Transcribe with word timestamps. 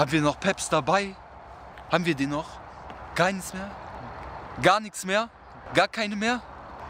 Haben 0.00 0.12
wir 0.12 0.22
noch 0.22 0.40
Peps 0.40 0.70
dabei? 0.70 1.14
Haben 1.92 2.06
wir 2.06 2.14
den 2.14 2.30
noch? 2.30 2.46
Keines 3.14 3.52
mehr? 3.52 3.70
Gar 4.62 4.80
nichts 4.80 5.04
mehr? 5.04 5.28
Gar 5.74 5.88
keine 5.88 6.16
mehr? 6.16 6.40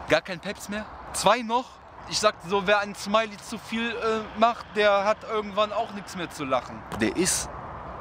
Gar 0.07 0.21
kein 0.21 0.39
Peps 0.39 0.69
mehr? 0.69 0.85
Zwei 1.11 1.41
noch? 1.41 1.65
Ich 2.09 2.17
sag 2.19 2.35
so, 2.47 2.65
wer 2.65 2.79
ein 2.79 2.95
Smiley 2.95 3.35
zu 3.35 3.57
viel 3.57 3.89
äh, 3.89 4.39
macht, 4.39 4.65
der 4.77 5.03
hat 5.03 5.17
irgendwann 5.29 5.73
auch 5.73 5.91
nichts 5.91 6.15
mehr 6.15 6.29
zu 6.29 6.45
lachen. 6.45 6.81
Der 7.01 7.13
ist 7.17 7.49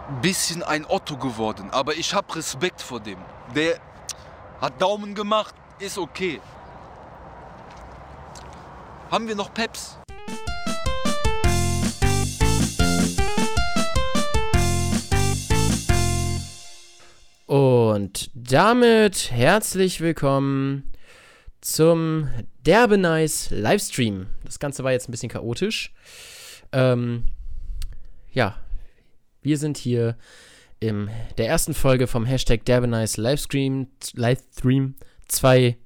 ein 0.09 0.21
bisschen 0.21 0.63
ein 0.63 0.87
Otto 0.87 1.17
geworden, 1.17 1.71
aber 1.73 1.95
ich 1.95 2.15
hab 2.15 2.33
Respekt 2.37 2.81
vor 2.81 3.01
dem. 3.01 3.19
Der 3.53 3.81
hat 4.61 4.81
Daumen 4.81 5.17
gemacht, 5.17 5.57
ist 5.81 5.99
okay. 5.99 6.41
Haben 9.11 9.27
wir 9.27 9.35
noch 9.35 9.53
Peps? 9.53 10.00
Und 18.01 18.31
damit 18.33 19.31
herzlich 19.31 20.01
willkommen 20.01 20.91
zum 21.61 22.31
Derbe 22.65 22.97
Nice 22.97 23.51
Livestream. 23.51 24.29
Das 24.43 24.59
Ganze 24.59 24.83
war 24.85 24.93
jetzt 24.93 25.07
ein 25.07 25.13
bisschen 25.13 25.29
chaotisch. 25.29 25.93
Ähm, 26.73 27.25
ja, 28.33 28.57
wir 29.43 29.59
sind 29.59 29.77
hier 29.77 30.17
in 30.79 31.11
der 31.37 31.49
ersten 31.49 31.75
Folge 31.75 32.07
vom 32.07 32.25
Hashtag 32.25 32.65
Derbe 32.65 32.87
Nice 32.87 33.19
Livestream. 33.19 33.89
Livestream. 34.15 34.95
Zwei 35.29 35.77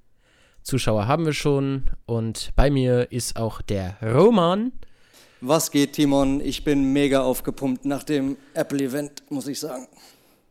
Zuschauer 0.62 1.08
haben 1.08 1.26
wir 1.26 1.32
schon 1.32 1.90
und 2.06 2.52
bei 2.54 2.70
mir 2.70 3.10
ist 3.10 3.34
auch 3.34 3.60
der 3.60 3.96
Roman. 4.00 4.70
Was 5.40 5.72
geht, 5.72 5.94
Timon? 5.94 6.40
Ich 6.40 6.62
bin 6.62 6.92
mega 6.92 7.22
aufgepumpt 7.22 7.84
nach 7.84 8.04
dem 8.04 8.36
Apple-Event, 8.54 9.28
muss 9.32 9.48
ich 9.48 9.58
sagen. 9.58 9.88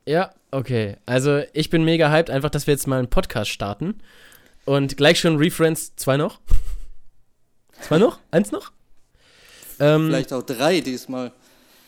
Ja, 0.06 0.34
okay. 0.54 0.98
Also 1.06 1.42
ich 1.54 1.70
bin 1.70 1.84
mega 1.84 2.10
hyped, 2.12 2.30
einfach, 2.30 2.50
dass 2.50 2.68
wir 2.68 2.74
jetzt 2.74 2.88
mal 2.88 3.00
einen 3.00 3.10
Podcast 3.10 3.52
starten. 3.52 3.96
Und 4.66 4.96
gleich 4.96 5.20
schon 5.20 5.38
Reference, 5.38 5.96
zwei 5.96 6.18
noch? 6.18 6.40
Zwei 7.82 7.98
noch? 7.98 8.20
Eins 8.32 8.52
noch? 8.54 8.72
Ähm, 9.80 10.08
Vielleicht 10.08 10.32
auch 10.32 10.44
drei 10.44 10.80
diesmal. 10.80 11.34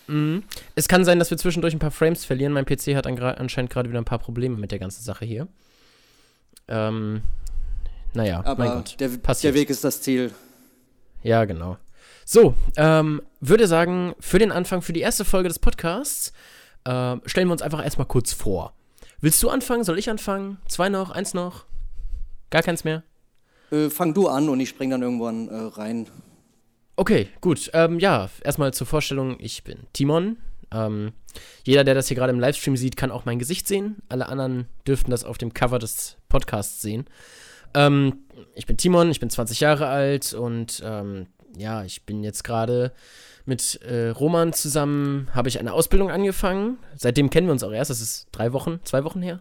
Mhm. 0.07 0.43
Es 0.75 0.89
kann 0.89 1.05
sein, 1.05 1.19
dass 1.19 1.31
wir 1.31 1.37
zwischendurch 1.37 1.73
ein 1.73 1.79
paar 1.79 1.91
Frames 1.91 2.25
verlieren. 2.25 2.51
Mein 2.51 2.65
PC 2.65 2.95
hat 2.95 3.07
anscheinend 3.07 3.71
gerade 3.71 3.87
wieder 3.87 4.01
ein 4.01 4.05
paar 4.05 4.19
Probleme 4.19 4.57
mit 4.57 4.71
der 4.71 4.79
ganzen 4.79 5.03
Sache 5.03 5.23
hier. 5.23 5.47
Ähm, 6.67 7.21
naja, 8.13 8.41
Aber 8.43 8.65
mein 8.65 8.77
Gott. 8.77 8.99
Der, 8.99 9.09
der 9.09 9.53
Weg 9.53 9.69
ist 9.69 9.83
das 9.83 10.01
Ziel. 10.01 10.31
Ja, 11.23 11.45
genau. 11.45 11.77
So, 12.25 12.55
ähm, 12.75 13.21
würde 13.39 13.67
sagen, 13.67 14.15
für 14.19 14.39
den 14.39 14.51
Anfang, 14.51 14.81
für 14.81 14.93
die 14.93 15.01
erste 15.01 15.25
Folge 15.25 15.47
des 15.47 15.59
Podcasts, 15.59 16.33
äh, 16.85 17.17
stellen 17.25 17.47
wir 17.47 17.53
uns 17.53 17.61
einfach 17.61 17.83
erstmal 17.83 18.07
kurz 18.07 18.33
vor. 18.33 18.73
Willst 19.21 19.41
du 19.43 19.49
anfangen? 19.49 19.83
Soll 19.83 19.99
ich 19.99 20.09
anfangen? 20.09 20.57
Zwei 20.67 20.89
noch? 20.89 21.11
Eins 21.11 21.33
noch? 21.33 21.65
Gar 22.49 22.63
keins 22.63 22.83
mehr? 22.83 23.03
Äh, 23.71 23.89
fang 23.89 24.13
du 24.13 24.27
an 24.27 24.49
und 24.49 24.59
ich 24.59 24.69
spring 24.69 24.89
dann 24.89 25.01
irgendwann 25.01 25.47
äh, 25.47 25.55
rein. 25.55 26.07
Okay, 26.95 27.27
gut. 27.41 27.69
Ähm, 27.73 27.99
ja, 27.99 28.29
erstmal 28.43 28.73
zur 28.73 28.87
Vorstellung. 28.87 29.37
Ich 29.39 29.63
bin 29.63 29.79
Timon. 29.93 30.37
Ähm, 30.71 31.11
jeder, 31.63 31.83
der 31.83 31.93
das 31.93 32.07
hier 32.07 32.15
gerade 32.15 32.31
im 32.31 32.39
Livestream 32.39 32.77
sieht, 32.77 32.95
kann 32.95 33.11
auch 33.11 33.25
mein 33.25 33.39
Gesicht 33.39 33.67
sehen. 33.67 33.97
Alle 34.09 34.27
anderen 34.27 34.67
dürften 34.87 35.11
das 35.11 35.23
auf 35.23 35.37
dem 35.37 35.53
Cover 35.53 35.79
des 35.79 36.17
Podcasts 36.29 36.81
sehen. 36.81 37.05
Ähm, 37.73 38.25
ich 38.55 38.65
bin 38.65 38.77
Timon, 38.77 39.11
ich 39.11 39.19
bin 39.19 39.29
20 39.29 39.59
Jahre 39.59 39.87
alt 39.87 40.33
und 40.33 40.81
ähm, 40.85 41.27
ja, 41.57 41.83
ich 41.83 42.05
bin 42.05 42.23
jetzt 42.23 42.43
gerade 42.43 42.93
mit 43.45 43.81
äh, 43.83 44.09
Roman 44.09 44.53
zusammen 44.53 45.29
habe 45.33 45.49
ich 45.49 45.59
eine 45.59 45.73
Ausbildung 45.73 46.09
angefangen. 46.09 46.79
Seitdem 46.95 47.29
kennen 47.29 47.47
wir 47.47 47.51
uns 47.51 47.63
auch 47.63 47.71
erst. 47.71 47.91
Das 47.91 48.01
ist 48.01 48.27
drei 48.31 48.53
Wochen, 48.53 48.79
zwei 48.83 49.03
Wochen 49.03 49.21
her. 49.21 49.39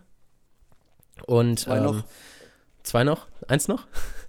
Und 1.26 1.60
zwei 1.60 1.78
ähm, 1.78 1.84
noch. 1.84 2.04
Zwei 2.82 3.04
noch? 3.04 3.26
Eins 3.48 3.66
noch? 3.66 3.86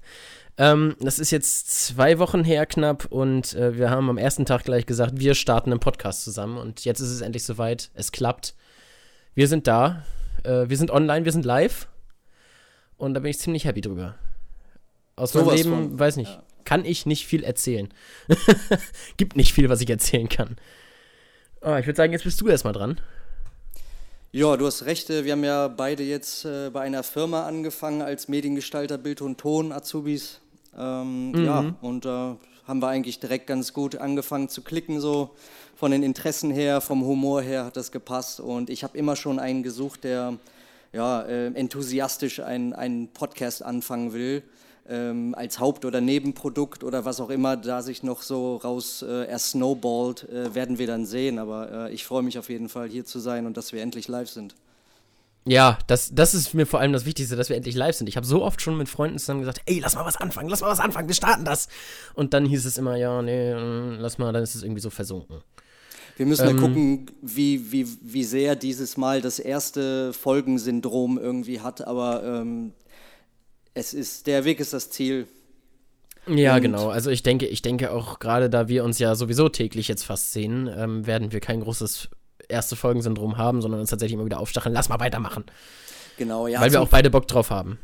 ähm, 0.57 0.95
das 1.01 1.19
ist 1.19 1.31
jetzt 1.31 1.87
zwei 1.87 2.19
Wochen 2.19 2.45
her 2.45 2.65
knapp 2.65 3.05
und 3.09 3.53
äh, 3.55 3.77
wir 3.77 3.89
haben 3.89 4.09
am 4.09 4.17
ersten 4.17 4.45
Tag 4.45 4.63
gleich 4.63 4.85
gesagt, 4.85 5.19
wir 5.19 5.35
starten 5.35 5.71
einen 5.71 5.81
Podcast 5.81 6.23
zusammen 6.23 6.57
und 6.57 6.85
jetzt 6.85 7.01
ist 7.01 7.09
es 7.09 7.19
endlich 7.19 7.43
soweit. 7.43 7.91
Es 7.95 8.13
klappt. 8.13 8.55
Wir 9.33 9.49
sind 9.49 9.67
da. 9.67 10.05
Äh, 10.43 10.69
wir 10.69 10.77
sind 10.77 10.89
online, 10.89 11.25
wir 11.25 11.33
sind 11.33 11.43
live. 11.43 11.89
Und 12.95 13.13
da 13.13 13.19
bin 13.19 13.29
ich 13.29 13.39
ziemlich 13.39 13.65
happy 13.65 13.81
drüber. 13.81 14.15
Aus 15.17 15.33
so 15.33 15.43
meinem 15.43 15.55
Leben, 15.55 15.69
von, 15.69 15.99
weiß 15.99 16.15
nicht. 16.15 16.31
Ja 16.31 16.43
kann 16.65 16.83
ich 16.83 17.05
nicht 17.05 17.25
viel 17.25 17.43
erzählen. 17.43 17.89
Gibt 19.17 19.35
nicht 19.35 19.53
viel, 19.53 19.69
was 19.69 19.81
ich 19.81 19.89
erzählen 19.89 20.27
kann. 20.27 20.57
Oh, 21.61 21.75
ich 21.75 21.85
würde 21.85 21.97
sagen, 21.97 22.11
jetzt 22.11 22.25
bist 22.25 22.41
du 22.41 22.47
erstmal 22.47 22.73
dran. 22.73 22.99
Ja, 24.31 24.57
du 24.57 24.65
hast 24.65 24.85
recht. 24.85 25.09
Äh, 25.09 25.23
wir 25.23 25.31
haben 25.31 25.43
ja 25.43 25.67
beide 25.67 26.03
jetzt 26.03 26.43
äh, 26.43 26.69
bei 26.69 26.81
einer 26.81 27.03
Firma 27.03 27.45
angefangen 27.45 28.01
als 28.01 28.27
Mediengestalter 28.27 28.97
Bild 28.97 29.21
und 29.21 29.37
Ton, 29.37 29.71
Azubis. 29.71 30.41
Ähm, 30.77 31.31
mhm. 31.31 31.45
Ja, 31.45 31.75
und 31.81 32.03
da 32.03 32.33
äh, 32.33 32.67
haben 32.67 32.81
wir 32.81 32.89
eigentlich 32.89 33.19
direkt 33.19 33.47
ganz 33.47 33.71
gut 33.71 33.95
angefangen 33.95 34.49
zu 34.49 34.61
klicken, 34.61 34.99
so 34.99 35.35
von 35.75 35.91
den 35.91 36.03
Interessen 36.03 36.51
her, 36.51 36.81
vom 36.81 37.05
Humor 37.05 37.41
her 37.41 37.65
hat 37.65 37.77
das 37.77 37.91
gepasst. 37.91 38.39
Und 38.39 38.69
ich 38.69 38.83
habe 38.83 38.97
immer 38.97 39.15
schon 39.15 39.39
einen 39.39 39.63
gesucht, 39.63 40.03
der 40.03 40.37
ja, 40.91 41.21
äh, 41.21 41.47
enthusiastisch 41.47 42.39
einen, 42.39 42.73
einen 42.73 43.09
Podcast 43.09 43.63
anfangen 43.63 44.13
will 44.13 44.43
ähm, 44.87 45.33
als 45.35 45.59
Haupt- 45.59 45.85
oder 45.85 46.01
Nebenprodukt 46.01 46.83
oder 46.83 47.05
was 47.05 47.19
auch 47.19 47.29
immer 47.29 47.57
da 47.57 47.81
sich 47.81 48.03
noch 48.03 48.21
so 48.21 48.57
raus 48.57 49.01
äh, 49.01 49.25
er 49.25 49.39
snowballt, 49.39 50.29
äh, 50.29 50.53
werden 50.53 50.77
wir 50.77 50.87
dann 50.87 51.05
sehen. 51.05 51.39
Aber 51.39 51.89
äh, 51.89 51.93
ich 51.93 52.05
freue 52.05 52.23
mich 52.23 52.37
auf 52.37 52.49
jeden 52.49 52.69
Fall 52.69 52.89
hier 52.89 53.05
zu 53.05 53.19
sein 53.19 53.45
und 53.45 53.57
dass 53.57 53.73
wir 53.73 53.81
endlich 53.81 54.07
live 54.07 54.29
sind. 54.29 54.55
Ja, 55.47 55.77
das, 55.85 56.09
das 56.13 56.33
ist 56.33 56.55
mir 56.55 56.65
vor 56.65 56.79
allem 56.79 56.91
das 56.91 57.05
Wichtigste, 57.05 57.35
dass 57.35 57.49
wir 57.49 57.55
endlich 57.55 57.75
live 57.75 57.95
sind. 57.95 58.07
Ich 58.07 58.17
habe 58.17 58.25
so 58.25 58.43
oft 58.43 58.61
schon 58.61 58.77
mit 58.77 58.89
Freunden 58.89 59.19
zusammen 59.19 59.41
gesagt, 59.41 59.61
ey, 59.67 59.79
lass 59.79 59.93
mal 59.93 60.05
was 60.05 60.17
anfangen, 60.17 60.49
lass 60.49 60.61
mal 60.61 60.69
was 60.69 60.79
anfangen, 60.79 61.07
wir 61.07 61.15
starten 61.15 61.45
das. 61.45 61.67
Und 62.15 62.33
dann 62.33 62.45
hieß 62.45 62.65
es 62.65 62.79
immer, 62.79 62.95
ja, 62.95 63.21
nee, 63.21 63.53
mm, 63.53 63.97
lass 63.99 64.17
mal, 64.17 64.33
dann 64.33 64.41
ist 64.41 64.55
es 64.55 64.63
irgendwie 64.63 64.81
so 64.81 64.89
versunken. 64.89 65.41
Wir 66.17 66.25
müssen 66.25 66.47
ähm, 66.47 66.55
ja 66.55 66.61
gucken, 66.61 67.11
wie, 67.21 67.71
wie, 67.71 67.87
wie 68.01 68.23
sehr 68.23 68.55
dieses 68.55 68.97
Mal 68.97 69.21
das 69.21 69.37
erste 69.37 70.13
Folgensyndrom 70.13 71.19
irgendwie 71.19 71.59
hat, 71.59 71.85
aber 71.85 72.23
ähm, 72.23 72.71
es 73.75 73.93
ist, 73.93 74.25
der 74.25 74.45
Weg 74.45 74.59
ist 74.59 74.73
das 74.73 74.89
Ziel. 74.89 75.27
Ja, 76.27 76.55
Und 76.55 76.61
genau. 76.63 76.89
Also 76.89 77.11
ich 77.11 77.21
denke, 77.21 77.45
ich 77.45 77.61
denke 77.61 77.91
auch 77.91 78.17
gerade, 78.17 78.49
da 78.49 78.67
wir 78.67 78.83
uns 78.83 78.97
ja 78.97 79.13
sowieso 79.13 79.49
täglich 79.49 79.87
jetzt 79.87 80.03
fast 80.03 80.33
sehen, 80.33 80.67
ähm, 80.75 81.05
werden 81.05 81.31
wir 81.31 81.39
kein 81.39 81.59
großes 81.59 82.09
erste 82.47 82.75
Folgensyndrom 82.75 83.37
haben, 83.37 83.61
sondern 83.61 83.79
uns 83.81 83.89
tatsächlich 83.89 84.15
immer 84.15 84.25
wieder 84.25 84.39
aufstacheln, 84.39 84.73
lass 84.73 84.89
mal 84.89 84.99
weitermachen. 84.99 85.45
Genau, 86.17 86.47
ja. 86.47 86.61
Weil 86.61 86.71
wir 86.71 86.81
auch 86.81 86.89
beide 86.89 87.09
Bock 87.09 87.27
drauf 87.27 87.51
haben. 87.51 87.77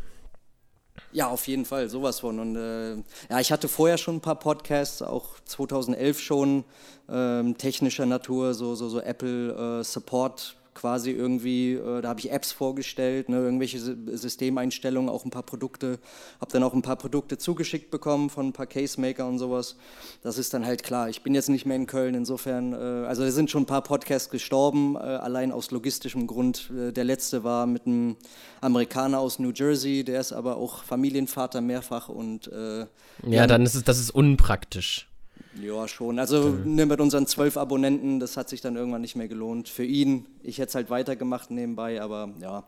Ja, 1.11 1.27
auf 1.27 1.47
jeden 1.47 1.65
Fall, 1.65 1.89
sowas 1.89 2.21
von. 2.21 2.39
Und 2.39 2.55
äh, 2.55 2.95
ja, 3.29 3.39
ich 3.39 3.51
hatte 3.51 3.67
vorher 3.67 3.97
schon 3.97 4.17
ein 4.17 4.21
paar 4.21 4.39
Podcasts, 4.39 5.01
auch 5.01 5.39
2011 5.43 6.19
schon, 6.19 6.63
ähm, 7.09 7.57
technischer 7.57 8.05
Natur, 8.05 8.53
so, 8.53 8.75
so, 8.75 8.87
so 8.87 9.01
Apple 9.01 9.81
äh, 9.81 9.83
Support 9.83 10.55
quasi 10.73 11.11
irgendwie, 11.11 11.73
äh, 11.73 12.01
da 12.01 12.09
habe 12.09 12.19
ich 12.19 12.31
Apps 12.31 12.51
vorgestellt, 12.51 13.29
ne, 13.29 13.37
irgendwelche 13.37 13.79
Systemeinstellungen, 13.79 15.09
auch 15.09 15.25
ein 15.25 15.31
paar 15.31 15.43
Produkte, 15.43 15.99
habe 16.39 16.51
dann 16.51 16.63
auch 16.63 16.73
ein 16.73 16.81
paar 16.81 16.95
Produkte 16.95 17.37
zugeschickt 17.37 17.91
bekommen 17.91 18.29
von 18.29 18.47
ein 18.47 18.53
paar 18.53 18.67
Case-Maker 18.67 19.27
und 19.27 19.39
sowas. 19.39 19.75
Das 20.23 20.37
ist 20.37 20.53
dann 20.53 20.65
halt 20.65 20.83
klar. 20.83 21.09
Ich 21.09 21.23
bin 21.23 21.35
jetzt 21.35 21.49
nicht 21.49 21.65
mehr 21.65 21.75
in 21.75 21.87
Köln, 21.87 22.15
insofern, 22.15 22.73
äh, 22.73 23.07
also 23.07 23.23
da 23.23 23.31
sind 23.31 23.51
schon 23.51 23.63
ein 23.63 23.67
paar 23.67 23.83
Podcasts 23.83 24.29
gestorben, 24.29 24.95
äh, 24.95 24.99
allein 24.99 25.51
aus 25.51 25.71
logistischem 25.71 26.27
Grund. 26.27 26.69
Der 26.71 27.03
letzte 27.03 27.43
war 27.43 27.65
mit 27.65 27.85
einem 27.85 28.15
Amerikaner 28.61 29.19
aus 29.19 29.39
New 29.39 29.51
Jersey, 29.51 30.03
der 30.03 30.21
ist 30.21 30.31
aber 30.31 30.57
auch 30.57 30.83
Familienvater 30.83 31.61
mehrfach 31.61 32.09
und 32.09 32.47
äh, 32.47 32.85
ja, 33.27 33.47
dann 33.47 33.63
ist 33.63 33.75
es, 33.75 33.83
das 33.83 33.99
ist 33.99 34.11
unpraktisch. 34.11 35.10
Ja, 35.59 35.87
schon. 35.87 36.17
Also 36.19 36.49
ne, 36.49 36.85
mit 36.85 37.01
unseren 37.01 37.27
zwölf 37.27 37.57
Abonnenten, 37.57 38.19
das 38.19 38.37
hat 38.37 38.47
sich 38.47 38.61
dann 38.61 38.75
irgendwann 38.75 39.01
nicht 39.01 39.15
mehr 39.15 39.27
gelohnt. 39.27 39.67
Für 39.67 39.83
ihn, 39.83 40.25
ich 40.43 40.59
hätte 40.59 40.69
es 40.69 40.75
halt 40.75 40.89
weitergemacht 40.89 41.51
nebenbei, 41.51 42.01
aber 42.01 42.29
ja. 42.41 42.63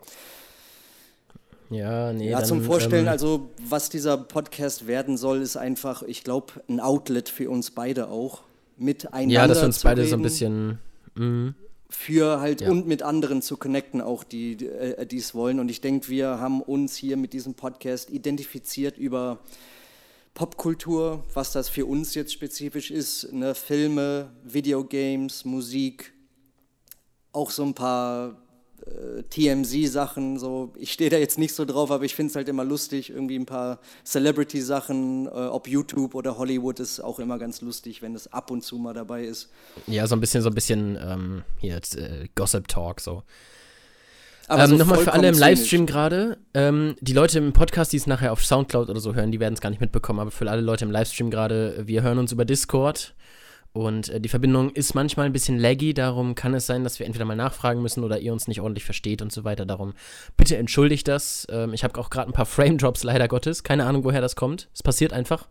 Ja, 1.70 2.12
nee. 2.12 2.30
Ja, 2.30 2.38
dann, 2.38 2.46
zum 2.46 2.62
Vorstellen, 2.62 3.06
ähm, 3.06 3.12
also 3.12 3.48
was 3.66 3.88
dieser 3.88 4.18
Podcast 4.18 4.86
werden 4.86 5.16
soll, 5.16 5.40
ist 5.40 5.56
einfach, 5.56 6.02
ich 6.02 6.24
glaube, 6.24 6.52
ein 6.68 6.78
Outlet 6.78 7.28
für 7.28 7.50
uns 7.50 7.70
beide 7.70 8.08
auch. 8.08 8.42
Miteinander. 8.76 9.32
Ja, 9.32 9.46
dass 9.46 9.58
wir 9.60 9.66
uns 9.66 9.82
beide 9.82 10.02
reden, 10.02 10.10
so 10.10 10.16
ein 10.16 10.22
bisschen. 10.22 10.78
Mh. 11.14 11.54
Für 11.88 12.40
halt 12.40 12.60
ja. 12.60 12.70
und 12.70 12.88
mit 12.88 13.02
anderen 13.02 13.40
zu 13.40 13.56
connecten, 13.56 14.00
auch 14.00 14.24
die, 14.24 14.56
die 14.56 14.66
äh, 14.66 15.16
es 15.16 15.34
wollen. 15.34 15.60
Und 15.60 15.70
ich 15.70 15.80
denke, 15.80 16.08
wir 16.08 16.40
haben 16.40 16.60
uns 16.60 16.96
hier 16.96 17.16
mit 17.16 17.32
diesem 17.32 17.54
Podcast 17.54 18.10
identifiziert 18.10 18.98
über 18.98 19.38
Popkultur, 20.34 21.24
was 21.32 21.52
das 21.52 21.68
für 21.68 21.86
uns 21.86 22.14
jetzt 22.16 22.32
spezifisch 22.32 22.90
ist, 22.90 23.32
ne? 23.32 23.54
Filme, 23.54 24.32
Videogames, 24.42 25.44
Musik, 25.44 26.12
auch 27.32 27.50
so 27.52 27.62
ein 27.62 27.74
paar 27.74 28.42
äh, 28.84 29.22
TMZ-Sachen. 29.22 30.38
So. 30.38 30.72
Ich 30.76 30.92
stehe 30.92 31.08
da 31.08 31.18
jetzt 31.18 31.38
nicht 31.38 31.54
so 31.54 31.64
drauf, 31.64 31.92
aber 31.92 32.04
ich 32.04 32.16
finde 32.16 32.30
es 32.30 32.36
halt 32.36 32.48
immer 32.48 32.64
lustig. 32.64 33.10
Irgendwie 33.10 33.38
ein 33.38 33.46
paar 33.46 33.78
Celebrity-Sachen, 34.04 35.26
äh, 35.26 35.30
ob 35.30 35.68
YouTube 35.68 36.16
oder 36.16 36.36
Hollywood, 36.36 36.80
ist 36.80 37.00
auch 37.00 37.20
immer 37.20 37.38
ganz 37.38 37.60
lustig, 37.60 38.02
wenn 38.02 38.14
es 38.14 38.32
ab 38.32 38.50
und 38.50 38.62
zu 38.62 38.76
mal 38.78 38.92
dabei 38.92 39.24
ist. 39.24 39.50
Ja, 39.86 40.06
so 40.08 40.16
ein 40.16 40.20
bisschen, 40.20 40.42
so 40.42 40.48
ein 40.48 40.54
bisschen 40.54 40.98
ähm, 41.00 41.44
hier 41.58 41.76
äh, 41.76 42.28
Gossip 42.34 42.66
Talk 42.68 43.00
so. 43.00 43.22
Ähm, 44.48 44.66
so 44.70 44.76
Nochmal 44.76 44.98
für 44.98 45.12
alle 45.12 45.28
im 45.28 45.38
Livestream 45.38 45.86
gerade. 45.86 46.38
Ähm, 46.52 46.96
die 47.00 47.12
Leute 47.12 47.38
im 47.38 47.52
Podcast, 47.52 47.92
die 47.92 47.96
es 47.96 48.06
nachher 48.06 48.32
auf 48.32 48.44
Soundcloud 48.44 48.90
oder 48.90 49.00
so 49.00 49.14
hören, 49.14 49.32
die 49.32 49.40
werden 49.40 49.54
es 49.54 49.60
gar 49.60 49.70
nicht 49.70 49.80
mitbekommen. 49.80 50.20
Aber 50.20 50.30
für 50.30 50.50
alle 50.50 50.60
Leute 50.60 50.84
im 50.84 50.90
Livestream 50.90 51.30
gerade, 51.30 51.82
wir 51.86 52.02
hören 52.02 52.18
uns 52.18 52.32
über 52.32 52.44
Discord. 52.44 53.14
Und 53.72 54.08
äh, 54.08 54.20
die 54.20 54.28
Verbindung 54.28 54.70
ist 54.70 54.94
manchmal 54.94 55.26
ein 55.26 55.32
bisschen 55.32 55.58
laggy. 55.58 55.94
Darum 55.94 56.34
kann 56.36 56.54
es 56.54 56.66
sein, 56.66 56.84
dass 56.84 57.00
wir 57.00 57.06
entweder 57.06 57.24
mal 57.24 57.34
nachfragen 57.34 57.82
müssen 57.82 58.04
oder 58.04 58.20
ihr 58.20 58.32
uns 58.32 58.46
nicht 58.46 58.60
ordentlich 58.60 58.84
versteht 58.84 59.20
und 59.20 59.32
so 59.32 59.42
weiter. 59.44 59.66
Darum 59.66 59.94
bitte 60.36 60.56
entschuldigt 60.56 61.08
das. 61.08 61.46
Ähm, 61.50 61.72
ich 61.72 61.82
habe 61.82 61.98
auch 61.98 62.10
gerade 62.10 62.30
ein 62.30 62.34
paar 62.34 62.46
Frame-Drops, 62.46 63.02
leider 63.02 63.26
Gottes. 63.28 63.64
Keine 63.64 63.86
Ahnung, 63.86 64.04
woher 64.04 64.20
das 64.20 64.36
kommt. 64.36 64.68
Es 64.72 64.82
passiert 64.82 65.12
einfach. 65.12 65.48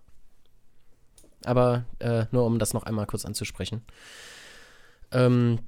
Aber 1.43 1.83
äh, 1.99 2.25
nur 2.31 2.45
um 2.45 2.59
das 2.59 2.73
noch 2.73 2.83
einmal 2.83 3.07
kurz 3.07 3.25
anzusprechen. 3.25 3.81
Ähm, 5.11 5.59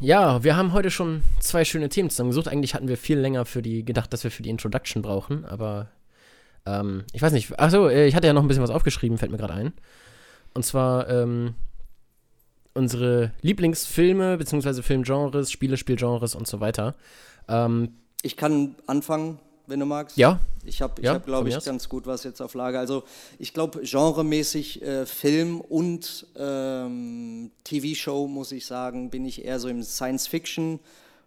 ja, 0.00 0.42
wir 0.44 0.56
haben 0.56 0.72
heute 0.72 0.90
schon 0.90 1.22
zwei 1.40 1.64
schöne 1.64 1.88
Themen 1.88 2.10
zusammengesucht. 2.10 2.48
Eigentlich 2.48 2.74
hatten 2.74 2.88
wir 2.88 2.96
viel 2.96 3.18
länger 3.18 3.44
für 3.44 3.62
die 3.62 3.84
gedacht, 3.84 4.12
dass 4.12 4.24
wir 4.24 4.30
für 4.30 4.42
die 4.42 4.50
Introduction 4.50 5.02
brauchen, 5.02 5.44
aber 5.44 5.88
ähm, 6.66 7.04
ich 7.12 7.22
weiß 7.22 7.32
nicht. 7.32 7.58
Achso, 7.58 7.88
äh, 7.88 8.06
ich 8.06 8.14
hatte 8.14 8.26
ja 8.26 8.32
noch 8.32 8.42
ein 8.42 8.48
bisschen 8.48 8.62
was 8.62 8.70
aufgeschrieben, 8.70 9.18
fällt 9.18 9.32
mir 9.32 9.38
gerade 9.38 9.54
ein. 9.54 9.72
Und 10.54 10.64
zwar 10.64 11.08
ähm, 11.08 11.54
unsere 12.74 13.32
Lieblingsfilme 13.42 14.36
bzw. 14.38 14.82
Filmgenres, 14.82 15.50
Spiele, 15.50 15.76
Spielgenres 15.76 16.34
und 16.34 16.46
so 16.46 16.60
weiter. 16.60 16.94
Ähm, 17.48 17.94
Ich 18.22 18.36
kann 18.36 18.76
anfangen, 18.86 19.38
wenn 19.70 19.80
du 19.80 19.86
magst. 19.86 20.16
ja, 20.16 20.40
Ich 20.64 20.82
habe, 20.82 21.00
Ja, 21.00 21.14
hab, 21.14 21.24
glaube 21.24 21.48
ich, 21.48 21.64
ganz 21.64 21.88
gut 21.88 22.06
was 22.06 22.24
jetzt 22.24 22.42
auf 22.42 22.54
Lager. 22.54 22.78
Also 22.78 23.04
ich 23.38 23.54
glaube, 23.54 23.80
genremäßig 23.82 24.82
äh, 24.82 25.06
Film 25.06 25.60
und 25.60 26.26
ähm, 26.36 27.50
TV-Show, 27.64 28.26
muss 28.26 28.52
ich 28.52 28.66
sagen, 28.66 29.10
bin 29.10 29.24
ich 29.24 29.44
eher 29.44 29.58
so 29.58 29.68
im 29.68 29.82
Science-Fiction 29.82 30.80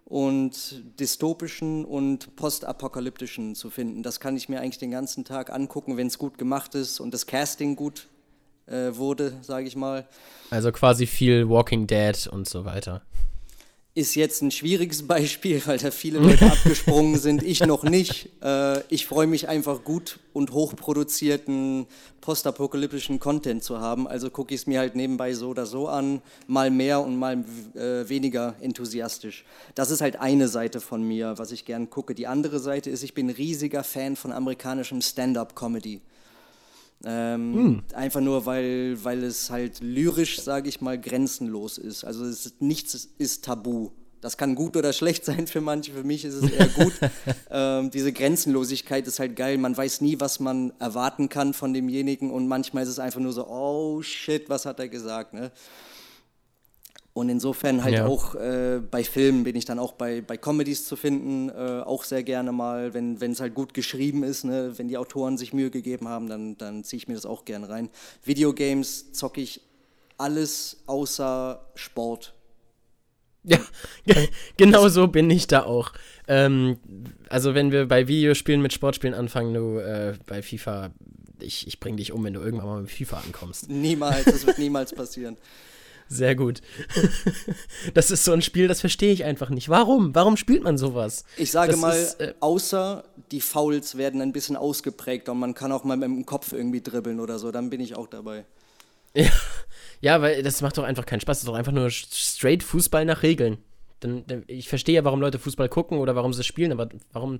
und 0.05 0.83
dystopischen 0.99 1.85
und 1.85 2.35
postapokalyptischen 2.35 3.55
zu 3.55 3.69
finden. 3.69 4.03
Das 4.03 4.19
kann 4.19 4.35
ich 4.37 4.49
mir 4.49 4.59
eigentlich 4.59 4.77
den 4.77 4.91
ganzen 4.91 5.25
Tag 5.25 5.51
angucken, 5.51 5.97
wenn 5.97 6.07
es 6.07 6.19
gut 6.19 6.37
gemacht 6.37 6.75
ist 6.75 6.99
und 6.99 7.13
das 7.13 7.25
Casting 7.25 7.75
gut 7.75 8.09
äh, 8.65 8.95
wurde, 8.95 9.33
sage 9.41 9.67
ich 9.67 9.75
mal. 9.75 10.07
also 10.49 10.71
quasi 10.71 11.07
viel 11.07 11.49
Walking 11.49 11.87
Dead 11.87 12.27
und 12.27 12.47
so 12.47 12.65
weiter. 12.65 13.01
Ist 13.95 14.15
jetzt 14.15 14.41
ein 14.41 14.49
schwieriges 14.49 15.03
Beispiel, 15.07 15.61
weil 15.65 15.77
da 15.77 15.91
viele 15.91 16.17
Leute 16.17 16.47
abgesprungen 16.47 17.19
sind, 17.19 17.43
ich 17.43 17.59
noch 17.59 17.83
nicht. 17.83 18.29
Äh, 18.41 18.81
ich 18.91 19.05
freue 19.05 19.27
mich 19.27 19.47
einfach 19.47 19.83
gut 19.83 20.19
und 20.33 20.51
hochproduzierten 20.51 21.85
postapokalyptischen 22.19 23.19
Content 23.19 23.63
zu 23.63 23.79
haben. 23.79 24.07
Also 24.07 24.31
gucke 24.31 24.55
ich 24.55 24.61
es 24.61 24.67
mir 24.67 24.79
halt 24.79 24.95
nebenbei 24.95 25.35
so 25.35 25.49
oder 25.49 25.67
so 25.67 25.87
an, 25.89 26.23
mal 26.47 26.71
mehr 26.71 27.01
und 27.01 27.17
mal 27.17 27.45
äh, 27.75 28.09
weniger 28.09 28.55
enthusiastisch. 28.61 29.45
Das 29.75 29.91
ist 29.91 30.01
halt 30.01 30.19
eine 30.19 30.47
Seite 30.47 30.79
von 30.79 31.03
mir, 31.03 31.37
was 31.37 31.51
ich 31.51 31.63
gern 31.63 31.91
gucke. 31.91 32.15
Die 32.15 32.25
andere 32.25 32.59
Seite 32.59 32.89
ist, 32.89 33.03
ich 33.03 33.13
bin 33.13 33.29
riesiger 33.29 33.83
Fan 33.83 34.15
von 34.15 34.31
amerikanischem 34.31 35.01
Stand-up-Comedy. 35.01 36.01
Ähm, 37.05 37.83
Einfach 37.93 38.21
nur, 38.21 38.45
weil, 38.45 39.03
weil 39.03 39.23
es 39.23 39.49
halt 39.49 39.81
lyrisch, 39.81 40.41
sage 40.41 40.69
ich 40.69 40.81
mal, 40.81 40.99
grenzenlos 40.99 41.77
ist. 41.77 42.03
Also 42.03 42.25
ist, 42.25 42.61
nichts 42.61 42.93
ist, 42.93 43.09
ist 43.17 43.45
tabu. 43.45 43.91
Das 44.21 44.37
kann 44.37 44.55
gut 44.55 44.77
oder 44.77 44.93
schlecht 44.93 45.25
sein 45.25 45.47
für 45.47 45.59
manche, 45.59 45.91
für 45.91 46.03
mich 46.03 46.23
ist 46.23 46.35
es 46.35 46.49
eher 46.49 46.67
gut. 46.67 46.93
ähm, 47.51 47.91
diese 47.91 48.13
Grenzenlosigkeit 48.13 49.05
ist 49.05 49.19
halt 49.19 49.35
geil. 49.35 49.57
Man 49.57 49.75
weiß 49.75 49.99
nie, 49.99 50.19
was 50.19 50.39
man 50.39 50.71
erwarten 50.79 51.27
kann 51.27 51.53
von 51.53 51.73
demjenigen 51.73 52.31
und 52.31 52.47
manchmal 52.47 52.83
ist 52.83 52.89
es 52.89 52.99
einfach 52.99 53.19
nur 53.19 53.33
so, 53.33 53.47
oh 53.47 54.01
shit, 54.01 54.49
was 54.49 54.65
hat 54.65 54.79
er 54.79 54.87
gesagt, 54.87 55.33
ne? 55.33 55.51
Und 57.15 57.29
insofern 57.29 57.83
halt 57.83 57.93
Ja. 57.93 58.07
auch 58.07 58.33
äh, 58.33 58.79
bei 58.89 59.03
Filmen 59.03 59.43
bin 59.43 59.55
ich 59.55 59.65
dann 59.65 59.77
auch 59.77 59.91
bei, 59.93 60.21
bei 60.21 60.35
Comedies 60.35 60.87
zu 60.87 60.95
finden, 60.95 61.49
äh, 61.49 61.81
auch 61.85 62.03
sehr 62.05 62.23
gerne 62.23 62.51
mal, 62.51 62.95
wenn 62.95 63.21
es 63.21 63.39
halt 63.39 63.53
gut 63.53 63.75
geschrieben 63.75 64.23
ist, 64.23 64.45
ne? 64.45 64.73
wenn 64.77 64.87
die 64.87 64.97
Autoren 64.97 65.37
sich 65.37 65.53
Mühe 65.53 65.69
gegeben 65.69 66.07
haben, 66.07 66.27
dann, 66.27 66.57
dann 66.57 66.83
ziehe 66.83 66.97
ich 66.97 67.07
mir 67.07 67.13
das 67.13 67.27
auch 67.27 67.45
gerne 67.45 67.69
rein. 67.69 67.89
Videogames 68.23 69.11
zocke 69.13 69.41
ich 69.41 69.61
alles 70.17 70.77
außer 70.87 71.63
Sport. 71.75 72.33
Ja, 73.43 73.59
ge- 74.07 74.29
genau 74.57 74.87
so 74.87 75.07
bin 75.07 75.29
ich 75.29 75.45
da 75.45 75.63
auch. 75.63 75.91
Ähm, 76.27 76.77
also 77.29 77.53
wenn 77.53 77.71
wir 77.71 77.87
bei 77.87 78.07
Videospielen 78.07 78.61
mit 78.61 78.73
Sportspielen 78.73 79.13
anfangen, 79.15 79.53
du 79.53 79.77
äh, 79.77 80.13
bei 80.25 80.41
FIFA, 80.41 80.89
ich, 81.39 81.67
ich 81.67 81.79
bring 81.79 81.97
dich 81.97 82.11
um, 82.11 82.23
wenn 82.23 82.33
du 82.33 82.39
irgendwann 82.39 82.67
mal 82.67 82.81
mit 82.81 82.89
FIFA 82.89 83.17
ankommst. 83.25 83.69
Niemals, 83.69 84.25
das 84.25 84.47
wird 84.47 84.57
niemals 84.57 84.93
passieren. 84.95 85.37
Sehr 86.07 86.35
gut. 86.35 86.61
das 87.93 88.11
ist 88.11 88.23
so 88.23 88.33
ein 88.33 88.41
Spiel, 88.41 88.67
das 88.67 88.81
verstehe 88.81 89.13
ich 89.13 89.23
einfach 89.23 89.49
nicht. 89.49 89.69
Warum? 89.69 90.13
Warum 90.13 90.37
spielt 90.37 90.63
man 90.63 90.77
sowas? 90.77 91.23
Ich 91.37 91.51
sage 91.51 91.71
Das 91.71 91.81
mal, 91.81 91.95
ist, 91.95 92.19
äh, 92.19 92.33
außer 92.39 93.03
die 93.31 93.41
Fouls 93.41 93.97
werden 93.97 94.21
ein 94.21 94.31
bisschen 94.33 94.55
ausgeprägt 94.55 95.29
und 95.29 95.39
man 95.39 95.53
kann 95.53 95.71
auch 95.71 95.83
mal 95.83 95.97
mit 95.97 96.07
dem 96.07 96.25
Kopf 96.25 96.53
irgendwie 96.53 96.81
dribbeln 96.81 97.19
oder 97.19 97.39
so, 97.39 97.51
dann 97.51 97.69
bin 97.69 97.81
ich 97.81 97.95
auch 97.95 98.07
dabei. 98.07 98.45
Ja, 99.15 99.29
ja, 100.01 100.21
weil 100.21 100.41
das 100.41 100.61
macht 100.61 100.77
doch 100.77 100.83
einfach 100.83 101.05
keinen 101.05 101.21
Spaß. 101.21 101.37
Das 101.37 101.43
ist 101.43 101.47
doch 101.47 101.53
einfach 101.53 101.71
nur 101.71 101.89
straight 101.91 102.63
Fußball 102.63 103.05
nach 103.05 103.21
Regeln. 103.21 103.59
Dann, 104.03 104.25
dann, 104.27 104.43
ich 104.47 104.69
verstehe 104.69 104.95
ja, 104.95 105.03
warum 105.03 105.21
Leute 105.21 105.39
Fußball 105.39 105.69
gucken 105.69 105.97
oder 105.97 106.15
warum 106.15 106.33
sie 106.33 106.43
spielen, 106.43 106.71
aber 106.71 106.89
warum, 107.11 107.39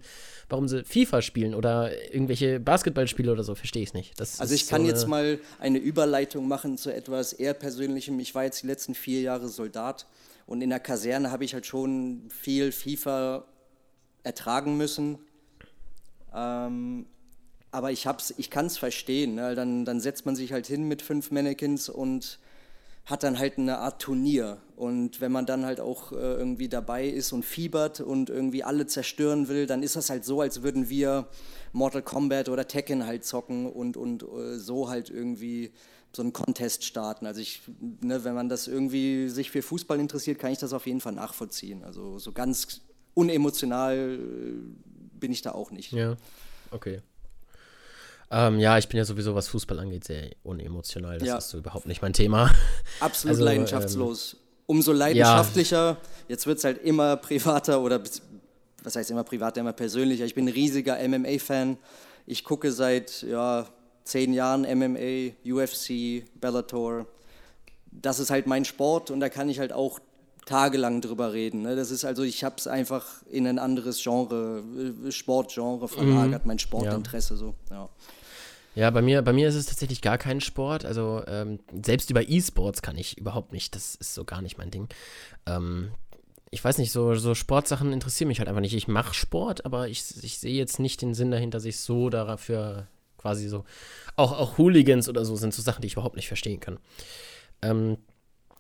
warum 0.50 0.68
sie 0.68 0.84
FIFA 0.84 1.22
spielen 1.22 1.54
oder 1.54 1.92
irgendwelche 2.14 2.60
Basketballspiele 2.60 3.32
oder 3.32 3.44
so, 3.44 3.56
verstehe 3.56 3.84
ich 3.84 3.90
es 3.90 3.94
nicht. 3.94 4.20
Das 4.20 4.40
Also 4.40 4.56
ich 4.56 4.68
kann 4.68 4.84
so 4.84 4.88
jetzt 4.88 5.08
mal 5.08 5.40
eine 5.60 5.78
Überleitung 5.78 6.48
machen 6.48 6.78
zu 6.78 6.94
etwas 6.94 7.34
eher 7.34 7.54
Persönlichem. 7.54 8.20
Ich 8.20 8.34
war 8.36 8.44
jetzt 8.44 8.64
die 8.64 8.68
letzten 8.68 8.96
vier 8.96 9.22
Jahre 9.22 9.50
Soldat 9.50 10.08
und 10.46 10.62
in 10.62 10.70
der 10.70 10.80
Kaserne 10.80 11.32
habe 11.32 11.44
ich 11.46 11.54
halt 11.54 11.66
schon 11.66 12.30
viel 12.30 12.72
FIFA 12.72 13.46
ertragen 14.24 14.78
müssen. 14.78 15.20
Ähm, 16.34 17.06
aber 17.72 17.92
ich, 17.92 18.06
hab's, 18.08 18.34
ich 18.38 18.50
kann 18.50 18.68
es 18.68 18.78
verstehen. 18.78 19.36
Ne? 19.36 19.56
Dann, 19.56 19.84
dann 19.84 20.00
setzt 20.00 20.26
man 20.26 20.36
sich 20.36 20.52
halt 20.54 20.68
hin 20.68 20.88
mit 20.88 21.02
fünf 21.02 21.32
Mannequins 21.32 21.90
und 21.90 22.40
hat 23.06 23.24
dann 23.24 23.38
halt 23.38 23.58
eine 23.58 23.80
Art 23.80 24.02
Turnier. 24.02 24.60
Und 24.76 25.20
wenn 25.22 25.32
man 25.32 25.46
dann 25.46 25.66
halt 25.66 25.80
auch 25.80 26.12
äh, 26.12 26.16
irgendwie 26.16 26.70
dabei 26.70 27.08
ist 27.08 27.32
und 27.34 27.44
fiebert 27.44 28.00
und 28.00 28.30
irgendwie 28.30 28.64
alle 28.64 28.88
zerstören 28.88 29.48
will, 29.48 29.66
dann 29.66 29.84
ist 29.84 29.96
das 29.96 30.10
halt 30.10 30.24
so, 30.26 30.42
als 30.42 30.64
würden 30.64 30.90
wir 30.90 31.28
Mortal 31.74 32.02
Kombat 32.02 32.50
oder 32.50 32.68
Tekken 32.68 33.06
halt 33.06 33.26
zocken 33.26 33.70
und, 33.70 33.98
und 33.98 34.24
äh, 34.24 34.58
so 34.58 34.90
halt 34.90 35.10
irgendwie 35.10 35.72
so 36.16 36.22
einen 36.22 36.32
Contest 36.32 36.86
starten. 36.86 37.26
Also 37.26 37.42
ich, 37.42 37.62
ne, 38.02 38.24
wenn 38.24 38.36
man 38.36 38.48
das 38.48 38.68
irgendwie 38.68 39.28
sich 39.30 39.52
für 39.52 39.62
Fußball 39.62 40.00
interessiert, 40.00 40.40
kann 40.40 40.52
ich 40.52 40.60
das 40.60 40.72
auf 40.72 40.86
jeden 40.88 41.02
Fall 41.02 41.14
nachvollziehen. 41.14 41.84
Also 41.84 42.20
so 42.20 42.32
ganz 42.32 42.82
unemotional 43.16 44.20
äh, 44.20 45.20
bin 45.20 45.32
ich 45.32 45.42
da 45.42 45.52
auch 45.52 45.72
nicht. 45.72 45.92
Ja, 45.92 46.16
okay. 46.72 47.02
Ähm, 48.32 48.60
ja, 48.60 48.78
ich 48.78 48.88
bin 48.88 48.98
ja 48.98 49.06
sowieso, 49.06 49.36
was 49.36 49.48
Fußball 49.50 49.80
angeht, 49.80 50.04
sehr 50.06 50.30
unemotional. 50.44 51.18
Das 51.20 51.28
Ja. 51.28 51.38
ist 51.38 51.50
so 51.50 51.58
überhaupt 51.60 51.86
nicht 51.88 52.02
mein 52.02 52.14
Thema. 52.14 52.52
Absolut 53.00 53.36
Also, 53.36 53.46
leidenschaftslos. 53.46 54.38
Umso 54.66 54.92
leidenschaftlicher, 54.94 55.98
jetzt 56.30 56.48
wird 56.48 56.58
es 56.58 56.64
halt 56.64 56.82
immer 56.84 57.18
privater 57.18 57.82
oder 57.82 58.02
was 58.84 58.96
heißt 58.96 59.12
immer 59.12 59.24
privater, 59.24 59.62
immer 59.62 59.74
persönlicher. 59.74 60.26
Ich 60.26 60.36
bin 60.36 60.46
ein 60.46 60.54
riesiger 60.54 60.98
MMA-Fan. 61.08 61.78
Ich 62.26 62.44
gucke 62.44 62.72
seit 62.72 63.22
ja, 63.24 63.68
zehn 64.04 64.34
Jahren 64.34 64.62
MMA, 64.64 65.34
UFC, 65.46 66.24
Bellator. 66.40 67.06
Das 67.92 68.20
ist 68.20 68.30
halt 68.32 68.48
mein 68.48 68.66
Sport 68.66 69.12
und 69.12 69.20
da 69.20 69.30
kann 69.30 69.50
ich 69.50 69.60
halt 69.60 69.74
auch 69.74 70.00
tagelang 70.46 71.02
drüber 71.02 71.34
reden. 71.34 71.62
Ne? 71.62 71.76
Das 71.76 71.92
ist 71.92 72.06
also, 72.06 72.24
ich 72.24 72.44
habe 72.44 72.56
es 72.58 72.68
einfach 72.68 73.06
in 73.30 73.48
ein 73.48 73.60
anderes 73.60 74.02
Genre, 74.02 74.64
äh, 75.08 75.12
Sportgenre 75.12 75.88
verlagert, 75.88 76.46
mein 76.46 76.60
Sportinteresse 76.60 77.38
so. 77.38 77.56
Ja. 77.70 77.90
Ja, 78.76 78.90
bei 78.90 79.04
mir, 79.04 79.22
bei 79.22 79.34
mir 79.34 79.48
ist 79.50 79.56
es 79.56 79.68
tatsächlich 79.68 80.02
gar 80.02 80.18
kein 80.18 80.42
Sport. 80.42 80.84
Also 80.84 81.24
ähm, 81.28 81.60
selbst 81.84 82.10
über 82.10 82.28
E-Sports 82.28 82.82
kann 82.82 82.98
ich 82.98 83.18
überhaupt 83.18 83.54
nicht. 83.54 83.76
Das 83.76 83.94
ist 83.96 84.16
so 84.16 84.26
gar 84.26 84.42
nicht 84.42 84.58
mein 84.58 84.72
Ding. 84.72 84.88
Ähm, 85.46 85.92
ich 86.50 86.64
weiß 86.64 86.80
nicht, 86.80 86.92
so, 86.92 87.14
so 87.16 87.36
Sportsachen 87.36 87.94
interessieren 87.94 88.30
mich 88.30 88.40
halt 88.40 88.50
einfach 88.50 88.62
nicht. 88.62 88.74
Ich 88.74 88.88
mache 88.88 89.14
Sport, 89.14 89.66
aber 89.66 89.90
ich, 89.90 90.04
ich 90.24 90.40
sehe 90.40 90.56
jetzt 90.56 90.80
nicht 90.80 91.02
den 91.02 91.14
Sinn 91.14 91.32
dahinter, 91.32 91.60
sich 91.60 91.80
so 91.80 92.10
dafür 92.10 92.88
quasi 93.18 93.48
so. 93.48 93.64
Auch, 94.16 94.32
auch 94.32 94.58
Hooligans 94.58 95.08
oder 95.08 95.24
so 95.24 95.36
sind 95.36 95.54
so 95.54 95.62
Sachen, 95.62 95.82
die 95.82 95.88
ich 95.88 95.94
überhaupt 95.94 96.16
nicht 96.16 96.28
verstehen 96.28 96.60
kann. 96.60 96.80
Ähm, 97.62 97.98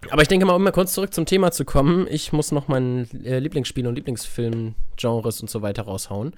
aber 0.10 0.22
ich 0.22 0.28
denke 0.28 0.46
mal, 0.46 0.56
um 0.56 0.64
mal 0.64 0.72
kurz 0.72 0.94
zurück 0.94 1.14
zum 1.14 1.26
Thema 1.26 1.52
zu 1.52 1.66
kommen, 1.66 2.08
ich 2.10 2.34
muss 2.34 2.52
noch 2.52 2.68
mein 2.68 3.08
äh, 3.24 3.40
Lieblingsspiel 3.40 3.88
und 3.88 3.96
Lieblingsfilm-Genres 3.96 5.42
und 5.42 5.50
so 5.50 5.62
weiter 5.62 5.84
raushauen. 5.84 6.36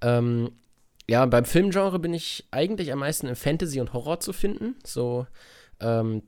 Ähm, 0.00 0.52
ja, 1.08 1.26
beim 1.26 1.44
Filmgenre 1.44 1.98
bin 1.98 2.14
ich 2.14 2.46
eigentlich 2.50 2.92
am 2.92 3.00
meisten 3.00 3.26
im 3.26 3.36
Fantasy 3.36 3.80
und 3.80 3.92
Horror 3.92 4.20
zu 4.20 4.32
finden. 4.32 4.76
So, 4.84 5.26
ähm, 5.80 6.22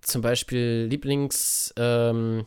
zum 0.00 0.22
Beispiel 0.22 0.86
Lieblings, 0.88 1.74
ähm, 1.76 2.46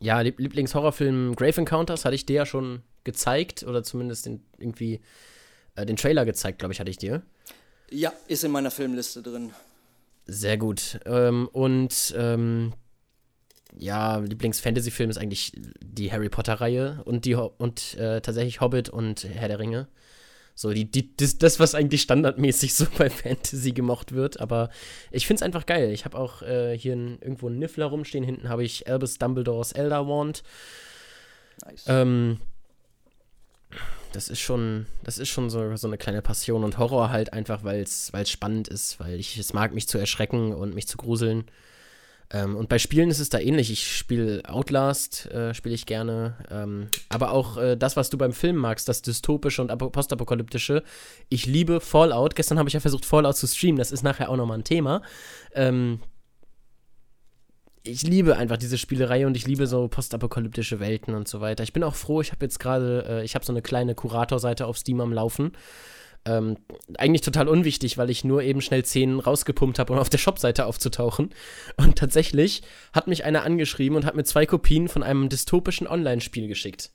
Ja, 0.00 0.20
Lieblingshorrorfilm 0.20 1.36
Grave 1.36 1.58
Encounters 1.58 2.04
hatte 2.04 2.14
ich 2.14 2.26
dir 2.26 2.36
ja 2.36 2.46
schon 2.46 2.82
gezeigt 3.04 3.62
oder 3.62 3.82
zumindest 3.82 4.26
den, 4.26 4.44
irgendwie 4.58 5.00
äh, 5.76 5.86
den 5.86 5.96
Trailer 5.96 6.24
gezeigt, 6.24 6.58
glaube 6.58 6.72
ich, 6.72 6.80
hatte 6.80 6.90
ich 6.90 6.98
dir. 6.98 7.22
Ja, 7.90 8.12
ist 8.26 8.42
in 8.44 8.50
meiner 8.50 8.70
Filmliste 8.70 9.22
drin. 9.22 9.52
Sehr 10.26 10.58
gut. 10.58 11.00
Ähm, 11.06 11.48
und 11.52 12.14
ähm, 12.16 12.72
ja, 13.78 14.18
Lieblings-Fantasy-Film 14.18 15.10
ist 15.10 15.18
eigentlich 15.18 15.52
die 15.80 16.10
Harry 16.10 16.28
Potter-Reihe 16.28 17.02
und 17.04 17.24
die 17.24 17.34
und 17.34 17.94
äh, 17.94 18.20
tatsächlich 18.20 18.60
Hobbit 18.60 18.88
und 18.88 19.24
Herr 19.24 19.48
der 19.48 19.58
Ringe. 19.58 19.88
So, 20.58 20.72
die, 20.72 20.90
die, 20.90 21.14
das, 21.14 21.36
das, 21.36 21.60
was 21.60 21.74
eigentlich 21.74 22.00
standardmäßig 22.02 22.74
so 22.74 22.86
bei 22.96 23.10
Fantasy 23.10 23.72
gemocht 23.72 24.12
wird. 24.12 24.40
Aber 24.40 24.70
ich 25.10 25.26
finde 25.26 25.40
es 25.40 25.42
einfach 25.42 25.66
geil. 25.66 25.90
Ich 25.92 26.04
habe 26.04 26.18
auch 26.18 26.42
äh, 26.42 26.76
hier 26.76 26.96
ein, 26.96 27.18
irgendwo 27.20 27.46
einen 27.46 27.58
Niffler 27.58 27.86
rumstehen. 27.86 28.24
Hinten 28.24 28.48
habe 28.48 28.64
ich 28.64 28.88
Albus 28.88 29.18
Dumbledores 29.18 29.72
Elder 29.72 30.08
Wand. 30.08 30.42
Nice. 31.64 31.84
Ähm, 31.88 32.38
das 34.16 34.28
ist 34.28 34.40
schon, 34.40 34.86
das 35.04 35.18
ist 35.18 35.28
schon 35.28 35.50
so, 35.50 35.76
so 35.76 35.86
eine 35.86 35.98
kleine 35.98 36.22
Passion 36.22 36.64
und 36.64 36.78
Horror 36.78 37.10
halt 37.10 37.34
einfach, 37.34 37.64
weil 37.64 37.82
es 37.82 38.10
spannend 38.24 38.66
ist, 38.66 38.98
weil 38.98 39.20
ich 39.20 39.36
es 39.36 39.52
mag, 39.52 39.74
mich 39.74 39.86
zu 39.88 39.98
erschrecken 39.98 40.54
und 40.54 40.74
mich 40.74 40.88
zu 40.88 40.96
gruseln. 40.96 41.44
Ähm, 42.32 42.56
und 42.56 42.70
bei 42.70 42.78
Spielen 42.78 43.10
ist 43.10 43.20
es 43.20 43.28
da 43.28 43.38
ähnlich. 43.38 43.70
Ich 43.70 43.94
spiele 43.94 44.42
Outlast, 44.48 45.26
äh, 45.26 45.52
spiele 45.52 45.74
ich 45.74 45.84
gerne. 45.84 46.34
Ähm, 46.50 46.88
aber 47.10 47.30
auch 47.30 47.58
äh, 47.58 47.76
das, 47.76 47.96
was 47.96 48.08
du 48.08 48.16
beim 48.16 48.32
Film 48.32 48.56
magst, 48.56 48.88
das 48.88 49.02
dystopische 49.02 49.60
und 49.60 49.76
postapokalyptische. 49.92 50.82
Ich 51.28 51.44
liebe 51.44 51.80
Fallout. 51.80 52.34
Gestern 52.34 52.58
habe 52.58 52.70
ich 52.70 52.74
ja 52.74 52.80
versucht, 52.80 53.04
Fallout 53.04 53.36
zu 53.36 53.46
streamen. 53.46 53.76
Das 53.76 53.92
ist 53.92 54.02
nachher 54.02 54.30
auch 54.30 54.36
nochmal 54.36 54.58
ein 54.58 54.64
Thema. 54.64 55.02
Ähm, 55.52 56.00
ich 57.86 58.02
liebe 58.02 58.36
einfach 58.36 58.56
diese 58.56 58.78
Spielerei 58.78 59.26
und 59.26 59.36
ich 59.36 59.46
liebe 59.46 59.66
so 59.66 59.88
postapokalyptische 59.88 60.80
Welten 60.80 61.14
und 61.14 61.28
so 61.28 61.40
weiter. 61.40 61.62
Ich 61.62 61.72
bin 61.72 61.84
auch 61.84 61.94
froh, 61.94 62.20
ich 62.20 62.32
habe 62.32 62.44
jetzt 62.44 62.58
gerade, 62.58 63.04
äh, 63.08 63.24
ich 63.24 63.34
habe 63.34 63.44
so 63.44 63.52
eine 63.52 63.62
kleine 63.62 63.94
Kuratorseite 63.94 64.66
auf 64.66 64.78
Steam 64.78 65.00
am 65.00 65.12
Laufen. 65.12 65.52
Ähm, 66.24 66.56
eigentlich 66.98 67.20
total 67.20 67.48
unwichtig, 67.48 67.98
weil 67.98 68.10
ich 68.10 68.24
nur 68.24 68.42
eben 68.42 68.60
schnell 68.60 68.84
10 68.84 69.20
rausgepumpt 69.20 69.78
habe, 69.78 69.92
um 69.92 69.98
auf 69.98 70.10
der 70.10 70.18
Shopseite 70.18 70.66
aufzutauchen. 70.66 71.30
Und 71.76 71.96
tatsächlich 71.96 72.62
hat 72.92 73.06
mich 73.06 73.24
einer 73.24 73.44
angeschrieben 73.44 73.96
und 73.96 74.04
hat 74.04 74.16
mir 74.16 74.24
zwei 74.24 74.44
Kopien 74.44 74.88
von 74.88 75.04
einem 75.04 75.28
dystopischen 75.28 75.86
Online-Spiel 75.86 76.48
geschickt. 76.48 76.90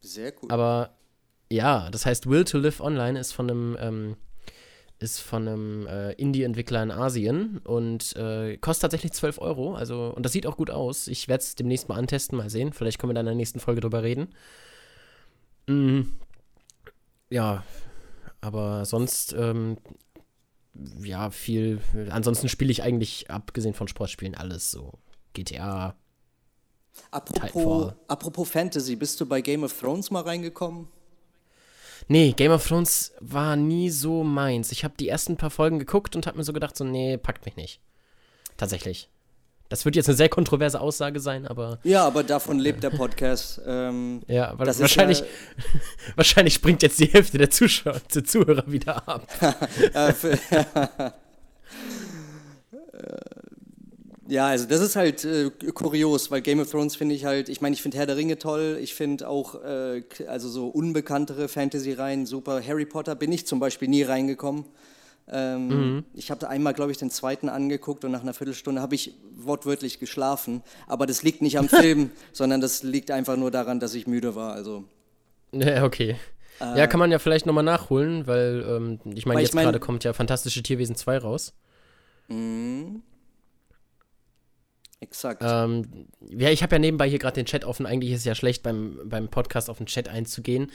Sehr 0.00 0.32
cool. 0.42 0.50
Aber 0.50 0.96
ja, 1.48 1.90
das 1.90 2.06
heißt, 2.06 2.28
Will 2.28 2.44
to 2.44 2.58
Live 2.58 2.80
Online 2.80 3.18
ist 3.18 3.32
von 3.32 3.48
einem, 3.48 3.76
ähm, 3.80 4.16
ist 5.04 5.20
von 5.20 5.46
einem 5.46 5.86
äh, 5.86 6.12
Indie-Entwickler 6.12 6.82
in 6.82 6.90
Asien 6.90 7.58
und 7.58 8.16
äh, 8.16 8.56
kostet 8.56 8.82
tatsächlich 8.82 9.12
12 9.12 9.40
Euro. 9.40 9.74
Also, 9.74 10.12
und 10.16 10.24
das 10.24 10.32
sieht 10.32 10.46
auch 10.46 10.56
gut 10.56 10.70
aus. 10.70 11.06
Ich 11.06 11.28
werde 11.28 11.42
es 11.42 11.54
demnächst 11.54 11.88
mal 11.88 11.96
antesten, 11.96 12.36
mal 12.36 12.50
sehen. 12.50 12.72
Vielleicht 12.72 12.98
können 12.98 13.10
wir 13.10 13.14
dann 13.14 13.26
in 13.26 13.32
der 13.32 13.36
nächsten 13.36 13.60
Folge 13.60 13.80
drüber 13.80 14.02
reden. 14.02 14.34
Mhm 15.68 16.12
ja, 17.34 17.64
aber 18.40 18.84
sonst, 18.84 19.32
ähm, 19.32 19.76
ja, 21.02 21.30
viel. 21.30 21.80
Ansonsten 22.10 22.48
spiele 22.48 22.70
ich 22.70 22.82
eigentlich, 22.82 23.30
abgesehen 23.30 23.74
von 23.74 23.88
Sportspielen, 23.88 24.34
alles 24.34 24.70
so. 24.70 24.92
GTA. 25.32 25.96
Apropos, 27.10 27.92
apropos 28.06 28.48
Fantasy, 28.48 28.94
bist 28.94 29.20
du 29.20 29.26
bei 29.26 29.40
Game 29.40 29.64
of 29.64 29.78
Thrones 29.78 30.12
mal 30.12 30.22
reingekommen? 30.22 30.86
Nee, 32.08 32.32
Game 32.32 32.52
of 32.52 32.66
Thrones 32.66 33.12
war 33.20 33.56
nie 33.56 33.90
so 33.90 34.24
meins. 34.24 34.72
Ich 34.72 34.84
habe 34.84 34.94
die 34.98 35.08
ersten 35.08 35.36
paar 35.36 35.50
Folgen 35.50 35.78
geguckt 35.78 36.16
und 36.16 36.26
habe 36.26 36.36
mir 36.36 36.44
so 36.44 36.52
gedacht, 36.52 36.76
so, 36.76 36.84
nee, 36.84 37.16
packt 37.16 37.46
mich 37.46 37.56
nicht. 37.56 37.80
Tatsächlich. 38.56 39.08
Das 39.70 39.84
wird 39.84 39.96
jetzt 39.96 40.08
eine 40.08 40.16
sehr 40.16 40.28
kontroverse 40.28 40.80
Aussage 40.80 41.20
sein, 41.20 41.46
aber. 41.46 41.78
Ja, 41.82 42.06
aber 42.06 42.22
davon 42.22 42.58
lebt 42.58 42.82
der 42.82 42.90
Podcast. 42.90 43.60
Ähm, 43.66 44.22
ja, 44.28 44.52
weil 44.58 44.66
das 44.66 44.78
wahrscheinlich, 44.78 45.20
ja, 45.20 45.26
wahrscheinlich 46.16 46.54
springt 46.54 46.82
jetzt 46.82 47.00
die 47.00 47.06
Hälfte 47.06 47.38
der 47.38 47.50
Zuschauer, 47.50 48.00
der 48.14 48.24
Zuhörer 48.24 48.70
wieder 48.70 49.08
ab. 49.08 49.26
ja, 49.94 50.14
also 54.28 54.66
das 54.66 54.80
ist 54.80 54.96
halt 54.96 55.24
äh, 55.24 55.50
kurios, 55.74 56.30
weil 56.30 56.40
Game 56.40 56.60
of 56.60 56.70
Thrones 56.70 56.96
finde 56.96 57.14
ich 57.14 57.24
halt, 57.24 57.48
ich 57.48 57.60
meine, 57.60 57.74
ich 57.74 57.82
finde 57.82 57.98
Herr 57.98 58.06
der 58.06 58.16
Ringe 58.16 58.38
toll, 58.38 58.78
ich 58.80 58.94
finde 58.94 59.28
auch, 59.28 59.62
äh, 59.62 60.02
also 60.26 60.48
so 60.48 60.68
unbekanntere 60.68 61.48
Fantasy-Reihen 61.48 62.24
super. 62.24 62.62
Harry 62.66 62.86
Potter 62.86 63.14
bin 63.14 63.32
ich 63.32 63.46
zum 63.46 63.60
Beispiel 63.60 63.88
nie 63.88 64.02
reingekommen. 64.02 64.64
Ähm, 65.26 65.68
mhm. 65.68 66.04
Ich 66.14 66.30
habe 66.30 66.48
einmal, 66.48 66.74
glaube 66.74 66.92
ich, 66.92 66.98
den 66.98 67.10
zweiten 67.10 67.48
angeguckt 67.48 68.04
und 68.04 68.12
nach 68.12 68.22
einer 68.22 68.34
Viertelstunde 68.34 68.80
habe 68.80 68.94
ich 68.94 69.14
wortwörtlich 69.36 69.98
geschlafen. 69.98 70.62
Aber 70.86 71.06
das 71.06 71.22
liegt 71.22 71.42
nicht 71.42 71.58
am 71.58 71.68
Film, 71.70 72.10
sondern 72.32 72.60
das 72.60 72.82
liegt 72.82 73.10
einfach 73.10 73.36
nur 73.36 73.50
daran, 73.50 73.80
dass 73.80 73.94
ich 73.94 74.06
müde 74.06 74.34
war. 74.34 74.52
Also. 74.52 74.84
Ja, 75.52 75.84
okay. 75.84 76.16
Äh, 76.60 76.78
ja, 76.78 76.86
kann 76.86 77.00
man 77.00 77.10
ja 77.10 77.18
vielleicht 77.18 77.46
nochmal 77.46 77.64
nachholen, 77.64 78.26
weil 78.26 78.64
ähm, 78.68 79.00
ich 79.14 79.26
meine, 79.26 79.40
jetzt 79.40 79.50
ich 79.50 79.54
mein, 79.54 79.64
gerade 79.64 79.80
kommt 79.80 80.04
ja 80.04 80.12
Fantastische 80.12 80.62
Tierwesen 80.62 80.94
2 80.94 81.18
raus. 81.18 81.52
Mhm. 82.28 83.02
Exakt. 85.04 85.42
Ähm, 85.44 86.06
ja, 86.30 86.48
ich 86.48 86.62
habe 86.62 86.76
ja 86.76 86.78
nebenbei 86.78 87.06
hier 87.06 87.18
gerade 87.18 87.34
den 87.34 87.44
Chat 87.44 87.66
offen. 87.66 87.84
Eigentlich 87.84 88.12
ist 88.12 88.20
es 88.20 88.24
ja 88.24 88.34
schlecht, 88.34 88.62
beim, 88.62 88.98
beim 89.04 89.28
Podcast 89.28 89.68
auf 89.68 89.76
den 89.76 89.86
Chat 89.86 90.08
einzugehen. 90.08 90.72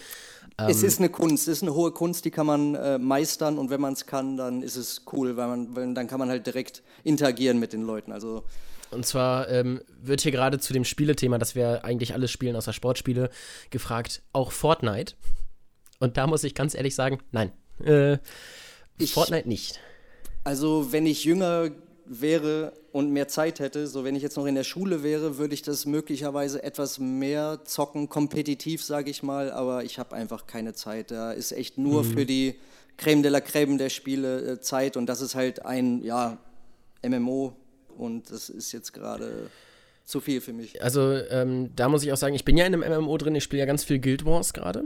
Ähm, 0.60 0.70
es 0.70 0.84
ist 0.84 1.00
eine 1.00 1.10
Kunst, 1.10 1.48
es 1.48 1.58
ist 1.58 1.64
eine 1.64 1.74
hohe 1.74 1.92
Kunst, 1.92 2.26
die 2.26 2.32
kann 2.32 2.46
man 2.46 2.76
äh, 2.76 3.00
meistern 3.00 3.58
und 3.58 3.72
wenn 3.72 3.82
man 3.82 3.94
es 3.94 4.06
kann, 4.06 4.38
dann 4.38 4.62
ist 4.62 4.76
es 4.76 5.04
cool, 5.14 5.36
weil 5.36 5.48
man, 5.48 5.76
weil, 5.76 5.94
dann 5.96 6.06
kann 6.06 6.20
man 6.20 6.30
halt 6.30 6.46
direkt 6.46 6.84
interagieren 7.04 7.60
mit 7.60 7.74
den 7.74 7.82
Leuten. 7.82 8.12
Also 8.12 8.44
und 8.92 9.04
zwar 9.04 9.50
ähm, 9.50 9.82
wird 10.00 10.22
hier 10.22 10.32
gerade 10.32 10.60
zu 10.60 10.74
dem 10.74 10.86
Spielethema, 10.86 11.40
das 11.40 11.56
wir 11.56 11.84
eigentlich 11.84 12.14
alles 12.14 12.30
spielen 12.30 12.56
außer 12.56 12.74
Sportspiele, 12.74 13.32
gefragt, 13.72 14.22
auch 14.32 14.52
Fortnite. 14.52 15.16
Und 16.00 16.18
da 16.18 16.28
muss 16.28 16.44
ich 16.44 16.54
ganz 16.54 16.76
ehrlich 16.76 16.94
sagen, 16.94 17.20
nein. 17.32 17.52
Äh, 17.84 18.20
ich, 19.00 19.14
Fortnite 19.14 19.48
nicht. 19.48 19.80
Also, 20.44 20.92
wenn 20.92 21.08
ich 21.08 21.24
jünger 21.24 21.72
wäre 22.10 22.74
und 22.92 23.12
mehr 23.12 23.28
Zeit 23.28 23.60
hätte, 23.60 23.86
so 23.86 24.04
wenn 24.04 24.16
ich 24.16 24.24
jetzt 24.24 24.36
noch 24.36 24.48
in 24.48 24.56
der 24.56 24.64
Schule 24.64 25.04
wäre, 25.04 25.38
würde 25.38 25.54
ich 25.54 25.62
das 25.62 25.86
möglicherweise 25.86 26.64
etwas 26.64 26.98
mehr 26.98 27.60
zocken, 27.66 28.10
kompetitiv 28.10 28.84
sage 28.84 29.12
ich 29.12 29.22
mal, 29.22 29.52
aber 29.52 29.84
ich 29.84 30.00
habe 30.00 30.16
einfach 30.16 30.48
keine 30.48 30.74
Zeit. 30.74 31.12
Da 31.12 31.32
ist 31.32 31.52
echt 31.52 31.78
nur 31.78 32.04
mhm. 32.04 32.14
für 32.14 32.26
die 32.26 32.56
Creme 32.98 33.22
de 33.22 33.32
la 33.32 33.42
Creme 33.42 33.78
der 33.78 33.90
Spiele 33.90 34.54
äh, 34.54 34.60
Zeit 34.60 34.98
und 34.98 35.06
das 35.06 35.22
ist 35.22 35.36
halt 35.36 35.66
ein, 35.66 36.04
ja, 36.04 36.40
MMO 37.08 37.56
und 37.96 38.32
das 38.32 38.50
ist 38.50 38.72
jetzt 38.72 38.92
gerade 38.92 39.50
zu 40.04 40.20
viel 40.20 40.42
für 40.42 40.54
mich. 40.54 40.82
Also 40.82 41.14
ähm, 41.30 41.70
da 41.76 41.88
muss 41.88 42.04
ich 42.04 42.12
auch 42.12 42.18
sagen, 42.18 42.34
ich 42.34 42.44
bin 42.44 42.58
ja 42.58 42.66
in 42.66 42.74
einem 42.74 43.04
MMO 43.04 43.18
drin, 43.18 43.36
ich 43.36 43.44
spiele 43.44 43.60
ja 43.62 43.66
ganz 43.68 43.84
viel 43.84 44.00
Guild 44.00 44.26
Wars 44.26 44.54
gerade. 44.54 44.86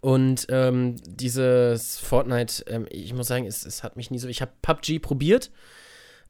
Und 0.00 0.46
ähm, 0.48 0.96
dieses 1.06 1.98
Fortnite, 1.98 2.64
ähm, 2.66 2.86
ich 2.90 3.12
muss 3.12 3.28
sagen, 3.28 3.46
es, 3.46 3.64
es, 3.64 3.82
hat 3.82 3.96
mich 3.96 4.10
nie 4.10 4.18
so. 4.18 4.28
Ich 4.28 4.40
habe 4.40 4.52
PUBG 4.62 4.98
probiert, 4.98 5.50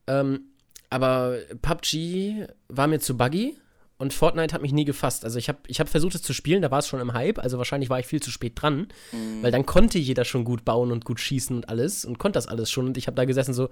ähm, 0.07 0.51
aber 0.89 1.37
PUBG 1.61 2.47
war 2.67 2.87
mir 2.87 2.99
zu 2.99 3.17
buggy 3.17 3.57
und 3.97 4.13
Fortnite 4.13 4.53
hat 4.53 4.61
mich 4.61 4.73
nie 4.73 4.85
gefasst. 4.85 5.23
Also 5.23 5.39
ich 5.39 5.49
habe 5.49 5.59
ich 5.67 5.79
hab 5.79 5.89
versucht 5.89 6.15
es 6.15 6.21
zu 6.21 6.33
spielen, 6.33 6.61
da 6.61 6.71
war 6.71 6.79
es 6.79 6.87
schon 6.87 6.99
im 6.99 7.13
Hype, 7.13 7.39
also 7.39 7.57
wahrscheinlich 7.57 7.89
war 7.89 7.99
ich 7.99 8.05
viel 8.05 8.21
zu 8.21 8.31
spät 8.31 8.53
dran, 8.61 8.87
mhm. 9.11 9.41
weil 9.41 9.51
dann 9.51 9.65
konnte 9.65 9.97
jeder 9.97 10.25
schon 10.25 10.43
gut 10.43 10.65
bauen 10.65 10.91
und 10.91 11.05
gut 11.05 11.19
schießen 11.19 11.55
und 11.55 11.69
alles 11.69 12.05
und 12.05 12.19
konnte 12.19 12.37
das 12.37 12.47
alles 12.47 12.69
schon 12.69 12.87
und 12.87 12.97
ich 12.97 13.07
habe 13.07 13.15
da 13.15 13.25
gesessen 13.25 13.53
so, 13.53 13.69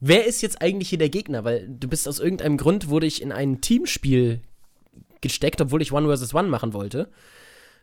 wer 0.00 0.26
ist 0.26 0.42
jetzt 0.42 0.62
eigentlich 0.62 0.88
hier 0.88 0.98
der 0.98 1.08
Gegner? 1.08 1.44
Weil 1.44 1.66
du 1.68 1.88
bist 1.88 2.08
aus 2.08 2.20
irgendeinem 2.20 2.56
Grund, 2.56 2.88
wurde 2.88 3.06
ich 3.06 3.22
in 3.22 3.32
ein 3.32 3.60
Teamspiel 3.60 4.40
gesteckt, 5.20 5.60
obwohl 5.60 5.82
ich 5.82 5.92
One 5.92 6.14
vs. 6.14 6.34
One 6.34 6.48
machen 6.48 6.72
wollte. 6.72 7.08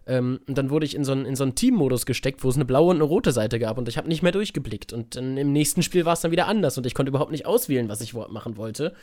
Ähm, 0.07 0.39
und 0.47 0.57
dann 0.57 0.69
wurde 0.69 0.85
ich 0.85 0.95
in 0.95 1.03
so 1.03 1.11
einen, 1.11 1.35
so 1.35 1.43
einen 1.43 1.55
Team-Modus 1.55 2.05
gesteckt, 2.05 2.43
wo 2.43 2.49
es 2.49 2.55
eine 2.55 2.65
blaue 2.65 2.89
und 2.89 2.97
eine 2.97 3.03
rote 3.03 3.31
Seite 3.31 3.59
gab 3.59 3.77
und 3.77 3.87
ich 3.87 3.97
habe 3.97 4.07
nicht 4.07 4.23
mehr 4.23 4.31
durchgeblickt. 4.31 4.93
Und 4.93 5.15
dann 5.15 5.37
im 5.37 5.51
nächsten 5.53 5.83
Spiel 5.83 6.05
war 6.05 6.13
es 6.13 6.21
dann 6.21 6.31
wieder 6.31 6.47
anders 6.47 6.77
und 6.77 6.85
ich 6.85 6.93
konnte 6.93 7.09
überhaupt 7.09 7.31
nicht 7.31 7.45
auswählen, 7.45 7.89
was 7.89 8.01
ich 8.01 8.13
machen 8.13 8.57
wollte. 8.57 8.93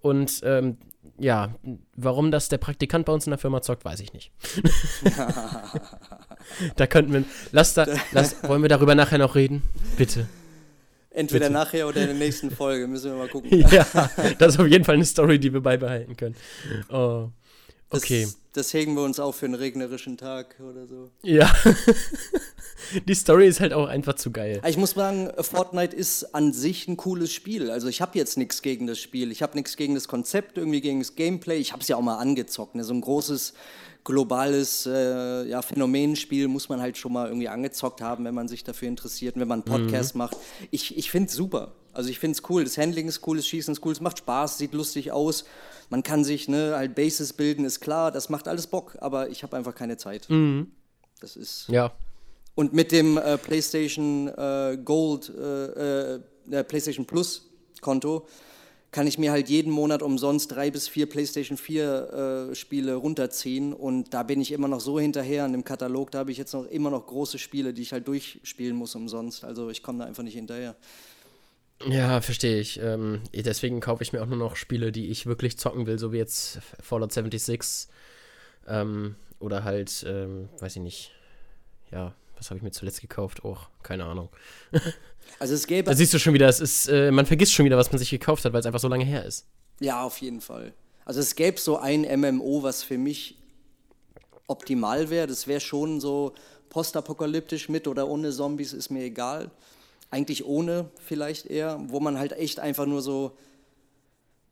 Und 0.00 0.42
ähm, 0.44 0.76
ja, 1.18 1.54
warum 1.96 2.30
das 2.30 2.48
der 2.48 2.58
Praktikant 2.58 3.06
bei 3.06 3.12
uns 3.12 3.26
in 3.26 3.30
der 3.30 3.38
Firma 3.38 3.62
zockt, 3.62 3.84
weiß 3.84 4.00
ich 4.00 4.12
nicht. 4.12 4.32
da 6.76 6.86
könnten 6.86 7.12
wir. 7.12 7.24
Lass 7.52 7.74
da, 7.74 7.86
lass, 8.12 8.42
wollen 8.48 8.62
wir 8.62 8.68
darüber 8.68 8.94
nachher 8.94 9.18
noch 9.18 9.34
reden? 9.34 9.62
Bitte. 9.96 10.26
Entweder 11.10 11.46
Bitte. 11.46 11.52
nachher 11.52 11.88
oder 11.88 12.00
in 12.00 12.08
der 12.08 12.16
nächsten 12.16 12.50
Folge, 12.50 12.88
müssen 12.88 13.12
wir 13.12 13.18
mal 13.18 13.28
gucken. 13.28 13.60
ja, 13.70 13.86
das 14.38 14.54
ist 14.54 14.60
auf 14.60 14.66
jeden 14.66 14.84
Fall 14.84 14.96
eine 14.96 15.04
Story, 15.04 15.38
die 15.38 15.52
wir 15.52 15.60
beibehalten 15.60 16.16
können. 16.16 16.34
Oh. 16.90 17.28
Okay. 17.96 18.24
Das, 18.24 18.38
das 18.52 18.74
hegen 18.74 18.94
wir 18.94 19.02
uns 19.02 19.20
auf 19.20 19.36
für 19.36 19.46
einen 19.46 19.54
regnerischen 19.54 20.16
Tag 20.16 20.56
oder 20.60 20.86
so. 20.86 21.10
Ja. 21.22 21.52
Die 23.08 23.14
Story 23.14 23.48
ist 23.48 23.60
halt 23.60 23.72
auch 23.72 23.88
einfach 23.88 24.14
zu 24.14 24.30
geil. 24.30 24.60
Ich 24.66 24.76
muss 24.76 24.90
sagen, 24.90 25.30
Fortnite 25.40 25.94
ist 25.96 26.34
an 26.34 26.52
sich 26.52 26.86
ein 26.86 26.96
cooles 26.96 27.32
Spiel. 27.32 27.70
Also 27.70 27.88
ich 27.88 28.00
habe 28.00 28.16
jetzt 28.18 28.38
nichts 28.38 28.62
gegen 28.62 28.86
das 28.86 28.98
Spiel. 28.98 29.32
Ich 29.32 29.42
habe 29.42 29.56
nichts 29.56 29.76
gegen 29.76 29.94
das 29.94 30.06
Konzept, 30.08 30.58
irgendwie 30.58 30.80
gegen 30.80 31.00
das 31.00 31.14
Gameplay. 31.14 31.58
Ich 31.58 31.72
habe 31.72 31.82
es 31.82 31.88
ja 31.88 31.96
auch 31.96 32.02
mal 32.02 32.18
angezockt. 32.18 32.74
Ne? 32.74 32.84
So 32.84 32.94
ein 32.94 33.00
großes 33.00 33.54
globales 34.04 34.86
äh, 34.86 35.48
ja, 35.48 35.62
Phänomenspiel 35.62 36.46
muss 36.46 36.68
man 36.68 36.80
halt 36.80 36.96
schon 36.96 37.12
mal 37.12 37.26
irgendwie 37.26 37.48
angezockt 37.48 38.02
haben, 38.02 38.24
wenn 38.24 38.34
man 38.34 38.48
sich 38.48 38.62
dafür 38.62 38.88
interessiert 38.88 39.34
und 39.34 39.40
wenn 39.40 39.48
man 39.48 39.62
einen 39.62 39.82
Podcast 39.82 40.14
mhm. 40.14 40.18
macht. 40.18 40.36
Ich, 40.70 40.96
ich 40.96 41.10
finde 41.10 41.28
es 41.30 41.34
super. 41.34 41.72
Also 41.92 42.10
ich 42.10 42.18
finde 42.18 42.36
es 42.36 42.48
cool, 42.50 42.64
das 42.64 42.76
Handling 42.76 43.08
ist 43.08 43.26
cool, 43.26 43.36
das 43.36 43.46
Schießen 43.46 43.72
ist 43.72 43.84
cool, 43.84 43.92
es 43.92 44.00
macht 44.00 44.18
Spaß, 44.18 44.58
sieht 44.58 44.74
lustig 44.74 45.12
aus. 45.12 45.44
Man 45.90 46.02
kann 46.02 46.24
sich 46.24 46.48
ne, 46.48 46.74
halt 46.74 46.94
Bases 46.94 47.32
bilden, 47.32 47.64
ist 47.64 47.80
klar, 47.80 48.10
das 48.10 48.28
macht 48.28 48.48
alles 48.48 48.66
Bock, 48.66 48.96
aber 49.00 49.28
ich 49.28 49.42
habe 49.42 49.56
einfach 49.56 49.74
keine 49.74 49.96
Zeit. 49.96 50.28
Mhm. 50.28 50.70
Das 51.20 51.36
ist. 51.36 51.68
Ja. 51.68 51.92
Und 52.54 52.72
mit 52.72 52.92
dem 52.92 53.18
äh, 53.18 53.36
PlayStation 53.36 54.28
äh, 54.28 54.78
Gold, 54.84 55.28
äh, 55.28 56.14
äh, 56.14 56.20
PlayStation 56.64 57.04
Plus 57.06 57.50
Konto 57.80 58.26
kann 58.94 59.08
ich 59.08 59.18
mir 59.18 59.32
halt 59.32 59.48
jeden 59.48 59.72
Monat 59.72 60.02
umsonst 60.02 60.52
drei 60.52 60.70
bis 60.70 60.86
vier 60.86 61.08
PlayStation 61.08 61.58
4 61.58 62.50
äh, 62.50 62.54
Spiele 62.54 62.94
runterziehen 62.94 63.72
und 63.72 64.14
da 64.14 64.22
bin 64.22 64.40
ich 64.40 64.52
immer 64.52 64.68
noch 64.68 64.78
so 64.78 65.00
hinterher. 65.00 65.44
Und 65.46 65.54
im 65.54 65.64
Katalog, 65.64 66.12
da 66.12 66.20
habe 66.20 66.30
ich 66.30 66.38
jetzt 66.38 66.54
noch 66.54 66.66
immer 66.66 66.90
noch 66.90 67.04
große 67.04 67.38
Spiele, 67.38 67.74
die 67.74 67.82
ich 67.82 67.92
halt 67.92 68.06
durchspielen 68.06 68.76
muss 68.76 68.94
umsonst. 68.94 69.42
Also 69.42 69.68
ich 69.68 69.82
komme 69.82 69.98
da 69.98 70.04
einfach 70.04 70.22
nicht 70.22 70.36
hinterher. 70.36 70.76
Ja, 71.88 72.20
verstehe 72.20 72.60
ich. 72.60 72.80
Ähm, 72.80 73.20
deswegen 73.34 73.80
kaufe 73.80 74.02
ich 74.02 74.12
mir 74.12 74.22
auch 74.22 74.26
nur 74.26 74.38
noch 74.38 74.56
Spiele, 74.56 74.92
die 74.92 75.08
ich 75.10 75.26
wirklich 75.26 75.58
zocken 75.58 75.86
will, 75.86 75.98
so 75.98 76.12
wie 76.12 76.18
jetzt 76.18 76.60
Fallout 76.80 77.12
76 77.12 77.88
ähm, 78.68 79.16
oder 79.38 79.64
halt, 79.64 80.04
ähm, 80.08 80.48
weiß 80.60 80.76
ich 80.76 80.82
nicht, 80.82 81.10
ja, 81.90 82.14
was 82.36 82.50
habe 82.50 82.58
ich 82.58 82.62
mir 82.62 82.70
zuletzt 82.70 83.00
gekauft? 83.00 83.44
Auch, 83.44 83.68
keine 83.82 84.04
Ahnung. 84.04 84.28
Also 85.38 85.54
es 85.54 85.66
gäbe. 85.66 85.88
Da 85.88 85.96
siehst 85.96 86.12
du 86.12 86.18
schon 86.18 86.34
wieder, 86.34 86.48
es 86.48 86.60
ist, 86.60 86.86
äh, 86.86 87.10
man 87.10 87.24
vergisst 87.24 87.54
schon 87.54 87.64
wieder, 87.64 87.78
was 87.78 87.90
man 87.90 87.98
sich 87.98 88.10
gekauft 88.10 88.44
hat, 88.44 88.52
weil 88.52 88.60
es 88.60 88.66
einfach 88.66 88.78
so 88.78 88.88
lange 88.88 89.06
her 89.06 89.24
ist. 89.24 89.46
Ja, 89.80 90.02
auf 90.02 90.18
jeden 90.18 90.42
Fall. 90.42 90.74
Also 91.06 91.20
es 91.20 91.34
gäbe 91.34 91.58
so 91.58 91.78
ein 91.78 92.02
MMO, 92.02 92.62
was 92.62 92.82
für 92.82 92.98
mich 92.98 93.38
optimal 94.46 95.08
wäre. 95.08 95.26
Das 95.26 95.46
wäre 95.46 95.60
schon 95.60 95.98
so 95.98 96.34
postapokalyptisch 96.68 97.70
mit 97.70 97.88
oder 97.88 98.06
ohne 98.06 98.30
Zombies, 98.32 98.74
ist 98.74 98.90
mir 98.90 99.04
egal. 99.04 99.50
Eigentlich 100.14 100.44
ohne 100.44 100.90
vielleicht 101.04 101.46
eher, 101.46 101.80
wo 101.88 101.98
man 101.98 102.20
halt 102.20 102.34
echt 102.34 102.60
einfach 102.60 102.86
nur 102.86 103.02
so, 103.02 103.32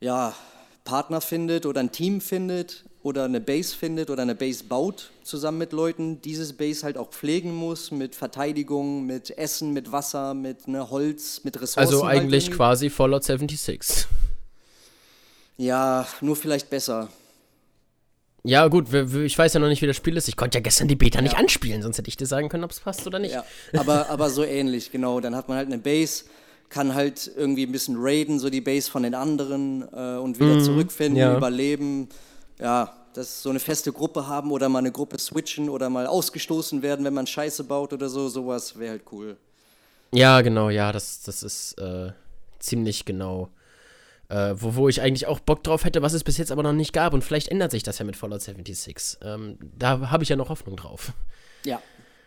ja, 0.01 0.35
Partner 0.83 1.21
findet 1.21 1.67
oder 1.67 1.79
ein 1.79 1.93
Team 1.93 2.21
findet 2.21 2.85
oder 3.05 3.27
eine 3.27 3.41
Base 3.41 3.77
findet 3.77 4.11
oder 4.11 4.23
eine 4.23 4.35
Base 4.35 4.65
baut 4.65 5.13
zusammen 5.23 5.59
mit 5.59 5.73
Leuten, 5.73 6.21
dieses 6.21 6.55
Base 6.55 6.83
halt 6.83 6.99
auch 6.99 7.11
pflegen 7.11 7.55
muss 7.55 7.93
mit 7.93 8.17
Verteidigung, 8.17 9.07
mit 9.07 9.39
Essen, 9.39 9.73
mit 9.73 9.93
Wasser, 9.93 10.35
mit 10.35 10.67
ne, 10.67 10.91
Holz, 10.91 11.43
mit 11.45 11.55
Ressourcen. 11.55 11.79
Also 11.79 12.07
halt 12.09 12.19
eigentlich 12.19 12.47
irgendwie. 12.47 12.57
quasi 12.57 12.91
Fallout 12.91 13.23
76. 13.23 14.09
Ja, 15.59 16.09
nur 16.21 16.35
vielleicht 16.35 16.71
besser. 16.71 17.09
Ja, 18.45 18.67
gut, 18.67 18.93
ich 18.93 19.39
weiß 19.39 19.55
ja 19.55 19.61
noch 19.61 19.69
nicht, 19.69 19.83
wie 19.83 19.87
das 19.87 19.97
Spiel 19.97 20.17
ist. 20.17 20.27
Ich 20.29 20.37
konnte 20.37 20.59
ja 20.59 20.63
gestern 20.63 20.89
die 20.89 20.97
Beta 20.97 21.21
nicht 21.21 21.37
anspielen, 21.37 21.81
sonst 21.81 21.99
hätte 21.99 22.09
ich 22.09 22.17
dir 22.17 22.27
sagen 22.27 22.49
können, 22.49 22.65
ob 22.65 22.73
es 22.73 22.81
passt 22.81 23.07
oder 23.07 23.21
nicht. 23.21 23.35
Ja, 23.35 23.45
aber, 23.79 24.11
aber 24.11 24.31
so 24.31 24.43
ähnlich, 24.43 24.91
genau. 24.91 25.21
Dann 25.21 25.37
hat 25.37 25.49
man 25.49 25.57
halt 25.57 25.69
eine 25.69 25.79
Base, 25.79 26.25
kann 26.69 26.95
halt 26.95 27.31
irgendwie 27.37 27.65
ein 27.65 27.71
bisschen 27.71 27.97
raiden, 27.99 28.41
so 28.41 28.51
die 28.51 28.61
Base 28.61 28.91
von 28.91 29.05
den 29.05 29.15
anderen 29.15 29.83
äh, 29.93 30.17
und 30.19 30.41
wieder 30.41 30.59
zurückfinden, 30.61 31.21
ja. 31.21 31.37
überleben. 31.37 32.09
Ja, 32.59 32.93
das 33.15 33.43
so 33.43 33.51
eine 33.51 33.61
feste 33.61 33.93
Gruppe 33.93 34.27
haben 34.27 34.51
oder 34.51 34.69
mal 34.69 34.81
eine 34.81 34.91
Gruppe 34.91 35.19
switchen 35.19 35.69
oder 35.69 35.89
mal 35.89 36.07
ausgestoßen 36.07 36.83
werden, 36.83 37.05
wenn 37.05 37.15
man 37.15 37.27
Scheiße 37.27 37.63
baut 37.65 37.93
oder 37.93 38.09
so, 38.09 38.29
sowas 38.29 38.79
wäre 38.79 38.93
halt 38.93 39.03
cool. 39.13 39.37
Ja, 40.13 40.41
genau, 40.41 40.69
ja, 40.69 40.91
das, 40.93 41.23
das 41.23 41.43
ist 41.43 41.79
äh, 41.79 42.11
ziemlich 42.59 43.05
genau. 43.05 43.51
Äh, 44.33 44.55
wo, 44.63 44.75
wo 44.77 44.89
ich 44.89 45.03
eigentlich 45.03 45.27
auch 45.27 45.41
Bock 45.41 45.63
drauf 45.63 45.85
hätte, 45.85 46.01
was 46.01 46.15
es 46.15 46.25
bis 46.25 46.39
jetzt 46.39 46.51
aber 46.51 46.63
noch 46.63 46.73
nicht 46.73 46.95
gab. 46.95 47.13
Und 47.13 47.23
vielleicht 47.23 47.49
ändert 47.49 47.71
sich 47.71 47.83
das 47.83 47.99
ja 47.99 48.07
mit 48.07 48.17
Fallout 48.17 48.41
76. 48.41 49.19
Ähm, 49.23 49.59
da 49.77 50.11
habe 50.11 50.23
ich 50.23 50.31
ja 50.31 50.37
noch 50.37 50.49
Hoffnung 50.49 50.75
drauf. 50.77 51.13
Ja, 51.67 51.83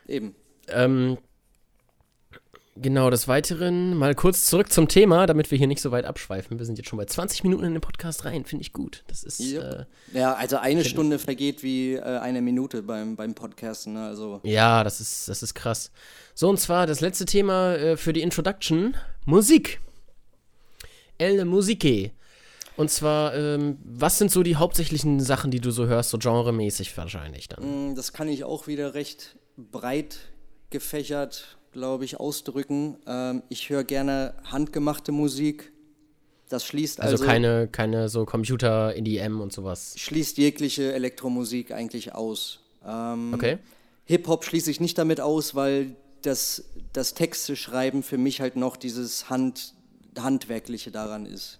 eben. 0.07 0.35
Ähm, 0.67 1.17
genau, 2.75 3.09
des 3.09 3.27
Weiteren 3.27 3.95
mal 3.97 4.13
kurz 4.13 4.45
zurück 4.45 4.71
zum 4.71 4.87
Thema, 4.87 5.25
damit 5.25 5.49
wir 5.49 5.57
hier 5.57 5.65
nicht 5.65 5.81
so 5.81 5.89
weit 5.91 6.05
abschweifen. 6.05 6.59
Wir 6.59 6.65
sind 6.67 6.77
jetzt 6.77 6.89
schon 6.89 6.97
bei 6.97 7.05
20 7.05 7.43
Minuten 7.43 7.63
in 7.63 7.73
den 7.73 7.81
Podcast 7.81 8.23
rein, 8.25 8.45
finde 8.45 8.61
ich 8.61 8.71
gut. 8.71 9.03
Das 9.07 9.23
ist, 9.23 9.39
Yep. 9.39 9.87
äh, 10.13 10.19
Ja, 10.19 10.33
also 10.35 10.57
eine 10.57 10.85
Stunde 10.85 11.17
vergeht 11.17 11.63
wie 11.63 11.93
äh, 11.95 12.01
eine 12.01 12.43
Minute 12.43 12.83
beim, 12.83 13.15
beim 13.15 13.33
Podcasten. 13.33 13.93
Ne? 13.93 14.05
Also, 14.05 14.41
ja, 14.43 14.83
das 14.83 15.01
ist, 15.01 15.27
das 15.27 15.41
ist 15.41 15.55
krass. 15.55 15.91
So, 16.35 16.49
und 16.49 16.59
zwar 16.59 16.85
das 16.85 17.01
letzte 17.01 17.25
Thema 17.25 17.73
äh, 17.75 17.97
für 17.97 18.13
die 18.13 18.21
Introduction: 18.21 18.95
Musik. 19.25 19.79
El 21.17 21.43
Musique. 21.45 22.11
Und 22.77 22.91
zwar, 22.91 23.33
ähm, 23.35 23.77
was 23.85 24.17
sind 24.17 24.31
so 24.31 24.43
die 24.43 24.57
hauptsächlichen 24.57 25.21
Sachen, 25.21 25.49
die 25.49 25.61
du 25.61 25.71
so 25.71 25.85
hörst, 25.87 26.09
so 26.09 26.17
genremäßig 26.17 26.95
wahrscheinlich 26.97 27.47
dann? 27.47 27.91
Mm, 27.91 27.95
Das 27.95 28.11
kann 28.11 28.27
ich 28.27 28.43
auch 28.43 28.67
wieder 28.67 28.93
recht 28.93 29.37
breit 29.55 30.17
gefächert, 30.71 31.57
glaube 31.71 32.03
ich, 32.03 32.19
ausdrücken. 32.19 32.97
Ähm, 33.07 33.43
ich 33.49 33.69
höre 33.69 33.85
gerne 33.85 34.33
handgemachte 34.43 35.11
Musik. 35.13 35.71
Das 36.49 36.65
schließt 36.65 36.99
Also, 36.99 37.13
also, 37.13 37.25
keine, 37.25 37.67
keine 37.69 38.09
so 38.09 38.25
Computer, 38.25 38.95
EDM 38.95 39.39
und 39.39 39.53
sowas. 39.53 39.93
schließt 39.97 40.37
jegliche 40.37 40.93
Elektromusik 40.93 41.71
eigentlich 41.71 42.13
aus. 42.13 42.59
Ähm, 42.85 43.33
Okay. 43.33 43.57
Hip-Hop 44.03 44.43
schließe 44.45 44.69
ich 44.69 44.79
nicht 44.79 44.97
damit 44.97 45.19
aus, 45.21 45.55
weil 45.55 45.95
das, 46.21 46.65
das 46.93 47.13
Texte 47.15 47.55
schreiben 47.55 48.03
für 48.03 48.17
mich 48.19 48.41
halt 48.41 48.55
noch 48.57 48.77
dieses 48.77 49.29
Hand, 49.29 49.73
Handwerkliche 50.23 50.91
daran 50.91 51.25
ist. 51.25 51.59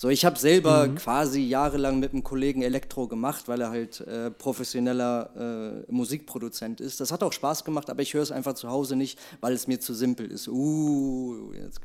So, 0.00 0.08
ich 0.10 0.24
habe 0.24 0.38
selber 0.38 0.86
Mhm. 0.86 0.94
quasi 0.94 1.40
jahrelang 1.40 1.98
mit 1.98 2.12
einem 2.12 2.22
Kollegen 2.22 2.62
Elektro 2.62 3.08
gemacht, 3.08 3.48
weil 3.48 3.60
er 3.60 3.70
halt 3.70 4.00
äh, 4.02 4.30
professioneller 4.30 5.82
äh, 5.88 5.92
Musikproduzent 5.92 6.80
ist. 6.80 7.00
Das 7.00 7.10
hat 7.10 7.24
auch 7.24 7.32
Spaß 7.32 7.64
gemacht, 7.64 7.90
aber 7.90 8.00
ich 8.00 8.14
höre 8.14 8.22
es 8.22 8.30
einfach 8.30 8.54
zu 8.54 8.68
Hause 8.68 8.94
nicht, 8.94 9.18
weil 9.40 9.54
es 9.54 9.66
mir 9.66 9.80
zu 9.80 9.94
simpel 9.94 10.30
ist. 10.30 10.46
Uh, 10.46 11.52
jetzt, 11.52 11.80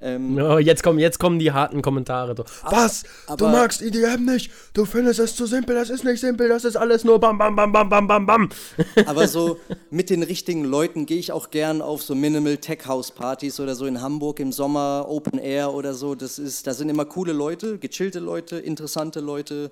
ähm, 0.00 0.38
Oh, 0.38 0.58
jetzt, 0.58 0.84
kommen, 0.84 1.00
jetzt 1.00 1.18
kommen 1.18 1.40
die 1.40 1.50
harten 1.50 1.82
Kommentare. 1.82 2.36
So, 2.36 2.44
was? 2.70 3.02
du 3.02 3.32
aber- 3.32 3.48
magst 3.50 3.82
EDM 3.82 4.26
nicht? 4.26 4.52
Du 4.72 4.84
findest 4.84 5.18
es 5.18 5.34
zu 5.34 5.46
simpel? 5.46 5.74
Das 5.74 5.90
ist 5.90 6.04
nicht 6.04 6.20
simpel, 6.20 6.48
das 6.48 6.64
ist 6.64 6.76
alles 6.76 7.02
nur 7.02 7.18
bam, 7.18 7.36
bam, 7.36 7.56
bam, 7.56 7.72
bam, 7.72 7.88
bam, 7.88 8.06
bam, 8.06 8.26
bam. 8.26 8.48
Aber 9.06 9.26
so 9.26 9.58
mit 9.90 10.08
den 10.08 10.22
richtigen 10.22 10.62
Leuten 10.64 11.04
gehe 11.04 11.18
ich 11.18 11.32
auch 11.32 11.50
gern 11.50 11.82
auf 11.82 12.04
so 12.04 12.14
Minimal 12.14 12.58
Tech 12.58 12.86
House 12.86 13.10
Partys 13.10 13.58
oder 13.58 13.74
so 13.74 13.86
in 13.86 14.00
Hamburg 14.00 14.38
im 14.38 14.52
Sommer, 14.52 15.06
Open 15.08 15.40
Air 15.40 15.74
oder 15.74 15.94
so. 15.94 16.14
Das 16.14 16.38
ist, 16.38 16.68
da 16.68 16.74
sind 16.74 16.88
immer 16.90 17.04
coole 17.04 17.23
Leute, 17.32 17.78
gechillte 17.78 18.18
Leute, 18.20 18.56
interessante 18.58 19.20
Leute. 19.20 19.70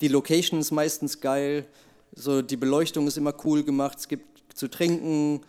Die 0.00 0.08
Location 0.08 0.60
ist 0.60 0.70
meistens 0.72 1.20
geil. 1.20 1.66
So 2.14 2.42
die 2.42 2.56
Beleuchtung 2.56 3.06
ist 3.06 3.16
immer 3.16 3.34
cool 3.44 3.62
gemacht. 3.64 3.98
Es 3.98 4.08
gibt 4.08 4.26
zu 4.56 4.68
trinken. 4.68 5.40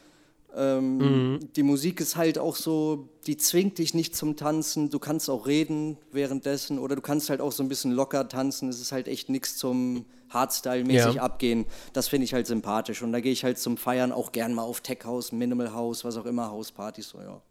Ähm, 0.56 1.40
Die 1.56 1.64
Musik 1.64 2.00
ist 2.00 2.16
halt 2.16 2.38
auch 2.38 2.56
so, 2.56 3.10
die 3.28 3.38
zwingt 3.38 3.78
dich 3.78 3.94
nicht 3.94 4.16
zum 4.16 4.36
Tanzen. 4.38 4.90
Du 4.90 5.00
kannst 5.00 5.30
auch 5.30 5.48
reden 5.48 5.98
währenddessen 6.12 6.80
oder 6.80 6.96
du 6.96 7.02
kannst 7.02 7.30
halt 7.30 7.42
auch 7.42 7.52
so 7.52 7.62
ein 7.62 7.70
bisschen 7.70 7.92
locker 7.92 8.28
tanzen. 8.30 8.70
Es 8.70 8.80
ist 8.80 8.92
halt 8.92 9.08
echt 9.08 9.30
nichts 9.30 9.58
zum 9.58 10.06
Hardstyle-mäßig 10.32 11.16
Ja. 11.16 11.22
abgehen. 11.22 11.66
Das 11.94 12.08
finde 12.08 12.26
ich 12.26 12.34
halt 12.34 12.48
sympathisch. 12.48 13.02
Und 13.02 13.12
da 13.12 13.20
gehe 13.20 13.32
ich 13.32 13.44
halt 13.44 13.58
zum 13.60 13.78
Feiern 13.78 14.12
auch 14.12 14.32
gern 14.32 14.54
mal 14.54 14.64
auf 14.64 14.82
Tech 14.82 15.00
House, 15.04 15.32
Minimal 15.32 15.74
House, 15.74 16.04
was 16.06 16.18
auch 16.18 16.26
immer, 16.26 16.50
Hauspartys, 16.50 17.10
so 17.10 17.20
ja. 17.20 17.42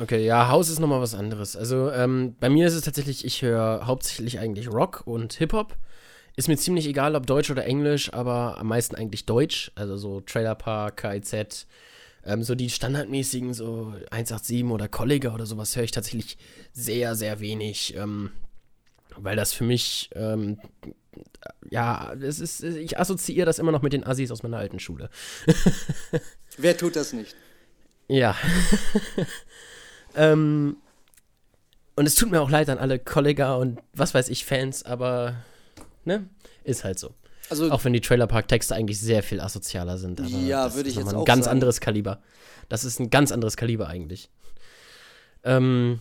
Okay, 0.00 0.24
ja, 0.24 0.48
House 0.48 0.68
ist 0.68 0.78
nochmal 0.78 1.00
was 1.00 1.14
anderes. 1.14 1.56
Also, 1.56 1.90
ähm, 1.90 2.36
bei 2.38 2.48
mir 2.48 2.68
ist 2.68 2.74
es 2.74 2.82
tatsächlich, 2.82 3.24
ich 3.24 3.42
höre 3.42 3.84
hauptsächlich 3.84 4.38
eigentlich 4.38 4.68
Rock 4.68 5.02
und 5.06 5.32
Hip-Hop. 5.34 5.76
Ist 6.36 6.46
mir 6.46 6.56
ziemlich 6.56 6.86
egal, 6.86 7.16
ob 7.16 7.26
Deutsch 7.26 7.50
oder 7.50 7.64
Englisch, 7.64 8.12
aber 8.12 8.58
am 8.58 8.68
meisten 8.68 8.94
eigentlich 8.94 9.26
Deutsch. 9.26 9.72
Also 9.74 9.96
so 9.96 10.20
Trailer 10.20 10.54
Park, 10.54 10.98
KIZ, 10.98 11.66
ähm, 12.24 12.44
so 12.44 12.54
die 12.54 12.70
standardmäßigen, 12.70 13.54
so 13.54 13.92
187 14.12 14.64
oder 14.66 14.86
Kollega 14.86 15.34
oder 15.34 15.46
sowas 15.46 15.74
höre 15.74 15.82
ich 15.82 15.90
tatsächlich 15.90 16.38
sehr, 16.72 17.16
sehr 17.16 17.40
wenig. 17.40 17.96
Ähm, 17.96 18.30
weil 19.16 19.34
das 19.34 19.52
für 19.52 19.64
mich, 19.64 20.10
ähm, 20.14 20.60
ja, 21.70 22.12
es 22.20 22.38
ist, 22.38 22.62
ich 22.62 23.00
assoziiere 23.00 23.46
das 23.46 23.58
immer 23.58 23.72
noch 23.72 23.82
mit 23.82 23.92
den 23.92 24.06
Assis 24.06 24.30
aus 24.30 24.44
meiner 24.44 24.58
alten 24.58 24.78
Schule. 24.78 25.10
Wer 26.56 26.76
tut 26.76 26.94
das 26.94 27.12
nicht? 27.12 27.34
Ja. 28.06 28.36
Ähm, 30.16 30.76
und 31.96 32.06
es 32.06 32.14
tut 32.14 32.30
mir 32.30 32.40
auch 32.40 32.50
leid 32.50 32.68
an 32.68 32.78
alle 32.78 32.98
Kollega 32.98 33.54
und 33.54 33.80
was 33.92 34.14
weiß 34.14 34.28
ich 34.28 34.44
Fans, 34.44 34.84
aber 34.84 35.36
ne, 36.04 36.28
ist 36.64 36.84
halt 36.84 36.98
so. 36.98 37.14
Also 37.50 37.70
Auch 37.70 37.84
wenn 37.84 37.92
die 37.92 38.00
Trailerpark-Texte 38.00 38.74
eigentlich 38.74 39.00
sehr 39.00 39.22
viel 39.22 39.40
asozialer 39.40 39.96
sind. 39.96 40.20
Aber 40.20 40.28
Ja, 40.28 40.64
das 40.64 40.76
würde 40.76 40.90
ich 40.90 40.96
jetzt 40.96 41.08
ein 41.08 41.16
auch 41.16 41.24
ganz 41.24 41.46
sagen. 41.46 41.56
anderes 41.56 41.80
Kaliber. 41.80 42.20
Das 42.68 42.84
ist 42.84 43.00
ein 43.00 43.10
ganz 43.10 43.32
anderes 43.32 43.56
Kaliber 43.56 43.88
eigentlich. 43.88 44.28
Ähm, 45.44 46.00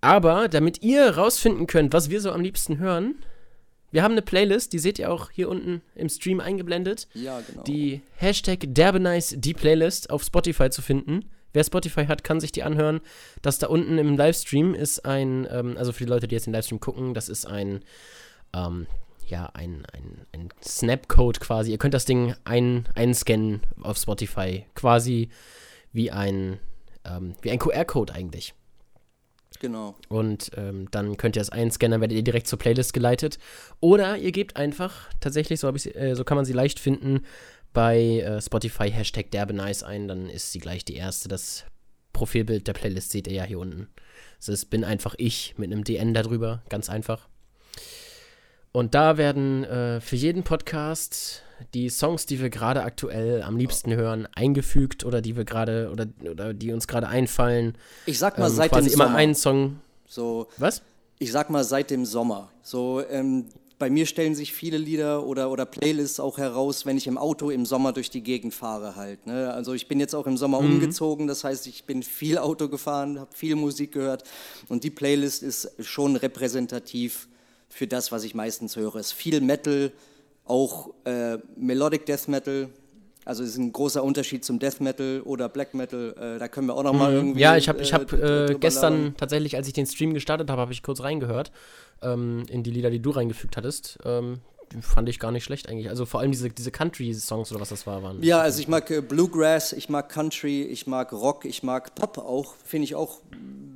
aber 0.00 0.48
damit 0.48 0.82
ihr 0.82 1.16
rausfinden 1.16 1.66
könnt, 1.66 1.92
was 1.92 2.10
wir 2.10 2.20
so 2.20 2.32
am 2.32 2.40
liebsten 2.40 2.78
hören, 2.78 3.14
wir 3.92 4.02
haben 4.02 4.12
eine 4.12 4.22
Playlist, 4.22 4.72
die 4.72 4.78
seht 4.78 4.98
ihr 4.98 5.10
auch 5.10 5.30
hier 5.30 5.48
unten 5.48 5.82
im 5.94 6.08
Stream 6.08 6.40
eingeblendet 6.40 7.08
ja, 7.14 7.40
genau. 7.40 7.62
die 7.64 8.02
Hashtag 8.16 8.60
Derbenice 8.62 9.34
die 9.36 9.54
Playlist 9.54 10.10
auf 10.10 10.22
Spotify 10.22 10.70
zu 10.70 10.80
finden. 10.80 11.28
Wer 11.52 11.64
Spotify 11.64 12.06
hat, 12.06 12.24
kann 12.24 12.40
sich 12.40 12.52
die 12.52 12.62
anhören. 12.62 13.00
Das 13.42 13.58
da 13.58 13.66
unten 13.68 13.98
im 13.98 14.16
Livestream 14.16 14.74
ist 14.74 15.04
ein, 15.04 15.46
ähm, 15.50 15.76
also 15.76 15.92
für 15.92 16.04
die 16.04 16.10
Leute, 16.10 16.28
die 16.28 16.34
jetzt 16.34 16.46
den 16.46 16.52
Livestream 16.52 16.80
gucken, 16.80 17.14
das 17.14 17.28
ist 17.28 17.46
ein, 17.46 17.80
ähm, 18.54 18.86
ja, 19.26 19.46
ein, 19.54 19.84
ein, 19.92 20.26
ein 20.32 20.48
Snapcode 20.62 21.40
quasi. 21.40 21.70
Ihr 21.70 21.78
könnt 21.78 21.94
das 21.94 22.04
Ding 22.04 22.34
ein, 22.44 22.88
einscannen 22.94 23.62
auf 23.82 23.96
Spotify, 23.96 24.66
quasi 24.74 25.30
wie 25.92 26.10
ein, 26.10 26.58
ähm, 27.04 27.34
wie 27.42 27.50
ein 27.50 27.58
QR-Code 27.58 28.14
eigentlich. 28.14 28.54
Genau. 29.60 29.94
Und 30.08 30.52
ähm, 30.56 30.88
dann 30.90 31.16
könnt 31.18 31.36
ihr 31.36 31.40
das 31.40 31.50
einscannen, 31.50 32.00
werdet 32.00 32.16
ihr 32.16 32.24
direkt 32.24 32.46
zur 32.46 32.58
Playlist 32.58 32.94
geleitet. 32.94 33.38
Oder 33.80 34.16
ihr 34.16 34.32
gebt 34.32 34.56
einfach, 34.56 35.08
tatsächlich, 35.20 35.60
so, 35.60 35.72
ich, 35.74 35.94
äh, 35.94 36.14
so 36.14 36.24
kann 36.24 36.36
man 36.36 36.46
sie 36.46 36.54
leicht 36.54 36.80
finden, 36.80 37.20
bei 37.72 38.20
äh, 38.20 38.40
Spotify 38.40 38.90
Hashtag 38.90 39.30
Derbenice 39.30 39.82
ein, 39.82 40.08
dann 40.08 40.28
ist 40.28 40.52
sie 40.52 40.58
gleich 40.58 40.84
die 40.84 40.96
erste. 40.96 41.28
Das 41.28 41.64
Profilbild 42.12 42.66
der 42.66 42.72
Playlist 42.72 43.10
seht 43.10 43.28
ihr 43.28 43.34
ja 43.34 43.44
hier 43.44 43.58
unten. 43.58 43.88
Das 44.38 44.48
ist, 44.48 44.66
bin 44.66 44.84
einfach 44.84 45.14
ich 45.18 45.54
mit 45.56 45.72
einem 45.72 45.84
DN 45.84 46.14
darüber, 46.14 46.62
ganz 46.68 46.90
einfach. 46.90 47.28
Und 48.72 48.94
da 48.94 49.16
werden 49.16 49.64
äh, 49.64 50.00
für 50.00 50.16
jeden 50.16 50.44
Podcast 50.44 51.42
die 51.74 51.88
Songs, 51.88 52.26
die 52.26 52.40
wir 52.40 52.50
gerade 52.50 52.82
aktuell 52.82 53.42
am 53.42 53.56
liebsten 53.56 53.92
hören, 53.94 54.26
eingefügt 54.34 55.04
oder 55.04 55.20
die 55.20 55.36
wir 55.36 55.44
gerade 55.44 55.90
oder, 55.90 56.06
oder 56.30 56.54
die 56.54 56.72
uns 56.72 56.86
gerade 56.86 57.08
einfallen. 57.08 57.76
Ich 58.06 58.18
sag 58.18 58.38
mal, 58.38 58.48
ähm, 58.48 58.54
seit 58.54 58.70
quasi 58.70 58.88
dem 58.88 58.94
immer 58.94 59.04
Sommer. 59.04 59.18
einen 59.18 59.34
Song. 59.34 59.80
So, 60.06 60.48
Was? 60.56 60.82
ich 61.18 61.32
sag 61.32 61.50
mal, 61.50 61.64
seit 61.64 61.90
dem 61.90 62.04
Sommer. 62.04 62.50
So, 62.62 63.04
ähm, 63.08 63.46
bei 63.80 63.90
mir 63.90 64.04
stellen 64.06 64.34
sich 64.36 64.52
viele 64.52 64.76
Lieder 64.76 65.24
oder, 65.26 65.50
oder 65.50 65.64
Playlists 65.64 66.20
auch 66.20 66.36
heraus, 66.38 66.84
wenn 66.86 66.98
ich 66.98 67.06
im 67.06 67.16
Auto 67.18 67.48
im 67.50 67.64
Sommer 67.64 67.92
durch 67.92 68.10
die 68.10 68.22
Gegend 68.22 68.52
fahre 68.54 68.94
halt. 68.94 69.26
Ne? 69.26 69.52
Also 69.52 69.72
ich 69.72 69.88
bin 69.88 69.98
jetzt 69.98 70.14
auch 70.14 70.26
im 70.26 70.36
Sommer 70.36 70.60
Mhm. 70.60 70.74
umgezogen, 70.74 71.26
das 71.26 71.44
heißt, 71.44 71.66
ich 71.66 71.84
bin 71.84 72.02
viel 72.02 72.36
Auto 72.38 72.68
gefahren, 72.68 73.18
habe 73.18 73.34
viel 73.34 73.56
Musik 73.56 73.92
gehört 73.92 74.22
und 74.68 74.84
die 74.84 74.90
Playlist 74.90 75.42
ist 75.42 75.72
schon 75.80 76.14
repräsentativ 76.14 77.26
für 77.70 77.86
das, 77.86 78.12
was 78.12 78.22
ich 78.24 78.34
meistens 78.34 78.76
höre. 78.76 78.96
Es 78.96 79.08
ist 79.08 79.12
viel 79.14 79.40
Metal, 79.40 79.90
auch 80.44 80.90
äh, 81.04 81.38
Melodic 81.56 82.04
Death 82.04 82.28
Metal. 82.28 82.68
Also 83.24 83.44
es 83.44 83.50
ist 83.50 83.58
ein 83.58 83.72
großer 83.72 84.02
Unterschied 84.02 84.44
zum 84.44 84.58
Death 84.58 84.80
Metal 84.80 85.20
oder 85.24 85.48
Black 85.48 85.72
Metal. 85.74 86.14
Äh, 86.18 86.38
da 86.38 86.48
können 86.48 86.66
wir 86.66 86.74
auch 86.74 86.82
noch 86.82 86.92
mal 86.92 87.12
irgendwie. 87.12 87.34
Mhm. 87.34 87.38
Ja, 87.38 87.56
ich 87.56 87.68
habe 87.68 87.80
ich 87.80 87.90
äh, 87.92 87.94
hab, 87.94 88.12
äh, 88.12 88.46
drüber 88.46 88.58
gestern 88.58 88.94
labern. 88.94 89.14
tatsächlich, 89.16 89.56
als 89.56 89.68
ich 89.68 89.72
den 89.74 89.86
Stream 89.86 90.14
gestartet 90.14 90.50
habe, 90.50 90.60
habe 90.60 90.72
ich 90.72 90.82
kurz 90.82 91.00
reingehört 91.02 91.52
ähm, 92.02 92.44
in 92.48 92.62
die 92.62 92.70
Lieder, 92.70 92.90
die 92.90 93.00
du 93.00 93.10
reingefügt 93.10 93.56
hattest. 93.56 93.98
Ähm, 94.04 94.40
fand 94.80 95.08
ich 95.08 95.18
gar 95.18 95.32
nicht 95.32 95.44
schlecht 95.44 95.68
eigentlich. 95.68 95.88
Also 95.88 96.06
vor 96.06 96.20
allem 96.20 96.30
diese, 96.30 96.48
diese 96.48 96.70
Country-Songs 96.70 97.50
oder 97.50 97.60
was 97.60 97.70
das 97.70 97.86
war, 97.86 98.02
waren. 98.02 98.22
Ja, 98.22 98.40
also 98.40 98.60
ich 98.60 98.68
mag 98.68 98.90
äh, 98.90 99.00
Bluegrass, 99.00 99.72
ich 99.72 99.88
mag 99.88 100.08
Country, 100.08 100.62
ich 100.62 100.86
mag 100.86 101.12
Rock, 101.12 101.44
ich 101.44 101.62
mag 101.62 101.94
Pop 101.94 102.18
auch. 102.18 102.54
Finde 102.64 102.84
ich 102.84 102.94
auch, 102.94 103.20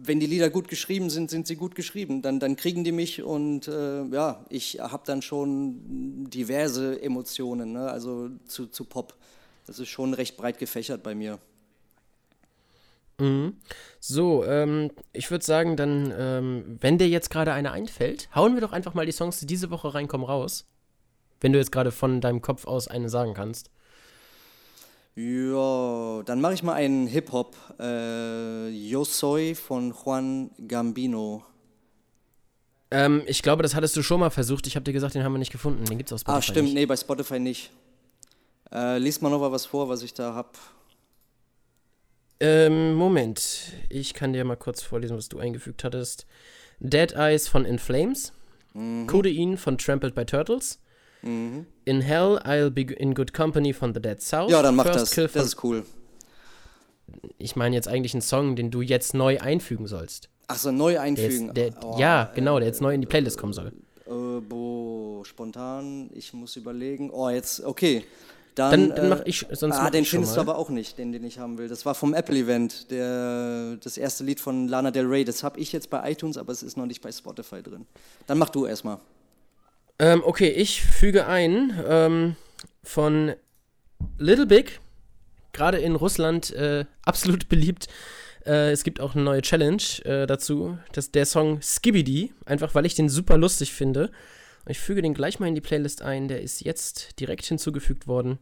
wenn 0.04 0.20
die 0.20 0.26
Lieder 0.26 0.50
gut 0.50 0.68
geschrieben 0.68 1.10
sind, 1.10 1.30
sind 1.30 1.46
sie 1.46 1.56
gut 1.56 1.74
geschrieben. 1.74 2.22
Dann, 2.22 2.38
dann 2.38 2.56
kriegen 2.56 2.84
die 2.84 2.92
mich 2.92 3.22
und 3.22 3.66
äh, 3.68 4.04
ja, 4.04 4.44
ich 4.48 4.78
habe 4.80 5.02
dann 5.06 5.22
schon 5.22 6.30
diverse 6.30 7.02
Emotionen, 7.02 7.72
ne? 7.72 7.90
also 7.90 8.30
zu, 8.46 8.66
zu 8.66 8.84
Pop. 8.84 9.14
Das 9.66 9.78
ist 9.78 9.88
schon 9.88 10.14
recht 10.14 10.36
breit 10.36 10.58
gefächert 10.58 11.02
bei 11.02 11.14
mir. 11.14 11.38
Mhm. 13.18 13.58
So, 14.00 14.44
ähm, 14.44 14.90
ich 15.12 15.30
würde 15.30 15.44
sagen, 15.44 15.76
dann, 15.76 16.12
ähm, 16.18 16.76
wenn 16.80 16.98
dir 16.98 17.08
jetzt 17.08 17.30
gerade 17.30 17.52
eine 17.52 17.72
einfällt, 17.72 18.28
hauen 18.34 18.54
wir 18.54 18.60
doch 18.60 18.72
einfach 18.72 18.94
mal 18.94 19.06
die 19.06 19.12
Songs, 19.12 19.38
die 19.38 19.46
diese 19.46 19.70
Woche 19.70 19.94
reinkommen, 19.94 20.26
raus. 20.26 20.66
Wenn 21.40 21.52
du 21.52 21.58
jetzt 21.58 21.72
gerade 21.72 21.92
von 21.92 22.20
deinem 22.20 22.42
Kopf 22.42 22.66
aus 22.66 22.88
eine 22.88 23.08
sagen 23.08 23.34
kannst. 23.34 23.70
Ja, 25.16 26.22
dann 26.24 26.40
mache 26.40 26.54
ich 26.54 26.62
mal 26.64 26.72
einen 26.72 27.06
Hip-Hop. 27.06 27.54
Äh, 27.78 28.68
Yo 28.70 29.04
Soy 29.04 29.54
von 29.54 29.92
Juan 29.94 30.50
Gambino. 30.66 31.44
Ähm, 32.90 33.22
ich 33.26 33.42
glaube, 33.42 33.62
das 33.62 33.74
hattest 33.76 33.96
du 33.96 34.02
schon 34.02 34.20
mal 34.20 34.30
versucht. 34.30 34.66
Ich 34.66 34.74
habe 34.74 34.84
dir 34.84 34.92
gesagt, 34.92 35.14
den 35.14 35.22
haben 35.22 35.32
wir 35.32 35.38
nicht 35.38 35.52
gefunden. 35.52 35.84
Den 35.84 35.98
gibt's 35.98 36.12
auf 36.12 36.20
Spotify 36.20 36.38
Ah, 36.38 36.42
stimmt, 36.42 36.64
nicht. 36.66 36.74
nee, 36.74 36.86
bei 36.86 36.96
Spotify 36.96 37.38
nicht. 37.38 37.70
Äh, 38.72 38.98
lies 38.98 39.20
mal 39.20 39.30
noch 39.30 39.38
mal 39.40 39.52
was 39.52 39.66
vor, 39.66 39.88
was 39.88 40.02
ich 40.02 40.14
da 40.14 40.34
hab. 40.34 40.58
Ähm, 42.44 42.94
Moment. 42.94 43.72
Ich 43.88 44.12
kann 44.12 44.34
dir 44.34 44.44
mal 44.44 44.56
kurz 44.56 44.82
vorlesen, 44.82 45.16
was 45.16 45.30
du 45.30 45.38
eingefügt 45.38 45.82
hattest. 45.82 46.26
Dead 46.78 47.12
Eyes 47.14 47.48
von 47.48 47.64
In 47.64 47.78
Flames. 47.78 48.32
Mhm. 48.74 49.06
Codeine 49.06 49.56
von 49.56 49.78
Trampled 49.78 50.14
by 50.14 50.24
Turtles. 50.26 50.78
In 51.22 51.66
Hell, 52.02 52.38
I'll 52.44 52.68
Be 52.68 52.82
in 52.82 53.14
Good 53.14 53.32
Company 53.32 53.72
von 53.72 53.94
The 53.94 54.02
Dead 54.02 54.20
South. 54.20 54.50
Ja, 54.50 54.60
dann 54.60 54.74
mach 54.76 54.84
First 54.84 54.98
das. 55.00 55.10
Kill 55.12 55.30
Das 55.32 55.46
ist 55.46 55.64
cool. 55.64 55.86
ich 57.38 57.56
meine 57.56 57.74
jetzt 57.74 57.88
eigentlich 57.88 58.12
einen 58.12 58.20
Song, 58.20 58.56
den 58.56 58.70
du 58.70 58.82
jetzt 58.82 59.14
neu 59.14 59.40
einfügen 59.40 59.86
sollst. 59.86 60.28
Ach 60.48 60.58
so, 60.58 60.70
neu 60.70 60.92
Der 60.92 61.00
einfügen. 61.02 61.46
jetzt, 61.46 61.56
der, 61.56 61.82
Oh, 61.82 61.96
ja, 61.98 62.30
genau, 62.34 62.58
der 62.58 62.68
jetzt 62.68 62.82
neu 62.82 62.92
in 62.92 63.00
die 63.00 63.06
Playlist 63.06 63.38
kommen 63.38 63.54
soll. 63.54 63.72
Äh, 64.06 64.40
bo, 64.42 65.22
spontan, 65.24 66.10
ich 66.12 66.34
muss 66.34 66.56
überlegen. 66.56 67.08
Oh, 67.10 67.30
jetzt, 67.30 67.64
okay. 67.64 68.04
Dann, 68.54 68.88
Dann, 68.90 68.96
dann 68.96 69.08
mach 69.08 69.20
ich, 69.24 69.44
sonst 69.50 69.76
ah, 69.76 69.90
den 69.90 70.04
findest 70.04 70.36
du 70.36 70.40
aber 70.40 70.56
auch 70.56 70.68
nicht, 70.68 70.96
den, 70.98 71.10
den 71.10 71.24
ich 71.24 71.40
haben 71.40 71.58
will. 71.58 71.68
Das 71.68 71.84
war 71.84 71.94
vom 71.96 72.14
Apple-Event, 72.14 72.86
das 72.90 73.96
erste 73.96 74.22
Lied 74.22 74.38
von 74.38 74.68
Lana 74.68 74.92
Del 74.92 75.06
Rey. 75.06 75.24
Das 75.24 75.42
habe 75.42 75.58
ich 75.58 75.72
jetzt 75.72 75.90
bei 75.90 76.08
iTunes, 76.10 76.38
aber 76.38 76.52
es 76.52 76.62
ist 76.62 76.76
noch 76.76 76.86
nicht 76.86 77.02
bei 77.02 77.10
Spotify 77.10 77.62
drin. 77.62 77.86
Dann 78.28 78.38
mach 78.38 78.50
du 78.50 78.66
erstmal. 78.66 78.98
Ähm, 79.98 80.22
okay, 80.24 80.50
ich 80.50 80.82
füge 80.82 81.26
ein 81.26 81.72
ähm, 81.86 82.36
von 82.82 83.34
Little 84.18 84.46
Big, 84.46 84.80
gerade 85.52 85.78
in 85.78 85.96
Russland 85.96 86.52
äh, 86.52 86.84
absolut 87.04 87.48
beliebt. 87.48 87.88
Äh, 88.46 88.70
es 88.70 88.84
gibt 88.84 89.00
auch 89.00 89.14
eine 89.14 89.24
neue 89.24 89.42
Challenge 89.42 89.82
äh, 90.04 90.26
dazu. 90.26 90.78
Das 90.92 91.10
der 91.10 91.26
Song 91.26 91.60
Skibidi, 91.60 92.32
einfach 92.46 92.74
weil 92.74 92.86
ich 92.86 92.94
den 92.94 93.08
super 93.08 93.36
lustig 93.36 93.72
finde. 93.72 94.10
Ich 94.66 94.78
füge 94.78 95.02
den 95.02 95.14
gleich 95.14 95.38
mal 95.40 95.46
in 95.46 95.54
die 95.54 95.60
Playlist 95.60 96.02
ein. 96.02 96.28
Der 96.28 96.40
ist 96.42 96.60
jetzt 96.62 97.20
direkt 97.20 97.44
hinzugefügt 97.44 98.06
worden. 98.06 98.38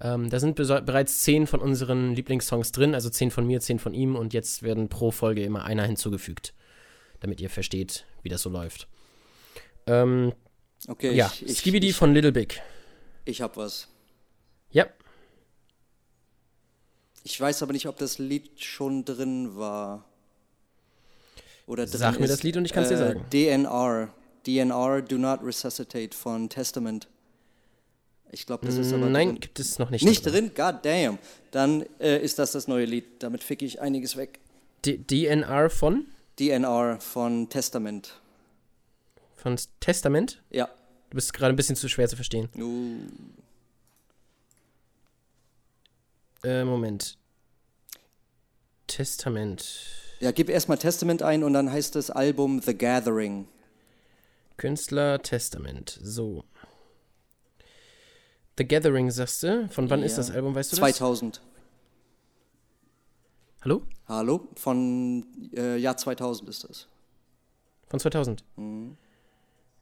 Ähm, 0.00 0.30
da 0.30 0.40
sind 0.40 0.56
bereits 0.56 1.20
zehn 1.20 1.46
von 1.46 1.60
unseren 1.60 2.14
Lieblingssongs 2.14 2.72
drin, 2.72 2.94
also 2.94 3.10
zehn 3.10 3.30
von 3.30 3.46
mir, 3.46 3.60
zehn 3.60 3.78
von 3.78 3.94
ihm. 3.94 4.16
Und 4.16 4.32
jetzt 4.32 4.62
werden 4.62 4.88
pro 4.88 5.10
Folge 5.10 5.44
immer 5.44 5.64
einer 5.64 5.84
hinzugefügt, 5.84 6.54
damit 7.20 7.40
ihr 7.40 7.50
versteht, 7.50 8.06
wie 8.22 8.28
das 8.28 8.42
so 8.42 8.50
läuft. 8.50 8.88
Ähm, 9.86 10.32
Okay, 10.88 11.12
ja, 11.12 11.30
ich, 11.34 11.46
ich, 11.46 11.58
Skibidi 11.58 11.90
ich, 11.90 11.96
von 11.96 12.14
Little 12.14 12.32
Big. 12.32 12.62
ich 13.26 13.42
hab 13.42 13.58
was. 13.58 13.88
Ja, 14.70 14.86
Ich 17.22 17.38
weiß 17.38 17.62
aber 17.62 17.74
nicht, 17.74 17.86
ob 17.86 17.98
das 17.98 18.16
Lied 18.18 18.62
schon 18.64 19.04
drin 19.04 19.56
war. 19.56 20.06
Oder 21.66 21.84
drin 21.84 21.98
Sag 21.98 22.18
mir 22.18 22.24
ist. 22.24 22.30
das 22.32 22.42
Lied 22.42 22.56
und 22.56 22.64
ich 22.64 22.72
kann's 22.72 22.88
dir 22.88 22.94
Äh, 22.94 22.98
sagen. 22.98 23.26
DNR. 23.30 24.08
DNR, 24.46 25.02
Do 25.02 25.18
Not 25.18 25.42
Resuscitate 25.42 26.16
von 26.16 26.48
Testament. 26.48 27.08
Ich 28.32 28.46
glaube, 28.46 28.64
das 28.64 28.76
ist 28.76 28.92
aber 28.92 29.08
Nein, 29.08 29.28
drin. 29.30 29.40
gibt 29.40 29.58
es 29.58 29.78
noch 29.78 29.90
nicht. 29.90 30.04
Nicht 30.04 30.24
drin? 30.24 30.52
God 30.54 30.76
damn. 30.82 31.18
Dann 31.50 31.84
äh, 31.98 32.18
ist 32.22 32.38
das 32.38 32.52
das 32.52 32.68
neue 32.68 32.84
Lied. 32.84 33.04
Damit 33.22 33.42
fick 33.42 33.60
ich 33.62 33.80
einiges 33.80 34.16
weg. 34.16 34.38
D 34.84 34.98
DNR 34.98 35.68
von? 35.68 36.06
DNR 36.38 37.00
von 37.00 37.48
Testament. 37.48 38.20
Von 39.36 39.56
Testament? 39.80 40.40
Ja. 40.50 40.66
Du 41.10 41.16
bist 41.16 41.32
gerade 41.32 41.52
ein 41.52 41.56
bisschen 41.56 41.74
zu 41.76 41.88
schwer 41.88 42.08
zu 42.08 42.16
verstehen. 42.16 42.48
Uh, 42.56 42.98
Äh, 46.42 46.64
Moment. 46.64 47.18
Testament. 48.86 49.66
ja, 50.20 50.30
gib 50.32 50.48
erstmal 50.48 50.78
Testament 50.78 51.22
ein 51.22 51.44
und 51.44 51.52
dann 51.52 51.70
heißt 51.70 51.94
das 51.94 52.10
Album 52.10 52.60
The 52.62 52.76
Gathering. 52.76 53.46
Künstler 54.60 55.22
Testament. 55.22 55.98
So. 56.02 56.44
The 58.58 58.68
Gathering, 58.68 59.10
sagst 59.10 59.42
du? 59.42 59.66
Von 59.70 59.88
wann 59.88 60.02
ist 60.02 60.12
Ja. 60.12 60.16
das 60.18 60.30
Album, 60.30 60.54
weißt 60.54 60.72
du 60.72 60.76
das? 60.76 60.96
2000. 60.96 61.40
Hallo? 63.62 63.82
Hallo? 64.06 64.48
Von 64.56 65.24
äh, 65.56 65.78
Jahr 65.78 65.96
2000 65.96 66.50
ist 66.50 66.64
das. 66.68 66.86
Von 67.88 68.00
2000. 68.00 68.44
Mhm. 68.56 68.98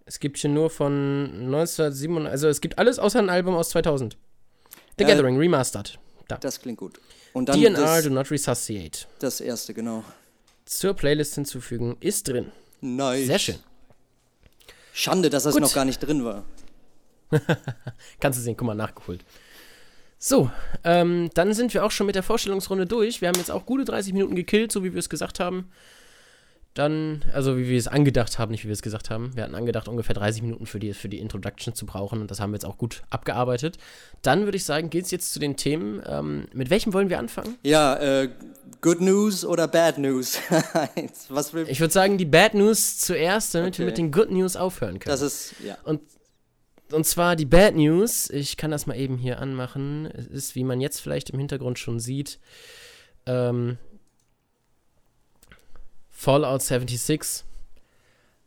Es 0.04 0.20
gibt 0.20 0.38
hier 0.38 0.50
nur 0.50 0.70
von 0.70 1.24
1997, 1.52 2.30
also 2.30 2.46
es 2.48 2.60
gibt 2.60 2.78
alles 2.78 3.00
außer 3.00 3.18
ein 3.18 3.30
Album 3.30 3.56
aus 3.56 3.70
2000. 3.70 4.16
The 4.96 5.04
Äh, 5.04 5.06
Gathering, 5.08 5.36
Remastered. 5.38 5.98
Da. 6.28 6.36
Das 6.36 6.60
klingt 6.60 6.78
gut. 6.78 7.00
Und 7.32 7.48
dann 7.48 7.58
DNR, 7.60 7.80
das, 7.80 8.04
Do 8.04 8.10
Not 8.10 8.30
Resuscitate. 8.30 9.06
das 9.18 9.40
erste, 9.40 9.74
genau. 9.74 10.04
Zur 10.66 10.94
Playlist 10.94 11.34
hinzufügen, 11.34 11.96
ist 11.98 12.28
drin. 12.28 12.52
Nice. 12.80 13.26
Sehr 13.26 13.38
schön. 13.40 13.56
Schande, 14.92 15.30
dass 15.30 15.44
das 15.44 15.54
Gut. 15.54 15.62
noch 15.62 15.74
gar 15.74 15.84
nicht 15.84 16.00
drin 16.00 16.24
war. 16.24 16.44
Kannst 18.20 18.38
du 18.38 18.42
sehen, 18.42 18.56
guck 18.56 18.66
mal, 18.66 18.74
nachgeholt. 18.74 19.24
So, 20.18 20.50
ähm, 20.82 21.30
dann 21.34 21.54
sind 21.54 21.72
wir 21.74 21.84
auch 21.84 21.92
schon 21.92 22.06
mit 22.06 22.16
der 22.16 22.24
Vorstellungsrunde 22.24 22.86
durch. 22.86 23.20
Wir 23.20 23.28
haben 23.28 23.38
jetzt 23.38 23.50
auch 23.50 23.66
gute 23.66 23.84
30 23.84 24.12
Minuten 24.12 24.34
gekillt, 24.34 24.72
so 24.72 24.82
wie 24.82 24.92
wir 24.92 24.98
es 24.98 25.08
gesagt 25.08 25.38
haben. 25.38 25.70
Dann, 26.78 27.24
also 27.32 27.58
wie 27.58 27.68
wir 27.68 27.76
es 27.76 27.88
angedacht 27.88 28.38
haben, 28.38 28.52
nicht 28.52 28.62
wie 28.62 28.68
wir 28.68 28.72
es 28.72 28.82
gesagt 28.82 29.10
haben. 29.10 29.34
Wir 29.34 29.42
hatten 29.42 29.56
angedacht, 29.56 29.88
ungefähr 29.88 30.14
30 30.14 30.42
Minuten 30.42 30.64
für 30.64 30.78
die, 30.78 30.94
für 30.94 31.08
die 31.08 31.18
Introduction 31.18 31.74
zu 31.74 31.86
brauchen 31.86 32.20
und 32.20 32.30
das 32.30 32.38
haben 32.38 32.52
wir 32.52 32.54
jetzt 32.56 32.64
auch 32.64 32.78
gut 32.78 33.02
abgearbeitet. 33.10 33.78
Dann 34.22 34.44
würde 34.44 34.56
ich 34.56 34.64
sagen, 34.64 34.88
geht 34.88 35.04
es 35.06 35.10
jetzt 35.10 35.32
zu 35.32 35.40
den 35.40 35.56
Themen. 35.56 36.00
Ähm, 36.06 36.46
mit 36.52 36.70
welchem 36.70 36.92
wollen 36.92 37.08
wir 37.10 37.18
anfangen? 37.18 37.56
Ja, 37.64 37.96
äh, 37.96 38.28
Good 38.80 39.00
News 39.00 39.44
oder 39.44 39.66
Bad 39.66 39.98
News? 39.98 40.38
Was 41.28 41.52
will. 41.52 41.66
Ich 41.68 41.80
würde 41.80 41.92
sagen, 41.92 42.16
die 42.16 42.24
Bad 42.26 42.54
News 42.54 42.98
zuerst, 42.98 43.56
damit 43.56 43.76
wir 43.78 43.86
Okay. 43.86 43.90
mit 43.90 43.98
den 43.98 44.12
Good 44.12 44.30
News 44.30 44.54
aufhören 44.54 45.00
können. 45.00 45.10
das 45.10 45.20
ist, 45.20 45.54
ja. 45.64 45.76
Und, 45.82 46.00
und 46.92 47.04
zwar 47.06 47.34
die 47.34 47.44
Bad 47.46 47.74
News, 47.74 48.30
ich 48.30 48.56
kann 48.56 48.70
das 48.70 48.86
mal 48.86 48.94
eben 48.96 49.18
hier 49.18 49.40
anmachen. 49.40 50.06
Es 50.06 50.26
ist, 50.28 50.54
wie 50.54 50.62
man 50.62 50.80
jetzt 50.80 51.00
vielleicht 51.00 51.30
im 51.30 51.40
Hintergrund 51.40 51.80
schon 51.80 51.98
sieht, 51.98 52.38
ähm, 53.26 53.78
Fallout 56.20 56.62
76 56.62 57.44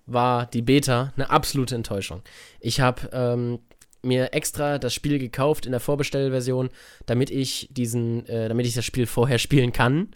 war 0.06 0.46
die 0.46 0.62
Beta 0.62 1.14
eine 1.16 1.30
absolute 1.30 1.74
Enttäuschung. 1.74 2.22
Ich 2.60 2.82
habe 2.82 3.10
ähm, 3.14 3.60
mir 4.02 4.34
extra 4.34 4.78
das 4.78 4.94
Spiel 4.94 5.20
gekauft 5.20 5.66
in 5.66 5.72
der 5.72 5.80
Vorbestellversion, 5.80 6.70
damit 7.06 7.30
ich 7.30 7.70
diesen, 7.72 8.26
äh, 8.28 8.50
damit 8.50 8.66
ich 8.66 8.74
das 8.74 8.84
Spiel 8.84 9.08
vorher 9.08 9.38
spielen 9.40 9.72
kann 9.72 10.10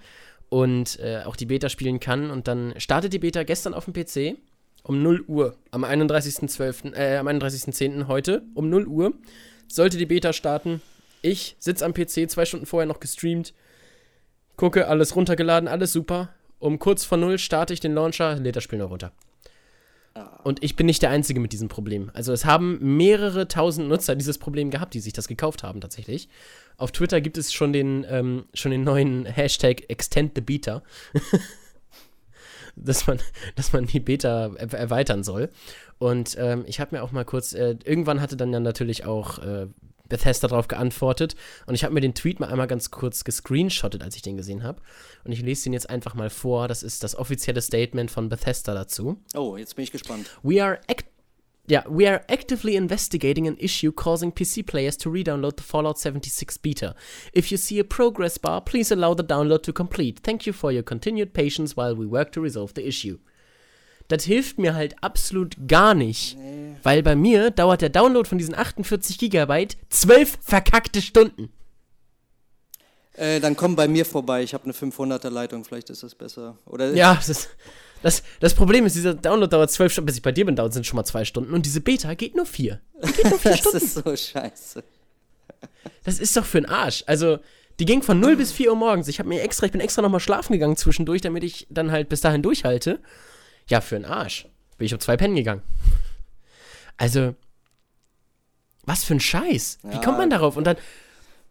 und 0.49 0.99
äh, 0.99 1.21
auch 1.23 1.37
die 1.37 1.45
Beta 1.45 1.69
spielen 1.69 2.01
kann. 2.01 2.29
Und 2.29 2.49
dann 2.49 2.73
startet 2.75 3.13
die 3.13 3.19
Beta 3.19 3.43
gestern 3.43 3.73
auf 3.73 3.85
dem 3.85 3.93
PC 3.93 4.37
um 4.83 5.01
0 5.01 5.21
Uhr 5.21 5.55
am 5.71 5.85
31.12., 5.85 6.93
äh, 6.93 7.15
am 7.15 7.27
31.10. 7.29 8.07
heute 8.07 8.43
um 8.53 8.69
0 8.69 8.85
Uhr 8.85 9.13
sollte 9.69 9.97
die 9.97 10.05
Beta 10.05 10.33
starten. 10.33 10.81
Ich 11.21 11.55
sitze 11.59 11.85
am 11.85 11.93
PC, 11.93 12.29
zwei 12.29 12.43
Stunden 12.43 12.65
vorher 12.65 12.85
noch 12.85 12.99
gestreamt, 12.99 13.53
gucke, 14.57 14.89
alles 14.89 15.15
runtergeladen, 15.15 15.69
alles 15.69 15.93
super. 15.93 16.35
Um 16.65 16.79
kurz 16.79 17.05
vor 17.05 17.19
0 17.19 17.37
starte 17.37 17.73
ich 17.75 17.79
den 17.79 17.93
Launcher, 17.93 18.37
lädt 18.37 18.55
das 18.55 18.63
Spiel 18.63 18.79
noch 18.79 18.89
runter. 18.89 19.11
Und 20.43 20.63
ich 20.63 20.75
bin 20.75 20.87
nicht 20.87 21.03
der 21.03 21.11
Einzige 21.11 21.39
mit 21.39 21.53
diesem 21.53 21.67
Problem. 21.67 22.09
Also 22.15 22.33
es 22.33 22.43
haben 22.43 22.97
mehrere 22.97 23.47
tausend 23.47 23.87
Nutzer 23.87 24.15
dieses 24.15 24.39
Problem 24.39 24.71
gehabt, 24.71 24.95
die 24.95 24.99
sich 24.99 25.13
das 25.13 25.27
gekauft 25.27 25.61
haben 25.61 25.79
tatsächlich. 25.79 26.27
Auf 26.77 26.91
Twitter 26.91 27.21
gibt 27.21 27.37
es 27.37 27.53
schon 27.53 27.71
den, 27.71 28.03
ähm, 28.09 28.45
schon 28.55 28.71
den 28.71 28.83
neuen 28.83 29.27
Hashtag 29.27 29.87
Extend 29.89 30.31
the 30.33 30.41
Beta. 30.41 30.81
dass, 32.75 33.05
man, 33.05 33.19
dass 33.55 33.71
man 33.71 33.85
die 33.85 33.99
Beta 33.99 34.51
er 34.55 34.73
erweitern 34.73 35.23
soll. 35.23 35.49
Und 35.99 36.35
ähm, 36.39 36.63
ich 36.65 36.79
habe 36.79 36.95
mir 36.95 37.03
auch 37.03 37.11
mal 37.11 37.25
kurz, 37.25 37.53
äh, 37.53 37.75
irgendwann 37.83 38.21
hatte 38.21 38.37
dann 38.37 38.51
ja 38.51 38.59
natürlich 38.59 39.05
auch 39.05 39.37
äh, 39.37 39.67
Bethesda 40.09 40.47
darauf 40.47 40.67
geantwortet. 40.67 41.35
Und 41.65 41.75
ich 41.75 41.83
habe 41.83 41.93
mir 41.93 42.01
den 42.01 42.13
Tweet 42.13 42.39
mal 42.39 42.49
einmal 42.49 42.67
ganz 42.67 42.91
kurz 42.91 43.23
gescreenshottet, 43.23 44.03
als 44.03 44.15
ich 44.15 44.21
den 44.21 44.37
gesehen 44.37 44.63
habe. 44.63 44.81
Und 45.23 45.31
ich 45.31 45.41
lese 45.41 45.65
den 45.65 45.73
jetzt 45.73 45.89
einfach 45.89 46.15
mal 46.15 46.29
vor. 46.29 46.67
Das 46.67 46.83
ist 46.83 47.03
das 47.03 47.15
offizielle 47.15 47.61
Statement 47.61 48.11
von 48.11 48.29
Bethesda 48.29 48.73
dazu. 48.73 49.17
Oh, 49.35 49.57
jetzt 49.57 49.75
bin 49.75 49.83
ich 49.83 49.91
gespannt. 49.91 50.29
We 50.43 50.63
are 50.63 50.79
act 50.87 51.05
yeah, 51.67 51.83
we 51.87 52.05
are 52.05 52.23
actively 52.29 52.75
investigating 52.75 53.47
an 53.47 53.57
issue 53.59 53.91
causing 53.91 54.31
PC 54.31 54.65
players 54.67 54.95
to 54.97 55.09
redownload 55.09 55.57
the 55.57 55.63
Fallout 55.63 55.97
76 55.97 56.57
beta. 56.57 56.95
If 57.33 57.51
you 57.51 57.57
see 57.57 57.79
a 57.79 57.83
progress 57.83 58.37
bar, 58.37 58.61
please 58.61 58.91
allow 58.91 59.13
the 59.13 59.23
download 59.23 59.63
to 59.63 59.73
complete. 59.73 60.19
Thank 60.19 60.45
you 60.45 60.53
for 60.53 60.71
your 60.71 60.83
continued 60.83 61.33
patience 61.33 61.75
while 61.75 61.95
we 61.95 62.05
work 62.05 62.31
to 62.33 62.41
resolve 62.41 62.73
the 62.75 62.87
issue. 62.87 63.17
Das 64.07 64.23
hilft 64.23 64.59
mir 64.59 64.75
halt 64.75 64.95
absolut 65.01 65.55
gar 65.67 65.95
nicht, 65.95 66.37
nee. 66.37 66.75
weil 66.83 67.01
bei 67.01 67.15
mir 67.15 67.49
dauert 67.49 67.81
der 67.81 67.89
Download 67.89 68.27
von 68.27 68.37
diesen 68.37 68.55
48 68.55 69.17
Gigabyte 69.17 69.77
zwölf 69.89 70.37
verkackte 70.41 71.01
Stunden. 71.01 71.51
Äh, 73.17 73.39
dann 73.39 73.55
komm 73.55 73.75
bei 73.75 73.87
mir 73.87 74.05
vorbei. 74.05 74.43
Ich 74.43 74.53
habe 74.53 74.65
eine 74.65 74.73
500er 74.73 75.29
Leitung, 75.29 75.63
vielleicht 75.63 75.89
ist 75.89 76.03
das 76.03 76.15
besser. 76.15 76.57
Oder 76.65 76.93
ja, 76.93 77.19
das, 77.25 77.47
das, 78.01 78.23
das 78.39 78.53
Problem 78.53 78.85
ist, 78.85 78.95
dieser 78.95 79.13
Download 79.13 79.49
dauert 79.49 79.71
zwölf 79.71 79.91
Stunden. 79.91 80.07
Bis 80.07 80.17
ich 80.17 80.21
bei 80.21 80.31
dir 80.31 80.45
bin, 80.45 80.55
dauert 80.55 80.73
sind 80.73 80.85
schon 80.85 80.97
mal 80.97 81.05
zwei 81.05 81.23
Stunden. 81.23 81.53
Und 81.53 81.65
diese 81.65 81.81
Beta 81.81 82.13
geht 82.13 82.35
nur 82.35 82.45
vier. 82.45 82.81
Geht 83.01 83.29
nur 83.29 83.39
vier 83.39 83.51
das 83.51 83.59
Stunden. 83.59 83.79
Das 83.79 83.83
ist 83.83 83.93
so 83.95 84.15
scheiße. 84.15 84.83
Das 86.03 86.19
ist 86.19 86.35
doch 86.35 86.45
für 86.45 86.61
den 86.61 86.69
Arsch. 86.69 87.03
Also, 87.07 87.39
die 87.79 87.85
ging 87.85 88.01
von 88.01 88.19
0 88.19 88.35
bis 88.35 88.51
4 88.51 88.69
Uhr 88.69 88.75
morgens. 88.75 89.07
Ich 89.07 89.19
habe 89.19 89.29
mir 89.29 89.41
extra, 89.41 89.65
ich 89.65 89.71
bin 89.71 89.81
extra 89.81 90.01
nochmal 90.01 90.19
schlafen 90.19 90.53
gegangen 90.53 90.77
zwischendurch, 90.77 91.21
damit 91.21 91.43
ich 91.43 91.67
dann 91.69 91.91
halt 91.91 92.09
bis 92.09 92.21
dahin 92.21 92.41
durchhalte. 92.41 92.99
Ja, 93.67 93.81
für 93.81 93.95
den 93.95 94.05
Arsch. 94.05 94.47
Bin 94.77 94.85
ich 94.85 94.93
um 94.93 94.99
zwei 94.99 95.17
Pennen 95.17 95.35
gegangen. 95.35 95.61
Also, 96.97 97.35
was 98.85 99.03
für 99.03 99.15
ein 99.15 99.19
Scheiß. 99.19 99.79
Wie 99.83 99.95
ja. 99.95 100.01
kommt 100.01 100.17
man 100.17 100.29
darauf? 100.29 100.57
Und 100.57 100.65
dann. 100.65 100.77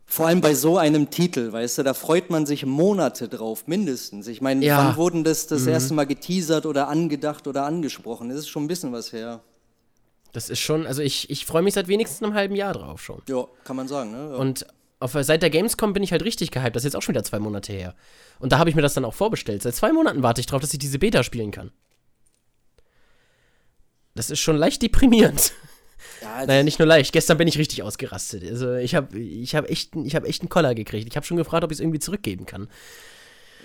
Vor 0.07 0.27
allem 0.27 0.43
bei 0.43 0.55
so 0.55 0.77
einem 0.77 1.11
Titel, 1.11 1.51
weißt 1.51 1.79
du, 1.79 1.83
da 1.83 1.95
freut 1.95 2.29
man 2.29 2.45
sich 2.45 2.67
Monate 2.67 3.29
drauf, 3.29 3.67
mindestens. 3.67 4.27
Ich 4.27 4.43
meine, 4.43 4.65
ja. 4.65 4.77
wann 4.79 4.97
wurden 4.97 5.25
das 5.25 5.47
das 5.47 5.63
mhm. 5.63 5.69
erste 5.69 5.95
Mal 5.95 6.05
geteasert 6.05 6.67
oder 6.67 6.89
angedacht 6.89 7.47
oder 7.47 7.65
angesprochen? 7.65 8.29
Das 8.29 8.39
ist 8.39 8.49
schon 8.49 8.65
ein 8.65 8.69
bisschen 8.69 8.93
was 8.93 9.13
her. 9.13 9.41
Das 10.33 10.51
ist 10.51 10.61
schon, 10.61 10.87
also 10.87 11.01
ich, 11.01 11.31
ich 11.31 11.47
freue 11.47 11.63
mich 11.63 11.75
seit 11.75 11.89
wenigstens 11.89 12.23
einem 12.23 12.35
halben 12.35 12.55
Jahr 12.55 12.75
drauf 12.75 13.03
schon. 13.03 13.23
Ja, 13.29 13.47
kann 13.65 13.77
man 13.77 13.89
sagen, 13.89 14.11
ne? 14.11 14.33
Ja. 14.33 14.37
Und 14.37 14.67
auf, 15.01 15.17
seit 15.19 15.43
der 15.43 15.51
Gamescom 15.51 15.93
bin 15.95 16.03
ich 16.03 16.13
halt 16.13 16.25
richtig 16.25 16.51
gehypt. 16.51 16.77
Das 16.77 16.83
ist 16.83 16.93
jetzt 16.93 16.97
auch 16.97 17.03
schon 17.03 17.15
wieder 17.15 17.25
zwei 17.25 17.39
Monate 17.39 17.73
her. 17.73 17.95
Und 18.41 18.53
da 18.53 18.59
habe 18.59 18.69
ich 18.69 18.77
mir 18.77 18.83
das 18.83 18.95
dann 18.95 19.05
auch 19.05 19.15
vorbestellt. 19.15 19.63
Seit 19.63 19.75
zwei 19.75 19.93
Monaten 19.93 20.23
warte 20.23 20.41
ich 20.41 20.47
drauf, 20.47 20.61
dass 20.61 20.73
ich 20.73 20.79
diese 20.79 20.99
Beta 20.99 21.23
spielen 21.23 21.51
kann. 21.51 21.71
Das 24.15 24.31
ist 24.31 24.41
schon 24.41 24.57
leicht 24.57 24.83
deprimierend. 24.83 25.53
Ja, 26.21 26.45
naja, 26.47 26.63
nicht 26.63 26.79
nur 26.79 26.87
leicht. 26.87 27.13
Gestern 27.13 27.39
bin 27.39 27.49
ich 27.49 27.59
richtig 27.59 27.83
ausgerastet. 27.83 28.45
Also 28.49 28.75
ich 28.75 28.95
habe 28.95 29.19
ich 29.19 29.55
hab 29.55 29.69
echt, 29.71 29.95
hab 29.95 30.25
echt 30.25 30.43
einen 30.43 30.49
Koller 30.49 30.75
gekriegt. 30.75 31.07
Ich 31.09 31.17
habe 31.17 31.25
schon 31.25 31.37
gefragt, 31.37 31.65
ob 31.65 31.71
ich 31.71 31.77
es 31.77 31.81
irgendwie 31.81 31.99
zurückgeben 31.99 32.47
kann. 32.47 32.69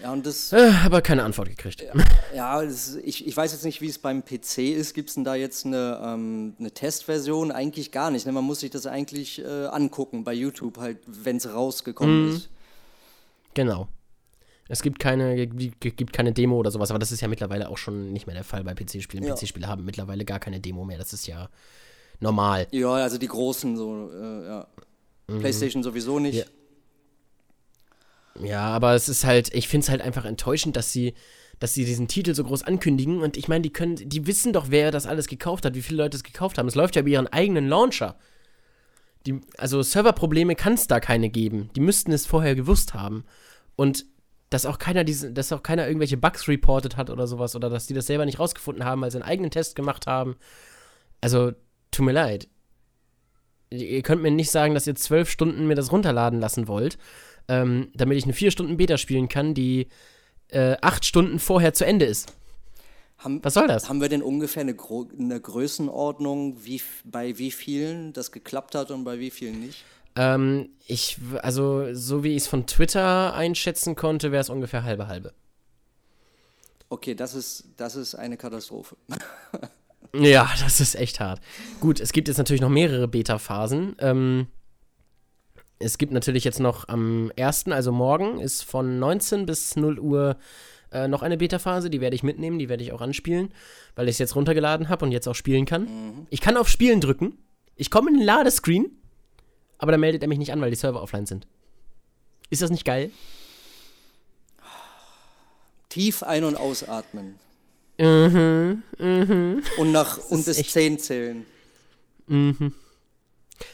Ja, 0.01 0.13
und 0.13 0.25
das. 0.25 0.53
Äh, 0.53 0.71
aber 0.85 1.01
keine 1.01 1.23
Antwort 1.23 1.49
gekriegt. 1.49 1.85
Ja, 2.33 2.61
das, 2.61 2.95
ich, 2.95 3.27
ich 3.27 3.35
weiß 3.35 3.51
jetzt 3.51 3.65
nicht, 3.65 3.81
wie 3.81 3.87
es 3.87 3.99
beim 3.99 4.23
PC 4.23 4.59
ist. 4.59 4.93
Gibt 4.93 5.09
es 5.09 5.15
denn 5.15 5.23
da 5.23 5.35
jetzt 5.35 5.65
eine, 5.65 5.99
ähm, 6.03 6.55
eine 6.59 6.71
Testversion? 6.71 7.51
Eigentlich 7.51 7.91
gar 7.91 8.11
nicht. 8.11 8.25
Ne? 8.25 8.31
Man 8.31 8.43
muss 8.43 8.61
sich 8.61 8.71
das 8.71 8.85
eigentlich 8.85 9.39
äh, 9.39 9.65
angucken 9.65 10.23
bei 10.23 10.33
YouTube, 10.33 10.77
halt, 10.77 10.99
wenn 11.05 11.37
es 11.37 11.53
rausgekommen 11.53 12.29
mhm. 12.29 12.35
ist. 12.35 12.49
Genau. 13.53 13.87
Es 14.71 14.83
gibt 14.83 14.99
keine, 14.99 15.47
gibt 15.47 16.13
keine 16.13 16.31
Demo 16.31 16.57
oder 16.57 16.69
sowas, 16.69 16.91
aber 16.91 16.99
das 16.99 17.11
ist 17.11 17.21
ja 17.21 17.27
mittlerweile 17.27 17.69
auch 17.69 17.77
schon 17.79 18.13
nicht 18.13 18.27
mehr 18.27 18.35
der 18.35 18.43
Fall 18.43 18.63
bei 18.63 18.75
PC-Spielen. 18.75 19.23
Ja. 19.23 19.33
PC-Spiele 19.33 19.67
haben 19.67 19.83
mittlerweile 19.83 20.25
gar 20.25 20.39
keine 20.39 20.59
Demo 20.59 20.85
mehr. 20.85 20.99
Das 20.99 21.11
ist 21.11 21.25
ja 21.25 21.49
normal. 22.19 22.67
Ja, 22.69 22.93
also 22.93 23.17
die 23.17 23.27
großen 23.27 23.75
so, 23.75 24.11
äh, 24.13 24.45
ja. 24.45 24.67
Mhm. 25.27 25.39
PlayStation 25.39 25.81
sowieso 25.81 26.19
nicht. 26.19 26.45
Ja. 28.35 28.45
ja, 28.45 28.61
aber 28.61 28.93
es 28.93 29.09
ist 29.09 29.25
halt, 29.25 29.51
ich 29.55 29.67
finde 29.67 29.85
es 29.85 29.89
halt 29.89 30.01
einfach 30.01 30.25
enttäuschend, 30.25 30.75
dass 30.75 30.93
sie, 30.93 31.15
dass 31.57 31.73
sie 31.73 31.85
diesen 31.85 32.07
Titel 32.07 32.35
so 32.35 32.43
groß 32.43 32.61
ankündigen. 32.61 33.23
Und 33.23 33.37
ich 33.37 33.47
meine, 33.47 33.63
die 33.63 33.73
können, 33.73 33.95
die 33.95 34.27
wissen 34.27 34.53
doch, 34.53 34.67
wer 34.69 34.91
das 34.91 35.07
alles 35.07 35.27
gekauft 35.27 35.65
hat, 35.65 35.73
wie 35.73 35.81
viele 35.81 36.03
Leute 36.03 36.15
es 36.15 36.23
gekauft 36.23 36.59
haben. 36.59 36.67
Es 36.67 36.75
läuft 36.75 36.95
ja 36.95 37.01
über 37.01 37.09
ihren 37.09 37.27
eigenen 37.27 37.67
Launcher. 37.67 38.17
Die, 39.25 39.41
also 39.57 39.81
Serverprobleme 39.81 40.55
kann 40.55 40.73
es 40.73 40.85
da 40.85 40.99
keine 40.99 41.31
geben. 41.31 41.71
Die 41.75 41.81
müssten 41.81 42.11
es 42.11 42.27
vorher 42.27 42.53
gewusst 42.53 42.93
haben. 42.93 43.25
Und 43.75 44.05
dass 44.49 44.65
auch 44.65 44.79
keiner 44.79 45.03
diese, 45.03 45.31
dass 45.31 45.51
auch 45.51 45.63
keiner 45.63 45.87
irgendwelche 45.87 46.17
Bugs 46.17 46.47
reported 46.47 46.97
hat 46.97 47.09
oder 47.09 47.27
sowas 47.27 47.55
oder 47.55 47.69
dass 47.69 47.87
die 47.87 47.93
das 47.93 48.07
selber 48.07 48.25
nicht 48.25 48.39
rausgefunden 48.39 48.83
haben, 48.83 49.01
weil 49.01 49.11
sie 49.11 49.17
einen 49.17 49.29
eigenen 49.29 49.51
Test 49.51 49.75
gemacht 49.75 50.07
haben. 50.07 50.37
Also, 51.21 51.51
tut 51.91 52.05
mir 52.05 52.11
leid. 52.11 52.47
Ihr 53.69 54.01
könnt 54.01 54.23
mir 54.23 54.31
nicht 54.31 54.49
sagen, 54.49 54.73
dass 54.73 54.87
ihr 54.87 54.95
zwölf 54.95 55.29
Stunden 55.29 55.67
mir 55.67 55.75
das 55.75 55.91
runterladen 55.91 56.39
lassen 56.39 56.67
wollt, 56.67 56.97
ähm, 57.47 57.89
damit 57.93 58.17
ich 58.17 58.23
eine 58.23 58.33
vier 58.33 58.49
Stunden 58.49 58.77
Beta 58.77 58.97
spielen 58.97 59.29
kann, 59.29 59.53
die 59.53 59.87
äh, 60.47 60.75
acht 60.81 61.05
Stunden 61.05 61.37
vorher 61.37 61.73
zu 61.73 61.85
Ende 61.85 62.05
ist. 62.05 62.33
Haben, 63.19 63.43
Was 63.43 63.53
soll 63.53 63.67
das? 63.67 63.89
Haben 63.89 64.01
wir 64.01 64.09
denn 64.09 64.23
ungefähr 64.23 64.61
eine, 64.61 64.73
Gro 64.73 65.07
eine 65.17 65.39
Größenordnung, 65.39 66.63
wie, 66.63 66.81
bei 67.03 67.37
wie 67.37 67.51
vielen 67.51 68.13
das 68.13 68.31
geklappt 68.31 68.75
hat 68.75 68.91
und 68.91 69.03
bei 69.03 69.19
wie 69.19 69.29
vielen 69.29 69.59
nicht? 69.59 69.83
Ähm, 70.19 70.71
ich, 70.85 71.17
also, 71.41 71.93
so 71.93 72.25
wie 72.25 72.31
ich 72.31 72.43
es 72.43 72.47
von 72.47 72.67
Twitter 72.67 73.33
einschätzen 73.33 73.95
konnte, 73.95 74.33
wäre 74.33 74.41
es 74.41 74.49
ungefähr 74.49 74.83
halbe 74.83 75.07
halbe. 75.07 75.33
Okay, 76.89 77.15
das 77.15 77.35
ist, 77.35 77.69
das 77.77 77.95
ist 77.95 78.15
eine 78.15 78.35
Katastrophe. 78.35 78.97
ja, 80.13 80.49
das 80.61 80.81
ist 80.81 80.95
echt 80.95 81.21
hart. 81.21 81.39
Gut, 81.79 82.01
es 82.01 82.11
gibt 82.11 82.27
jetzt 82.27 82.37
natürlich 82.37 82.59
noch 82.59 82.69
mehrere 82.69 83.07
Beta-Phasen. 83.07 83.95
Ähm, 83.99 84.47
es 85.77 85.97
gibt 85.97 86.11
natürlich 86.11 86.43
jetzt 86.43 86.59
noch 86.59 86.89
am 86.89 87.31
1., 87.37 87.67
also 87.67 87.93
morgen, 87.93 88.41
ist 88.41 88.65
von 88.65 88.99
19 88.99 89.45
bis 89.45 89.77
0 89.77 89.99
Uhr 89.99 90.35
äh, 90.91 91.07
noch 91.07 91.21
eine 91.21 91.37
Beta-Phase. 91.37 91.89
Die 91.89 92.01
werde 92.01 92.17
ich 92.17 92.23
mitnehmen, 92.23 92.59
die 92.59 92.67
werde 92.67 92.83
ich 92.83 92.91
auch 92.91 92.99
anspielen, 92.99 93.53
weil 93.95 94.09
ich 94.09 94.15
es 94.15 94.19
jetzt 94.19 94.35
runtergeladen 94.35 94.89
habe 94.89 95.05
und 95.05 95.13
jetzt 95.13 95.29
auch 95.29 95.35
spielen 95.35 95.63
kann. 95.63 95.83
Mhm. 95.83 96.27
Ich 96.29 96.41
kann 96.41 96.57
auf 96.57 96.67
Spielen 96.67 96.99
drücken. 96.99 97.37
Ich 97.77 97.89
komme 97.89 98.09
in 98.09 98.17
den 98.17 98.25
Ladescreen 98.25 98.98
aber 99.79 99.91
dann 99.91 100.01
meldet 100.01 100.21
er 100.21 100.27
mich 100.27 100.37
nicht 100.37 100.51
an, 100.51 100.61
weil 100.61 100.69
die 100.69 100.75
Server 100.75 101.01
offline 101.01 101.25
sind. 101.25 101.47
Ist 102.49 102.61
das 102.61 102.69
nicht 102.69 102.85
geil? 102.85 103.11
Tief 105.89 106.21
ein- 106.21 106.43
und 106.43 106.55
ausatmen. 106.55 107.39
Mhm, 107.97 108.83
mhm. 108.97 109.63
Und 109.77 109.91
nach 109.91 110.17
das 110.17 110.25
und 110.27 110.45
bis 110.45 110.57
10 110.57 110.99
zählen. 110.99 111.45
Mhm. 112.27 112.73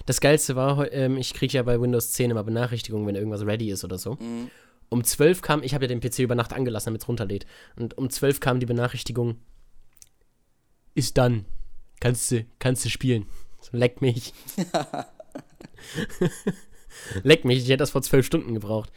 Das 0.06 0.22
Geilste 0.22 0.56
war, 0.56 0.92
ähm, 0.92 1.18
ich 1.18 1.34
kriege 1.34 1.54
ja 1.54 1.64
bei 1.64 1.80
Windows 1.80 2.14
10 2.14 2.32
immer 2.32 2.44
Benachrichtigungen, 2.44 3.06
wenn 3.06 3.16
irgendwas 3.16 3.46
ready 3.46 3.70
ist 3.70 3.84
oder 3.84 3.98
so. 3.98 4.16
Mhm. 4.16 4.50
Um 4.90 5.04
12 5.04 5.42
kam, 5.42 5.64
ich 5.64 5.74
habe 5.74 5.86
ja 5.86 5.90
den 5.90 6.00
PC 6.00 6.20
über 6.20 6.36
Nacht 6.36 6.54
angelassen, 6.54 6.88
damit 6.88 7.02
es 7.02 7.08
runterlädt. 7.08 7.46
Und 7.76 7.98
um 7.98 8.10
12 8.10 8.40
kam 8.40 8.60
die 8.60 8.66
Benachrichtigung, 8.66 9.38
ist 10.94 11.18
dann. 11.18 11.46
Kannst 12.00 12.32
du, 12.32 12.46
kannst 12.60 12.86
du 12.86 12.90
spielen. 12.90 13.26
So, 13.62 13.78
leck 13.78 14.02
mich. 14.02 14.34
Leck 17.24 17.46
mich, 17.46 17.60
ich 17.60 17.66
hätte 17.66 17.78
das 17.78 17.92
vor 17.92 18.02
zwölf 18.02 18.26
Stunden 18.26 18.54
gebraucht. 18.54 18.92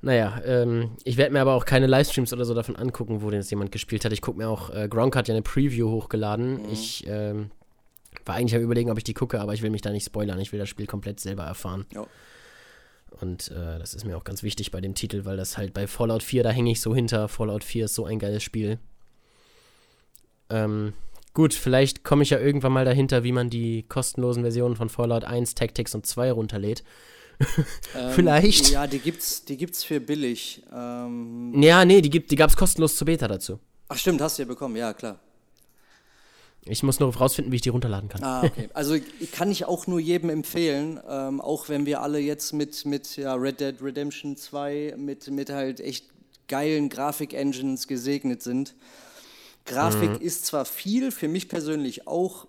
Naja, 0.00 0.42
ähm, 0.44 0.96
ich 1.04 1.16
werde 1.16 1.32
mir 1.32 1.40
aber 1.40 1.54
auch 1.54 1.64
keine 1.64 1.86
Livestreams 1.86 2.32
oder 2.32 2.44
so 2.44 2.54
davon 2.54 2.74
angucken, 2.74 3.22
wo 3.22 3.30
denn 3.30 3.40
jetzt 3.40 3.50
jemand 3.50 3.70
gespielt 3.70 4.04
hat. 4.04 4.12
Ich 4.12 4.20
gucke 4.20 4.38
mir 4.38 4.48
auch, 4.48 4.70
äh, 4.70 4.88
Gronk 4.88 5.14
hat 5.14 5.28
ja 5.28 5.34
eine 5.34 5.42
Preview 5.42 5.88
hochgeladen. 5.90 6.64
Mhm. 6.64 6.72
Ich 6.72 7.06
ähm, 7.06 7.50
war 8.24 8.34
eigentlich 8.34 8.54
am 8.56 8.62
überlegen, 8.62 8.90
ob 8.90 8.98
ich 8.98 9.04
die 9.04 9.14
gucke, 9.14 9.40
aber 9.40 9.54
ich 9.54 9.62
will 9.62 9.70
mich 9.70 9.80
da 9.80 9.90
nicht 9.90 10.04
spoilern. 10.04 10.40
Ich 10.40 10.52
will 10.52 10.58
das 10.58 10.68
Spiel 10.68 10.86
komplett 10.86 11.20
selber 11.20 11.44
erfahren. 11.44 11.86
Ja. 11.94 12.06
Und 13.20 13.50
äh, 13.50 13.78
das 13.78 13.94
ist 13.94 14.04
mir 14.04 14.16
auch 14.16 14.24
ganz 14.24 14.42
wichtig 14.42 14.70
bei 14.72 14.80
dem 14.80 14.94
Titel, 14.94 15.24
weil 15.24 15.36
das 15.36 15.56
halt 15.56 15.72
bei 15.72 15.86
Fallout 15.86 16.22
4, 16.22 16.42
da 16.42 16.50
hänge 16.50 16.72
ich 16.72 16.80
so 16.80 16.94
hinter. 16.94 17.28
Fallout 17.28 17.62
4 17.62 17.84
ist 17.84 17.94
so 17.94 18.04
ein 18.04 18.18
geiles 18.18 18.42
Spiel. 18.42 18.78
Ähm, 20.50 20.94
gut, 21.34 21.54
vielleicht 21.54 22.04
komme 22.04 22.22
ich 22.22 22.30
ja 22.30 22.38
irgendwann 22.38 22.72
mal 22.72 22.84
dahinter, 22.84 23.24
wie 23.24 23.32
man 23.32 23.50
die 23.50 23.84
kostenlosen 23.88 24.42
Versionen 24.42 24.76
von 24.76 24.88
Fallout 24.88 25.24
1, 25.24 25.54
Tactics 25.54 25.94
und 25.94 26.06
2 26.06 26.32
runterlädt. 26.32 26.82
Ähm, 27.96 28.12
Vielleicht. 28.12 28.70
Ja, 28.70 28.86
die 28.86 29.00
gibt's, 29.00 29.44
die 29.44 29.56
gibt's 29.56 29.82
für 29.82 29.98
billig. 29.98 30.62
Ähm, 30.72 31.60
Ja, 31.60 31.84
nee, 31.84 32.00
die, 32.00 32.10
gibt, 32.10 32.30
die 32.30 32.36
gab 32.36 32.50
es 32.50 32.56
kostenlos 32.56 32.94
zur 32.94 33.06
Beta 33.06 33.26
dazu. 33.26 33.58
ach 33.88 33.96
stimmt, 33.96 34.20
hast 34.20 34.38
du 34.38 34.42
ja 34.42 34.48
bekommen, 34.48 34.76
ja 34.76 34.92
klar. 34.94 35.18
Ich 36.64 36.84
muss 36.84 37.00
nur 37.00 37.12
rausfinden, 37.14 37.50
wie 37.50 37.56
ich 37.56 37.62
die 37.62 37.70
runterladen 37.70 38.08
kann. 38.08 38.22
Ah, 38.22 38.44
okay. 38.44 38.68
Also 38.74 38.96
kann 39.32 39.50
ich 39.50 39.64
auch 39.64 39.88
nur 39.88 39.98
jedem 39.98 40.30
empfehlen, 40.30 41.00
ähm, 41.08 41.40
auch 41.40 41.68
wenn 41.68 41.84
wir 41.84 42.00
alle 42.02 42.20
jetzt 42.20 42.52
mit, 42.52 42.86
mit 42.86 43.16
ja, 43.16 43.34
Red 43.34 43.58
Dead 43.58 43.74
Redemption 43.82 44.36
2, 44.36 44.94
mit, 44.96 45.28
mit 45.28 45.50
halt 45.50 45.80
echt 45.80 46.06
geilen 46.46 46.88
Grafik-Engines 46.88 47.88
gesegnet 47.88 48.42
sind. 48.42 48.74
Grafik 49.64 50.20
ist 50.20 50.46
zwar 50.46 50.64
viel, 50.64 51.10
für 51.10 51.28
mich 51.28 51.48
persönlich 51.48 52.06
auch, 52.06 52.46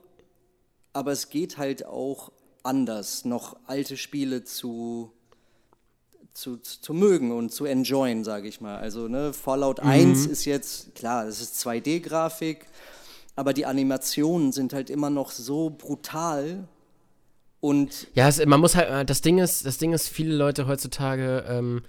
aber 0.93 1.11
es 1.11 1.29
geht 1.29 1.57
halt 1.57 1.85
auch 1.85 2.31
anders, 2.63 3.25
noch 3.25 3.57
alte 3.67 3.97
Spiele 3.97 4.43
zu, 4.43 5.11
zu, 6.33 6.57
zu 6.57 6.93
mögen 6.93 7.31
und 7.31 7.51
zu 7.51 7.65
enjoyen, 7.65 8.23
sage 8.23 8.47
ich 8.47 8.61
mal. 8.61 8.77
Also 8.77 9.07
ne, 9.07 9.33
Fallout 9.33 9.79
1 9.79 10.25
ist 10.25 10.45
jetzt, 10.45 10.95
klar, 10.95 11.27
es 11.27 11.41
ist 11.41 11.65
2D-Grafik, 11.65 12.65
aber 13.35 13.53
die 13.53 13.65
Animationen 13.65 14.51
sind 14.51 14.73
halt 14.73 14.89
immer 14.89 15.09
noch 15.09 15.31
so 15.31 15.69
brutal 15.69 16.67
und 17.63 18.07
Ja, 18.13 18.27
es, 18.27 18.45
man 18.45 18.59
muss 18.59 18.75
halt, 18.75 18.89
äh, 18.89 19.05
das 19.05 19.21
Ding 19.21 19.39
ist, 19.39 19.65
das 19.65 19.77
Ding 19.77 19.93
ist, 19.93 20.09
viele 20.09 20.35
Leute 20.35 20.67
heutzutage 20.67 21.45
ähm, 21.47 21.83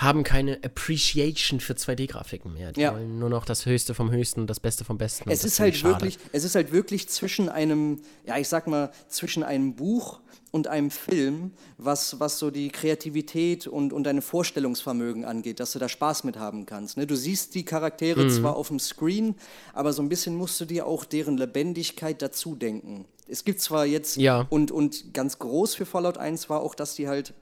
haben 0.00 0.22
keine 0.24 0.58
Appreciation 0.64 1.60
für 1.60 1.74
2D-Grafiken 1.74 2.52
mehr. 2.54 2.72
Die 2.72 2.80
Ja. 2.80 2.94
wollen 2.94 3.18
nur 3.18 3.28
noch 3.28 3.44
das 3.44 3.66
Höchste 3.66 3.92
vom 3.92 4.10
Höchsten 4.10 4.40
und 4.40 4.46
das 4.48 4.58
Beste 4.58 4.82
vom 4.84 4.96
Besten. 4.96 5.28
es 5.30 5.44
ist 5.44 5.60
halt 5.60 5.82
wirklich, 5.84 6.18
es 6.32 6.44
ist 6.44 6.54
halt 6.54 6.72
wirklich 6.72 7.08
zwischen 7.08 7.48
einem, 7.50 8.00
ja, 8.24 8.38
ich 8.38 8.48
sag 8.48 8.66
mal, 8.66 8.90
zwischen 9.08 9.42
einem 9.42 9.74
Buch 9.76 10.20
und 10.52 10.68
einem 10.68 10.90
Film, 10.90 11.52
was, 11.76 12.18
was 12.18 12.38
so 12.38 12.50
die 12.50 12.70
Kreativität 12.70 13.66
und, 13.66 13.92
und 13.92 14.04
deine 14.04 14.22
Vorstellungsvermögen 14.22 15.24
angeht, 15.26 15.60
dass 15.60 15.72
du 15.72 15.78
da 15.78 15.88
Spaß 15.88 16.24
mit 16.24 16.38
haben 16.38 16.64
kannst. 16.66 16.96
Ne? 16.96 17.06
Du 17.06 17.14
siehst 17.14 17.54
die 17.54 17.64
Charaktere 17.64 18.24
Mhm. 18.24 18.30
zwar 18.30 18.56
auf 18.56 18.68
dem 18.68 18.78
Screen, 18.80 19.34
aber 19.74 19.92
so 19.92 20.00
ein 20.02 20.08
bisschen 20.08 20.34
musst 20.34 20.58
du 20.60 20.64
dir 20.64 20.86
auch 20.86 21.04
deren 21.04 21.36
Lebendigkeit 21.36 22.22
dazu 22.22 22.54
denken. 22.54 23.04
Es 23.28 23.44
gibt 23.44 23.60
zwar 23.60 23.84
jetzt, 23.86 24.16
Ja. 24.16 24.46
und, 24.50 24.70
und 24.72 25.12
ganz 25.14 25.38
groß 25.38 25.74
für 25.74 25.84
Fallout 25.86 26.16
1 26.18 26.48
war 26.50 26.62
auch, 26.62 26.74
dass 26.74 26.94
die 26.94 27.06
halt 27.06 27.32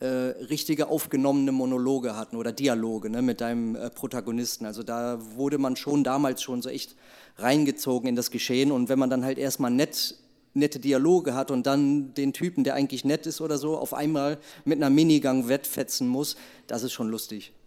äh, 0.00 0.06
richtige 0.06 0.88
aufgenommene 0.88 1.52
Monologe 1.52 2.16
hatten 2.16 2.36
oder 2.36 2.52
Dialoge 2.52 3.10
ne, 3.10 3.22
mit 3.22 3.40
deinem 3.40 3.76
äh, 3.76 3.90
Protagonisten. 3.90 4.66
Also 4.66 4.82
da 4.82 5.18
wurde 5.36 5.58
man 5.58 5.76
schon 5.76 6.04
damals 6.04 6.42
schon 6.42 6.62
so 6.62 6.70
echt 6.70 6.96
reingezogen 7.36 8.08
in 8.08 8.16
das 8.16 8.30
Geschehen 8.30 8.72
und 8.72 8.88
wenn 8.88 8.98
man 8.98 9.10
dann 9.10 9.24
halt 9.24 9.38
erstmal 9.38 9.70
nett 9.70 10.16
nette 10.54 10.78
Dialoge 10.78 11.34
hat 11.34 11.50
und 11.50 11.66
dann 11.66 12.14
den 12.14 12.32
Typen, 12.32 12.64
der 12.64 12.74
eigentlich 12.74 13.04
nett 13.04 13.26
ist 13.26 13.40
oder 13.40 13.58
so, 13.58 13.76
auf 13.76 13.92
einmal 13.92 14.38
mit 14.64 14.78
einer 14.78 14.88
Minigang 14.88 15.48
wettfetzen 15.48 16.08
muss, 16.08 16.36
das 16.68 16.82
ist 16.82 16.92
schon 16.92 17.08
lustig. 17.08 17.52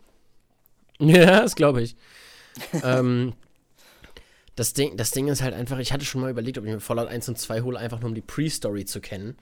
Ja, 1.00 1.42
das 1.42 1.56
glaube 1.56 1.84
ich. 1.84 1.96
ähm, 2.84 3.34
das, 4.56 4.74
Ding, 4.74 4.98
das 4.98 5.12
Ding 5.12 5.28
ist 5.28 5.44
halt 5.44 5.54
einfach, 5.54 5.78
ich 5.78 5.94
hatte 5.94 6.06
schon 6.06 6.22
mal 6.22 6.32
überlegt, 6.32 6.58
ob 6.58 6.66
ich 6.66 6.72
mir 6.72 6.80
Fallout 6.80 7.08
1 7.08 7.30
und 7.30 7.38
2 7.38 7.62
hole, 7.62 7.78
einfach 7.78 8.00
nur 8.00 8.10
um 8.10 8.16
die 8.16 8.22
Pre-Story 8.22 8.86
zu 8.86 9.00
kennen. 9.00 9.38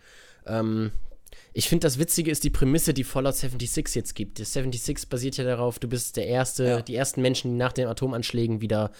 Ähm, 0.45 0.91
ich 1.53 1.69
finde, 1.69 1.85
das 1.85 1.97
Witzige 1.99 2.31
ist 2.31 2.43
die 2.43 2.49
Prämisse, 2.49 2.93
die 2.93 3.03
Fallout 3.03 3.35
76 3.35 3.95
jetzt 3.95 4.13
gibt. 4.15 4.39
Das 4.39 4.53
76 4.53 5.09
basiert 5.09 5.37
ja 5.37 5.43
darauf, 5.43 5.79
du 5.79 5.87
bist 5.87 6.17
der 6.17 6.27
erste, 6.27 6.65
Ja. 6.65 6.81
die 6.81 6.95
ersten 6.95 7.21
Menschen, 7.21 7.51
die 7.51 7.57
nach 7.57 7.73
den 7.73 7.87
Atomanschlägen 7.87 8.61
wieder, 8.61 8.91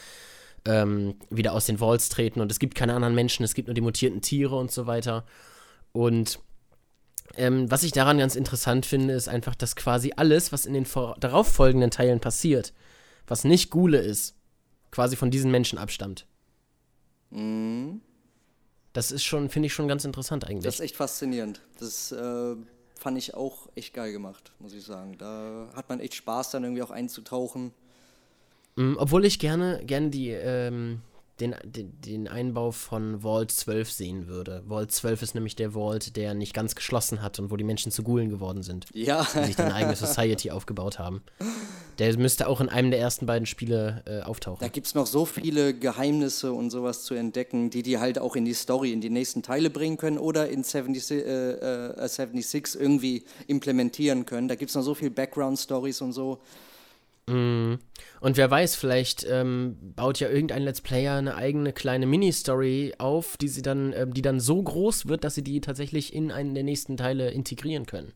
ähm, 0.65 1.15
wieder 1.29 1.53
aus 1.53 1.65
den 1.65 1.79
Vaults 1.79 2.09
treten 2.09 2.41
und 2.41 2.51
es 2.51 2.59
gibt 2.59 2.75
keine 2.75 2.93
anderen 2.93 3.13
Menschen, 3.15 3.43
es 3.43 3.53
gibt 3.53 3.67
nur 3.67 3.75
die 3.75 3.81
mutierten 3.81 4.21
Tiere 4.21 4.55
und 4.55 4.71
so 4.71 4.88
weiter. 4.88 5.25
Und 5.91 6.39
ähm, 7.38 7.69
was 7.69 7.83
ich 7.83 7.91
daran 7.91 8.17
ganz 8.17 8.35
interessant 8.35 8.85
finde, 8.85 9.13
ist 9.13 9.27
einfach, 9.27 9.55
dass 9.55 9.75
quasi 9.75 10.13
alles, 10.15 10.51
was 10.51 10.65
in 10.65 10.73
den 10.73 10.85
darauffolgenden 11.19 11.91
Teilen 11.91 12.19
passiert, 12.19 12.73
was 13.27 13.43
nicht 13.43 13.69
Gule 13.69 13.97
ist, 13.99 14.35
quasi 14.91 15.15
von 15.15 15.29
diesen 15.31 15.51
Menschen 15.51 15.77
abstammt. 15.77 16.25
Das 18.95 19.12
ist 19.12 19.25
schon, 19.25 19.49
finde 19.49 19.67
ich 19.67 19.73
schon 19.73 19.89
ganz 19.89 20.05
interessant 20.05 20.45
eigentlich. 20.45 20.63
Das 20.63 20.75
ist 20.75 20.79
echt 20.79 20.95
faszinierend. 20.95 21.60
Das 21.79 22.13
äh, 22.13 22.55
fand 22.97 23.17
ich 23.17 23.34
auch 23.34 23.67
echt 23.75 23.93
geil 23.93 24.13
gemacht, 24.13 24.53
muss 24.60 24.73
ich 24.73 24.86
sagen. 24.86 25.17
Da 25.17 25.67
hat 25.75 25.89
man 25.89 25.99
echt 25.99 26.15
Spaß, 26.15 26.51
dann 26.51 26.63
irgendwie 26.63 26.81
auch 26.81 26.91
einzutauchen. 26.91 27.73
Mm, 28.77 28.93
Obwohl 28.95 29.25
ich 29.25 29.38
gerne, 29.38 29.84
gerne 29.86 30.12
die, 30.12 30.29
ähm, 30.29 31.01
den, 31.41 31.55
den, 31.65 31.99
den 31.99 32.29
Einbau 32.29 32.71
von 32.71 33.21
Vault 33.21 33.51
12 33.51 33.91
sehen 33.91 34.27
würde. 34.27 34.63
Vault 34.65 34.93
12 34.93 35.23
ist 35.23 35.36
nämlich 35.36 35.58
der 35.58 35.73
Vault, 35.73 36.15
der 36.15 36.34
nicht 36.34 36.53
ganz 36.53 36.73
geschlossen 36.73 37.21
hat 37.21 37.38
und 37.38 37.51
wo 37.51 37.58
die 37.58 37.65
Menschen 37.65 37.91
zu 37.91 38.01
Gulen 38.01 38.29
geworden 38.29 38.63
sind. 38.63 38.86
Ja, 38.93 39.27
Die 39.36 39.43
sich 39.43 39.58
dann 39.58 39.65
eine 39.65 39.75
eigene 39.75 39.95
Society 39.97 40.51
aufgebaut 40.51 40.99
haben. 40.99 41.21
Der 41.99 42.17
müsste 42.17 42.47
auch 42.47 42.62
in 42.62 42.69
einem 42.69 42.91
der 42.91 42.99
ersten 42.99 43.25
beiden 43.25 43.45
Spiele 43.45 44.03
äh, 44.05 44.21
auftauchen. 44.21 44.60
Da 44.60 44.67
gibt 44.67 44.88
es 44.88 44.95
noch 44.95 45.08
so 45.08 45.25
viele 45.25 45.73
Geheimnisse 45.73 46.51
und 46.53 46.69
sowas 46.69 47.03
zu 47.03 47.13
entdecken, 47.13 47.69
die 47.69 47.84
die 47.84 47.99
halt 47.99 48.19
auch 48.19 48.36
in 48.36 48.45
die 48.45 48.53
Story, 48.53 48.91
in 48.91 49.01
die 49.01 49.10
nächsten 49.10 49.43
Teile 49.43 49.69
bringen 49.69 49.97
können 49.97 50.17
oder 50.17 50.49
in 50.49 50.63
76, 50.63 51.25
äh, 51.25 51.51
äh, 51.51 52.08
76 52.08 52.79
irgendwie 52.79 53.23
implementieren 53.47 54.25
können. 54.25 54.47
Da 54.47 54.55
gibt 54.55 54.69
es 54.69 54.75
noch 54.75 54.84
so 54.84 54.95
viel 54.95 55.10
Background-Stories 55.10 56.01
und 56.01 56.13
so. 56.13 56.39
Und 57.27 57.79
wer 58.21 58.51
weiß, 58.51 58.75
vielleicht 58.75 59.25
ähm, 59.27 59.77
baut 59.95 60.19
ja 60.19 60.29
irgendein 60.29 60.62
Let's 60.62 60.81
Player 60.81 61.15
eine 61.15 61.36
eigene 61.36 61.73
kleine 61.73 62.05
Mini-Story 62.05 62.93
auf, 62.99 63.38
die 63.38 63.47
sie 63.47 63.63
dann, 63.63 63.93
ähm, 63.93 64.13
die 64.13 64.21
dann 64.21 64.39
so 64.39 64.62
groß 64.62 65.08
wird, 65.08 65.23
dass 65.23 65.34
sie 65.34 65.43
die 65.43 65.60
tatsächlich 65.60 66.13
in 66.13 66.31
einen 66.31 66.53
der 66.53 66.63
nächsten 66.63 66.97
Teile 66.97 67.31
integrieren 67.31 67.88
können. 67.88 68.13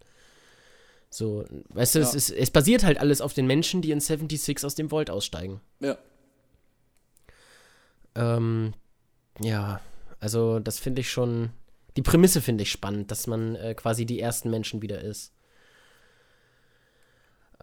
So, 1.09 1.43
weißt 1.69 1.95
du, 1.95 1.99
es, 1.99 2.11
Ja. 2.11 2.17
ist, 2.17 2.29
es 2.29 2.51
basiert 2.51 2.83
halt 2.83 2.99
alles 2.99 3.21
auf 3.21 3.33
den 3.33 3.47
Menschen, 3.47 3.81
die 3.81 3.91
in 3.91 3.99
76 3.99 4.63
aus 4.63 4.75
dem 4.75 4.89
Vault 4.89 5.09
aussteigen. 5.09 5.59
Ja. 5.79 5.97
Ähm, 8.15 8.73
ja, 9.39 9.81
also 10.19 10.59
das 10.59 10.79
finde 10.79 11.01
ich 11.01 11.09
schon, 11.11 11.49
die 11.95 12.01
Prämisse 12.01 12.41
finde 12.41 12.63
ich 12.63 12.71
spannend, 12.71 13.11
dass 13.11 13.27
man 13.27 13.55
äh, 13.55 13.73
quasi 13.73 14.05
die 14.05 14.19
ersten 14.19 14.49
Menschen 14.49 14.81
wieder 14.81 15.01
ist. 15.01 15.33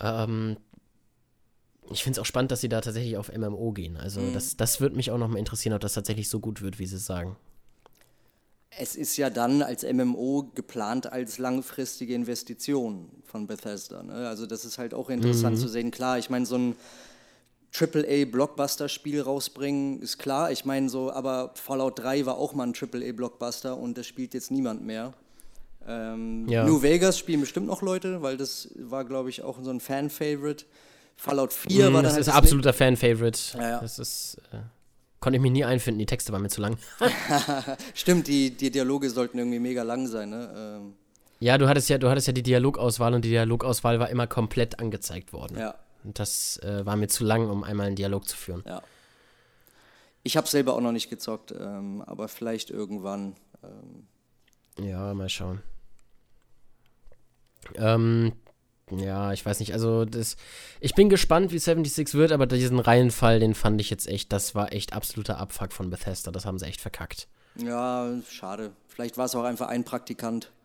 Ähm, 0.01 0.57
ich 1.91 2.03
finde 2.03 2.19
es 2.19 2.23
auch 2.23 2.27
spannend, 2.27 2.51
dass 2.51 2.61
sie 2.61 2.69
da 2.69 2.81
tatsächlich 2.81 3.17
auf 3.17 3.31
MMO 3.33 3.73
gehen. 3.73 3.97
Also 3.97 4.33
das, 4.33 4.57
das 4.57 4.81
würde 4.81 4.97
mich 4.97 5.11
auch 5.13 5.19
noch 5.19 5.29
mal 5.29 5.39
interessieren, 5.39 5.73
ob 5.75 5.81
das 5.81 5.95
tatsächlich 5.95 6.29
so 6.29 6.41
gut 6.41 6.61
wird, 6.63 6.79
wie 6.81 6.87
sie 6.87 6.97
es 6.97 7.07
sagen. 7.07 7.37
Es 8.71 8.95
ist 8.95 9.17
ja 9.17 9.31
dann 9.31 9.63
als 9.63 9.85
MMO 9.85 10.51
geplant 10.55 11.11
als 11.11 11.39
langfristige 11.39 12.15
Investition 12.15 13.11
von 13.25 13.47
Bethesda. 13.47 14.03
Ne? 14.03 14.29
Also 14.29 14.47
das 14.47 14.65
ist 14.65 14.77
halt 14.79 14.93
auch 14.93 15.09
interessant 15.09 15.59
zu 15.59 15.69
sehen. 15.69 15.91
Klar, 15.91 16.19
ich 16.19 16.29
meine, 16.31 16.45
so 16.47 16.57
ein 16.57 16.77
AAA-Blockbuster-Spiel 17.73 19.21
rausbringen, 19.21 20.01
ist 20.01 20.19
klar. 20.19 20.51
Ich 20.51 20.65
meine 20.65 20.89
so, 20.89 21.13
aber 21.13 21.53
Fallout 21.55 21.99
3 21.99 22.27
war 22.27 22.37
auch 22.39 22.55
mal 22.55 22.67
ein 22.67 22.75
AAA-Blockbuster 22.75 23.77
und 23.77 23.99
das 23.99 24.07
spielt 24.07 24.35
jetzt 24.35 24.51
niemand 24.51 24.85
mehr. 24.85 25.13
Ähm, 25.87 26.49
Ja. 26.49 26.65
New 26.65 26.83
Vegas 26.83 27.19
spielen 27.19 27.41
bestimmt 27.41 27.67
noch 27.67 27.83
Leute, 27.83 28.23
weil 28.23 28.37
das 28.37 28.69
war, 28.77 29.05
glaube 29.05 29.31
ich, 29.31 29.43
auch 29.43 29.59
so 29.63 29.71
ein 29.71 29.81
Fan-Favorite. 29.81 30.65
Fallout 31.17 31.53
4 31.53 31.85
war 31.87 31.93
dann 31.93 32.05
das 32.05 32.13
halt 32.13 32.21
ist 32.21 32.27
das 32.29 32.35
absoluter 32.35 32.73
Fan-Favorite. 32.73 33.41
Ja, 33.55 33.69
ja. 33.71 33.81
Das 33.81 33.99
ist, 33.99 34.39
äh, 34.53 34.59
konnte 35.21 35.37
ich 35.37 35.43
mich 35.43 35.53
nie 35.53 35.65
einfinden, 35.65 35.99
die 35.99 36.07
Texte 36.07 36.33
waren 36.33 36.43
mir 36.43 36.49
zu 36.49 36.61
lang. 36.61 36.77
Stimmt, 37.95 38.27
die, 38.29 38.51
die 38.57 38.71
Dialoge 38.71 39.11
sollten 39.11 39.39
irgendwie 39.39 39.59
mega 39.59 39.83
lang 39.83 40.07
sein. 40.07 40.31
Ne? 40.31 40.55
Ähm, 40.57 40.95
Ja, 41.41 41.59
du 41.59 41.69
hattest 41.69 41.89
ja, 41.89 41.99
du 41.99 42.09
hattest 42.09 42.27
ja 42.27 42.33
die 42.33 42.43
Dialogauswahl 42.43 43.15
und 43.15 43.25
die 43.25 43.31
Dialogauswahl 43.31 43.99
war 43.99 44.09
immer 44.11 44.27
komplett 44.27 44.79
angezeigt 44.79 45.33
worden. 45.33 45.59
ja. 45.59 45.75
Und 46.05 46.21
das 46.21 46.59
äh, 46.59 46.87
war 46.87 46.95
mir 46.95 47.09
zu 47.09 47.25
lang, 47.25 47.51
um 47.51 47.65
einmal 47.65 47.89
einen 47.89 47.97
Dialog 47.97 48.29
zu 48.29 48.37
führen. 48.37 48.63
Ja. 48.65 48.81
Ich 50.23 50.37
habe 50.37 50.47
selber 50.47 50.75
auch 50.75 50.81
noch 50.81 50.93
nicht 50.93 51.11
gezockt, 51.11 51.53
ähm, 51.59 52.01
aber 52.07 52.29
vielleicht 52.29 52.71
irgendwann. 52.71 53.35
Ähm, 53.65 54.07
Ja, 54.87 55.13
mal 55.15 55.29
schauen. 55.29 55.63
Ähm, 57.75 58.33
ja, 58.91 59.33
ich 59.33 59.45
weiß 59.45 59.61
nicht, 59.61 59.73
also 59.73 60.05
das, 60.05 60.37
ich 60.81 60.95
bin 60.95 61.09
gespannt, 61.09 61.53
wie 61.53 61.59
76 61.59 62.15
wird, 62.15 62.33
aber 62.33 62.47
diesen 62.47 62.79
Reihenfall, 62.79 63.41
den 63.41 63.55
fand 63.55 63.81
ich 63.81 63.91
jetzt 63.91 64.07
echt, 64.07 64.33
das 64.33 64.55
war 64.55 64.73
echt 64.73 64.93
absoluter 64.93 65.39
Abfuck 65.39 65.73
von 65.73 65.91
Bethesda, 65.91 66.31
das 66.31 66.45
haben 66.47 66.59
sie 66.59 66.67
echt 66.67 66.81
verkackt. 66.81 67.27
ja, 67.57 68.11
schade. 68.31 68.73
Vielleicht 68.89 69.19
war 69.19 69.27
es 69.27 69.35
auch 69.35 69.45
einfach 69.45 69.69
ein 69.69 69.85
Praktikant. 69.85 70.51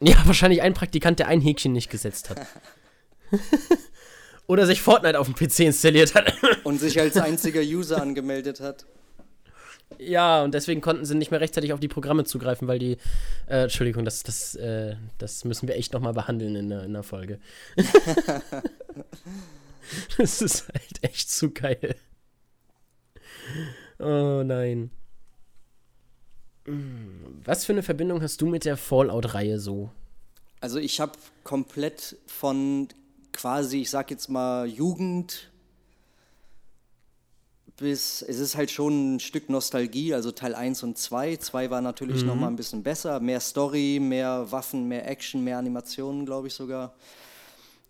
Ja, 0.00 0.16
wahrscheinlich 0.26 0.60
ein 0.60 0.74
Praktikant, 0.74 1.20
der 1.20 1.28
ein 1.28 1.40
Häkchen 1.40 1.72
nicht 1.72 1.88
gesetzt 1.88 2.28
hat. 2.28 2.40
Oder 4.46 4.66
sich 4.66 4.82
Fortnite 4.82 5.18
auf 5.18 5.32
dem 5.32 5.34
PC 5.34 5.60
installiert 5.60 6.14
hat. 6.14 6.34
Und 6.64 6.78
sich 6.80 7.00
als 7.00 7.16
einziger 7.16 7.60
User 7.62 8.02
angemeldet 8.02 8.60
hat. 8.60 8.84
Ja, 9.98 10.42
und 10.42 10.54
deswegen 10.54 10.80
konnten 10.80 11.04
sie 11.04 11.14
nicht 11.14 11.30
mehr 11.30 11.40
rechtzeitig 11.40 11.72
auf 11.72 11.80
die 11.80 11.88
Programme 11.88 12.24
zugreifen, 12.24 12.68
weil 12.68 12.78
die, 12.78 12.96
äh, 13.46 13.62
Entschuldigung, 13.64 14.04
das, 14.04 14.22
das, 14.22 14.54
äh, 14.54 14.96
das 15.18 15.44
müssen 15.44 15.68
wir 15.68 15.76
echt 15.76 15.92
nochmal 15.92 16.12
behandeln 16.12 16.56
in 16.56 16.70
der, 16.70 16.84
in 16.84 16.92
der 16.92 17.02
Folge. 17.02 17.40
das 20.18 20.42
ist 20.42 20.68
halt 20.68 21.02
echt 21.02 21.30
zu 21.30 21.50
geil. 21.50 21.96
oh 23.98 24.42
nein. 24.44 24.90
Was 27.44 27.64
für 27.64 27.72
eine 27.72 27.82
Verbindung 27.82 28.22
hast 28.22 28.40
du 28.40 28.46
mit 28.46 28.64
der 28.64 28.76
Fallout-Reihe 28.76 29.58
so? 29.58 29.90
Also 30.60 30.78
ich 30.78 31.00
habe 31.00 31.12
komplett 31.42 32.16
von 32.26 32.88
quasi, 33.32 33.82
ich 33.82 33.90
sag 33.90 34.10
jetzt 34.10 34.28
mal, 34.30 34.66
Jugend 34.66 35.50
bis, 37.76 38.22
es 38.22 38.38
ist 38.38 38.56
halt 38.56 38.70
schon 38.70 39.16
ein 39.16 39.20
Stück 39.20 39.48
Nostalgie, 39.48 40.14
also 40.14 40.30
Teil 40.30 40.54
1 40.54 40.82
und 40.84 40.96
2. 40.96 41.36
2 41.36 41.70
war 41.70 41.80
natürlich 41.80 42.22
mhm. 42.22 42.28
nochmal 42.28 42.50
ein 42.50 42.56
bisschen 42.56 42.82
besser, 42.82 43.20
mehr 43.20 43.40
Story, 43.40 43.98
mehr 44.00 44.50
Waffen, 44.50 44.86
mehr 44.86 45.08
Action, 45.08 45.42
mehr 45.42 45.58
Animationen, 45.58 46.24
glaube 46.24 46.48
ich 46.48 46.54
sogar. 46.54 46.94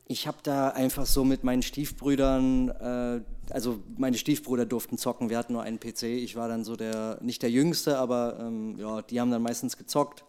Ich 0.07 0.27
habe 0.27 0.39
da 0.43 0.69
einfach 0.69 1.07
so 1.07 1.25
mit 1.25 1.45
meinen 1.45 1.63
Stiefbrüdern, 1.63 2.69
äh, 2.69 3.21
also 3.53 3.81
meine 3.97 4.17
Stiefbrüder 4.17 4.67
durften 4.67 4.99
zocken, 4.99 5.31
wir 5.31 5.39
hatten 5.39 5.55
nur 5.55 5.63
einen 5.63 5.81
PC. 5.81 6.05
Ich 6.05 6.37
war 6.37 6.49
dann 6.49 6.65
so 6.65 6.77
der, 6.77 7.19
nicht 7.23 7.43
der 7.43 7.51
Jüngste, 7.51 7.99
aber 7.99 8.39
ähm, 8.41 8.77
ja, 8.79 9.03
die 9.03 9.21
haben 9.21 9.31
dann 9.31 9.43
meistens 9.43 9.77
gezockt. 9.77 10.25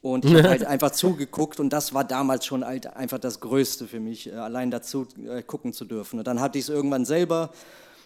Und 0.00 0.24
ich 0.24 0.34
habe 0.34 0.48
halt 0.48 0.64
einfach 0.66 0.92
zugeguckt 0.92 1.58
und 1.58 1.70
das 1.70 1.92
war 1.92 2.04
damals 2.04 2.46
schon 2.46 2.64
halt 2.64 2.86
einfach 2.86 3.18
das 3.18 3.40
Größte 3.40 3.86
für 3.86 4.00
mich, 4.00 4.28
äh, 4.28 4.32
allein 4.32 4.70
dazu 4.70 5.06
äh, 5.26 5.42
gucken 5.42 5.72
zu 5.72 5.84
dürfen. 5.84 6.18
Und 6.18 6.26
dann 6.26 6.40
hatte 6.40 6.58
ich 6.58 6.64
es 6.64 6.68
irgendwann 6.68 7.04
selber. 7.04 7.50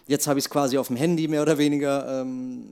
Jetzt 0.07 0.27
habe 0.27 0.39
ich 0.39 0.45
es 0.45 0.49
quasi 0.49 0.77
auf 0.77 0.87
dem 0.87 0.95
Handy 0.95 1.27
mehr 1.27 1.41
oder 1.41 1.57
weniger. 1.57 2.21
Ähm, 2.21 2.67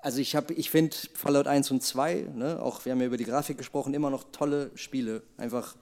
also 0.00 0.20
ich 0.20 0.34
ich 0.34 0.70
finde 0.70 0.96
Fallout 1.14 1.46
1 1.46 1.70
und 1.70 1.82
2, 1.82 2.28
ne, 2.34 2.62
auch 2.62 2.84
wir 2.84 2.92
haben 2.92 3.00
ja 3.00 3.06
über 3.06 3.16
die 3.16 3.24
Grafik 3.24 3.58
gesprochen, 3.58 3.94
immer 3.94 4.10
noch 4.10 4.24
tolle 4.32 4.70
Spiele. 4.74 5.22
Einfach 5.36 5.74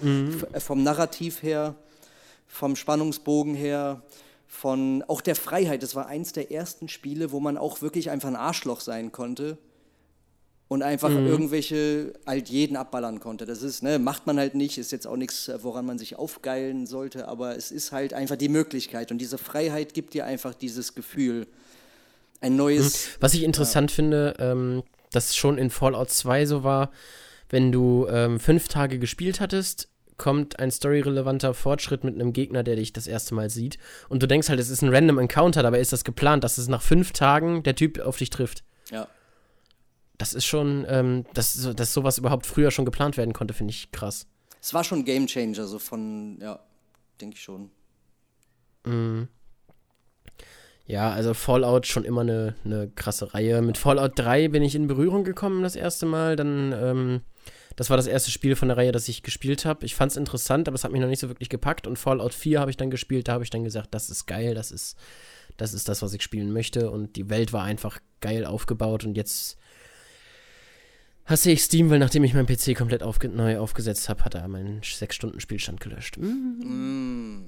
mhm. 0.00 0.42
vom 0.58 0.82
Narrativ 0.82 1.42
her, 1.42 1.74
vom 2.46 2.76
Spannungsbogen 2.76 3.54
her, 3.54 4.02
von 4.46 5.02
auch 5.08 5.22
der 5.22 5.34
Freiheit. 5.34 5.82
Das 5.82 5.94
war 5.94 6.06
eins 6.06 6.32
der 6.32 6.52
ersten 6.52 6.88
Spiele, 6.88 7.32
wo 7.32 7.40
man 7.40 7.56
auch 7.56 7.80
wirklich 7.80 8.10
einfach 8.10 8.28
ein 8.28 8.36
Arschloch 8.36 8.80
sein 8.80 9.12
konnte 9.12 9.58
und 10.72 10.82
einfach 10.82 11.10
mhm. 11.10 11.26
irgendwelche 11.26 12.14
halt 12.26 12.48
jeden 12.48 12.78
abballern 12.78 13.20
konnte. 13.20 13.44
Das 13.44 13.62
ist, 13.62 13.82
ne, 13.82 13.98
macht 13.98 14.26
man 14.26 14.38
halt 14.38 14.54
nicht, 14.54 14.78
ist 14.78 14.90
jetzt 14.90 15.06
auch 15.06 15.18
nichts, 15.18 15.50
woran 15.60 15.84
man 15.84 15.98
sich 15.98 16.16
aufgeilen 16.16 16.86
sollte, 16.86 17.28
aber 17.28 17.58
es 17.58 17.70
ist 17.70 17.92
halt 17.92 18.14
einfach 18.14 18.36
die 18.36 18.48
Möglichkeit 18.48 19.10
und 19.10 19.18
diese 19.18 19.36
Freiheit 19.36 19.92
gibt 19.92 20.14
dir 20.14 20.24
einfach 20.24 20.54
dieses 20.54 20.94
Gefühl, 20.94 21.46
ein 22.40 22.56
neues. 22.56 23.06
Mhm. 23.06 23.10
Was 23.20 23.34
ich 23.34 23.42
interessant 23.42 23.90
ja. 23.90 23.94
finde, 23.96 24.34
ähm, 24.38 24.82
dass 25.10 25.36
schon 25.36 25.58
in 25.58 25.68
Fallout 25.68 26.08
2 26.08 26.46
so 26.46 26.64
war, 26.64 26.90
wenn 27.50 27.70
du 27.70 28.06
ähm, 28.08 28.40
fünf 28.40 28.68
Tage 28.68 28.98
gespielt 28.98 29.40
hattest, 29.40 29.88
kommt 30.16 30.58
ein 30.58 30.70
storyrelevanter 30.70 31.52
Fortschritt 31.52 32.02
mit 32.02 32.14
einem 32.14 32.32
Gegner, 32.32 32.62
der 32.62 32.76
dich 32.76 32.94
das 32.94 33.06
erste 33.06 33.34
Mal 33.34 33.50
sieht. 33.50 33.76
Und 34.08 34.22
du 34.22 34.26
denkst 34.26 34.48
halt, 34.48 34.58
es 34.58 34.70
ist 34.70 34.80
ein 34.80 34.88
random 34.88 35.18
Encounter, 35.18 35.62
dabei 35.62 35.80
ist 35.80 35.92
das 35.92 36.02
geplant, 36.02 36.44
dass 36.44 36.56
es 36.56 36.68
nach 36.68 36.80
fünf 36.80 37.12
Tagen 37.12 37.62
der 37.62 37.74
Typ 37.74 38.00
auf 38.00 38.16
dich 38.16 38.30
trifft. 38.30 38.64
Ja 38.90 39.06
das 40.22 40.34
ist 40.34 40.44
schon, 40.44 40.86
ähm, 40.88 41.24
dass, 41.34 41.68
dass 41.74 41.92
sowas 41.92 42.16
überhaupt 42.16 42.46
früher 42.46 42.70
schon 42.70 42.84
geplant 42.84 43.16
werden 43.16 43.32
konnte, 43.32 43.54
finde 43.54 43.72
ich 43.72 43.90
krass. 43.90 44.28
Es 44.60 44.72
war 44.72 44.84
schon 44.84 45.00
ein 45.00 45.04
Game 45.04 45.26
Changer, 45.26 45.66
so 45.66 45.80
von, 45.80 46.38
ja, 46.40 46.60
denke 47.20 47.34
ich 47.34 47.42
schon. 47.42 47.72
Mhm. 48.84 49.26
Ja, 50.86 51.10
also 51.10 51.34
Fallout 51.34 51.88
schon 51.88 52.04
immer 52.04 52.20
eine, 52.20 52.54
eine 52.64 52.88
krasse 52.94 53.34
Reihe. 53.34 53.62
Mit 53.62 53.78
Fallout 53.78 54.12
3 54.14 54.46
bin 54.46 54.62
ich 54.62 54.76
in 54.76 54.86
Berührung 54.86 55.24
gekommen 55.24 55.64
das 55.64 55.74
erste 55.74 56.06
Mal. 56.06 56.36
Dann, 56.36 56.72
ähm, 56.72 57.22
das 57.74 57.90
war 57.90 57.96
das 57.96 58.06
erste 58.06 58.30
Spiel 58.30 58.54
von 58.54 58.68
der 58.68 58.76
Reihe, 58.76 58.92
das 58.92 59.08
ich 59.08 59.24
gespielt 59.24 59.64
habe. 59.64 59.84
Ich 59.84 59.96
fand 59.96 60.12
es 60.12 60.16
interessant, 60.16 60.68
aber 60.68 60.76
es 60.76 60.84
hat 60.84 60.92
mich 60.92 61.00
noch 61.00 61.08
nicht 61.08 61.18
so 61.20 61.30
wirklich 61.30 61.48
gepackt. 61.48 61.88
Und 61.88 61.98
Fallout 61.98 62.32
4 62.32 62.60
habe 62.60 62.70
ich 62.70 62.76
dann 62.76 62.92
gespielt. 62.92 63.26
Da 63.26 63.32
habe 63.32 63.42
ich 63.42 63.50
dann 63.50 63.64
gesagt, 63.64 63.92
das 63.92 64.08
ist 64.08 64.26
geil, 64.26 64.54
das 64.54 64.70
ist, 64.70 64.96
das 65.56 65.74
ist 65.74 65.88
das, 65.88 66.00
was 66.00 66.14
ich 66.14 66.22
spielen 66.22 66.52
möchte. 66.52 66.92
Und 66.92 67.16
die 67.16 67.28
Welt 67.28 67.52
war 67.52 67.64
einfach 67.64 67.98
geil 68.20 68.46
aufgebaut. 68.46 69.04
Und 69.04 69.16
jetzt 69.16 69.58
hasse 71.24 71.50
ich 71.50 71.62
Steam, 71.62 71.90
weil 71.90 71.98
nachdem 71.98 72.24
ich 72.24 72.34
meinen 72.34 72.46
PC 72.46 72.76
komplett 72.76 73.02
aufge 73.02 73.28
neu 73.28 73.58
aufgesetzt 73.58 74.08
habe, 74.08 74.24
hat 74.24 74.34
er 74.34 74.46
meinen 74.48 74.80
6-Stunden-Spielstand 74.80 75.80
gelöscht. 75.80 76.18
Mm. 76.18 77.38
Mm. 77.38 77.44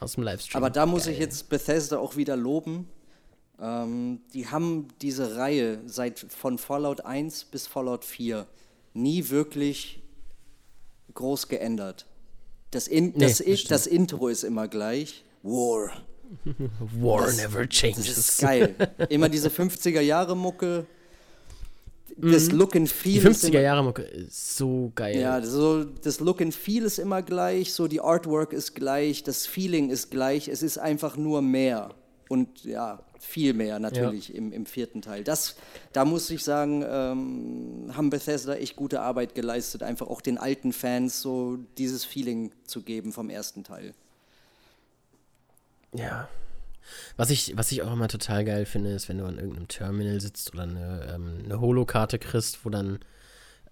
Aus 0.00 0.14
dem 0.14 0.24
Livestream. 0.24 0.56
Aber 0.56 0.70
da 0.70 0.86
muss 0.86 1.04
Geil. 1.04 1.14
ich 1.14 1.20
jetzt 1.20 1.48
Bethesda 1.48 1.98
auch 1.98 2.16
wieder 2.16 2.36
loben. 2.36 2.88
Ähm, 3.60 4.20
die 4.32 4.48
haben 4.48 4.88
diese 5.00 5.36
Reihe 5.36 5.80
seit 5.86 6.18
von 6.18 6.58
Fallout 6.58 7.04
1 7.04 7.46
bis 7.46 7.66
Fallout 7.66 8.04
4 8.04 8.46
nie 8.94 9.28
wirklich 9.30 10.02
groß 11.14 11.48
geändert. 11.48 12.06
Das, 12.70 12.88
in, 12.88 13.12
nee, 13.12 13.26
das, 13.26 13.38
das, 13.38 13.64
das 13.64 13.86
Intro 13.86 14.28
ist 14.28 14.42
immer 14.42 14.66
gleich. 14.66 15.24
War. 15.42 15.92
War 17.00 17.26
das, 17.26 17.36
never 17.36 17.68
changes. 17.68 18.06
Das 18.06 18.18
ist 18.18 18.38
geil. 18.38 18.74
Immer 19.08 19.28
diese 19.28 19.48
50er 19.48 20.00
Jahre 20.00 20.36
Mucke 20.36 20.86
das 22.16 22.50
mhm. 22.50 22.58
Look 22.58 22.76
and 22.76 22.88
Feel. 22.88 23.20
Die 23.20 23.28
50er 23.28 23.60
Jahre 23.60 23.82
Mucke 23.82 24.02
ist 24.02 24.56
so 24.56 24.92
geil. 24.94 25.18
Ja, 25.18 25.42
so, 25.42 25.84
das 25.84 26.20
Look 26.20 26.40
and 26.40 26.54
Feel 26.54 26.84
ist 26.84 26.98
immer 26.98 27.22
gleich, 27.22 27.72
so 27.72 27.88
die 27.88 28.00
Artwork 28.00 28.52
ist 28.52 28.74
gleich, 28.74 29.22
das 29.22 29.46
Feeling 29.46 29.90
ist 29.90 30.10
gleich, 30.10 30.48
es 30.48 30.62
ist 30.62 30.78
einfach 30.78 31.16
nur 31.16 31.42
mehr. 31.42 31.90
Und 32.28 32.64
ja, 32.64 33.00
viel 33.18 33.52
mehr 33.52 33.78
natürlich 33.78 34.28
ja. 34.28 34.36
im, 34.36 34.52
im 34.52 34.66
vierten 34.66 35.02
Teil. 35.02 35.24
Das, 35.24 35.56
da 35.92 36.04
muss 36.04 36.30
ich 36.30 36.42
sagen, 36.42 36.84
ähm, 36.88 37.92
haben 37.94 38.10
Bethesda 38.10 38.54
echt 38.54 38.76
gute 38.76 39.00
Arbeit 39.00 39.34
geleistet, 39.34 39.82
einfach 39.82 40.06
auch 40.06 40.20
den 40.20 40.38
alten 40.38 40.72
Fans 40.72 41.20
so 41.20 41.58
dieses 41.78 42.04
Feeling 42.04 42.52
zu 42.64 42.82
geben 42.82 43.12
vom 43.12 43.28
ersten 43.28 43.64
Teil. 43.64 43.94
Ja, 45.92 46.28
was 47.16 47.30
ich, 47.30 47.56
was 47.56 47.72
ich 47.72 47.82
auch 47.82 47.92
immer 47.92 48.08
total 48.08 48.44
geil 48.44 48.66
finde, 48.66 48.90
ist, 48.90 49.08
wenn 49.08 49.18
du 49.18 49.24
an 49.24 49.38
irgendeinem 49.38 49.68
Terminal 49.68 50.20
sitzt 50.20 50.54
oder 50.54 50.64
eine, 50.64 51.14
ähm, 51.14 51.38
eine 51.44 51.60
Holokarte 51.60 52.18
kriegst, 52.18 52.64
wo 52.64 52.70
dann, 52.70 52.98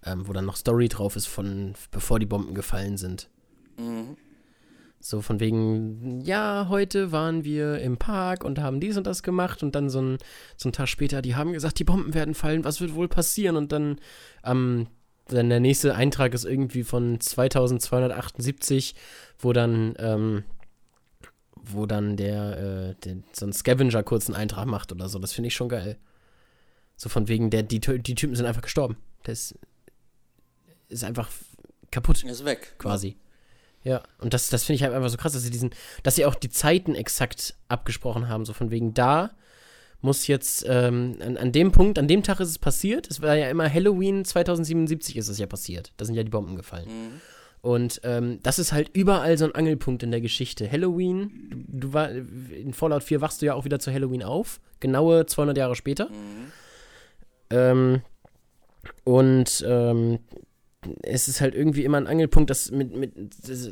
ähm, 0.05 0.27
wo 0.27 0.33
dann 0.33 0.45
noch 0.45 0.55
Story 0.55 0.87
drauf 0.87 1.15
ist 1.15 1.27
von 1.27 1.73
bevor 1.91 2.19
die 2.19 2.25
Bomben 2.25 2.55
gefallen 2.55 2.97
sind. 2.97 3.29
Mhm. 3.77 4.17
So 5.05 5.21
von 5.21 5.41
wegen, 5.41 6.21
ja, 6.21 6.67
heute 6.69 7.11
waren 7.11 7.43
wir 7.43 7.79
im 7.79 7.97
Park 7.97 8.45
und 8.45 8.59
haben 8.59 8.79
dies 8.79 8.95
und 8.95 9.05
das 9.05 9.21
gemacht 9.21 9.61
und 9.61 9.75
dann 9.75 9.89
so 9.89 10.01
ein, 10.01 10.17
so 10.55 10.69
ein 10.69 10.71
Tag 10.71 10.87
später, 10.87 11.21
die 11.21 11.35
haben 11.35 11.51
gesagt, 11.51 11.77
die 11.79 11.83
Bomben 11.83 12.13
werden 12.13 12.33
fallen, 12.33 12.63
was 12.63 12.79
wird 12.79 12.95
wohl 12.95 13.09
passieren? 13.09 13.57
Und 13.57 13.73
dann, 13.73 13.99
ähm, 14.45 14.87
dann 15.27 15.49
der 15.49 15.59
nächste 15.59 15.95
Eintrag 15.95 16.33
ist 16.33 16.45
irgendwie 16.45 16.83
von 16.83 17.19
2278, 17.19 18.95
wo 19.39 19.51
dann, 19.51 19.93
ähm, 19.99 20.45
wo 21.63 21.85
dann 21.85 22.17
der, 22.17 22.57
äh, 22.57 22.95
der, 23.03 23.17
so 23.31 23.45
ein 23.45 23.53
Scavenger 23.53 24.03
kurz 24.03 24.27
einen 24.27 24.35
Eintrag 24.35 24.67
macht 24.67 24.91
oder 24.91 25.09
so. 25.09 25.19
Das 25.19 25.33
finde 25.33 25.47
ich 25.47 25.55
schon 25.55 25.69
geil. 25.69 25.97
So 26.95 27.09
von 27.09 27.27
wegen, 27.27 27.49
der, 27.49 27.63
die, 27.63 27.79
die 27.79 28.15
Typen 28.15 28.35
sind 28.35 28.45
einfach 28.45 28.61
gestorben. 28.61 28.97
Der 29.25 29.33
ist, 29.33 29.57
ist 30.89 31.03
einfach 31.03 31.29
kaputt. 31.91 32.23
Ist 32.23 32.45
weg. 32.45 32.75
Quasi. 32.77 33.17
Ja, 33.83 34.01
und 34.19 34.33
das, 34.33 34.49
das 34.49 34.63
finde 34.63 34.77
ich 34.77 34.83
halt 34.83 34.93
einfach 34.93 35.09
so 35.09 35.17
krass, 35.17 35.33
dass 35.33 35.43
sie 35.43 35.49
diesen, 35.49 35.71
dass 36.03 36.15
sie 36.15 36.25
auch 36.25 36.35
die 36.35 36.49
Zeiten 36.49 36.95
exakt 36.95 37.55
abgesprochen 37.67 38.29
haben. 38.29 38.45
So 38.45 38.53
von 38.53 38.71
wegen, 38.71 38.93
da 38.93 39.31
muss 40.01 40.27
jetzt, 40.27 40.65
ähm, 40.67 41.17
an, 41.21 41.37
an 41.37 41.51
dem 41.51 41.71
Punkt, 41.71 41.97
an 41.97 42.07
dem 42.07 42.23
Tag 42.23 42.39
ist 42.39 42.49
es 42.49 42.59
passiert. 42.59 43.09
Es 43.09 43.21
war 43.21 43.35
ja 43.35 43.49
immer 43.49 43.71
Halloween 43.71 44.25
2077 44.25 45.17
ist 45.17 45.29
es 45.29 45.37
ja 45.37 45.47
passiert. 45.47 45.91
Da 45.97 46.05
sind 46.05 46.15
ja 46.15 46.23
die 46.23 46.29
Bomben 46.29 46.55
gefallen. 46.55 46.87
Mhm. 46.87 47.21
Und 47.63 48.01
ähm, 48.03 48.39
das 48.43 48.59
ist 48.59 48.73
halt 48.73 48.89
überall 48.91 49.37
so 49.37 49.45
ein 49.45 49.55
Angelpunkt 49.55 50.03
in 50.03 50.11
der 50.11 50.19
Geschichte. 50.19 50.69
Halloween, 50.69 51.31
du, 51.49 51.87
du 51.87 51.93
war, 51.93 52.11
in 52.11 52.73
Fallout 52.73 53.03
4 53.03 53.21
wachst 53.21 53.41
du 53.41 53.45
ja 53.45 53.53
auch 53.53 53.63
wieder 53.63 53.79
zu 53.79 53.89
Halloween 53.89 54.21
auf, 54.21 54.59
genaue 54.81 55.25
200 55.25 55.57
Jahre 55.57 55.75
später. 55.77 56.09
Mhm. 56.09 56.51
Ähm, 57.51 58.01
und 59.05 59.63
ähm, 59.65 60.19
es 61.03 61.29
ist 61.29 61.39
halt 61.39 61.55
irgendwie 61.55 61.85
immer 61.85 61.95
ein 61.95 62.07
Angelpunkt, 62.07 62.49
dass, 62.49 62.69
mit, 62.69 62.97
mit, 62.97 63.13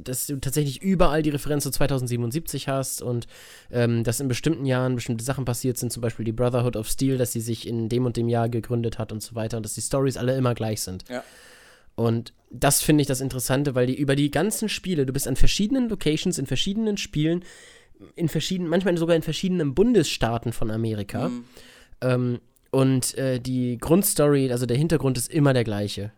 dass, 0.07 0.27
du 0.27 0.39
tatsächlich 0.39 0.81
überall 0.81 1.21
die 1.21 1.29
Referenz 1.29 1.63
zu 1.63 1.71
2077 1.71 2.69
hast 2.69 3.01
und 3.01 3.27
ähm, 3.71 4.05
dass 4.05 4.21
in 4.21 4.29
bestimmten 4.29 4.65
Jahren 4.65 4.95
bestimmte 4.95 5.25
Sachen 5.25 5.43
passiert 5.43 5.77
sind, 5.77 5.91
zum 5.91 5.99
Beispiel 5.99 6.23
die 6.23 6.31
Brotherhood 6.31 6.77
of 6.77 6.87
Steel, 6.87 7.17
dass 7.17 7.33
sie 7.33 7.41
sich 7.41 7.67
in 7.67 7.89
dem 7.89 8.05
und 8.05 8.15
dem 8.15 8.29
Jahr 8.29 8.47
gegründet 8.47 8.99
hat 8.99 9.11
und 9.11 9.21
so 9.21 9.35
weiter 9.35 9.57
und 9.57 9.63
dass 9.63 9.73
die 9.73 9.81
Stories 9.81 10.15
alle 10.15 10.37
immer 10.37 10.55
gleich 10.55 10.79
sind. 10.79 11.03
Ja. 11.09 11.25
Und 11.95 12.33
das 12.49 12.81
finde 12.81 13.01
ich 13.01 13.07
das 13.07 13.21
Interessante, 13.21 13.75
weil 13.75 13.87
die 13.87 13.97
über 13.97 14.15
die 14.15 14.31
ganzen 14.31 14.69
Spiele, 14.69 15.05
du 15.05 15.13
bist 15.13 15.27
an 15.27 15.35
verschiedenen 15.35 15.89
Locations, 15.89 16.37
in 16.37 16.45
verschiedenen 16.45 16.97
Spielen, 16.97 17.43
in 18.15 18.29
verschiedenen, 18.29 18.69
manchmal 18.69 18.97
sogar 18.97 19.15
in 19.15 19.21
verschiedenen 19.21 19.73
Bundesstaaten 19.73 20.53
von 20.53 20.71
Amerika. 20.71 21.29
Mhm. 21.29 21.45
Ähm, 22.01 22.39
und 22.71 23.17
äh, 23.17 23.39
die 23.39 23.77
Grundstory, 23.77 24.51
also 24.51 24.65
der 24.65 24.77
Hintergrund 24.77 25.17
ist 25.17 25.29
immer 25.29 25.53
der 25.53 25.63
gleiche. 25.63 26.11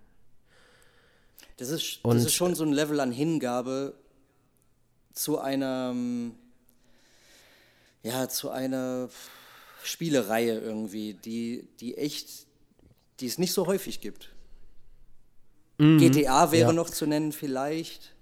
Das 1.57 1.69
ist, 1.69 1.99
das 2.03 2.25
ist 2.25 2.33
schon 2.33 2.55
so 2.55 2.63
ein 2.63 2.73
Level 2.73 2.99
an 2.99 3.11
Hingabe 3.11 3.95
zu 5.13 5.39
einer, 5.39 5.95
ja, 8.01 8.27
zu 8.27 8.49
einer 8.49 9.09
Spielereihe 9.83 10.59
irgendwie, 10.59 11.13
die, 11.13 11.67
die 11.79 11.97
echt, 11.97 12.47
die 13.19 13.27
es 13.27 13.37
nicht 13.37 13.53
so 13.53 13.67
häufig 13.67 14.01
gibt. 14.01 14.29
Mhm. 15.77 15.97
GTA 15.97 16.51
wäre 16.51 16.69
ja. 16.69 16.73
noch 16.73 16.89
zu 16.89 17.05
nennen 17.05 17.31
vielleicht. 17.31 18.13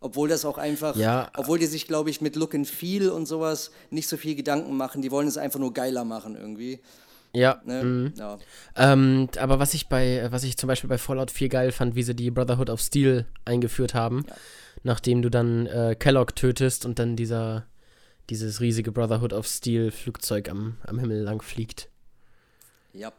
Obwohl 0.00 0.28
das 0.28 0.44
auch 0.44 0.58
einfach, 0.58 0.96
Ja. 0.96 1.30
obwohl 1.36 1.60
die 1.60 1.66
sich, 1.66 1.86
glaube 1.86 2.10
ich, 2.10 2.20
mit 2.20 2.34
Look 2.34 2.54
and 2.56 2.66
Feel 2.66 3.08
und 3.08 3.26
sowas 3.26 3.70
nicht 3.90 4.08
so 4.08 4.16
viel 4.16 4.34
Gedanken 4.34 4.76
machen. 4.76 5.00
Die 5.00 5.12
wollen 5.12 5.28
es 5.28 5.38
einfach 5.38 5.60
nur 5.60 5.72
geiler 5.72 6.04
machen 6.04 6.34
irgendwie. 6.34 6.80
Ja. 7.32 7.62
Ne? 7.64 7.82
mhm. 7.84 8.14
Ja. 8.16 8.38
Ähm, 8.76 9.28
aber 9.38 9.58
was 9.58 9.74
ich 9.74 9.88
bei, 9.88 10.26
was 10.30 10.42
ich 10.44 10.56
zum 10.56 10.66
Beispiel 10.66 10.88
bei 10.88 10.98
Fallout 10.98 11.30
4 11.30 11.48
geil 11.48 11.72
fand, 11.72 11.94
wie 11.94 12.02
sie 12.02 12.14
die 12.14 12.30
Brotherhood 12.30 12.68
of 12.68 12.80
Steel 12.80 13.26
eingeführt 13.44 13.94
haben, 13.94 14.24
nachdem 14.82 15.22
du 15.22 15.30
dann 15.30 15.66
äh, 15.66 15.96
Kellogg 15.98 16.34
tötest 16.34 16.84
und 16.84 16.98
dann 16.98 17.16
dieser, 17.16 17.66
dieses 18.28 18.60
riesige 18.60 18.92
Brotherhood 18.92 19.32
of 19.32 19.46
Steel 19.46 19.92
Flugzeug 19.92 20.50
am, 20.50 20.76
am 20.84 20.98
Himmel 20.98 21.22
lang 21.22 21.42
fliegt. 21.42 21.88
Yep. 22.94 23.14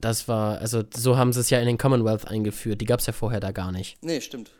Das 0.00 0.28
war, 0.28 0.58
also 0.58 0.82
so 0.94 1.16
haben 1.18 1.32
sie 1.32 1.40
es 1.40 1.50
ja 1.50 1.58
in 1.60 1.66
den 1.66 1.78
Commonwealth 1.78 2.26
eingeführt. 2.28 2.80
Die 2.80 2.86
gab 2.86 3.00
es 3.00 3.06
ja 3.06 3.12
vorher 3.12 3.40
da 3.40 3.50
gar 3.52 3.72
nicht. 3.72 3.98
Nee, 4.02 4.20
stimmt. 4.20 4.50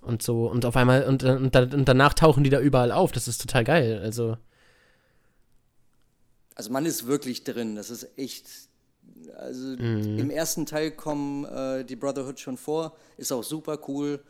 Und 0.00 0.22
so, 0.22 0.46
und 0.50 0.64
auf 0.66 0.76
einmal, 0.76 1.04
und, 1.04 1.22
und, 1.22 1.54
dann- 1.54 1.72
und 1.72 1.88
danach 1.88 2.12
tauchen 2.14 2.42
die 2.44 2.50
da 2.50 2.58
überall 2.60 2.90
auf. 2.92 3.12
Das 3.12 3.28
ist 3.28 3.40
total 3.40 3.64
geil. 3.64 4.00
Also, 4.02 4.36
Also 6.54 6.70
man 6.70 6.84
ist 6.86 7.06
wirklich 7.06 7.44
drin. 7.44 7.76
Das 7.76 7.90
ist 7.90 8.06
echt. 8.18 8.46
Also 9.36 9.76
Mhm. 9.82 10.18
im 10.18 10.30
ersten 10.30 10.66
Teil 10.66 10.90
kommen 10.90 11.44
äh, 11.44 11.84
die 11.84 11.96
Brotherhood 11.96 12.40
schon 12.40 12.56
vor. 12.56 12.96
Ist 13.16 13.32
auch 13.32 13.44
super 13.44 13.78
cool. 13.88 14.20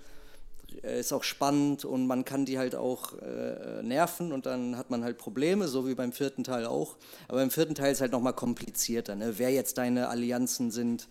Äh, 0.84 1.00
Ist 1.00 1.12
auch 1.12 1.24
spannend 1.24 1.84
und 1.84 2.06
man 2.06 2.24
kann 2.24 2.44
die 2.44 2.58
halt 2.58 2.74
auch 2.74 3.18
äh, 3.18 3.82
nerven 3.82 4.32
und 4.32 4.46
dann 4.46 4.76
hat 4.76 4.90
man 4.90 5.04
halt 5.04 5.18
Probleme, 5.18 5.68
so 5.68 5.86
wie 5.86 5.94
beim 5.94 6.12
vierten 6.12 6.44
Teil 6.44 6.66
auch. 6.66 6.96
Aber 7.28 7.38
beim 7.38 7.50
vierten 7.50 7.74
Teil 7.74 7.92
ist 7.92 8.00
halt 8.00 8.12
nochmal 8.12 8.34
komplizierter, 8.34 9.14
ne? 9.14 9.34
wer 9.36 9.50
jetzt 9.50 9.78
deine 9.78 10.08
Allianzen 10.08 10.70
sind, 10.70 11.08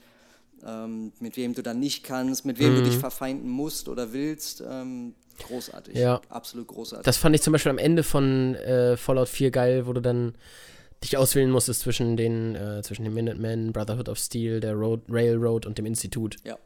ähm, 0.66 1.12
mit 1.20 1.38
wem 1.38 1.54
du 1.54 1.64
dann 1.64 1.80
nicht 1.80 2.04
kannst, 2.04 2.46
mit 2.46 2.60
wem 2.60 2.76
du 2.76 2.84
dich 2.84 2.98
verfeinden 2.98 3.50
musst 3.50 3.90
oder 3.90 4.14
willst. 4.14 4.64
Ähm, 4.68 5.16
großartig. 5.48 5.96
Mhm. 5.96 6.02
Ja. 6.02 6.22
Absolut 6.30 6.68
großartig. 6.68 7.06
das 7.06 7.18
fand 7.18 7.36
ich 7.36 7.42
zum 7.42 7.54
Beispiel 7.54 7.72
am 7.72 7.78
Ende 7.78 8.04
von 8.04 8.56
äh, 8.56 8.98
Fallout 8.98 9.30
4 9.30 9.52
geil, 9.52 9.88
wo 9.88 9.94
du 9.94 10.02
dann 10.02 10.36
dich 11.04 11.18
auswählen 11.18 11.50
musstest 11.50 11.82
zwischen 11.82 12.16
den, 12.16 12.56
äh, 12.56 12.82
zwischen 12.84 13.04
den 13.04 13.14
Minutemen, 13.14 13.74
Brotherhood 13.74 14.08
of 14.08 14.20
Steel, 14.20 14.60
der 14.60 14.74
Road, 14.74 15.02
Railroad 15.10 15.66
und 15.66 15.78
dem 15.78 15.86
Institut. 15.86 16.38
ja. 16.44 16.58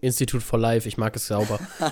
Institute 0.00 0.44
for 0.44 0.58
Life, 0.58 0.86
ich 0.88 0.96
mag 0.98 1.14
es 1.16 1.26
sauber. 1.26 1.58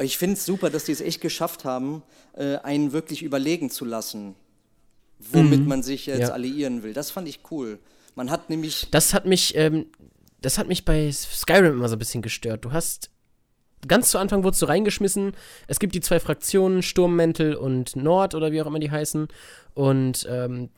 Ich 0.00 0.16
finde 0.18 0.34
es 0.34 0.44
super, 0.44 0.70
dass 0.70 0.84
die 0.84 0.92
es 0.92 1.00
echt 1.00 1.20
geschafft 1.20 1.64
haben, 1.64 2.02
äh, 2.34 2.56
einen 2.56 2.92
wirklich 2.92 3.22
überlegen 3.22 3.70
zu 3.70 3.84
lassen, 3.84 4.34
womit 5.18 5.66
man 5.66 5.82
sich 5.82 6.06
jetzt 6.06 6.16
Mhm. 6.16 6.22
Ja. 6.22 6.28
alliieren 6.32 6.82
will. 6.82 6.92
Das 6.92 7.10
fand 7.10 7.28
ich 7.28 7.40
cool. 7.50 7.78
Man 8.14 8.30
hat 8.30 8.50
nämlich, 8.50 8.88
Das 8.90 9.14
hat 9.14 9.26
mich, 9.26 9.54
ähm, 9.54 9.86
das 10.40 10.58
hat 10.58 10.66
mich 10.66 10.84
bei 10.84 11.12
Skyrim 11.12 11.74
immer 11.74 11.88
so 11.88 11.96
ein 11.96 11.98
bisschen 12.00 12.22
gestört. 12.22 12.64
Du 12.64 12.72
hast 12.72 13.10
ganz 13.86 14.10
zu 14.10 14.18
Anfang 14.18 14.42
wurdest 14.44 14.62
du 14.62 14.66
reingeschmissen. 14.66 15.32
Es 15.68 15.78
gibt 15.78 15.94
die 15.94 16.00
zwei 16.00 16.18
Fraktionen, 16.20 16.82
Sturmmäntel 16.82 17.54
und 17.54 17.94
Nord 17.94 18.34
oder 18.34 18.50
wie 18.50 18.60
auch 18.62 18.66
immer 18.66 18.80
die 18.80 18.90
heißen. 18.90 19.28
Und 19.74 20.26
ähm, 20.28 20.70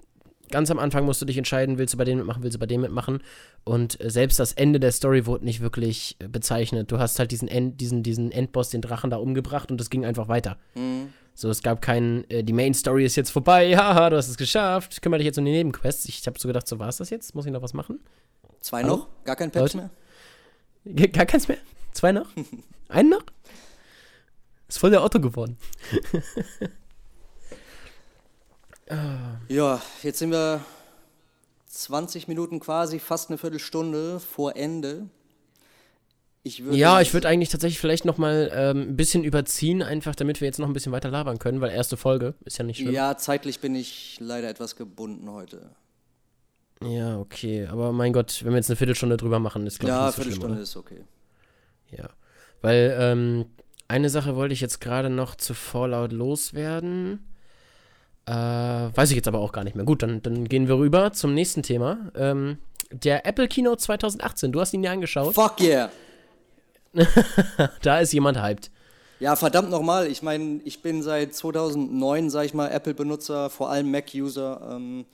ganz 0.50 0.70
am 0.70 0.78
Anfang 0.78 1.04
musst 1.04 1.20
du 1.20 1.26
dich 1.26 1.38
entscheiden, 1.38 1.78
willst 1.78 1.94
du 1.94 1.98
bei 1.98 2.04
dem 2.04 2.18
mitmachen, 2.18 2.42
willst 2.42 2.56
du 2.56 2.58
bei 2.58 2.66
dem 2.66 2.80
mitmachen. 2.80 3.20
Und 3.64 4.00
äh, 4.00 4.10
selbst 4.10 4.38
das 4.38 4.52
Ende 4.52 4.80
der 4.80 4.92
Story 4.92 5.26
wurde 5.26 5.44
nicht 5.44 5.60
wirklich 5.60 6.16
äh, 6.18 6.28
bezeichnet. 6.28 6.90
Du 6.90 6.98
hast 6.98 7.18
halt 7.18 7.30
diesen, 7.30 7.48
End, 7.48 7.80
diesen, 7.80 8.02
diesen 8.02 8.32
Endboss, 8.32 8.70
den 8.70 8.80
Drachen 8.80 9.10
da 9.10 9.16
umgebracht 9.16 9.70
und 9.70 9.80
es 9.80 9.90
ging 9.90 10.04
einfach 10.04 10.28
weiter. 10.28 10.56
So, 11.34 11.50
es 11.50 11.62
gab 11.62 11.82
keinen, 11.82 12.28
äh, 12.30 12.44
die 12.44 12.52
Main 12.52 12.74
Story 12.74 13.04
ist 13.04 13.16
jetzt 13.16 13.30
vorbei, 13.30 13.76
haha, 13.76 14.10
du 14.10 14.16
hast 14.16 14.28
es 14.28 14.36
geschafft, 14.36 15.02
kümmere 15.02 15.18
dich 15.18 15.26
jetzt 15.26 15.38
um 15.38 15.44
die 15.44 15.52
Nebenquests. 15.52 16.06
Ich 16.06 16.26
habe 16.26 16.38
so 16.38 16.48
gedacht, 16.48 16.68
so 16.68 16.78
war 16.78 16.88
es 16.88 16.98
das 16.98 17.10
jetzt? 17.10 17.34
Muss 17.34 17.46
ich 17.46 17.52
noch 17.52 17.62
was 17.62 17.74
machen? 17.74 18.00
zwei 18.60 18.82
Hallo? 18.82 18.96
noch, 18.96 19.08
gar 19.24 19.36
kein 19.36 19.50
Patch 19.50 19.74
Leute? 19.74 19.90
mehr. 20.84 21.08
Gar 21.08 21.26
keins 21.26 21.48
mehr? 21.48 21.58
Zwei 21.92 22.12
noch? 22.12 22.26
Einen 22.88 23.10
noch? 23.10 23.24
Ist 24.68 24.78
voll 24.78 24.90
der 24.90 25.04
Otto 25.04 25.20
geworden. 25.20 25.58
Ja, 29.48 29.80
jetzt 30.02 30.18
sind 30.18 30.30
wir 30.30 30.64
20 31.66 32.28
Minuten 32.28 32.60
quasi, 32.60 32.98
fast 32.98 33.30
eine 33.30 33.38
Viertelstunde 33.38 34.20
vor 34.20 34.56
Ende. 34.56 35.08
Ich 36.42 36.62
würde 36.62 36.76
Ja, 36.76 37.00
ich 37.00 37.14
würde 37.14 37.26
eigentlich 37.28 37.48
tatsächlich 37.48 37.78
vielleicht 37.80 38.04
noch 38.04 38.18
mal 38.18 38.50
ähm, 38.54 38.82
ein 38.90 38.96
bisschen 38.96 39.24
überziehen, 39.24 39.82
einfach 39.82 40.14
damit 40.14 40.40
wir 40.42 40.46
jetzt 40.46 40.58
noch 40.58 40.66
ein 40.66 40.74
bisschen 40.74 40.92
weiter 40.92 41.10
labern 41.10 41.38
können, 41.38 41.60
weil 41.62 41.70
erste 41.70 41.96
Folge 41.96 42.34
ist 42.44 42.58
ja 42.58 42.64
nicht 42.64 42.80
schlimm. 42.80 42.92
Ja, 42.92 43.16
zeitlich 43.16 43.60
bin 43.60 43.74
ich 43.74 44.18
leider 44.20 44.48
etwas 44.50 44.76
gebunden 44.76 45.30
heute. 45.30 45.74
Ja, 46.82 47.18
okay. 47.18 47.66
Aber 47.66 47.92
mein 47.92 48.12
Gott, 48.12 48.42
wenn 48.44 48.52
wir 48.52 48.56
jetzt 48.58 48.68
eine 48.70 48.76
Viertelstunde 48.76 49.16
drüber 49.16 49.38
machen, 49.38 49.66
ist 49.66 49.78
glaube 49.78 49.94
Ja, 49.94 50.00
ich 50.00 50.04
nicht 50.06 50.16
so 50.16 50.22
schlimm, 50.22 50.40
Viertelstunde 50.40 50.54
oder? 50.56 50.62
ist 50.62 50.76
okay. 50.76 51.04
Ja. 51.90 52.10
Weil, 52.60 52.96
ähm, 52.98 53.46
eine 53.88 54.10
Sache 54.10 54.36
wollte 54.36 54.54
ich 54.54 54.60
jetzt 54.60 54.80
gerade 54.80 55.10
noch 55.10 55.34
zu 55.34 55.54
Fallout 55.54 56.12
loswerden. 56.12 57.20
Äh, 58.26 58.32
weiß 58.32 59.10
ich 59.10 59.16
jetzt 59.16 59.28
aber 59.28 59.40
auch 59.40 59.52
gar 59.52 59.64
nicht 59.64 59.76
mehr. 59.76 59.84
Gut, 59.84 60.02
dann, 60.02 60.22
dann 60.22 60.48
gehen 60.48 60.68
wir 60.68 60.78
rüber 60.78 61.12
zum 61.12 61.34
nächsten 61.34 61.62
Thema. 61.62 62.10
Ähm, 62.16 62.58
der 62.90 63.26
Apple 63.26 63.48
Keynote 63.48 63.82
2018, 63.82 64.52
du 64.52 64.60
hast 64.60 64.72
ihn 64.72 64.82
dir 64.82 64.90
angeschaut. 64.90 65.34
Fuck 65.34 65.60
yeah! 65.60 65.90
Da 67.82 67.98
ist 67.98 68.12
jemand 68.12 68.40
hyped. 68.40 68.70
Ja, 69.20 69.36
verdammt 69.36 69.70
nochmal. 69.70 70.06
Ich 70.06 70.22
meine, 70.22 70.60
ich 70.64 70.82
bin 70.82 71.02
seit 71.02 71.34
2009, 71.34 72.30
sag 72.30 72.44
ich 72.44 72.54
mal, 72.54 72.68
Apple-Benutzer, 72.70 73.50
vor 73.50 73.70
allem 73.70 73.90
Mac-User. 73.90 74.60
Ähm, 74.72 75.04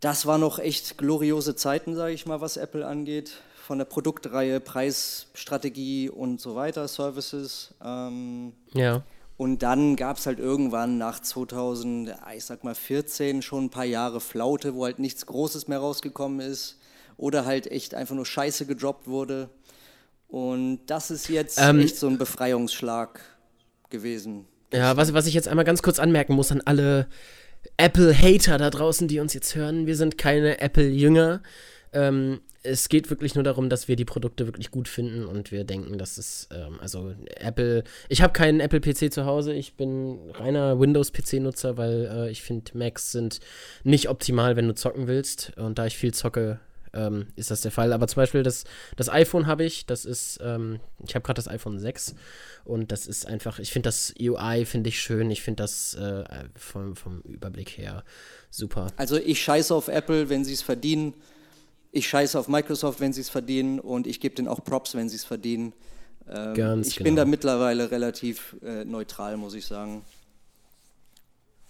das 0.00 0.26
war 0.26 0.38
noch 0.38 0.58
echt 0.58 0.98
gloriose 0.98 1.56
Zeiten, 1.56 1.94
sage 1.94 2.12
ich 2.12 2.26
mal, 2.26 2.40
was 2.40 2.56
Apple 2.56 2.86
angeht. 2.86 3.32
Von 3.66 3.78
der 3.78 3.86
Produktreihe, 3.86 4.60
Preisstrategie 4.60 6.10
und 6.10 6.40
so 6.40 6.54
weiter, 6.54 6.86
Services. 6.88 7.74
Ähm, 7.82 8.52
Ja. 8.74 9.02
Und 9.36 9.62
dann 9.62 9.96
gab 9.96 10.18
es 10.18 10.26
halt 10.26 10.38
irgendwann 10.38 10.96
nach 10.96 11.20
2000, 11.20 12.08
ja, 12.08 12.18
ich 12.36 12.44
sag 12.44 12.62
mal 12.62 12.74
14, 12.74 13.42
schon 13.42 13.64
ein 13.64 13.70
paar 13.70 13.84
Jahre 13.84 14.20
Flaute, 14.20 14.74
wo 14.74 14.84
halt 14.84 15.00
nichts 15.00 15.26
Großes 15.26 15.66
mehr 15.66 15.78
rausgekommen 15.78 16.40
ist. 16.40 16.78
Oder 17.16 17.44
halt 17.44 17.70
echt 17.70 17.94
einfach 17.94 18.14
nur 18.14 18.26
Scheiße 18.26 18.66
gedroppt 18.66 19.06
wurde. 19.06 19.48
Und 20.28 20.80
das 20.86 21.10
ist 21.10 21.28
jetzt 21.28 21.58
Ähm, 21.60 21.80
echt 21.80 21.96
so 21.96 22.08
ein 22.08 22.18
Befreiungsschlag 22.18 23.20
gewesen. 23.90 24.46
Ja, 24.72 24.96
was, 24.96 25.14
was 25.14 25.26
ich 25.26 25.34
jetzt 25.34 25.46
einmal 25.46 25.64
ganz 25.64 25.82
kurz 25.82 25.98
anmerken 26.00 26.34
muss 26.34 26.50
an 26.50 26.60
alle 26.64 27.08
Apple-Hater 27.76 28.58
da 28.58 28.70
draußen, 28.70 29.06
die 29.08 29.20
uns 29.20 29.32
jetzt 29.34 29.54
hören, 29.54 29.86
wir 29.86 29.96
sind 29.96 30.18
keine 30.18 30.60
Apple-Jünger. 30.60 31.42
Ähm, 31.92 32.40
es 32.64 32.88
geht 32.88 33.10
wirklich 33.10 33.34
nur 33.34 33.44
darum, 33.44 33.68
dass 33.68 33.88
wir 33.88 33.96
die 33.96 34.06
Produkte 34.06 34.46
wirklich 34.46 34.70
gut 34.70 34.88
finden 34.88 35.26
und 35.26 35.52
wir 35.52 35.64
denken, 35.64 35.98
dass 35.98 36.16
es, 36.16 36.48
ähm, 36.50 36.80
also 36.80 37.14
Apple, 37.36 37.84
ich 38.08 38.22
habe 38.22 38.32
keinen 38.32 38.60
Apple-PC 38.60 39.12
zu 39.12 39.26
Hause, 39.26 39.52
ich 39.52 39.74
bin 39.74 40.18
reiner 40.32 40.80
Windows-PC-Nutzer, 40.80 41.76
weil 41.76 42.10
äh, 42.10 42.30
ich 42.30 42.42
finde, 42.42 42.76
Macs 42.76 43.12
sind 43.12 43.40
nicht 43.84 44.08
optimal, 44.08 44.56
wenn 44.56 44.66
du 44.66 44.74
zocken 44.74 45.06
willst. 45.06 45.52
Und 45.56 45.78
da 45.78 45.84
ich 45.86 45.96
viel 45.96 46.14
zocke, 46.14 46.58
ähm, 46.94 47.26
ist 47.36 47.50
das 47.50 47.60
der 47.60 47.70
Fall. 47.70 47.92
Aber 47.92 48.08
zum 48.08 48.22
Beispiel 48.22 48.42
das, 48.42 48.64
das 48.96 49.10
iPhone 49.10 49.46
habe 49.46 49.64
ich, 49.64 49.84
das 49.84 50.06
ist, 50.06 50.38
ähm, 50.42 50.80
ich 51.06 51.14
habe 51.14 51.22
gerade 51.22 51.36
das 51.36 51.48
iPhone 51.48 51.78
6 51.78 52.14
und 52.64 52.92
das 52.92 53.06
ist 53.06 53.26
einfach, 53.26 53.58
ich 53.58 53.72
finde 53.72 53.88
das 53.88 54.14
UI, 54.18 54.64
finde 54.64 54.88
ich 54.88 55.00
schön, 55.00 55.30
ich 55.30 55.42
finde 55.42 55.64
das 55.64 55.94
äh, 55.94 56.24
vom, 56.56 56.96
vom 56.96 57.20
Überblick 57.22 57.76
her 57.76 58.04
super. 58.48 58.86
Also 58.96 59.16
ich 59.16 59.42
scheiße 59.42 59.74
auf 59.74 59.88
Apple, 59.88 60.28
wenn 60.28 60.44
sie 60.44 60.54
es 60.54 60.62
verdienen. 60.62 61.14
Ich 61.96 62.08
scheiße 62.08 62.36
auf 62.36 62.48
Microsoft, 62.48 62.98
wenn 62.98 63.12
sie 63.12 63.20
es 63.20 63.30
verdienen. 63.30 63.78
Und 63.78 64.08
ich 64.08 64.20
gebe 64.20 64.34
denen 64.34 64.48
auch 64.48 64.64
Props, 64.64 64.96
wenn 64.96 65.08
sie 65.08 65.14
es 65.14 65.24
verdienen. 65.24 65.72
Ähm, 66.28 66.82
ich 66.82 66.96
genau. 66.96 67.04
bin 67.04 67.16
da 67.16 67.24
mittlerweile 67.24 67.90
relativ 67.90 68.56
äh, 68.64 68.84
neutral, 68.84 69.36
muss 69.36 69.54
ich 69.54 69.64
sagen. 69.64 70.02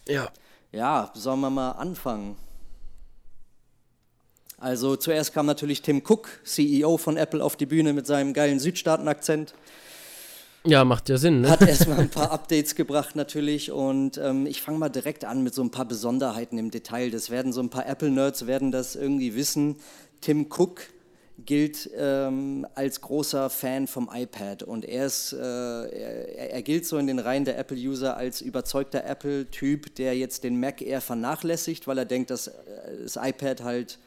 Ja. 0.09 0.31
Ja, 0.72 1.12
sollen 1.14 1.41
wir 1.41 1.51
mal 1.51 1.72
anfangen? 1.72 2.37
Also 4.59 4.97
zuerst 4.97 5.35
kam 5.35 5.45
natürlich 5.45 5.83
Tim 5.83 6.03
Cook, 6.07 6.41
CEO 6.43 6.97
von 6.97 7.18
Apple, 7.18 7.45
auf 7.45 7.55
die 7.57 7.66
Bühne 7.66 7.93
mit 7.93 8.07
seinem 8.07 8.33
geilen 8.33 8.59
Südstaaten-Akzent. 8.59 9.53
Ja, 10.66 10.87
macht 10.87 11.11
ja 11.11 11.18
Sinn, 11.18 11.43
ne? 11.43 11.51
Hat 11.51 11.61
erstmal 11.61 12.01
ein 12.01 12.09
paar 12.11 12.33
Updates 12.33 12.75
gebracht 12.75 13.14
natürlich 13.14 13.70
und 13.70 14.16
ähm, 14.16 14.47
ich 14.47 14.62
fange 14.62 14.79
mal 14.79 14.89
direkt 14.89 15.27
an 15.27 15.43
mit 15.43 15.53
so 15.53 15.62
ein 15.62 15.70
paar 15.70 15.85
Besonderheiten 15.85 16.57
im 16.57 16.70
Detail. 16.70 17.11
Das 17.11 17.29
werden 17.29 17.53
so 17.53 17.61
ein 17.61 17.68
paar 17.68 17.87
Apple-Nerds 17.87 18.47
werden 18.47 18.72
das 18.72 18.97
irgendwie 18.97 19.35
wissen. 19.35 19.77
Tim 20.25 20.47
Cook 20.49 20.81
gilt 21.45 21.91
ähm, 21.99 22.66
als 22.75 23.03
großer 23.03 23.51
Fan 23.51 23.87
vom 23.87 24.09
iPad 24.11 24.62
und 24.62 24.87
er 24.87 25.05
ist, 25.05 25.35
äh, 25.35 25.37
er, 25.37 26.51
er 26.53 26.62
gilt 26.62 26.87
so 26.87 26.97
in 26.97 27.07
den 27.07 27.18
Reihen 27.18 27.45
der 27.45 27.59
Apple-User 27.59 28.16
als 28.16 28.41
überzeugter 28.41 29.05
Apple-Typ, 29.05 29.95
der 29.97 30.16
jetzt 30.16 30.43
den 30.43 30.59
Mac 30.59 30.81
eher 30.81 31.03
vernachlässigt, 31.03 31.87
weil 31.87 31.99
er 31.99 32.07
denkt, 32.07 32.31
dass 32.31 32.47
äh, 32.47 32.53
das 33.03 33.16
iPad 33.16 33.62
halt 33.64 33.99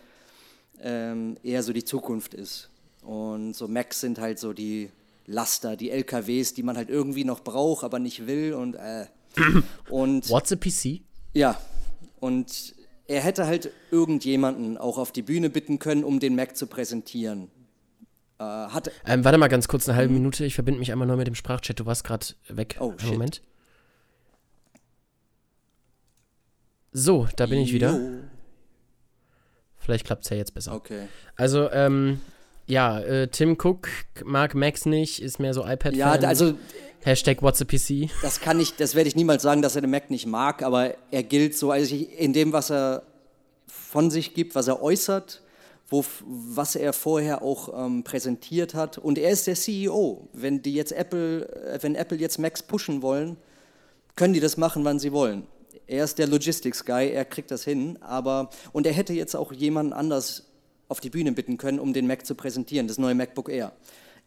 ähm, 0.82 1.38
eher 1.43 1.61
so 1.61 1.72
die 1.72 1.86
Zukunft 1.86 2.34
ist. 2.34 2.72
Und 3.03 3.53
so 3.53 3.68
Macs 3.68 4.01
sind 4.01 4.18
halt 4.18 4.39
so 4.39 4.53
die 4.53 4.89
Laster, 5.28 5.76
die 5.76 5.91
LKWs, 5.91 6.55
die 6.55 6.63
man 6.63 6.78
halt 6.78 6.89
irgendwie 6.89 7.26
noch 7.26 7.41
braucht, 7.41 7.84
aber 7.84 7.99
nicht 7.99 8.26
will 8.26 8.55
und 8.55 8.74
äh. 8.74 9.05
und 9.91 10.28
What's 10.32 10.51
a 10.51 10.55
PC? 10.55 11.01
ja, 11.36 11.61
und 12.20 12.74
er 13.07 13.21
hätte 13.21 13.47
halt 13.47 13.71
irgendjemanden 13.91 14.77
auch 14.77 14.97
auf 14.97 15.11
die 15.11 15.21
Bühne 15.21 15.49
bitten 15.49 15.79
können, 15.79 16.03
um 16.03 16.19
den 16.19 16.35
Mac 16.35 16.57
zu 16.57 16.67
präsentieren. 16.67 17.49
Äh, 18.39 18.43
hat, 18.43 18.91
Ähm, 19.05 19.23
warte 19.23 19.37
mal 19.37 19.47
ganz 19.47 19.67
kurz, 19.67 19.87
eine 19.87 19.97
halbe 19.97 20.13
Minute. 20.13 20.45
Ich 20.45 20.55
verbinde 20.55 20.79
mich 20.79 20.91
einmal 20.91 21.07
neu 21.07 21.15
mit 21.15 21.27
dem 21.27 21.35
Sprachchat. 21.35 21.79
Du 21.79 21.85
warst 21.85 22.03
gerade 22.03 22.25
weg. 22.49 22.77
Oh, 22.79 22.93
shit. 22.97 23.11
Moment. 23.11 23.41
So, 26.91 27.27
da 27.35 27.45
bin 27.45 27.59
ich 27.59 27.73
wieder. 27.73 27.91
Jo. 27.91 28.19
Vielleicht 29.77 30.05
klappt 30.05 30.23
es 30.25 30.29
ja 30.29 30.37
jetzt 30.37 30.53
besser. 30.53 30.73
Okay. 30.73 31.07
Also, 31.35 31.71
ähm, 31.71 32.19
ja, 32.65 32.99
äh, 32.99 33.27
Tim 33.29 33.57
Cook 33.57 33.87
mag 34.25 34.53
Max 34.53 34.85
nicht, 34.85 35.21
ist 35.21 35.39
mehr 35.39 35.53
so 35.53 35.61
iPad-Fan. 35.61 35.93
Ja, 35.93 36.11
also 36.11 36.55
Hashtag 37.03 37.41
What's 37.41 37.61
a 37.61 37.65
PC. 37.65 38.09
das 38.21 38.41
kann 38.41 38.59
ich, 38.59 38.75
das 38.75 38.95
werde 38.95 39.07
ich 39.07 39.15
niemals 39.15 39.43
sagen, 39.43 39.61
dass 39.61 39.75
er 39.75 39.81
den 39.81 39.91
Mac 39.91 40.09
nicht 40.09 40.25
mag, 40.25 40.61
aber 40.63 40.95
er 41.11 41.23
gilt 41.23 41.55
so, 41.55 41.71
also 41.71 41.95
in 41.95 42.33
dem, 42.33 42.53
was 42.53 42.69
er 42.69 43.03
von 43.67 44.11
sich 44.11 44.33
gibt, 44.33 44.55
was 44.55 44.67
er 44.67 44.81
äußert, 44.81 45.41
wo, 45.89 46.03
was 46.25 46.75
er 46.75 46.93
vorher 46.93 47.41
auch 47.41 47.85
ähm, 47.85 48.03
präsentiert 48.03 48.73
hat. 48.73 48.97
Und 48.97 49.17
er 49.17 49.31
ist 49.31 49.47
der 49.47 49.55
CEO. 49.55 50.27
Wenn 50.33 50.61
die 50.61 50.73
jetzt 50.73 50.91
Apple, 50.91 51.47
äh, 51.65 51.79
wenn 51.81 51.95
Apple 51.95 52.17
jetzt 52.17 52.39
Macs 52.39 52.63
pushen 52.63 53.01
wollen, 53.01 53.37
können 54.15 54.33
die 54.33 54.39
das 54.39 54.57
machen, 54.57 54.83
wann 54.83 54.99
sie 54.99 55.11
wollen. 55.13 55.47
Er 55.85 56.03
ist 56.03 56.17
der 56.17 56.27
Logistics 56.27 56.83
Guy, 56.83 57.11
er 57.11 57.23
kriegt 57.23 57.49
das 57.51 57.63
hin, 57.63 57.97
aber 58.01 58.49
und 58.73 58.85
er 58.85 58.91
hätte 58.91 59.13
jetzt 59.13 59.35
auch 59.35 59.53
jemanden 59.53 59.93
anders 59.93 60.47
auf 60.89 60.99
die 60.99 61.09
Bühne 61.09 61.31
bitten 61.31 61.57
können, 61.57 61.79
um 61.79 61.93
den 61.93 62.07
Mac 62.07 62.25
zu 62.25 62.35
präsentieren, 62.35 62.87
das 62.87 62.97
neue 62.97 63.15
MacBook 63.15 63.49
Air. 63.49 63.71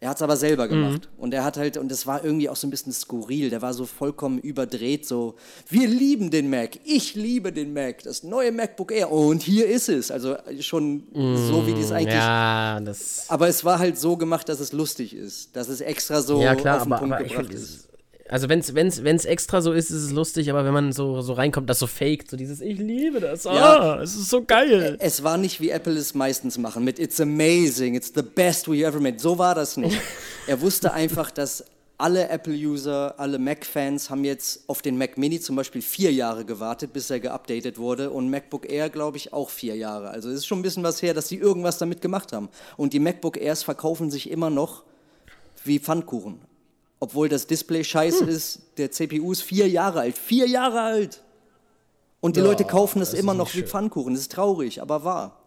Er 0.03 0.09
hat 0.09 0.17
es 0.17 0.23
aber 0.23 0.35
selber 0.35 0.67
gemacht 0.67 1.09
und 1.19 1.31
er 1.31 1.43
hat 1.43 1.57
halt 1.57 1.77
und 1.77 1.91
das 1.91 2.07
war 2.07 2.25
irgendwie 2.25 2.49
auch 2.49 2.55
so 2.55 2.65
ein 2.65 2.71
bisschen 2.71 2.91
skurril. 2.91 3.51
Der 3.51 3.61
war 3.61 3.75
so 3.75 3.85
vollkommen 3.85 4.39
überdreht, 4.39 5.07
so 5.07 5.35
wir 5.69 5.87
lieben 5.87 6.31
den 6.31 6.49
Mac, 6.49 6.79
ich 6.83 7.13
liebe 7.13 7.53
den 7.53 7.71
Mac, 7.71 8.01
das 8.01 8.23
neue 8.23 8.51
MacBook 8.51 8.91
Air 8.91 9.11
und 9.11 9.43
hier 9.43 9.67
ist 9.67 9.89
es. 9.89 10.09
Also 10.09 10.37
schon 10.59 11.03
so 11.13 11.67
wie 11.67 11.75
die 11.75 11.81
es 11.81 11.91
eigentlich. 11.91 12.15
Ja, 12.15 12.79
das. 12.79 13.25
Aber 13.27 13.47
es 13.47 13.63
war 13.63 13.77
halt 13.77 13.99
so 13.99 14.17
gemacht, 14.17 14.49
dass 14.49 14.59
es 14.59 14.73
lustig 14.73 15.15
ist, 15.15 15.55
dass 15.55 15.69
es 15.69 15.81
extra 15.81 16.23
so 16.23 16.41
Ja, 16.41 16.55
klar, 16.55 16.77
auf 16.77 16.83
den 16.83 16.93
aber, 16.93 16.99
Punkt 17.01 17.13
aber 17.13 17.23
ich 17.23 17.33
gebracht 17.33 17.47
find, 17.49 17.59
ist. 17.59 17.87
Also 18.31 18.47
wenn's, 18.47 18.73
wenn's, 18.73 19.03
wenn's 19.03 19.25
extra 19.25 19.61
so 19.61 19.73
ist, 19.73 19.91
ist 19.91 20.03
es 20.03 20.11
lustig, 20.11 20.49
aber 20.49 20.63
wenn 20.63 20.73
man 20.73 20.93
so, 20.93 21.19
so 21.19 21.33
reinkommt, 21.33 21.69
das 21.69 21.79
so 21.79 21.85
faked, 21.85 22.31
so 22.31 22.37
dieses 22.37 22.61
Ich 22.61 22.79
liebe 22.79 23.19
das, 23.19 23.45
ah, 23.45 23.53
Ja. 23.53 24.01
es 24.01 24.15
ist 24.15 24.29
so 24.29 24.43
geil. 24.45 24.95
Es 25.01 25.21
war 25.23 25.37
nicht 25.37 25.59
wie 25.59 25.69
Apple 25.69 25.97
es 25.97 26.15
meistens 26.15 26.57
machen 26.57 26.85
mit 26.85 26.97
It's 26.97 27.19
amazing, 27.19 27.93
it's 27.93 28.13
the 28.15 28.21
best 28.23 28.69
we 28.71 28.85
ever 28.85 29.01
made. 29.01 29.19
So 29.19 29.37
war 29.37 29.53
das 29.53 29.75
nicht. 29.75 29.97
er 30.47 30.61
wusste 30.61 30.93
einfach, 30.93 31.29
dass 31.29 31.65
alle 31.97 32.29
Apple-User, 32.29 33.19
alle 33.19 33.37
Mac-Fans 33.37 34.09
haben 34.09 34.23
jetzt 34.23 34.63
auf 34.67 34.81
den 34.81 34.97
Mac 34.97 35.17
Mini 35.17 35.41
zum 35.41 35.57
Beispiel 35.57 35.81
vier 35.81 36.13
Jahre 36.13 36.45
gewartet, 36.45 36.93
bis 36.93 37.09
er 37.09 37.19
geupdatet 37.19 37.77
wurde 37.77 38.11
und 38.11 38.29
MacBook 38.29 38.71
Air, 38.71 38.89
glaube 38.89 39.17
ich, 39.17 39.33
auch 39.33 39.49
vier 39.49 39.75
Jahre. 39.75 40.09
Also 40.09 40.29
es 40.29 40.37
ist 40.37 40.45
schon 40.47 40.59
ein 40.59 40.63
bisschen 40.63 40.83
was 40.83 41.01
her, 41.01 41.13
dass 41.13 41.27
sie 41.27 41.35
irgendwas 41.35 41.79
damit 41.79 42.01
gemacht 42.01 42.31
haben. 42.31 42.47
Und 42.77 42.93
die 42.93 42.99
MacBook 42.99 43.35
Airs 43.35 43.61
verkaufen 43.61 44.09
sich 44.09 44.31
immer 44.31 44.49
noch 44.49 44.83
wie 45.65 45.79
Pfannkuchen. 45.79 46.39
Obwohl 47.03 47.29
das 47.29 47.47
Display 47.47 47.83
scheiße 47.83 48.25
ist, 48.25 48.61
der 48.77 48.91
CPU 48.91 49.31
ist 49.31 49.41
vier 49.41 49.67
Jahre 49.67 50.01
alt. 50.01 50.17
Vier 50.19 50.47
Jahre 50.47 50.81
alt! 50.81 51.23
Und 52.19 52.35
die 52.35 52.41
Leute 52.41 52.63
kaufen 52.63 53.01
es 53.01 53.09
das 53.09 53.19
immer 53.19 53.33
noch 53.33 53.55
wie. 53.55 53.63
Pfannkuchen. 53.63 54.13
Das 54.13 54.21
ist 54.21 54.31
traurig, 54.31 54.83
aber 54.83 55.03
wahr. 55.03 55.41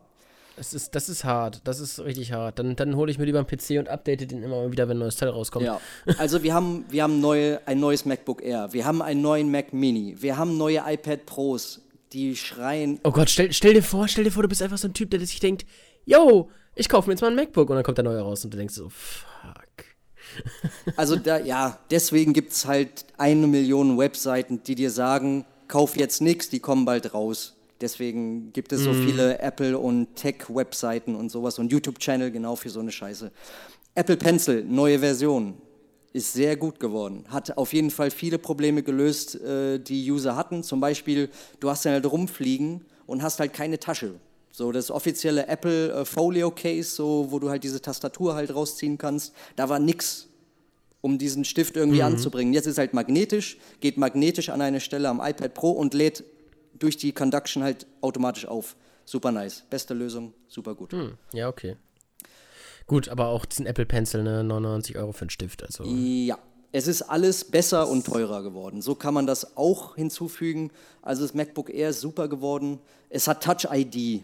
Das 0.57 0.75
ist, 0.75 0.97
das 0.97 1.09
ist 1.09 1.23
hart, 1.23 1.61
das 1.63 1.79
ist 1.79 2.01
richtig 2.01 2.33
hart. 2.33 2.59
Dann, 2.59 2.75
dann 2.75 2.97
hole 2.97 3.09
ich 3.09 3.19
mir 3.19 3.25
lieber 3.25 3.39
einen 3.39 3.47
PC 3.47 3.79
und 3.79 3.89
update 3.89 4.33
den 4.33 4.43
immer 4.43 4.57
mal 4.57 4.73
wieder, 4.73 4.89
wenn 4.89 4.97
ein 4.97 5.01
neues 5.01 5.15
Teil 5.15 5.29
rauskommt. 5.29 5.65
Ja, 5.65 5.81
also 6.19 6.43
wir 6.43 6.55
haben, 6.55 6.85
wir 6.89 7.05
haben 7.05 7.21
neue, 7.21 7.61
ein 7.67 7.79
neues 7.79 8.05
MacBook 8.05 8.43
Air, 8.43 8.73
wir 8.73 8.85
haben 8.85 9.01
einen 9.01 9.23
neuen 9.23 9.51
Mac 9.51 9.73
Mini, 9.73 10.17
wir 10.19 10.37
haben 10.37 10.57
neue 10.57 10.83
iPad 10.87 11.25
Pros, 11.27 11.81
die 12.13 12.35
schreien. 12.37 12.99
Oh 13.05 13.11
Gott, 13.13 13.31
stell, 13.31 13.53
stell 13.53 13.75
dir 13.75 13.83
vor, 13.83 14.07
stell 14.09 14.25
dir 14.25 14.31
vor, 14.31 14.43
du 14.43 14.49
bist 14.49 14.63
einfach 14.63 14.79
so 14.79 14.89
ein 14.89 14.95
Typ, 14.95 15.11
der 15.11 15.21
sich 15.21 15.41
denkt, 15.41 15.67
yo, 16.05 16.51
ich 16.75 16.89
kaufe 16.89 17.09
mir 17.09 17.15
jetzt 17.15 17.21
mal 17.21 17.31
ein 17.31 17.37
MacBook 17.37 17.71
und 17.71 17.77
dann 17.77 17.85
kommt 17.85 17.99
der 17.99 18.05
neue 18.05 18.21
raus 18.21 18.45
und 18.45 18.53
du 18.53 18.57
denkst 18.57 18.75
so, 18.75 18.89
fuck. 18.89 19.34
Also 20.97 21.17
da, 21.17 21.39
ja, 21.39 21.79
deswegen 21.91 22.33
gibt 22.33 22.53
es 22.53 22.67
halt 22.67 23.05
eine 23.17 23.47
Million 23.47 23.99
Webseiten, 23.99 24.63
die 24.63 24.75
dir 24.75 24.91
sagen, 24.91 25.45
kauf 25.69 25.97
jetzt 25.97 26.21
nichts, 26.21 26.49
die 26.49 26.61
kommen 26.61 26.85
bald 26.85 27.15
raus. 27.15 27.55
Deswegen 27.81 28.53
gibt 28.53 28.73
es 28.73 28.83
so 28.83 28.93
viele 28.95 29.39
Apple- 29.41 29.79
und 29.79 30.15
Tech-Webseiten 30.17 31.15
und 31.17 31.31
sowas 31.31 31.59
und 31.59 31.73
YouTube-Channel 31.73 32.31
genau 32.31 32.57
für 32.57 32.71
so 32.71 32.81
eine 32.81 32.93
Scheiße. 32.93 33.31
Apple 33.95 34.17
Pencil, 34.17 34.65
neue 34.65 35.01
Version, 35.01 35.55
ist 36.13 36.33
sehr 36.33 36.57
gut 36.57 36.79
geworden. 36.79 37.25
Hat 37.29 37.59
auf 37.59 37.73
jeden 37.73 37.91
Fall 37.91 38.11
viele 38.11 38.39
Probleme 38.39 38.83
gelöst, 38.83 39.35
äh, 39.41 39.79
die 39.81 40.11
User 40.11 40.37
hatten. 40.37 40.63
Zum 40.63 40.81
Beispiel, 40.81 41.29
du 41.61 41.69
hast 41.69 41.85
dann 41.85 41.93
halt 41.93 42.07
rumfliegen 42.07 42.85
und 43.07 43.23
hast 43.23 43.41
halt 43.41 43.53
keine 43.53 43.79
Tasche. 43.79 44.15
So 44.57 44.71
das 44.71 44.93
offizielle 44.93 45.49
Apple 45.49 45.93
äh, 45.93 46.05
Folio 46.05 46.53
Case, 46.53 46.89
so, 46.89 47.27
wo 47.31 47.41
du 47.41 47.51
halt 47.51 47.65
diese 47.65 47.83
Tastatur 47.83 48.37
halt 48.37 48.55
rausziehen 48.55 48.99
kannst, 48.99 49.35
da 49.57 49.69
war 49.69 49.81
nix 49.81 50.29
um 51.01 51.19
diesen 51.19 51.45
Stift 51.45 51.77
irgendwie 51.77 52.05
anzubringen. 52.05 52.55
Jetzt 52.55 52.67
ist 52.67 52.79
halt 52.79 52.95
magnetisch, 52.95 53.59
geht 53.81 53.97
magnetisch 53.97 54.51
an 54.51 54.61
eine 54.61 54.79
Stelle 54.79 55.09
am 55.09 55.21
iPad 55.21 55.55
Pro 55.55 55.73
und 55.73 55.93
lädt 55.93 56.23
durch 56.79 56.97
die 56.97 57.11
Conduction 57.11 57.65
halt 57.65 57.89
automatisch 58.01 58.47
auf. 58.47 58.77
Super 59.05 59.33
nice. 59.33 59.65
Beste 59.71 59.93
Lösung, 59.93 60.33
super 60.47 60.77
gut. 60.77 60.93
Hm, 60.93 61.15
ja, 61.33 61.49
okay. 61.49 61.77
Gut, 62.87 63.09
aber 63.09 63.31
auch 63.31 63.47
diesen 63.47 63.67
Apple 63.67 63.87
Pencil, 63.87 64.23
ne, 64.23 64.45
99 64.45 64.97
Euro 64.97 65.11
für 65.11 65.23
einen 65.23 65.31
Stift, 65.31 65.65
also. 65.65 65.83
Ja, 65.83 66.39
es 66.71 66.87
ist 66.87 67.03
alles 67.03 67.45
besser 67.45 67.89
und 67.89 68.07
teurer 68.07 68.45
geworden. 68.45 68.83
So 68.83 68.95
kann 68.95 69.15
man 69.15 69.27
das 69.27 69.57
auch 69.57 69.97
hinzufügen. 69.97 70.71
Also 71.03 71.23
das 71.23 71.35
MacBook 71.35 71.75
Air 71.75 71.89
ist 71.89 72.01
super 72.01 72.29
geworden. 72.29 72.79
Es 73.11 73.27
hat 73.27 73.43
Touch 73.43 73.67
ID. 73.69 74.23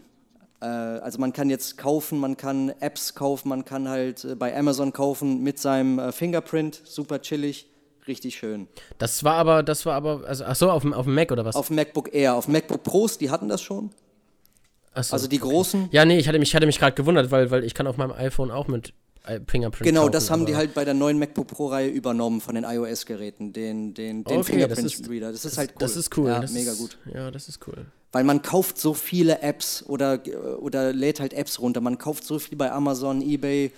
Äh, 0.61 0.65
also 0.65 1.19
man 1.19 1.33
kann 1.33 1.49
jetzt 1.49 1.77
kaufen, 1.77 2.19
man 2.19 2.37
kann 2.37 2.69
Apps 2.79 3.15
kaufen, 3.15 3.49
man 3.49 3.65
kann 3.65 3.89
halt 3.89 4.23
äh, 4.23 4.35
bei 4.35 4.55
Amazon 4.55 4.93
kaufen 4.93 5.41
mit 5.41 5.59
seinem 5.59 5.99
äh, 5.99 6.11
Fingerprint. 6.11 6.81
Super 6.85 7.21
chillig, 7.21 7.67
richtig 8.07 8.35
schön. 8.35 8.67
Das 8.97 9.23
war 9.23 9.35
aber, 9.35 9.63
das 9.63 9.85
war 9.85 9.95
aber, 9.95 10.23
also, 10.27 10.45
ach 10.45 10.55
so, 10.55 10.69
auf 10.69 10.83
dem, 10.83 10.93
auf 10.93 11.05
dem 11.05 11.15
Mac 11.15 11.31
oder 11.31 11.45
was? 11.45 11.55
Auf 11.55 11.67
dem 11.67 11.75
MacBook 11.77 12.13
Air, 12.13 12.35
auf 12.35 12.45
dem 12.45 12.53
MacBook 12.53 12.83
Pros, 12.83 13.17
die 13.17 13.29
hatten 13.29 13.49
das 13.49 13.61
schon. 13.61 13.91
So. 14.93 15.13
Also 15.13 15.27
die 15.27 15.39
großen. 15.39 15.87
Ja, 15.91 16.03
nee, 16.03 16.17
ich 16.17 16.27
hatte 16.27 16.37
mich, 16.37 16.49
ich 16.49 16.55
hatte 16.55 16.65
mich 16.65 16.77
gerade 16.77 16.93
gewundert, 16.93 17.31
weil, 17.31 17.49
weil 17.49 17.63
ich 17.63 17.73
kann 17.73 17.87
auf 17.87 17.95
meinem 17.95 18.11
iPhone 18.11 18.51
auch 18.51 18.67
mit 18.67 18.93
Fingerprint 19.47 19.85
Genau, 19.85 20.09
das 20.09 20.31
haben 20.31 20.45
die 20.45 20.55
halt 20.55 20.73
bei 20.73 20.83
der 20.83 20.93
neuen 20.93 21.19
MacBook 21.19 21.47
Pro-Reihe 21.47 21.89
übernommen 21.89 22.41
von 22.41 22.55
den 22.55 22.63
iOS-Geräten, 22.63 23.53
den, 23.53 23.93
den, 23.93 24.23
den 24.23 24.37
Okay, 24.39 24.65
das 24.67 24.79
ist- 24.79 24.95
Fingerprint-Reader. 24.95 25.31
Das 25.31 25.45
ist 25.45 25.57
halt 25.57 25.71
cool. 25.71 25.77
Das 25.79 25.95
ist 25.95 26.17
cool. 26.17 26.27
Ja, 26.29 26.39
das 26.39 26.51
mega 26.53 26.71
ist, 26.71 26.77
gut. 26.79 26.97
Ja, 27.13 27.29
das 27.29 27.47
ist 27.47 27.59
cool. 27.67 27.85
Weil 28.11 28.23
man 28.23 28.41
kauft 28.41 28.77
so 28.79 28.93
viele 28.93 29.41
Apps 29.41 29.83
oder, 29.87 30.21
oder 30.59 30.91
lädt 30.91 31.19
halt 31.19 31.33
Apps 31.33 31.59
runter. 31.59 31.81
Man 31.81 31.97
kauft 31.97 32.23
so 32.25 32.39
viel 32.39 32.57
bei 32.57 32.71
Amazon, 32.71 33.21
Ebay, 33.21 33.71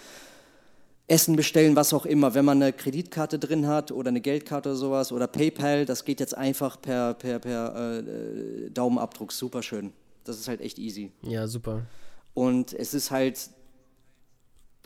Essen 1.08 1.36
bestellen, 1.36 1.76
was 1.76 1.94
auch 1.94 2.06
immer. 2.06 2.34
Wenn 2.34 2.46
man 2.46 2.62
eine 2.64 2.72
Kreditkarte 2.72 3.38
drin 3.38 3.68
hat 3.68 3.92
oder 3.92 4.08
eine 4.10 4.22
Geldkarte 4.22 4.70
oder 4.70 4.78
sowas 4.78 5.12
oder 5.12 5.28
PayPal, 5.28 5.86
das 5.86 6.06
geht 6.06 6.20
jetzt 6.22 6.36
einfach 6.38 6.82
per, 6.82 7.14
per, 7.16 7.40
per 7.40 7.98
äh, 8.00 8.70
Daumenabdruck. 8.72 9.32
Super 9.34 9.62
schön. 9.62 9.92
Das 10.24 10.40
ist 10.40 10.48
halt 10.48 10.62
echt 10.62 10.80
easy. 10.80 11.12
Ja, 11.22 11.46
super. 11.48 11.82
Und 12.34 12.74
es 12.74 12.94
ist 12.94 13.12
halt 13.12 13.38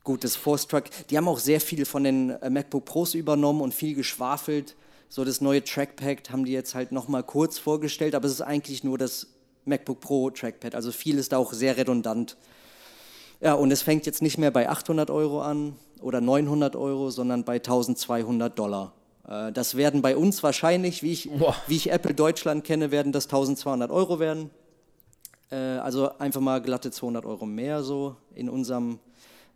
gut, 0.07 0.23
das 0.23 0.37
Force 0.37 0.67
Truck. 0.67 0.85
Die 1.09 1.17
haben 1.17 1.27
auch 1.27 1.37
sehr 1.37 1.59
viel 1.59 1.85
von 1.85 2.05
den 2.05 2.29
äh, 2.29 2.49
MacBook 2.49 2.85
Pros 2.85 3.13
übernommen 3.13 3.59
und 3.59 3.73
viel 3.73 3.93
geschwafelt. 3.93 4.75
So 5.09 5.25
das 5.25 5.41
neue 5.41 5.61
Trackpad 5.61 6.29
haben 6.31 6.45
die 6.45 6.53
jetzt 6.53 6.75
halt 6.75 6.93
nochmal 6.93 7.23
kurz 7.23 7.59
vorgestellt, 7.59 8.15
aber 8.15 8.25
es 8.25 8.31
ist 8.31 8.41
eigentlich 8.41 8.85
nur 8.85 8.97
das 8.97 9.27
MacBook 9.65 9.99
Pro 9.99 10.29
Trackpad. 10.29 10.75
Also 10.75 10.93
viel 10.93 11.17
ist 11.17 11.33
da 11.33 11.37
auch 11.37 11.51
sehr 11.51 11.75
redundant. 11.75 12.37
Ja, 13.41 13.53
und 13.53 13.69
es 13.69 13.81
fängt 13.81 14.05
jetzt 14.05 14.21
nicht 14.21 14.37
mehr 14.37 14.49
bei 14.49 14.69
800 14.69 15.11
Euro 15.11 15.41
an 15.41 15.75
oder 16.01 16.21
900 16.21 16.77
Euro, 16.77 17.09
sondern 17.09 17.43
bei 17.43 17.55
1200 17.55 18.57
Dollar. 18.57 18.93
Äh, 19.27 19.51
Das 19.51 19.75
werden 19.75 20.01
bei 20.01 20.15
uns 20.15 20.41
wahrscheinlich, 20.41 21.03
wie 21.03 21.11
ich, 21.11 21.29
Boah. 21.29 21.53
wie 21.67 21.75
ich 21.75 21.91
Apple 21.91 22.13
Deutschland 22.13 22.63
kenne, 22.63 22.91
werden 22.91 23.11
das 23.11 23.25
1200 23.25 23.91
Euro 23.91 24.19
werden. 24.19 24.51
Äh, 25.51 25.55
Also 25.55 26.17
einfach 26.17 26.39
mal 26.39 26.61
glatte 26.61 26.91
200 26.91 27.25
Euro 27.25 27.45
mehr 27.45 27.83
so 27.83 28.15
in 28.33 28.47
unserem 28.49 28.99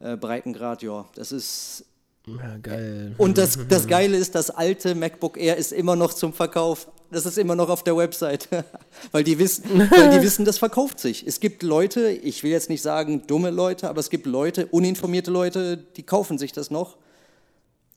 äh, 0.02 0.18
Breitengrad. 0.18 0.82
Ja, 0.82 1.06
das 1.16 1.32
ist. 1.32 1.86
Ja, 2.28 2.58
geil. 2.62 3.16
Und 3.18 3.38
das, 3.39 3.58
das 3.68 3.88
Geile 3.88 4.16
ist, 4.16 4.36
das 4.36 4.52
alte 4.52 4.93
MacBook 4.93 5.38
Air 5.38 5.58
ist 5.58 5.74
immer 5.74 5.95
noch 5.95 6.14
zum 6.14 6.34
Verkauf. 6.34 6.88
Das 7.10 7.26
ist 7.26 7.38
immer 7.39 7.56
noch 7.56 7.70
auf 7.70 7.84
der 7.84 7.97
Website. 7.97 8.47
weil, 9.12 9.24
die 9.24 9.39
wissen, 9.39 9.64
weil 9.89 10.12
die 10.12 10.22
wissen, 10.22 10.45
das 10.45 10.60
verkauft 10.60 10.99
sich. 10.99 11.26
Es 11.26 11.39
gibt 11.39 11.64
Leute, 11.64 12.10
ich 12.10 12.43
will 12.43 12.52
jetzt 12.52 12.70
nicht 12.70 12.84
sagen 12.84 13.26
dumme 13.26 13.49
Leute, 13.49 13.89
aber 13.89 13.99
es 13.99 14.12
gibt 14.12 14.28
Leute, 14.28 14.68
uninformierte 14.68 15.32
Leute, 15.32 15.78
die 15.78 16.04
kaufen 16.04 16.38
sich 16.38 16.52
das 16.54 16.70
noch. 16.70 16.97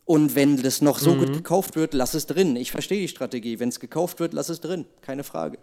Und 0.07 0.35
wenn 0.35 0.63
das 0.63 0.83
noch 0.83 0.99
so 0.99 1.15
gut 1.15 1.33
gekauft 1.33 1.77
wird, 1.77 1.95
lass 1.95 2.15
es 2.15 2.27
drin. 2.27 2.57
Ich 2.57 2.73
verstehe 2.73 3.01
die 3.01 3.09
Strategie. 3.09 3.59
Wenn 3.59 3.71
es 3.71 3.81
gekauft 3.81 4.21
wird, 4.21 4.35
lass 4.35 4.51
es 4.51 4.61
drin. 4.61 4.85
Keine 5.01 5.25
Frage. 5.25 5.59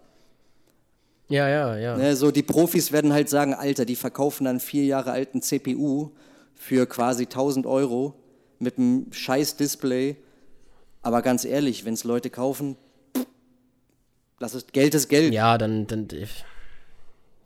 Ja, 1.32 1.48
ja, 1.48 1.78
ja. 1.78 1.98
Ne, 1.98 2.16
so 2.16 2.30
die 2.30 2.44
Profis 2.44 2.92
werden 2.92 3.14
halt 3.14 3.30
sagen, 3.30 3.54
Alter, 3.54 3.86
die 3.86 3.96
verkaufen 3.96 4.44
dann 4.44 4.60
vier 4.60 4.84
Jahre 4.84 5.12
alten 5.12 5.42
CPU 5.42 6.12
für 6.56 6.86
quasi 6.86 7.24
1000 7.24 7.66
Euro 7.66 8.14
mit 8.60 8.78
einem 8.78 9.08
scheiß 9.12 9.56
Display. 9.56 10.18
Aber 11.02 11.22
ganz 11.22 11.46
ehrlich, 11.46 11.86
wenn 11.86 11.94
es 11.94 12.04
Leute 12.04 12.30
kaufen, 12.30 12.76
lass 14.40 14.54
es, 14.54 14.68
Geld 14.68 14.94
ist 14.94 15.08
Geld. 15.08 15.34
Ja, 15.34 15.58
dann, 15.58 15.88
dann. 15.88 16.08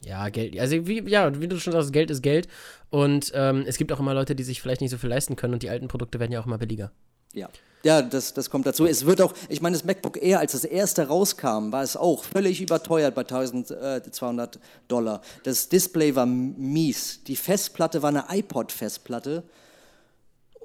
Ja, 0.03 0.29
Geld. 0.29 0.59
Also 0.59 0.88
wie, 0.88 1.07
ja, 1.07 1.39
wie 1.39 1.47
du 1.47 1.59
schon 1.59 1.73
sagst, 1.73 1.93
Geld 1.93 2.09
ist 2.09 2.23
Geld. 2.23 2.47
Und 2.89 3.31
ähm, 3.36 3.65
es 3.67 3.77
gibt 3.77 3.91
auch 3.91 3.99
immer 3.99 4.15
Leute, 4.15 4.36
die 4.36 4.43
sich 4.43 4.61
vielleicht 4.61 4.81
nicht 4.81 4.91
so 4.91 4.97
viel 4.97 5.09
leisten 5.11 5.36
können 5.36 5.53
und 5.53 5.61
die 5.61 5.69
alten 5.69 5.88
Produkte 5.88 6.19
werden 6.19 6.31
ja 6.31 6.41
auch 6.41 6.47
immer 6.47 6.57
billiger. 6.57 6.91
Ja. 7.33 7.49
Ja, 7.86 8.01
das, 8.01 8.33
das 8.33 8.49
kommt 8.49 8.65
dazu. 8.65 8.88
Es 8.88 9.05
wird 9.05 9.21
auch, 9.21 9.31
ich 9.47 9.61
meine, 9.61 9.77
das 9.77 9.86
MacBook 9.86 10.19
Air, 10.19 10.39
als 10.39 10.53
das 10.53 10.63
erste 10.63 11.07
rauskam, 11.07 11.71
war 11.71 11.83
es 11.83 11.95
auch 11.95 12.23
völlig 12.23 12.59
überteuert 12.59 13.13
bei 13.13 13.21
1200 13.21 14.59
Dollar. 14.88 15.21
Das 15.43 15.69
Display 15.69 16.15
war 16.15 16.25
mies. 16.25 17.19
Die 17.27 17.36
Festplatte 17.36 18.01
war 18.01 18.09
eine 18.09 18.25
iPod-Festplatte. 18.31 19.43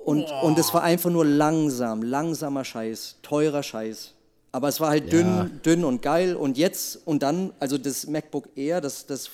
Und, 0.03 0.25
und 0.43 0.59
es 0.59 0.73
war 0.73 0.83
einfach 0.83 1.11
nur 1.11 1.27
langsam, 1.27 2.03
langsamer 2.03 2.65
Scheiß, 2.65 3.17
teurer 3.21 3.63
Scheiß. 3.63 4.15
Aber 4.53 4.69
es 4.69 4.81
war 4.81 4.89
halt 4.89 5.13
dünn, 5.13 5.27
Ja. 5.27 5.51
dünn 5.63 5.85
und 5.85 6.01
geil. 6.01 6.35
Und 6.35 6.57
jetzt 6.57 7.07
und 7.07 7.23
dann, 7.23 7.53
also 7.61 7.77
das 7.77 8.07
MacBook 8.07 8.49
Air, 8.57 8.81
das, 8.81 9.05
das, 9.05 9.29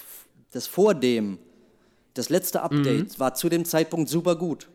das 0.51 0.67
vor 0.67 0.93
dem, 0.93 1.39
das 2.15 2.31
letzte 2.31 2.63
Update, 2.63 3.21
war 3.21 3.35
zu 3.35 3.49
dem 3.49 3.65
Zeitpunkt 3.65 4.09
super 4.11 4.35
gut. 4.35 4.67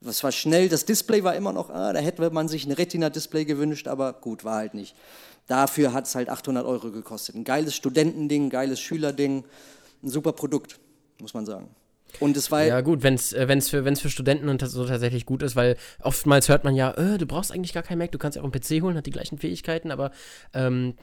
Das 0.00 0.22
war 0.22 0.30
schnell, 0.30 0.68
das 0.68 0.84
Display 0.84 1.24
war 1.24 1.34
immer 1.34 1.52
noch, 1.52 1.70
ah, 1.70 1.92
da 1.92 1.98
hätte 1.98 2.30
man 2.30 2.48
sich 2.48 2.66
ein 2.66 2.72
Retina-Display 2.72 3.44
gewünscht, 3.44 3.88
aber 3.88 4.12
gut, 4.12 4.44
war 4.44 4.56
halt 4.56 4.74
nicht. 4.74 4.94
Dafür 5.48 5.92
hat 5.92 6.06
es 6.06 6.14
halt 6.14 6.28
800 6.28 6.64
Euro 6.64 6.90
gekostet. 6.92 7.34
Ein 7.34 7.44
geiles 7.44 7.74
Studentending, 7.74 8.50
geiles 8.50 8.80
Schülerding, 8.80 9.44
ein 10.02 10.08
super 10.08 10.32
Produkt, 10.32 10.78
muss 11.20 11.34
man 11.34 11.46
sagen. 11.46 11.74
Und 12.20 12.36
es 12.36 12.50
war, 12.50 12.64
Ja, 12.64 12.80
gut, 12.80 13.02
wenn 13.02 13.14
es 13.14 13.32
äh, 13.32 13.48
wenn's 13.48 13.68
für, 13.68 13.84
wenn's 13.84 14.00
für 14.00 14.10
Studenten 14.10 14.48
und 14.48 14.66
so 14.66 14.86
tatsächlich 14.86 15.26
gut 15.26 15.42
ist, 15.42 15.56
weil 15.56 15.76
oftmals 16.02 16.48
hört 16.48 16.64
man 16.64 16.74
ja, 16.74 16.92
äh, 16.92 17.18
du 17.18 17.26
brauchst 17.26 17.52
eigentlich 17.52 17.72
gar 17.72 17.82
kein 17.82 17.98
Mac, 17.98 18.12
du 18.12 18.18
kannst 18.18 18.36
ja 18.36 18.42
auch 18.42 18.50
einen 18.50 18.52
PC 18.52 18.82
holen, 18.82 18.96
hat 18.96 19.06
die 19.06 19.10
gleichen 19.10 19.38
Fähigkeiten, 19.38 19.90
aber 19.90 20.10
ähm, 20.54 20.94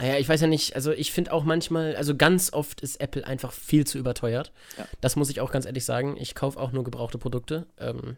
naja, 0.00 0.16
ich 0.16 0.26
weiß 0.26 0.40
ja 0.40 0.46
nicht, 0.46 0.74
also 0.74 0.92
ich 0.92 1.12
finde 1.12 1.30
auch 1.30 1.44
manchmal, 1.44 1.94
also 1.94 2.16
ganz 2.16 2.54
oft 2.54 2.80
ist 2.80 3.00
Apple 3.02 3.26
einfach 3.26 3.52
viel 3.52 3.86
zu 3.86 3.98
überteuert. 3.98 4.50
Ja. 4.78 4.86
Das 5.02 5.14
muss 5.14 5.28
ich 5.28 5.42
auch 5.42 5.52
ganz 5.52 5.66
ehrlich 5.66 5.84
sagen. 5.84 6.16
Ich 6.18 6.34
kaufe 6.34 6.58
auch 6.58 6.72
nur 6.72 6.84
gebrauchte 6.84 7.18
Produkte, 7.18 7.66
ähm, 7.78 8.16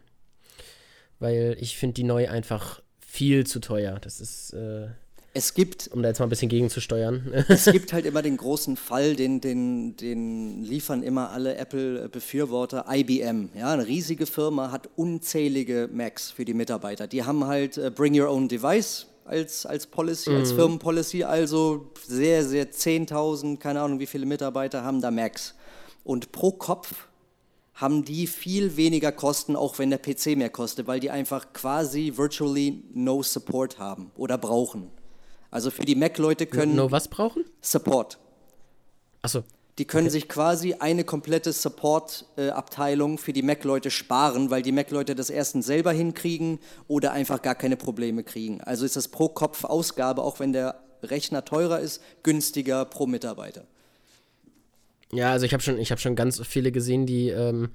weil 1.19 1.57
ich 1.59 1.77
finde 1.77 1.95
die 1.95 2.05
neu 2.05 2.29
einfach 2.29 2.81
viel 3.05 3.45
zu 3.45 3.59
teuer. 3.59 3.99
Das 3.99 4.21
ist, 4.21 4.53
äh, 4.53 4.87
es 5.33 5.55
gibt 5.55 5.89
um 5.89 6.01
da 6.01 6.07
jetzt 6.07 6.19
mal 6.19 6.27
ein 6.27 6.29
bisschen 6.29 6.47
gegenzusteuern. 6.47 7.33
es 7.49 7.65
gibt 7.71 7.91
halt 7.91 8.05
immer 8.05 8.21
den 8.21 8.37
großen 8.37 8.77
Fall, 8.77 9.17
den, 9.17 9.41
den, 9.41 9.97
den 9.97 10.63
liefern 10.63 11.03
immer 11.03 11.31
alle 11.31 11.57
Apple-Befürworter, 11.57 12.85
IBM. 12.89 13.49
Ja, 13.57 13.73
eine 13.73 13.87
riesige 13.87 14.25
Firma 14.25 14.71
hat 14.71 14.87
unzählige 14.95 15.89
Macs 15.91 16.31
für 16.31 16.45
die 16.45 16.53
Mitarbeiter. 16.53 17.07
Die 17.07 17.25
haben 17.25 17.45
halt 17.45 17.77
äh, 17.77 17.91
Bring 17.93 18.17
Your 18.17 18.29
Own 18.29 18.47
Device 18.47 19.07
als, 19.25 19.65
als 19.65 19.87
Policy, 19.87 20.31
als 20.31 20.51
Firmenpolicy, 20.51 21.23
also 21.23 21.91
sehr, 22.05 22.43
sehr 22.45 22.71
10.000, 22.71 23.57
keine 23.57 23.81
Ahnung 23.81 23.99
wie 23.99 24.05
viele 24.05 24.25
Mitarbeiter 24.25 24.83
haben 24.83 25.01
da 25.01 25.11
Macs. 25.11 25.55
Und 26.03 26.31
pro 26.31 26.51
Kopf 26.51 27.07
haben 27.75 28.05
die 28.05 28.27
viel 28.27 28.77
weniger 28.77 29.11
Kosten, 29.11 29.55
auch 29.55 29.79
wenn 29.79 29.89
der 29.89 29.97
PC 29.97 30.37
mehr 30.37 30.49
kostet, 30.49 30.87
weil 30.87 30.99
die 30.99 31.09
einfach 31.09 31.53
quasi 31.53 32.13
virtually 32.15 32.83
no 32.93 33.23
Support 33.23 33.79
haben 33.79 34.11
oder 34.15 34.37
brauchen. 34.37 34.91
Also 35.49 35.71
für 35.71 35.85
die 35.85 35.95
Mac-Leute 35.95 36.45
können 36.45 36.75
no 36.75 36.91
was 36.91 37.07
brauchen? 37.07 37.45
Support. 37.61 38.19
Achso. 39.21 39.43
Die 39.79 39.85
können 39.85 40.09
sich 40.09 40.29
quasi 40.29 40.75
eine 40.75 41.03
komplette 41.03 41.51
Support-Abteilung 41.51 43.17
für 43.17 43.33
die 43.33 43.41
Mac-Leute 43.41 43.89
sparen, 43.89 44.51
weil 44.51 44.61
die 44.61 44.71
Mac-Leute 44.71 45.15
das 45.15 45.31
erstens 45.31 45.65
selber 45.65 45.91
hinkriegen 45.91 46.59
oder 46.87 47.11
einfach 47.11 47.41
gar 47.41 47.55
keine 47.55 47.75
Probleme 47.75 48.23
kriegen. 48.23 48.61
Also 48.61 48.85
ist 48.85 48.95
das 48.95 49.07
pro 49.07 49.29
Kopf 49.29 49.63
Ausgabe, 49.63 50.21
auch 50.21 50.39
wenn 50.39 50.53
der 50.53 50.79
Rechner 51.01 51.43
teurer 51.43 51.79
ist, 51.79 52.03
günstiger 52.21 52.85
pro 52.85 53.07
Mitarbeiter. 53.07 53.65
Ja, 55.11 55.31
also 55.31 55.45
ich 55.45 55.53
habe 55.53 55.63
schon, 55.63 55.77
ich 55.77 55.91
habe 55.91 56.01
schon 56.01 56.15
ganz 56.15 56.41
viele 56.45 56.71
gesehen, 56.71 57.05
die, 57.05 57.29
ähm, 57.29 57.69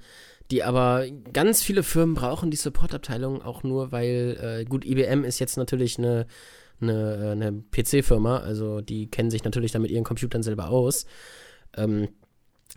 die 0.51 0.63
aber 0.63 1.05
ganz 1.31 1.61
viele 1.61 1.83
Firmen 1.83 2.15
brauchen 2.15 2.51
die 2.51 2.57
Supportabteilung 2.57 3.41
auch 3.41 3.63
nur, 3.63 3.91
weil 3.91 4.37
äh, 4.41 4.65
gut, 4.65 4.85
IBM 4.85 5.23
ist 5.23 5.39
jetzt 5.39 5.57
natürlich 5.57 5.97
eine, 5.97 6.27
eine, 6.81 7.31
eine 7.31 7.63
PC-Firma, 7.71 8.39
also 8.39 8.81
die 8.81 9.09
kennen 9.09 9.31
sich 9.31 9.43
natürlich 9.43 9.71
dann 9.71 9.81
mit 9.81 9.91
ihren 9.91 10.03
Computern 10.03 10.43
selber 10.43 10.69
aus. 10.69 11.05
Ähm, 11.77 12.09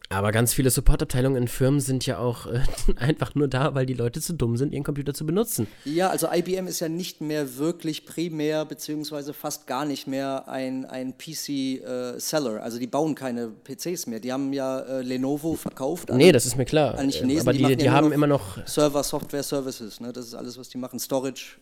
aber 0.09 0.33
ganz 0.33 0.55
viele 0.55 0.71
Supportabteilungen 0.71 1.43
in 1.43 1.49
Firmen 1.49 1.79
sind 1.81 2.07
ja 2.07 2.19
auch 2.19 2.47
äh, 2.47 2.61
einfach 2.97 3.35
nur 3.35 3.47
da, 3.49 3.75
weil 3.75 3.85
die 3.87 3.93
Leute 3.95 4.21
zu 4.23 4.33
dumm 4.35 4.57
sind, 4.57 4.73
ihren 4.73 4.85
Computer 4.85 5.13
zu 5.15 5.27
benutzen. 5.27 5.67
Ja, 5.85 6.09
also 6.09 6.29
IBM 6.33 6.67
ist 6.67 6.81
ja 6.81 6.89
nicht 6.89 7.21
mehr 7.21 7.57
wirklich 7.59 8.07
primär, 8.07 8.65
beziehungsweise 8.65 9.33
fast 9.35 9.67
gar 9.67 9.85
nicht 9.85 10.07
mehr 10.07 10.49
ein, 10.49 10.87
ein 10.87 11.15
PC-Seller. 11.19 12.63
also 12.63 12.79
die 12.79 12.87
bauen 12.87 13.15
keine 13.15 13.49
PCs 13.49 14.07
mehr. 14.07 14.21
Die 14.21 14.33
haben 14.33 14.53
ja 14.53 14.81
äh, 14.81 15.03
Lenovo 15.03 15.55
verkauft. 15.55 16.11
an- 16.11 16.17
Nee, 16.17 16.33
das 16.33 16.47
ist 16.47 16.57
mir 16.57 16.65
klar. 16.65 16.99
an 16.99 17.09
die 17.09 17.15
Chinesen, 17.19 17.41
aber 17.43 17.53
die 17.53 17.65
die, 17.65 17.77
die, 17.77 17.85
nur 17.85 17.93
haben 17.93 18.13
immer 18.13 18.27
noch 18.27 18.67
Server, 18.67 19.03
Software, 19.03 19.43
Services. 19.43 20.01
Ne? 20.01 20.13
Das 20.13 20.27
ist 20.27 20.35
alles, 20.35 20.59
was 20.59 20.69
die 20.69 20.79
machen. 20.79 20.99
Storage, 20.99 21.57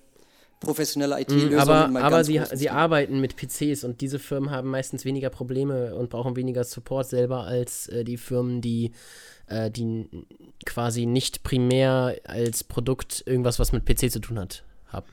professionelle 0.60 1.20
IT-Lösungen. 1.22 1.54
Mhm, 1.54 1.58
aber 1.58 2.02
aber 2.02 2.24
sie, 2.24 2.40
sie 2.52 2.70
arbeiten 2.70 3.20
mit 3.20 3.36
PCs 3.36 3.82
und 3.84 4.00
diese 4.02 4.18
Firmen 4.18 4.50
haben 4.50 4.68
meistens 4.70 5.04
weniger 5.04 5.30
Probleme 5.30 5.94
und 5.94 6.10
brauchen 6.10 6.36
weniger 6.36 6.64
Support 6.64 7.08
selber 7.08 7.44
als 7.44 7.88
äh, 7.88 8.04
die 8.04 8.18
Firmen, 8.18 8.60
die, 8.60 8.92
äh, 9.46 9.70
die 9.70 10.08
quasi 10.66 11.06
nicht 11.06 11.42
primär 11.42 12.20
als 12.24 12.62
Produkt 12.62 13.24
irgendwas, 13.26 13.58
was 13.58 13.72
mit 13.72 13.86
PC 13.86 14.12
zu 14.12 14.20
tun 14.20 14.38
hat, 14.38 14.62
haben. 14.88 15.08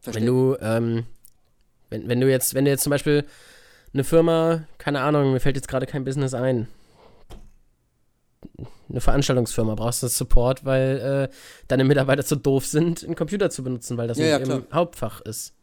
Verstehe. 0.00 0.20
Wenn 0.20 0.26
du, 0.26 0.56
ähm, 0.60 1.04
wenn, 1.88 2.08
wenn 2.08 2.20
du 2.20 2.28
jetzt, 2.28 2.54
wenn 2.54 2.64
du 2.64 2.72
jetzt 2.72 2.82
zum 2.82 2.90
Beispiel 2.90 3.24
eine 3.94 4.04
Firma, 4.04 4.64
keine 4.78 5.00
Ahnung, 5.02 5.32
mir 5.32 5.40
fällt 5.40 5.56
jetzt 5.56 5.68
gerade 5.68 5.86
kein 5.86 6.04
Business 6.04 6.34
ein, 6.34 6.66
eine 8.92 9.00
Veranstaltungsfirma 9.00 9.74
brauchst 9.74 10.02
du 10.02 10.08
Support, 10.08 10.64
weil 10.64 11.28
äh, 11.30 11.34
deine 11.66 11.84
Mitarbeiter 11.84 12.24
zu 12.24 12.36
doof 12.36 12.66
sind, 12.66 13.02
einen 13.02 13.16
Computer 13.16 13.50
zu 13.50 13.62
benutzen, 13.64 13.96
weil 13.96 14.06
das 14.06 14.18
Ja, 14.18 14.26
ja, 14.26 14.38
nicht 14.38 14.50
im 14.50 14.66
Hauptfach 14.72 15.22
ist. 15.22 15.54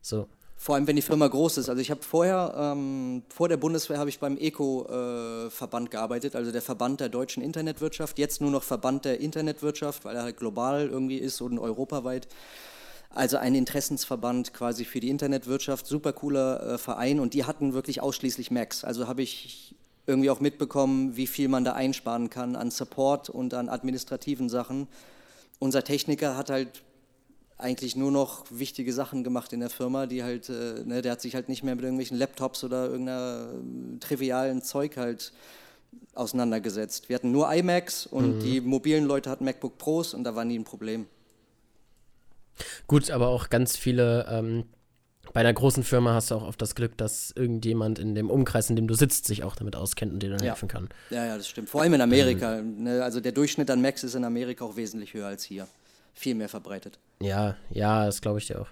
So. 0.00 0.28
Vor 0.60 0.74
allem, 0.74 0.86
wenn 0.86 0.96
die 0.96 1.02
Firma 1.02 1.28
groß 1.28 1.58
ist. 1.58 1.68
Also 1.68 1.80
ich 1.80 1.90
habe 1.90 2.02
vorher, 2.02 2.52
ähm, 2.56 3.22
vor 3.28 3.48
der 3.48 3.56
Bundeswehr 3.56 3.98
habe 3.98 4.10
ich 4.10 4.18
beim 4.18 4.36
ECO-Verband 4.36 5.90
gearbeitet, 5.90 6.34
also 6.34 6.50
der 6.50 6.62
Verband 6.62 7.00
der 7.00 7.08
deutschen 7.08 7.42
Internetwirtschaft. 7.42 8.18
Jetzt 8.18 8.40
nur 8.40 8.50
noch 8.50 8.64
Verband 8.64 9.04
der 9.04 9.20
Internetwirtschaft, 9.20 10.04
weil 10.04 10.16
er 10.16 10.24
halt 10.24 10.36
global 10.36 10.88
irgendwie 10.88 11.18
ist 11.18 11.40
und 11.40 11.58
europaweit. 11.58 12.26
Also 13.10 13.38
ein 13.38 13.54
Interessensverband 13.54 14.52
quasi 14.52 14.84
für 14.84 15.00
die 15.00 15.08
Internetwirtschaft, 15.08 15.86
super 15.86 16.12
cooler 16.12 16.74
äh, 16.74 16.78
Verein 16.78 17.20
und 17.20 17.34
die 17.34 17.44
hatten 17.44 17.72
wirklich 17.72 18.02
ausschließlich 18.02 18.50
Macs. 18.50 18.84
Also 18.84 19.06
habe 19.06 19.22
ich 19.22 19.77
irgendwie 20.08 20.30
auch 20.30 20.40
mitbekommen, 20.40 21.16
wie 21.16 21.26
viel 21.26 21.48
man 21.48 21.64
da 21.64 21.74
einsparen 21.74 22.30
kann 22.30 22.56
an 22.56 22.70
Support 22.70 23.28
und 23.28 23.54
an 23.54 23.68
administrativen 23.68 24.48
Sachen. 24.48 24.88
Unser 25.58 25.84
Techniker 25.84 26.36
hat 26.36 26.50
halt 26.50 26.82
eigentlich 27.58 27.94
nur 27.94 28.10
noch 28.10 28.46
wichtige 28.50 28.92
Sachen 28.92 29.22
gemacht 29.22 29.52
in 29.52 29.60
der 29.60 29.68
Firma, 29.68 30.06
die 30.06 30.22
halt, 30.22 30.48
äh, 30.48 30.84
ne, 30.84 31.02
der 31.02 31.12
hat 31.12 31.20
sich 31.20 31.34
halt 31.34 31.48
nicht 31.48 31.62
mehr 31.62 31.74
mit 31.74 31.84
irgendwelchen 31.84 32.16
Laptops 32.16 32.64
oder 32.64 32.86
irgendeiner 32.86 33.48
äh, 33.52 33.98
trivialen 33.98 34.62
Zeug 34.62 34.96
halt 34.96 35.32
auseinandergesetzt. 36.14 37.08
Wir 37.08 37.16
hatten 37.16 37.32
nur 37.32 37.52
iMacs 37.52 38.06
und 38.06 38.40
die 38.40 38.60
mobilen 38.60 39.04
Leute 39.04 39.28
hatten 39.28 39.44
MacBook 39.44 39.78
Pros 39.78 40.14
und 40.14 40.24
da 40.24 40.34
war 40.34 40.44
nie 40.44 40.58
ein 40.58 40.64
Problem. 40.64 41.06
Gut, 42.86 43.10
aber 43.10 43.28
auch 43.28 43.50
ganz 43.50 43.76
viele, 43.76 44.26
ähm, 44.30 44.64
bei 45.32 45.40
einer 45.40 45.52
großen 45.52 45.82
Firma 45.84 46.14
hast 46.14 46.30
du 46.30 46.34
auch 46.36 46.42
oft 46.46 46.60
das 46.62 46.74
Glück, 46.74 46.96
dass 46.96 47.32
irgendjemand 47.36 47.98
in 47.98 48.14
dem 48.14 48.30
Umkreis, 48.30 48.70
in 48.70 48.76
dem 48.76 48.86
du 48.88 48.94
sitzt, 48.94 49.26
sich 49.26 49.44
auch 49.44 49.56
damit 49.56 49.76
auskennt 49.76 50.12
und 50.12 50.22
dir 50.22 50.30
dann 50.30 50.40
Ja. 50.42 50.52
helfen 50.52 50.68
kann. 50.68 50.88
Ja, 51.10 51.26
ja, 51.26 51.36
das 51.36 51.48
stimmt. 51.48 51.68
Vor 51.68 51.82
allem 51.82 51.94
in 51.94 52.00
Amerika. 52.00 52.60
Ne, 52.62 53.02
also 53.02 53.20
der 53.20 53.32
Durchschnitt 53.32 53.70
an 53.70 53.80
Macs 53.82 54.04
ist 54.04 54.14
in 54.14 54.24
Amerika 54.24 54.64
auch 54.64 54.76
wesentlich 54.76 55.14
höher 55.14 55.26
als 55.26 55.44
hier. 55.44 55.66
Viel 56.14 56.34
mehr 56.34 56.48
verbreitet. 56.48 56.98
Ja, 57.20 57.56
ja, 57.70 58.06
das 58.06 58.20
glaube 58.20 58.38
ich 58.38 58.46
dir 58.46 58.60
auch. 58.60 58.68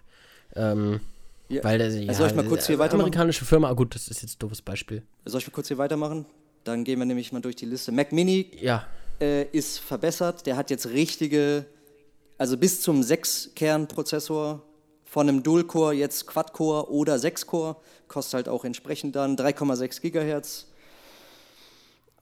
Ähm, 0.55 1.01
Ja. 1.49 1.63
Weil 1.63 1.79
der, 1.79 1.91
ja, 1.91 2.13
soll 2.13 2.27
ich 2.29 2.35
mal 2.35 2.45
kurz 2.45 2.67
hier 2.67 2.75
äh, 2.75 2.79
weitermachen? 2.81 3.03
Amerikanische 3.07 3.45
Firma, 3.45 3.69
ah, 3.69 3.73
gut, 3.75 3.95
das 3.95 4.09
ist 4.09 4.23
jetzt 4.23 4.35
ein 4.35 4.39
doofes 4.41 4.63
Beispiel. 4.63 5.03
Soll 5.25 5.41
ich 5.41 5.47
mal 5.47 5.53
kurz 5.53 5.69
hier 5.69 5.79
weitermachen? 5.79 6.27
Dann 6.65 6.83
gehen 6.83 6.99
wir 6.99 7.07
nämlich 7.07 7.31
mal 7.31 7.41
durch 7.41 7.55
die 7.55 7.67
Liste. 7.67 7.93
Mac 7.93 8.11
Mini 8.11 8.51
Ja, 8.61 8.85
äh, 9.21 9.45
ist 9.53 9.79
verbessert. 9.79 10.45
Der 10.47 10.57
hat 10.57 10.71
jetzt 10.71 10.87
richtige, 10.89 11.67
also 12.37 12.57
bis 12.57 12.81
zum 12.81 13.01
6-Kern-Prozessor 13.67 14.63
von 15.07 15.29
einem 15.29 15.43
Dual-Core, 15.43 15.95
jetzt 15.95 16.27
Quad-Core 16.27 16.91
oder 16.91 17.15
6-Core. 17.15 17.77
Kostet 18.09 18.35
halt 18.35 18.49
auch 18.49 18.65
entsprechend 18.65 19.17
dann 19.17 19.37
3,6 19.37 20.03
Gigahertz. 20.03 20.67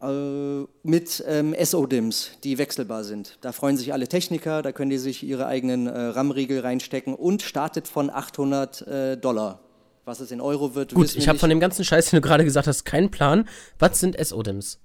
Äh, 0.04 0.66
mit 0.82 1.24
ähm, 1.26 1.54
SO-DIMMs, 1.58 2.32
die 2.44 2.58
wechselbar 2.58 3.04
sind. 3.04 3.38
Da 3.40 3.52
freuen 3.52 3.76
sich 3.76 3.92
alle 3.92 4.06
Techniker, 4.06 4.60
da 4.60 4.72
können 4.72 4.90
die 4.90 4.98
sich 4.98 5.22
ihre 5.22 5.46
eigenen 5.46 5.86
äh, 5.86 5.98
RAM-Riegel 5.98 6.60
reinstecken 6.60 7.14
und 7.14 7.42
startet 7.42 7.88
von 7.88 8.10
800 8.10 8.82
äh, 8.82 9.16
Dollar. 9.16 9.60
Was 10.04 10.20
es 10.20 10.30
in 10.30 10.42
Euro 10.42 10.74
wird, 10.74 10.92
gut, 10.92 11.16
ich 11.16 11.28
habe 11.28 11.38
von 11.38 11.48
dem 11.48 11.60
ganzen 11.60 11.82
Scheiß, 11.82 12.10
den 12.10 12.20
du 12.20 12.28
gerade 12.28 12.44
gesagt 12.44 12.66
hast, 12.66 12.84
keinen 12.84 13.10
Plan. 13.10 13.48
Was 13.78 13.98
sind 13.98 14.22
SO-DIMMs? 14.22 14.78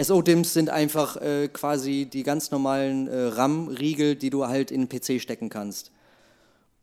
SO-DIMMs 0.00 0.54
sind 0.54 0.70
einfach 0.70 1.16
äh, 1.20 1.48
quasi 1.48 2.06
die 2.06 2.22
ganz 2.22 2.50
normalen 2.50 3.06
äh, 3.06 3.24
RAM-Riegel, 3.24 4.16
die 4.16 4.30
du 4.30 4.46
halt 4.46 4.70
in 4.70 4.86
den 4.86 4.88
PC 4.88 5.20
stecken 5.20 5.50
kannst. 5.50 5.92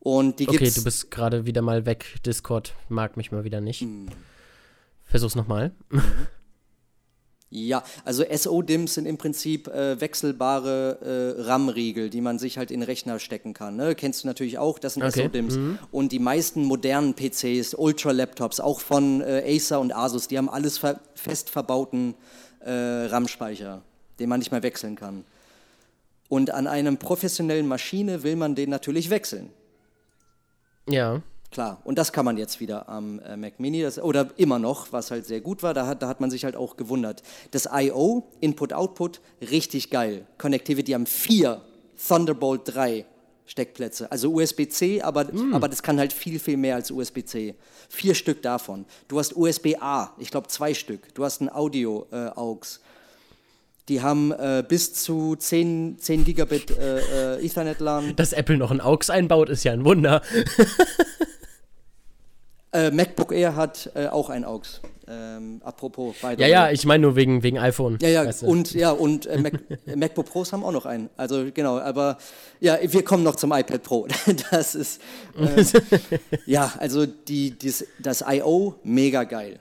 Und 0.04 0.39
die 0.39 0.47
Okay, 0.49 0.58
gibt's. 0.58 0.76
du 0.76 0.84
bist 0.84 1.12
gerade 1.12 1.45
wieder 1.45 1.62
mal 1.62 1.86
weg. 1.86 2.18
Discord 2.26 2.74
mag 2.89 3.18
mich 3.18 3.32
mal 3.32 3.43
wieder 3.43 3.62
nicht. 3.62 3.82
Hm. 3.82 4.08
Versuch's 5.06 5.36
nochmal. 5.36 5.72
Ja, 7.54 7.84
also 8.06 8.24
SO-DIMMs 8.24 8.93
sind 8.95 9.06
im 9.06 9.18
Prinzip 9.18 9.68
äh, 9.68 9.99
wechselbare 9.99 11.36
äh, 11.38 11.41
RAM-Riegel, 11.41 12.10
die 12.10 12.22
man 12.22 12.39
sich 12.39 12.58
halt 12.58 12.72
in 12.72 12.80
den 12.80 12.86
Rechner 12.86 13.20
stecken 13.20 13.54
kann. 13.54 13.76
Ne? 13.76 13.93
Kennst 13.93 14.24
du 14.24 14.28
natürlich 14.28 14.58
auch, 14.58 14.80
das 14.80 14.93
sind 14.93 15.04
Okay. 15.04 15.24
SO-DIMMs. 15.24 15.60
Und 15.91 16.14
die 16.14 16.20
meisten 16.20 16.64
modernen 16.64 17.14
PCs, 17.14 17.74
Ultra-Laptops, 17.74 18.62
auch 18.62 18.80
von 18.80 19.20
äh, 19.22 19.43
Acer 19.45 19.82
und 19.82 19.93
Asus, 19.93 20.30
die 20.30 20.38
haben 20.38 20.49
alles 20.49 20.78
ver 20.78 21.02
fest 21.14 21.49
verbauten 21.49 22.16
äh, 22.62 22.72
RAM-Speicher, 22.72 23.82
den 24.20 24.30
man 24.30 24.39
nicht 24.39 24.52
mehr 24.52 24.64
wechseln 24.64 24.95
kann. 24.95 25.26
Und 26.30 26.52
an 26.52 26.66
einem 26.68 26.97
professionellen 26.97 27.68
Maschine 27.68 28.24
will 28.24 28.38
man 28.38 28.56
den 28.56 28.70
natürlich 28.70 29.10
wechseln. 29.10 29.49
Ja. 30.88 31.21
Klar, 31.51 31.82
und 31.84 31.97
das 31.97 32.13
kann 32.13 32.23
man 32.23 32.38
jetzt 32.38 32.61
wieder 32.61 32.88
am 32.88 33.19
äh, 33.19 33.36
Mac 33.36 33.59
Mini, 33.59 33.82
das, 33.82 33.99
oder 33.99 34.29
immer 34.38 34.57
noch, 34.57 34.93
was 34.93 35.11
halt 35.11 35.25
sehr 35.25 35.41
gut 35.41 35.63
war, 35.63 35.73
da 35.73 35.86
hat, 35.86 36.01
da 36.01 36.07
hat 36.07 36.21
man 36.21 36.32
sich 36.32 36.45
halt 36.45 36.55
auch 36.55 36.77
gewundert. 36.77 37.23
Das 37.51 37.67
I.O., 37.69 38.23
Input-Output, 38.39 39.19
richtig 39.41 39.89
geil. 39.89 40.25
Connectivity 40.38 40.93
haben 40.93 41.05
vier 41.05 41.61
Thunderbolt 42.07 42.61
3 42.65 43.05
Steckplätze, 43.45 44.09
also 44.09 44.32
USB-C, 44.32 45.01
aber, 45.01 45.27
aber 45.51 45.67
das 45.67 45.84
kann 45.84 45.99
halt 45.99 46.13
viel, 46.13 46.39
viel 46.39 46.55
mehr 46.55 46.75
als 46.75 46.89
USB-C. 46.89 47.53
Vier 47.89 48.15
Stück 48.15 48.41
davon. 48.41 48.86
Du 49.09 49.19
hast 49.19 49.36
USB-A, 49.36 50.13
ich 50.19 50.32
glaube 50.32 50.47
zwei 50.47 50.73
Stück. 50.73 51.13
Du 51.15 51.25
hast 51.25 51.41
ein 51.41 51.51
Audio-AUX. 51.51 52.79
Die 53.89 54.01
haben 54.01 54.32
äh, 54.32 54.63
bis 54.67 54.93
zu 54.93 55.36
10, 55.36 55.97
10 55.99 56.23
Gigabit 56.23 56.71
äh, 56.77 57.36
äh, 57.38 57.45
Ethernet-LAN. 57.45 58.15
Dass 58.15 58.34
Apple 58.34 58.57
noch 58.57 58.71
ein 58.71 58.79
AUX 58.79 59.09
einbaut, 59.09 59.49
ist 59.49 59.63
ja 59.63 59.73
ein 59.73 59.84
Wunder. 59.86 60.21
Äh, 62.73 62.89
MacBook 62.91 63.34
Air 63.34 63.55
hat 63.57 63.91
äh, 63.95 64.07
auch 64.07 64.29
ein 64.29 64.45
AUX. 64.45 64.79
Ähm, 65.05 65.61
apropos, 65.65 66.15
the 66.21 66.41
Ja, 66.41 66.47
ja, 66.47 66.71
ich 66.71 66.86
meine 66.86 67.01
nur 67.01 67.17
wegen, 67.17 67.43
wegen 67.43 67.57
iPhone. 67.57 67.97
Ja, 68.01 68.07
ja, 68.07 68.25
weißt 68.25 68.43
du. 68.43 68.45
und, 68.45 68.73
ja, 68.73 68.91
und 68.91 69.25
äh, 69.25 69.38
Mac, 69.41 69.53
MacBook 69.93 70.27
Pros 70.27 70.53
haben 70.53 70.63
auch 70.63 70.71
noch 70.71 70.86
einen. 70.86 71.09
Also 71.17 71.47
genau, 71.53 71.79
aber 71.79 72.17
ja, 72.61 72.77
wir 72.82 73.03
kommen 73.03 73.23
noch 73.23 73.36
zum 73.36 73.51
iPad 73.51 73.84
Pro. 73.84 74.07
Das 74.51 74.75
ist, 74.75 75.01
ja, 76.45 76.71
also 76.77 77.05
die, 77.05 77.51
dies, 77.51 77.86
das 77.99 78.23
I.O. 78.25 78.75
mega 78.84 79.25
geil. 79.25 79.59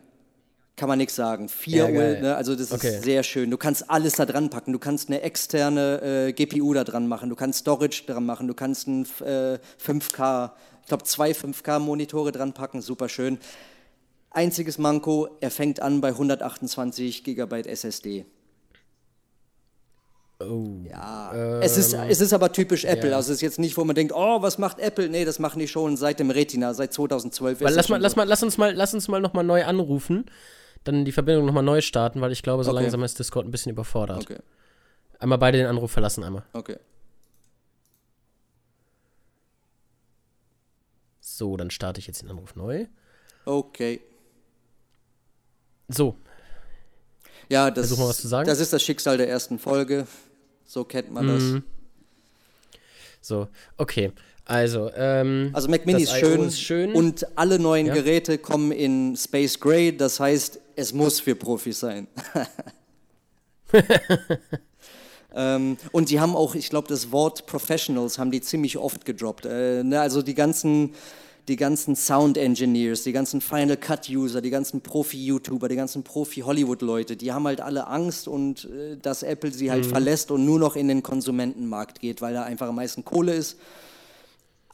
Kann 0.81 0.89
man 0.89 0.97
nichts 0.97 1.15
sagen. 1.15 1.51
Vier 1.51 1.91
Ja. 1.91 2.15
Uhr, 2.15 2.21
ne? 2.23 2.37
also 2.37 2.57
das 2.57 2.73
Okay. 2.73 2.89
ist 2.97 3.05
sehr 3.05 3.23
schön. 3.23 3.51
Du 3.51 3.59
kannst 3.59 3.91
alles 3.91 4.15
da 4.15 4.25
dran 4.25 4.49
packen. 4.49 4.73
Du 4.73 4.79
kannst 4.79 5.11
eine 5.11 5.21
externe 5.21 6.01
äh, 6.29 6.33
GPU 6.33 6.73
da 6.73 6.85
dran 6.85 7.07
machen. 7.07 7.29
Du 7.29 7.37
kannst 7.37 7.59
Storage 7.59 8.05
dran 8.07 8.25
machen. 8.25 8.49
Du 8.49 8.55
kannst 8.55 8.89
ein 8.89 9.03
äh, 9.21 9.59
5K, 9.87 10.53
ich 10.81 10.89
glaube 10.89 11.05
zwei 11.05 11.33
5K-Monitore 11.33 12.33
dran 12.33 12.55
packen. 12.55 12.81
Super 12.81 13.11
schön. 13.11 13.37
Einziges 14.31 14.79
Manko, 14.79 15.29
er 15.43 15.51
fängt 15.51 15.83
an 15.83 16.01
bei 16.01 16.09
128 16.09 17.25
GB 17.25 17.61
SSD. 17.67 18.25
Oh. 20.43 20.65
Ja, 20.89 21.61
es, 21.61 21.77
ist, 21.77 21.93
es 21.93 22.23
ist 22.23 22.33
aber 22.33 22.51
typisch 22.53 22.87
Apple. 22.87 23.11
ja. 23.11 23.17
Also 23.17 23.33
es 23.33 23.37
ist 23.37 23.43
jetzt 23.43 23.59
nicht, 23.59 23.77
wo 23.77 23.85
man 23.85 23.95
denkt, 23.95 24.15
oh, 24.17 24.41
was 24.41 24.57
macht 24.57 24.79
Apple? 24.79 25.11
Nee, 25.11 25.27
das 25.27 25.39
machen 25.39 25.59
die 25.59 25.69
schon 25.69 25.99
seit 25.99 26.19
dem 26.21 26.31
Retina, 26.31 26.73
seit 26.73 26.95
2012. 26.95 27.61
Weil 27.61 27.69
ist 27.69 27.77
lass 27.77 27.89
mal, 27.91 28.01
lass 28.01 28.17
mal, 28.17 28.27
lass 28.27 28.43
uns 28.43 28.57
mal, 28.57 28.73
lass 28.75 28.95
uns 28.95 29.09
mal 29.09 29.21
nochmal 29.21 29.45
neu 29.45 29.63
anrufen. 29.63 30.25
Dann 30.85 31.05
die 31.05 31.13
Verbindung 31.13 31.45
nochmal 31.47 31.63
neu 31.63 31.81
starten, 31.83 32.21
weil 32.21 32.33
ich 32.33 32.43
glaube, 32.43 32.65
so 32.65 32.71
Okay. 32.71 32.81
langsam 32.83 33.03
ist 33.03 33.19
Discord 33.19 33.47
ein 33.47 33.51
bisschen 33.51 33.73
überfordert. 33.73 34.23
Okay, 34.23 34.39
Einmal 35.19 35.39
beide 35.39 35.59
den 35.59 35.67
Anruf 35.67 35.91
verlassen, 35.93 36.25
einmal. 36.25 36.45
okay. 36.55 36.77
So, 41.21 41.57
dann 41.57 41.71
starte 41.71 42.01
ich 42.01 42.07
jetzt 42.07 42.23
den 42.23 42.31
Anruf 42.31 42.55
neu. 42.57 42.87
Okay. 43.45 44.01
So, 45.89 46.17
Ja, 47.49 47.71
das, 47.71 47.89
Versuch 47.89 48.03
mal 48.05 48.09
was 48.11 48.21
zu 48.21 48.29
sagen. 48.29 48.47
das 48.49 48.61
ist 48.61 48.73
das 48.73 48.83
Schicksal 48.83 49.17
der 49.17 49.29
ersten 49.29 49.59
Folge. 49.59 50.07
So 50.65 50.85
kennt 50.85 51.11
man 51.11 51.27
das. 51.27 51.43
Mhm. 51.43 51.65
so, 53.21 53.49
okay. 53.77 54.13
Also, 54.51 54.91
ähm, 54.97 55.51
Also 55.53 55.69
Mac 55.69 55.87
Mini 55.87 56.03
ist 56.03 56.17
schön, 56.17 56.43
ist 56.43 56.61
schön. 56.61 56.93
und 56.93 57.27
alle 57.39 57.59
neuen 57.59 57.87
Ja. 57.87 57.95
Geräte 57.95 58.37
kommen 58.39 58.73
in 58.73 59.17
Space 59.17 59.59
Gray. 59.61 59.97
Das 59.97 60.19
heißt, 60.19 60.59
es 60.77 60.93
muss 60.93 61.21
für 61.21 61.35
Profis 61.37 61.79
sein. 61.81 62.09
ähm, 65.35 65.77
und 65.93 66.11
die 66.11 66.19
haben 66.21 66.35
auch, 66.35 66.55
ich 66.55 66.69
glaube, 66.71 66.89
das 66.89 67.13
Wort 67.13 67.47
Professionals 67.47 68.19
haben 68.19 68.31
die 68.31 68.41
ziemlich 68.41 68.77
oft 68.79 69.05
gedroppt. 69.05 69.47
Äh, 69.47 69.85
ne, 69.85 70.01
also 70.01 70.23
die 70.23 70.35
ganzen, 70.35 70.95
die 71.49 71.57
ganzen 71.57 71.95
Sound 71.97 72.37
Engineers, 72.37 73.03
die 73.05 73.13
ganzen 73.13 73.41
Final 73.41 73.77
Cut 73.77 74.09
User, 74.11 74.41
die 74.41 74.51
ganzen 74.51 74.81
Profi-YouTuber, 74.81 75.69
die 75.69 75.77
ganzen 75.77 76.03
Profi-Hollywood-Leute, 76.03 77.17
die 77.17 77.33
haben 77.33 77.47
halt 77.47 77.61
alle 77.61 77.87
Angst 77.87 78.27
und 78.29 78.65
äh, 78.65 78.97
dass 79.01 79.23
Apple 79.23 79.53
sie 79.53 79.67
Mhm. 79.67 79.71
halt 79.71 79.87
verlässt 79.87 80.31
und 80.33 80.45
nur 80.45 80.59
noch 80.59 80.75
in 80.77 80.89
den 80.89 81.03
Konsumentenmarkt 81.03 82.01
geht, 82.01 82.21
weil 82.21 82.35
da 82.35 82.43
einfach 82.43 82.69
am 82.69 82.77
meisten 82.77 83.05
Kohle 83.05 83.35
ist. 83.35 83.57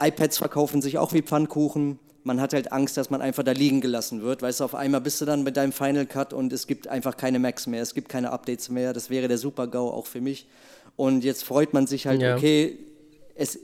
iPads 0.00 0.38
verkaufen 0.38 0.82
sich 0.82 0.98
auch 0.98 1.12
wie 1.12 1.22
Pfannkuchen. 1.22 1.98
Man 2.24 2.40
hat 2.40 2.52
halt 2.54 2.72
Angst, 2.72 2.96
dass 2.96 3.08
man 3.08 3.22
einfach 3.22 3.44
da 3.44 3.52
liegen 3.52 3.80
gelassen 3.80 4.20
wird. 4.22 4.42
Weißt 4.42 4.60
du, 4.60 4.64
auf 4.64 4.74
einmal 4.74 5.00
bist 5.00 5.20
du 5.20 5.24
dann 5.24 5.42
mit 5.44 5.56
deinem 5.56 5.72
Final 5.72 6.06
Cut 6.06 6.32
und 6.32 6.52
es 6.52 6.66
gibt 6.66 6.88
einfach 6.88 7.16
keine 7.16 7.38
Macs 7.38 7.66
mehr, 7.66 7.82
es 7.82 7.94
gibt 7.94 8.08
keine 8.08 8.30
Updates 8.32 8.68
mehr. 8.68 8.92
Das 8.92 9.10
wäre 9.10 9.28
der 9.28 9.38
Super-GAU 9.38 9.90
auch 9.90 10.06
für 10.06 10.20
mich. 10.20 10.46
Und 10.96 11.24
jetzt 11.24 11.44
freut 11.44 11.72
man 11.72 11.86
sich 11.86 12.06
halt, 12.06 12.20
Ja. 12.20 12.36
okay, 12.36 12.78
es, 13.36 13.58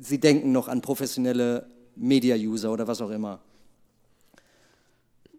sie 0.00 0.20
denken 0.20 0.52
noch 0.52 0.68
an 0.68 0.80
professionelle 0.80 1.66
Media-User 1.96 2.70
oder 2.72 2.86
was 2.86 3.00
auch 3.00 3.10
immer. 3.10 3.40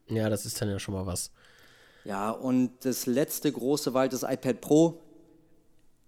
ja, 0.07 0.29
das 0.29 0.45
ist 0.45 0.61
dann 0.61 0.69
ja 0.69 0.79
schon 0.79 0.93
mal 0.93 1.05
was. 1.05 1.31
Ja, 2.03 2.29
und 2.31 2.71
das 2.85 3.05
letzte 3.07 3.51
große 3.51 3.93
war 3.93 4.01
halt 4.01 4.13
das 4.13 4.23
iPad 4.23 4.61
Pro. 4.61 5.01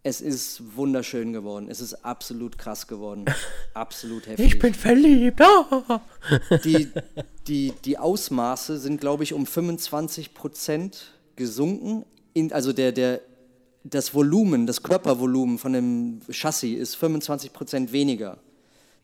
Es 0.08 0.22
ist 0.22 0.62
wunderschön 0.78 1.34
geworden. 1.34 1.68
Es 1.70 1.82
ist 1.82 2.06
absolut 2.06 2.58
krass 2.58 2.88
geworden. 2.88 3.26
Absolut 3.74 4.26
heftig. 4.26 4.46
Ich 4.46 4.58
bin 4.58 4.74
verliebt. 4.74 5.42
Ah. 5.42 6.00
die, 6.64 6.88
die, 7.46 7.74
die 7.84 7.98
Ausmaße 7.98 8.78
sind, 8.78 9.02
glaube 9.02 9.24
ich, 9.24 9.34
um 9.34 9.46
25 9.46 10.34
Prozent 10.34 11.12
gesunken. 11.36 12.06
In, 12.32 12.54
also 12.54 12.72
der, 12.72 12.94
der, 12.94 13.20
das 13.84 14.14
Volumen, 14.14 14.66
das 14.66 14.82
Körpervolumen 14.82 15.58
von 15.58 15.74
dem 15.74 16.22
Chassis 16.32 16.80
ist 16.80 16.96
25 16.96 17.52
Prozent 17.52 17.92
weniger, 17.92 18.38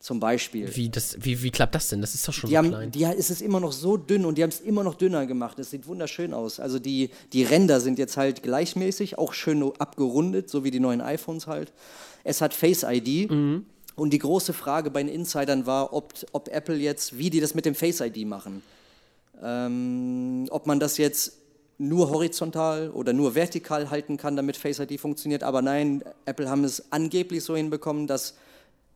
zum 0.04 0.20
Beispiel. 0.20 0.68
Wie, 0.76 0.90
das, 0.90 1.16
wie, 1.18 1.42
wie 1.42 1.50
klappt 1.50 1.74
das 1.74 1.88
denn? 1.88 2.02
Das 2.02 2.14
ist 2.14 2.28
doch 2.28 2.34
schon 2.34 2.50
Die 2.50 2.52
so 2.52 2.58
haben, 2.58 2.68
klein. 2.68 2.90
die, 2.90 3.04
es 3.04 3.30
ist 3.30 3.40
immer 3.40 3.58
noch 3.58 3.72
so 3.72 3.96
dünn 3.96 4.26
und 4.26 4.36
die 4.36 4.42
haben 4.42 4.50
es 4.50 4.60
immer 4.60 4.84
noch 4.84 4.96
dünner 4.96 5.24
gemacht. 5.24 5.58
Es 5.58 5.70
sieht 5.70 5.86
wunderschön 5.86 6.34
aus. 6.34 6.60
Also 6.60 6.78
die, 6.78 7.08
die 7.32 7.42
Ränder 7.42 7.80
sind 7.80 7.98
jetzt 7.98 8.18
halt 8.18 8.42
gleichmäßig, 8.42 9.16
auch 9.16 9.32
schön 9.32 9.62
abgerundet, 9.78 10.50
so 10.50 10.62
wie 10.62 10.70
die 10.70 10.78
neuen 10.78 11.00
iPhones 11.00 11.46
halt. 11.46 11.72
Es 12.22 12.42
hat 12.42 12.52
Face 12.52 12.84
ID. 12.86 13.30
Mhm. 13.30 13.64
Und 13.96 14.10
die 14.10 14.18
große 14.18 14.52
Frage 14.52 14.90
bei 14.90 15.02
den 15.02 15.10
Insidern 15.10 15.64
war, 15.64 15.94
ob, 15.94 16.12
ob 16.32 16.48
Apple 16.48 16.76
jetzt, 16.76 17.16
wie 17.16 17.30
die 17.30 17.40
das 17.40 17.54
mit 17.54 17.64
dem 17.64 17.74
Face 17.74 18.02
ID 18.02 18.26
machen. 18.26 18.60
Ähm, 19.42 20.48
ob 20.50 20.66
man 20.66 20.80
das 20.80 20.98
jetzt 20.98 21.38
nur 21.78 22.10
horizontal 22.10 22.90
oder 22.90 23.14
nur 23.14 23.34
vertikal 23.34 23.88
halten 23.88 24.18
kann, 24.18 24.36
damit 24.36 24.58
Face 24.58 24.80
ID 24.80 25.00
funktioniert. 25.00 25.42
Aber 25.42 25.62
nein, 25.62 26.04
Apple 26.26 26.50
haben 26.50 26.64
es 26.64 26.92
angeblich 26.92 27.42
so 27.42 27.56
hinbekommen, 27.56 28.06
dass 28.06 28.34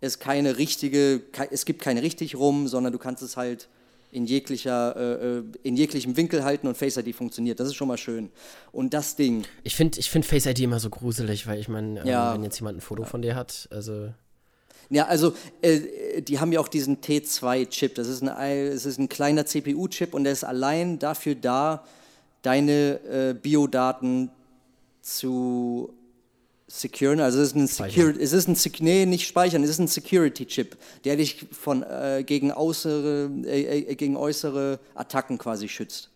es 0.01 0.19
keine 0.19 0.59
richtige, 0.59 1.23
es 1.51 1.65
gibt 1.65 1.83
kein 1.83 1.99
richtig 1.99 2.37
rum, 2.37 2.69
sondern 2.69 2.93
du 2.93 2.99
kannst 2.99 3.23
es 3.23 3.37
halt 3.37 3.69
in 4.11 4.25
jeglicher, 4.25 4.97
äh, 4.97 5.39
äh, 5.39 5.43
in 5.65 5.77
jeglichem 5.77 6.17
Winkel 6.17 6.43
halten 6.43 6.67
und 6.67 6.77
Face 6.79 6.97
ID 6.97 7.15
funktioniert. 7.15 7.61
Das 7.61 7.69
ist 7.69 7.75
schon 7.75 7.89
mal 7.89 7.99
schön. 7.99 8.31
Und 8.73 8.95
das 8.95 9.17
Ding, 9.17 9.45
Ich 9.65 9.75
finde 9.77 9.99
ich 10.01 10.09
find 10.11 10.25
Face 10.25 10.47
ID 10.47 10.61
immer 10.61 10.81
so 10.81 10.89
gruselig, 10.89 11.47
weil 11.47 11.59
ich 11.61 11.69
meine, 11.69 12.07
Ja. 12.07 12.29
ähm, 12.31 12.39
wenn 12.39 12.45
jetzt 12.45 12.59
jemand 12.59 12.79
ein 12.79 12.81
Foto 12.81 13.05
von 13.05 13.21
dir 13.23 13.35
hat, 13.37 13.69
also. 13.71 14.13
Ja, 14.89 15.05
also 15.09 15.35
äh, 15.61 16.23
die 16.23 16.39
haben 16.41 16.53
ja 16.53 16.61
auch 16.61 16.69
diesen 16.69 17.03
T2-Chip. 17.03 17.95
Das 17.97 18.09
ist 18.09 18.23
ein, 18.23 18.31
ei- 18.31 18.69
es 18.69 18.87
ist 18.87 18.99
ein 18.99 19.11
kleiner 19.11 19.45
CPU-Chip 19.45 20.15
und 20.15 20.25
der 20.25 20.33
ist 20.33 20.45
allein 20.45 20.99
dafür 20.99 21.35
da, 21.35 21.85
deine 22.41 23.01
äh, 23.05 23.35
Biodaten 23.35 24.31
zu 25.03 25.93
securen. 26.69 27.21
Also 27.21 27.41
es 27.41 27.49
ist 27.49 27.57
ein 27.57 27.67
Security, 27.67 28.21
es 28.23 28.33
ist 28.33 28.49
ein 28.49 28.57
nee, 28.85 29.07
nicht 29.07 29.27
speichern, 29.27 29.65
es 29.65 29.71
ist 29.71 29.79
ein 29.79 29.89
Security-Chip, 29.89 30.77
der 31.05 31.17
dich 31.17 31.47
von 31.51 31.83
äh, 31.83 32.23
gegen 32.25 32.53
äußere 32.53 33.31
äh, 33.45 33.81
äh, 33.91 33.95
gegen 33.95 34.17
äußere 34.17 34.79
Attacken 34.95 35.39
quasi 35.39 35.69
schützt. 35.69 36.11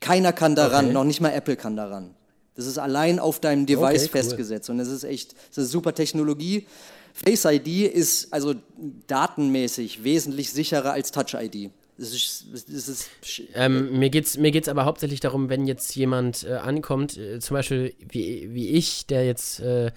Keiner 0.00 0.32
kann 0.32 0.54
daran, 0.54 0.86
Okay. 0.86 0.94
noch 0.94 1.04
nicht 1.04 1.20
mal 1.20 1.30
Apple 1.32 1.56
kann 1.56 1.76
daran. 1.76 2.14
Das 2.54 2.66
ist 2.66 2.78
allein 2.78 3.18
auf 3.18 3.40
deinem 3.40 3.66
Device 3.66 4.04
Okay, 4.04 4.10
cool. 4.14 4.22
festgesetzt 4.22 4.70
und 4.70 4.78
das 4.78 4.88
ist 4.88 5.04
echt, 5.04 5.34
das 5.54 5.64
ist 5.64 5.70
super 5.72 5.94
Technologie. 5.94 6.66
Face 7.12 7.44
ID 7.44 7.92
ist 7.92 8.32
also 8.32 8.54
datenmäßig 9.08 10.04
wesentlich 10.04 10.52
sicherer 10.52 10.92
als 10.92 11.10
Touch 11.10 11.34
ID. 11.34 11.70
Das 11.98 12.14
ist, 12.14 12.46
das 12.52 12.88
ist 12.88 13.10
Ähm, 13.54 13.98
mir 13.98 14.08
geht's 14.08 14.38
mir 14.38 14.52
geht's 14.52 14.68
aber 14.68 14.84
hauptsächlich 14.84 15.18
darum, 15.18 15.48
wenn 15.48 15.66
jetzt 15.66 15.96
jemand 15.96 16.44
äh, 16.44 16.54
ankommt, 16.54 17.16
äh, 17.16 17.40
zum 17.40 17.54
Beispiel 17.54 17.92
wie, 17.98 18.54
wie 18.54 18.68
ich, 18.68 19.06
der 19.06 19.26
jetzt 19.26 19.58
äh, 19.58 19.90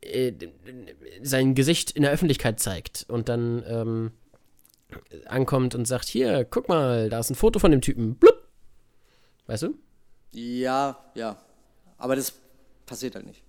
äh, 0.00 0.32
sein 1.22 1.54
Gesicht 1.54 1.90
in 1.90 2.02
der 2.02 2.12
Öffentlichkeit 2.12 2.58
zeigt 2.58 3.04
und 3.08 3.28
dann 3.28 3.62
ähm, 3.66 4.10
ankommt 5.26 5.74
und 5.74 5.84
sagt, 5.84 6.06
hier, 6.06 6.46
guck 6.46 6.68
mal, 6.68 7.10
da 7.10 7.20
ist 7.20 7.30
ein 7.30 7.34
Foto 7.34 7.58
von 7.58 7.70
dem 7.70 7.82
Typen. 7.82 8.14
Blub. 8.14 8.48
Weißt 9.46 9.64
du? 9.64 9.74
Ja, 10.32 11.04
ja. 11.14 11.36
Aber 11.98 12.16
das 12.16 12.32
passiert 12.86 13.14
halt 13.14 13.26
nicht. 13.26 13.42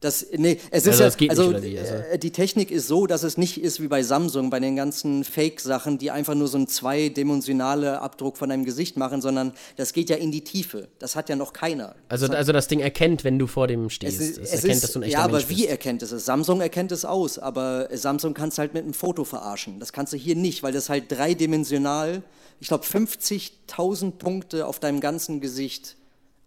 Das, 0.00 0.26
nee, 0.30 0.60
es 0.70 0.86
Also 0.86 0.90
ist 0.90 0.98
ja, 1.00 1.04
das 1.06 1.16
geht 1.16 1.30
nicht, 1.30 1.38
also, 1.40 1.62
wie? 1.62 1.78
Also- 1.78 1.94
äh, 1.94 2.18
die 2.18 2.30
Technik 2.30 2.70
ist 2.70 2.86
so, 2.86 3.06
dass 3.06 3.22
es 3.22 3.38
nicht 3.38 3.58
ist 3.60 3.80
wie 3.80 3.88
bei 3.88 4.02
Samsung, 4.02 4.50
bei 4.50 4.60
den 4.60 4.76
ganzen 4.76 5.24
Fake-Sachen, 5.24 5.96
die 5.96 6.10
einfach 6.10 6.34
nur 6.34 6.48
so 6.48 6.58
einen 6.58 6.66
zweidimensionale 6.68 8.00
Abdruck 8.02 8.36
von 8.36 8.50
deinem 8.50 8.66
Gesicht 8.66 8.98
machen, 8.98 9.22
sondern 9.22 9.52
das 9.76 9.94
geht 9.94 10.10
ja 10.10 10.16
in 10.16 10.30
die 10.30 10.42
Tiefe. 10.44 10.88
Das 10.98 11.16
hat 11.16 11.30
ja 11.30 11.36
noch 11.36 11.54
keiner. 11.54 11.94
Also, 12.10 12.26
also 12.26 12.52
das 12.52 12.68
Ding 12.68 12.80
erkennt, 12.80 13.24
wenn 13.24 13.38
du 13.38 13.46
vor 13.46 13.68
dem 13.68 13.88
stehst. 13.88 14.20
Es, 14.20 14.28
ist, 14.30 14.38
es 14.38 14.44
es 14.44 14.52
erkennt, 14.52 14.72
ist, 14.74 14.84
dass 14.84 14.92
du 14.92 14.98
ein 14.98 15.02
echter 15.04 15.18
ja, 15.18 15.24
aber 15.24 15.38
Mensch 15.38 15.48
wie 15.48 15.54
bist. 15.56 15.68
erkennt 15.68 16.02
es 16.02 16.12
es? 16.12 16.24
Samsung 16.26 16.60
erkennt 16.60 16.92
es 16.92 17.06
aus, 17.06 17.38
aber 17.38 17.88
Samsung 17.92 18.34
kannst 18.34 18.58
du 18.58 18.60
halt 18.60 18.74
mit 18.74 18.84
einem 18.84 18.94
Foto 18.94 19.24
verarschen. 19.24 19.80
Das 19.80 19.94
kannst 19.94 20.12
du 20.12 20.18
hier 20.18 20.36
nicht, 20.36 20.62
weil 20.62 20.72
das 20.72 20.90
halt 20.90 21.10
dreidimensional, 21.10 22.22
ich 22.60 22.68
glaube 22.68 22.84
50.000 22.84 24.12
Punkte 24.18 24.66
auf 24.66 24.78
deinem 24.78 25.00
ganzen 25.00 25.40
Gesicht 25.40 25.96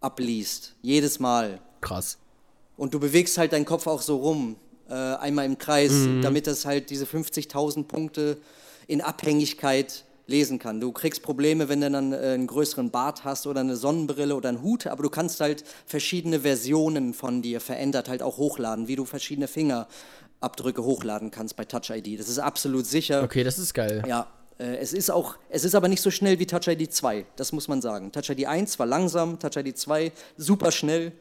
abliest. 0.00 0.74
Jedes 0.82 1.18
Mal. 1.18 1.60
Krass. 1.80 2.18
Und 2.80 2.94
du 2.94 2.98
bewegst 2.98 3.36
halt 3.36 3.52
deinen 3.52 3.66
Kopf 3.66 3.86
auch 3.86 4.00
so 4.00 4.16
rum, 4.16 4.56
äh, 4.88 4.94
einmal 4.94 5.44
im 5.44 5.58
Kreis, 5.58 5.92
damit 6.22 6.46
das 6.46 6.64
halt 6.64 6.88
diese 6.88 7.04
50.000 7.04 7.84
Punkte 7.84 8.38
in 8.86 9.02
Abhängigkeit 9.02 10.06
lesen 10.26 10.58
kann. 10.58 10.80
Du 10.80 10.90
kriegst 10.90 11.22
Probleme, 11.22 11.68
wenn 11.68 11.82
du 11.82 11.90
dann 11.90 12.14
äh, 12.14 12.16
einen 12.16 12.46
größeren 12.46 12.90
Bart 12.90 13.22
hast 13.24 13.46
oder 13.46 13.60
eine 13.60 13.76
Sonnenbrille 13.76 14.34
oder 14.34 14.48
einen 14.48 14.62
Hut, 14.62 14.86
aber 14.86 15.02
du 15.02 15.10
kannst 15.10 15.40
halt 15.40 15.62
verschiedene 15.84 16.40
Versionen 16.40 17.12
von 17.12 17.42
dir 17.42 17.60
verändert 17.60 18.08
halt 18.08 18.22
auch 18.22 18.38
hochladen, 18.38 18.88
wie 18.88 18.96
du 18.96 19.04
verschiedene 19.04 19.46
Fingerabdrücke 19.46 20.82
hochladen 20.82 21.30
kannst 21.30 21.56
bei 21.56 21.66
Touch 21.66 21.90
ID. 21.90 22.18
Das 22.18 22.30
ist 22.30 22.38
absolut 22.38 22.86
sicher. 22.86 23.22
Okay, 23.22 23.44
das 23.44 23.58
ist 23.58 23.74
geil. 23.74 24.02
Ja, 24.08 24.26
äh, 24.58 24.76
es 24.76 24.94
ist 24.94 25.10
auch, 25.10 25.36
es 25.50 25.64
ist 25.64 25.74
aber 25.74 25.88
nicht 25.88 26.00
so 26.00 26.10
schnell 26.10 26.38
wie 26.38 26.46
Touch 26.46 26.66
ID 26.66 26.90
2, 26.90 27.26
das 27.36 27.52
muss 27.52 27.68
man 27.68 27.82
sagen. 27.82 28.10
Touch 28.10 28.30
ID 28.30 28.46
1 28.46 28.78
war 28.78 28.86
langsam, 28.86 29.38
Touch 29.38 29.56
ID 29.56 29.76
2 29.76 30.12
super 30.38 30.72
schnell. 30.72 31.12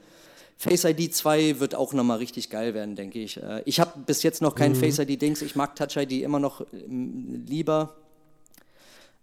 Face 0.61 0.83
ID 0.83 1.15
2 1.15 1.61
wird 1.61 1.73
auch 1.73 1.93
nochmal 1.93 2.17
richtig 2.17 2.49
geil 2.49 2.73
werden, 2.73 2.97
denke 2.97 3.19
ich. 3.19 3.37
Äh, 3.37 3.61
Ich 3.63 3.79
habe 3.79 3.97
bis 4.05 4.23
jetzt 4.23 4.41
noch 4.41 4.55
kein 4.55 4.75
Face 4.75 4.99
ID-Dings, 4.99 5.41
ich 5.41 5.55
mag 5.55 5.73
Touch 5.77 5.95
ID 5.95 6.21
immer 6.21 6.39
noch 6.39 6.65
ähm, 6.73 7.45
lieber. 7.47 7.95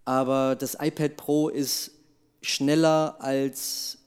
Aber 0.06 0.56
das 0.56 0.78
iPad 0.80 1.18
Pro 1.18 1.50
ist 1.50 1.90
schneller 2.40 3.16
als, 3.18 3.98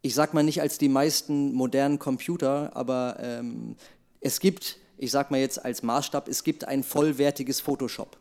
ich 0.00 0.14
sag 0.16 0.34
mal 0.34 0.42
nicht 0.42 0.60
als 0.60 0.76
die 0.76 0.88
meisten 0.88 1.52
modernen 1.52 2.00
Computer, 2.00 2.74
aber 2.74 3.18
ähm, 3.20 3.76
es 4.20 4.40
gibt, 4.40 4.78
ich 4.98 5.12
sag 5.12 5.30
mal 5.30 5.38
jetzt 5.38 5.64
als 5.64 5.84
Maßstab, 5.84 6.26
es 6.26 6.42
gibt 6.42 6.64
ein 6.64 6.82
vollwertiges 6.82 7.60
Photoshop 7.60 8.18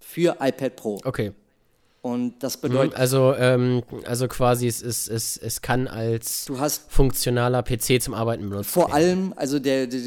für 0.00 0.38
iPad 0.40 0.76
Pro. 0.76 1.00
Okay. 1.04 1.32
Und 2.06 2.38
das 2.40 2.56
Mhm, 2.58 2.60
bedeutet, 2.68 2.94
Also, 2.96 3.34
ähm, 3.34 3.82
also 4.04 4.28
quasi, 4.28 4.68
es, 4.68 4.80
es, 4.80 5.08
es, 5.08 5.36
es 5.36 5.60
kann 5.60 5.88
als 5.88 6.44
du 6.44 6.60
hast 6.60 6.82
funktionaler 6.88 7.64
PC 7.64 8.00
zum 8.00 8.14
Arbeiten 8.14 8.48
benutzt 8.48 8.70
vor 8.70 8.94
allem, 8.94 9.32
also 9.34 9.58
der, 9.58 9.88
der, 9.88 10.00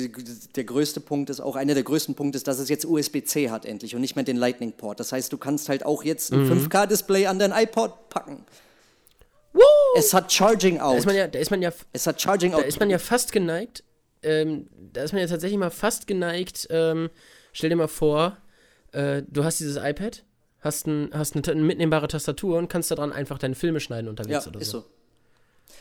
der 0.56 0.64
größte 0.64 1.02
Punkt 1.02 1.30
ist 1.30 1.42
auch, 1.42 1.58
einer 1.58 1.74
der 1.74 1.84
größten 1.84 2.16
Punkte 2.16 2.38
ist, 2.38 2.48
dass 2.48 2.60
es 2.60 2.70
jetzt 2.70 2.86
USB-C 2.86 3.50
hat 3.50 3.66
endlich 3.66 3.96
und 3.96 4.02
nicht 4.02 4.16
mehr 4.16 4.24
den 4.24 4.38
Lightning-Port. 4.38 4.98
Das 5.02 5.12
heißt, 5.12 5.34
du 5.34 5.38
kannst 5.38 5.68
halt 5.68 5.86
auch 5.86 6.04
jetzt 6.06 6.32
ein 6.32 6.46
Mhm. 6.46 6.68
5K-Display 6.68 7.26
an 7.28 7.38
dein 7.38 7.52
iPod 7.52 8.08
packen. 8.10 8.46
Es 9.98 10.14
hat 10.14 10.32
Charging 10.32 10.78
Da 10.78 10.86
Out. 10.86 11.00
ist 11.00 11.06
man 11.06 11.16
ja, 11.16 11.28
da 11.28 11.40
ist 11.40 11.52
man 11.52 11.62
ja, 11.62 11.72
es 11.92 12.08
hat 12.08 12.22
Charging 12.22 12.52
da 12.52 12.60
Out. 12.60 12.66
ist 12.66 12.80
man 12.80 12.90
ja 12.90 12.98
fast 13.00 13.32
geneigt, 13.34 13.84
ähm, 14.24 14.68
da 14.94 15.04
ist 15.04 15.12
man 15.12 15.22
ja 15.22 15.28
tatsächlich 15.28 15.60
mal 15.60 15.70
fast 15.72 16.08
geneigt, 16.08 16.68
ähm, 16.70 17.10
stell 17.52 17.70
dir 17.70 17.76
mal 17.76 17.88
vor, 17.88 18.38
äh, 18.94 19.24
du 19.28 19.44
hast 19.44 19.60
dieses 19.60 19.76
iPad, 19.78 20.24
hast, 20.62 20.88
ein, 20.88 21.10
hast 21.14 21.36
eine, 21.36 21.48
eine 21.48 21.62
mitnehmbare 21.62 22.08
Tastatur 22.08 22.58
und 22.58 22.68
kannst 22.68 22.92
daran 22.92 23.12
einfach 23.12 23.38
deine 23.38 23.56
Filme 23.56 23.80
schneiden 23.80 24.06
ja, 24.06 24.10
unterwegs 24.10 24.48
oder 24.48 24.60
ist 24.60 24.70
so. 24.70 24.80
so. 24.80 24.86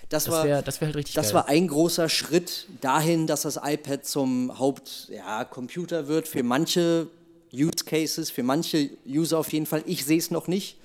Das, 0.08 0.24
Das 0.24 0.32
war, 0.32 0.44
wäre 0.44 0.62
das 0.62 0.80
wär 0.80 0.86
halt 0.86 0.96
richtig 0.96 1.14
Das 1.14 1.28
geil. 1.28 1.34
war 1.34 1.48
ein 1.48 1.68
großer 1.68 2.08
Schritt 2.08 2.66
dahin, 2.80 3.26
dass 3.26 3.42
das 3.42 3.58
iPad 3.62 4.06
zum 4.06 4.58
Hauptcomputer 4.58 5.14
ja, 5.14 5.44
Computer 5.44 6.08
wird. 6.08 6.28
Für 6.28 6.42
manche 6.42 7.08
Use 7.52 7.84
Cases, 7.84 8.30
für 8.30 8.42
manche 8.42 8.90
User 9.06 9.38
auf 9.38 9.52
jeden 9.52 9.66
Fall. 9.66 9.82
Ich 9.86 10.04
sehe 10.04 10.18
es 10.18 10.30
noch 10.30 10.48
nicht. 10.48 10.78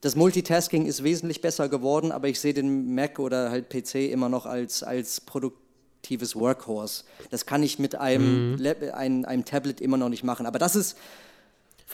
Das 0.00 0.16
Multitasking 0.16 0.86
ist 0.86 1.02
wesentlich 1.02 1.40
besser 1.40 1.68
geworden, 1.68 2.12
aber 2.12 2.28
ich 2.28 2.38
sehe 2.38 2.52
den 2.52 2.94
Mac 2.94 3.18
oder 3.18 3.50
halt 3.50 3.70
PC 3.70 4.10
immer 4.10 4.28
noch 4.28 4.44
als, 4.44 4.82
als 4.82 5.20
produktives 5.20 6.36
Workhorse. 6.36 7.04
Das 7.30 7.46
kann 7.46 7.62
ich 7.62 7.78
mit 7.78 7.94
einem, 7.94 8.56
Lab, 8.58 8.82
einem, 8.92 9.24
einem 9.24 9.44
Tablet 9.44 9.80
immer 9.80 9.96
noch 9.96 10.10
nicht 10.10 10.24
machen. 10.24 10.46
Aber 10.46 10.58
das 10.58 10.76
ist 10.76 10.96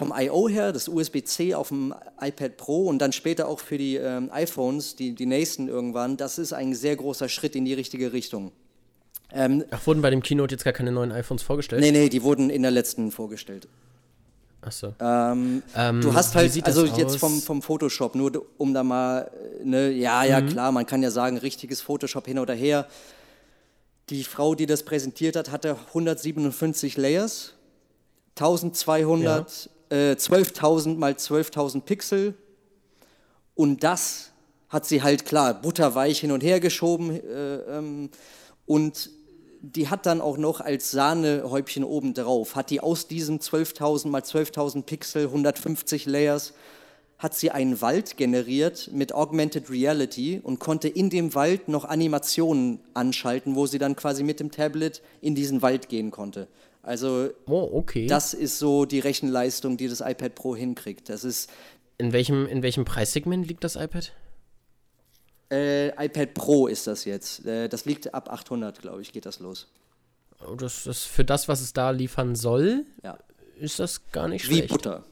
vom 0.01 0.15
I.O. 0.17 0.49
her, 0.49 0.73
das 0.73 0.89
USB-C 0.89 1.53
auf 1.55 1.69
dem 1.69 1.95
iPad 2.23 2.57
Pro 2.57 2.87
und 2.87 3.01
dann 3.01 3.13
später 3.13 3.47
auch 3.47 3.61
für 3.61 3.77
die 3.77 3.97
ähm, 3.97 4.31
iPhones, 4.33 4.97
die, 4.97 5.15
die 5.15 5.27
nächsten 5.27 5.69
irgendwann, 5.69 6.17
das 6.17 6.39
ist 6.39 6.55
ein 6.55 6.75
sehr 6.75 6.97
großer 6.97 7.29
Schritt 7.29 7.55
in 7.55 7.67
die 7.67 7.75
richtige 7.75 8.15
Richtung. 8.15 8.51
Ähm, 9.31 9.63
Ach, 9.71 9.87
wurden 9.87 10.01
bei 10.01 10.09
dem 10.09 10.23
Keynote 10.23 10.55
jetzt 10.55 10.65
gar 10.65 10.73
keine 10.73 10.91
neuen 10.91 11.13
iPhones 11.13 11.43
vorgestellt? 11.43 11.83
nee, 11.83 11.91
nee, 11.91 12.09
die 12.09 12.23
wurden 12.23 12.49
in 12.49 12.63
der 12.63 12.71
letzten 12.71 13.11
vorgestellt. 13.13 13.69
Achso. 14.63 14.95
Ähm, 15.01 15.63
Ähm, 15.77 16.01
du 16.01 16.15
hast 16.15 16.35
halt, 16.35 16.65
also 16.65 16.87
jetzt 16.87 17.19
vom, 17.19 17.43
vom 17.43 17.61
Photoshop, 17.61 18.15
nur 18.15 18.47
um 18.57 18.73
da 18.73 18.83
mal, 18.83 19.31
äh, 19.61 19.65
ne, 19.65 19.91
ja, 19.91 20.25
ja, 20.25 20.41
Mhm. 20.41 20.47
klar, 20.47 20.73
man 20.73 20.87
kann 20.87 21.03
ja 21.03 21.11
sagen, 21.11 21.37
richtiges 21.37 21.83
Photoshop 21.83 22.27
hin 22.27 22.39
oder 22.39 22.55
her. 22.55 22.87
Die 24.09 24.25
Frau, 24.25 24.55
die 24.55 24.65
das 24.67 24.83
präsentiert 24.83 25.37
hat, 25.37 25.51
hatte 25.51 25.77
157 25.89 26.97
Layers, 26.97 27.53
1200, 28.37 29.69
äh, 29.91 30.13
12.000 30.13 30.97
mal 30.97 31.13
12.000 31.13 31.83
Pixel 31.83 32.35
und 33.55 33.85
das 33.85 34.31
hat 34.69 34.87
sie 34.87 35.03
halt 35.03 35.27
klar 35.27 35.55
butterweich 35.55 36.21
hin 36.21 36.33
und 36.33 36.43
her 36.43 36.61
geschoben 36.61 37.11
äh, 37.11 37.57
ähm, 37.79 38.11
und 38.67 39.11
die 39.63 39.89
hat 39.89 40.07
dann 40.07 40.21
auch 40.21 40.39
noch 40.39 40.61
als 40.61 40.91
Sahnehäubchen 40.91 41.85
oben 41.85 42.15
drauf, 42.15 42.57
hat 42.57 42.71
die 42.71 42.81
aus 42.81 43.09
diesen 43.09 43.41
12.000 43.41 44.09
mal 44.09 44.23
12.000 44.23 44.83
Pixel, 44.85 45.27
150 45.27 46.07
Layers, 46.07 46.55
hat 47.19 47.35
sie 47.35 47.51
einen 47.51 47.83
Wald 47.83 48.17
generiert 48.17 48.89
mit 48.95 49.13
Augmented 49.13 49.69
Reality 49.69 50.41
und 50.43 50.59
konnte 50.59 50.89
in 50.89 51.11
dem 51.11 51.35
Wald 51.35 51.69
noch 51.69 51.85
Animationen 51.85 52.81
anschalten, 52.95 53.57
wo 53.57 53.67
sie 53.67 53.79
dann 53.79 53.95
quasi 53.95 54.23
mit 54.23 54.41
dem 54.41 54.51
Tablet 54.51 55.03
in 55.21 55.35
diesen 55.35 55.61
Wald 55.61 55.91
gehen 55.91 56.11
konnte. 56.11 56.49
Also 56.83 57.31
Oh, 57.47 57.69
okay. 57.73 58.07
das 58.07 58.33
ist 58.35 58.59
so 58.59 58.85
die 58.87 59.01
Rechenleistung, 59.01 59.77
die 59.77 59.89
das 59.89 60.01
iPad 60.01 60.35
Pro 60.35 60.57
hinkriegt. 60.57 61.09
Das 61.09 61.25
ist 61.25 61.51
in, 61.99 62.13
welchem, 62.13 62.47
in 62.47 62.63
welchem 62.63 62.85
Preissegment 62.85 63.47
liegt 63.47 63.63
das 63.65 63.77
iPad? 63.77 64.13
äh, 65.53 65.89
iPad 66.05 66.35
Pro 66.35 66.67
ist 66.67 66.87
das 66.87 67.05
jetzt. 67.05 67.45
Äh, 67.45 67.69
das 67.69 67.85
liegt 67.85 68.15
ab 68.15 68.31
800, 68.33 68.81
glaube 68.81 69.03
ich, 69.03 69.13
geht 69.13 69.27
das 69.27 69.41
los. 69.41 69.69
Oh, 70.47 70.55
Das, 70.55 70.85
das 70.85 71.05
für 71.05 71.25
das, 71.25 71.49
was 71.49 71.61
es 71.61 71.73
da 71.73 71.91
liefern 71.91 72.35
soll, 72.37 72.85
Ja, 73.03 73.19
ist 73.59 73.79
das 73.79 74.11
gar 74.13 74.29
nicht 74.29 74.49
wie 74.49 74.55
schlecht. 74.57 74.69
Butter. 74.69 75.05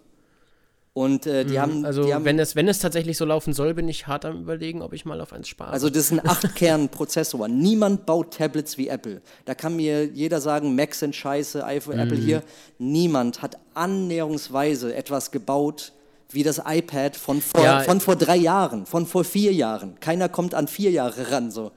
Und 0.99 1.27
äh, 1.27 1.45
die 1.45 1.61
haben, 1.61 1.85
Also, 1.85 2.03
die 2.05 2.13
haben 2.13 2.25
wenn, 2.25 2.39
es, 2.41 2.57
wenn 2.57 2.67
es 2.67 2.81
tatsächlich 2.81 3.17
so 3.17 3.25
laufen 3.25 3.53
soll, 3.53 3.73
bin 3.75 3.89
ich 3.89 4.09
hart 4.09 4.25
am 4.25 4.41
Überlegen, 4.43 4.83
ob 4.83 4.93
ich 4.93 5.05
mal 5.05 5.21
auf 5.21 5.33
eins 5.33 5.47
spare. 5.47 5.71
Also 5.71 5.89
das 5.91 6.11
ist 6.11 6.13
ein 6.13 6.21
8-Kern-Prozessor. 6.23 7.47
Niemand 7.47 8.05
baut 8.05 8.35
Tablets 8.35 8.79
wie 8.79 8.89
Apple. 8.89 9.23
Da 9.45 9.55
kann 9.55 9.77
mir 9.77 10.05
jeder 10.07 10.41
sagen, 10.41 10.75
Macs 10.75 10.99
sind 10.99 11.15
scheiße, 11.15 11.65
iPhone, 11.65 12.01
Apple 12.01 12.17
hier. 12.17 12.43
Niemand 12.79 13.43
hat 13.43 13.59
annäherungsweise 13.75 14.95
etwas 14.95 15.31
gebaut 15.31 15.93
wie 16.31 16.43
das 16.43 16.61
iPad 16.67 17.17
von 17.17 17.41
vor, 17.41 17.65
Ja. 17.65 17.81
von 17.81 18.01
vor 18.01 18.15
drei 18.17 18.37
Jahren, 18.37 18.85
von 18.85 19.07
vor 19.07 19.25
vier 19.25 19.53
Jahren. 19.55 19.99
Keiner 20.01 20.29
kommt 20.29 20.53
an 20.55 20.69
vier 20.69 20.91
Jahre 20.91 21.31
ran. 21.31 21.51
So. 21.51 21.71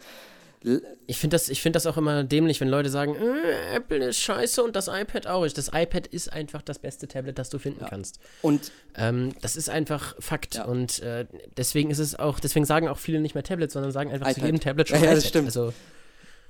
Ich 1.07 1.17
finde 1.17 1.35
das, 1.35 1.49
ich 1.49 1.61
find 1.61 1.75
das 1.75 1.87
auch 1.87 1.97
immer 1.97 2.23
dämlich, 2.23 2.61
wenn 2.61 2.67
Leute 2.67 2.89
sagen, 2.89 3.15
äh, 3.15 3.75
Apple 3.75 4.05
ist 4.05 4.19
scheiße 4.19 4.61
und 4.61 4.75
das 4.75 4.87
iPad 4.87 5.25
auch. 5.25 5.47
Das 5.47 5.69
iPad 5.73 6.07
ist 6.07 6.31
einfach 6.31 6.61
das 6.61 6.77
beste 6.77 7.07
Tablet, 7.07 7.39
das 7.39 7.49
du 7.49 7.57
finden 7.57 7.85
kannst. 7.89 8.19
Und 8.41 8.71
Ähm, 8.95 9.33
das 9.41 9.55
ist 9.55 9.69
einfach 9.69 10.15
Fakt. 10.19 10.55
Ja. 10.55 10.65
Und 10.65 10.99
äh, 10.99 11.25
deswegen 11.57 11.89
ist 11.89 11.99
es 11.99 12.15
auch, 12.15 12.39
deswegen 12.39 12.65
sagen 12.65 12.87
auch 12.87 12.99
viele 12.99 13.21
nicht 13.21 13.33
mehr 13.33 13.43
Tablet, 13.43 13.71
sondern 13.71 13.91
sagen 13.91 14.11
einfach 14.11 14.27
zu 14.27 14.33
iPad. 14.33 14.45
jedem 14.45 14.59
Tablet 14.59 14.89
schon 14.89 14.99
Ja, 14.99 15.05
ja, 15.05 15.15
das 15.15 15.27
stimmt. 15.27 15.47
Also, 15.47 15.73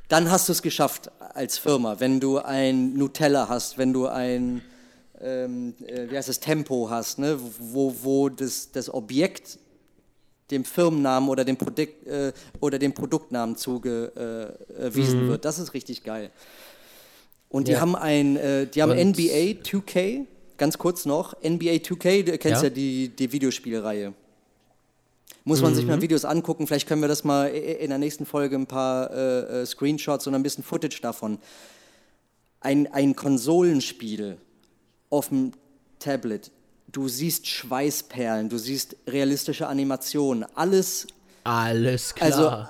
dann 0.09 0.29
hast 0.29 0.49
du 0.49 0.51
es 0.51 0.61
geschafft 0.61 1.09
als 1.33 1.57
Firma, 1.57 1.99
wenn 1.99 2.19
du 2.19 2.39
ein 2.39 2.93
Nutella 2.95 3.47
hast, 3.47 3.77
wenn 3.77 3.93
du 3.93 4.07
ein 4.07 4.61
ähm, 5.21 5.75
äh, 5.85 6.09
wie 6.09 6.17
heißt 6.17 6.29
es, 6.29 6.39
Tempo 6.39 6.89
hast, 6.89 7.19
ne? 7.19 7.39
wo, 7.59 7.95
wo 8.01 8.29
das, 8.29 8.71
das 8.71 8.93
Objekt 8.93 9.59
dem 10.51 10.65
Firmennamen 10.65 11.29
oder 11.29 11.43
dem, 11.45 11.57
Produkt, 11.57 12.05
äh, 12.07 12.33
oder 12.59 12.77
dem 12.77 12.93
Produktnamen 12.93 13.55
zugewiesen 13.55 15.27
wird. 15.27 15.45
Das 15.45 15.57
ist 15.59 15.73
richtig 15.73 16.03
geil. 16.03 16.31
Und 17.49 17.67
die 17.67 17.73
Ja. 17.73 17.81
haben 17.81 17.95
ein, 17.95 18.35
äh, 18.37 18.67
die 18.67 18.81
haben 18.81 18.91
Und- 18.91 18.97
NBA 18.99 19.61
2K, 19.63 20.25
ganz 20.57 20.77
kurz 20.77 21.05
noch, 21.05 21.33
NBA 21.43 21.79
2K, 21.79 22.23
du 22.23 22.37
kennst 22.37 22.61
ja, 22.63 22.69
Ja. 22.69 22.73
die, 22.73 23.09
die 23.09 23.31
Videospielreihe. 23.31 24.13
Muss 25.43 25.61
man 25.61 25.73
sich 25.73 25.85
mal 25.87 25.99
Videos 26.01 26.23
angucken, 26.23 26.67
vielleicht 26.67 26.87
können 26.87 27.01
wir 27.01 27.07
das 27.07 27.23
mal 27.23 27.47
in 27.47 27.89
der 27.89 27.97
nächsten 27.97 28.27
Folge 28.27 28.55
ein 28.55 28.67
paar 28.67 29.09
äh, 29.11 29.61
äh, 29.61 29.65
Screenshots 29.65 30.27
und 30.27 30.35
ein 30.35 30.43
bisschen 30.43 30.63
Footage 30.63 30.99
davon. 31.01 31.39
Ein, 32.59 32.85
ein 32.93 33.15
Konsolenspiel 33.15 34.37
auf 35.09 35.29
dem 35.29 35.53
Tablet, 35.97 36.51
du 36.91 37.07
siehst 37.07 37.47
Schweißperlen, 37.47 38.49
du 38.49 38.57
siehst 38.57 38.95
realistische 39.07 39.67
Animationen, 39.67 40.45
alles, 40.55 41.07
Alles 41.43 42.13
klar. 42.15 42.25
also 42.31 42.67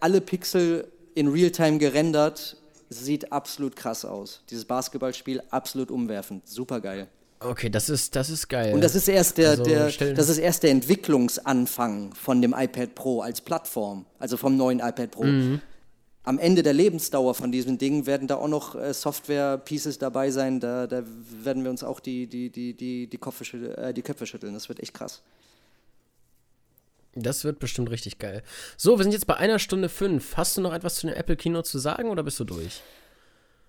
alle 0.00 0.20
Pixel 0.20 0.88
in 1.14 1.28
Realtime 1.28 1.78
gerendert, 1.78 2.56
sieht 2.90 3.32
absolut 3.32 3.76
krass 3.76 4.04
aus. 4.04 4.42
Dieses 4.50 4.64
Basketballspiel 4.64 5.42
absolut 5.50 5.90
umwerfend, 5.90 6.46
super 6.48 6.80
geil. 6.80 7.08
okay, 7.40 7.70
das 7.70 7.88
ist, 7.88 8.14
das 8.16 8.28
ist 8.30 8.48
geil. 8.48 8.74
Und 8.74 8.82
das 8.82 8.94
ist 8.94 9.08
erst 9.08 9.38
der, 9.38 9.50
Also, 9.50 9.64
der 9.64 9.90
das 10.14 10.28
ist 10.28 10.38
erst 10.38 10.62
der 10.62 10.70
Entwicklungsanfang 10.70 12.14
von 12.14 12.42
dem 12.42 12.54
iPad 12.56 12.94
Pro 12.94 13.20
als 13.22 13.40
Plattform, 13.40 14.04
also 14.18 14.36
vom 14.36 14.56
neuen 14.56 14.80
iPad 14.80 15.10
Pro. 15.10 15.24
Mhm. 15.24 15.60
Am 16.24 16.38
Ende 16.38 16.62
der 16.62 16.72
Lebensdauer 16.72 17.34
von 17.34 17.50
diesem 17.50 17.78
Ding 17.78 18.06
werden 18.06 18.28
da 18.28 18.36
auch 18.36 18.48
noch 18.48 18.76
äh, 18.76 18.94
Software-Pieces 18.94 19.98
dabei 19.98 20.30
sein. 20.30 20.60
Da, 20.60 20.86
da 20.86 21.02
werden 21.42 21.64
wir 21.64 21.70
uns 21.70 21.82
auch 21.82 21.98
die, 21.98 22.28
die, 22.28 22.50
die, 22.50 22.74
die, 22.74 23.04
äh, 23.04 23.92
die 23.92 24.02
Köpfe 24.02 24.26
schütteln. 24.26 24.54
Das 24.54 24.68
wird 24.68 24.80
echt 24.80 24.94
krass. 24.94 25.22
Das 27.14 27.44
wird 27.44 27.58
bestimmt 27.58 27.90
richtig 27.90 28.18
geil. 28.18 28.42
So, 28.76 28.98
wir 28.98 29.02
sind 29.02 29.12
jetzt 29.12 29.26
bei 29.26 29.36
einer 29.36 29.58
Stunde 29.58 29.88
fünf. 29.88 30.36
Hast 30.36 30.56
du 30.56 30.60
noch 30.60 30.72
etwas 30.72 30.94
zu 30.94 31.08
dem 31.08 31.16
Apple 31.16 31.36
Kino 31.36 31.62
zu 31.62 31.78
sagen 31.78 32.08
oder 32.08 32.22
bist 32.22 32.38
du 32.40 32.44
durch? 32.44 32.80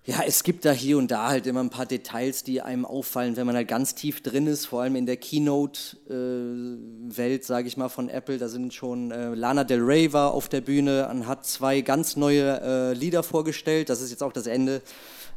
Ja, 0.06 0.16
es 0.26 0.42
gibt 0.42 0.66
da 0.66 0.72
hier 0.72 0.98
und 0.98 1.10
da 1.10 1.28
halt 1.28 1.46
immer 1.46 1.60
ein 1.60 1.70
paar 1.70 1.86
Details, 1.86 2.44
die 2.44 2.60
einem 2.60 2.84
auffallen, 2.84 3.38
wenn 3.38 3.46
man 3.46 3.56
halt 3.56 3.68
ganz 3.68 3.94
tief 3.94 4.22
drin 4.22 4.46
ist, 4.46 4.66
vor 4.66 4.82
allem 4.82 4.96
in 4.96 5.06
der 5.06 5.16
Keynote-Welt, 5.16 7.42
sage 7.42 7.68
ich 7.68 7.78
mal, 7.78 7.88
von 7.88 8.10
Apple. 8.10 8.36
Da 8.36 8.48
sind 8.48 8.74
schon, 8.74 9.12
äh, 9.12 9.34
Lana 9.34 9.64
Del 9.64 9.80
Rey 9.80 10.12
war 10.12 10.34
auf 10.34 10.50
der 10.50 10.60
Bühne 10.60 11.08
und 11.08 11.26
hat 11.26 11.46
zwei 11.46 11.80
ganz 11.80 12.16
neue 12.16 12.60
äh, 12.60 12.92
Lieder 12.92 13.22
vorgestellt. 13.22 13.88
Das 13.88 14.02
ist 14.02 14.10
jetzt 14.10 14.22
auch 14.22 14.34
das 14.34 14.46
Ende. 14.46 14.82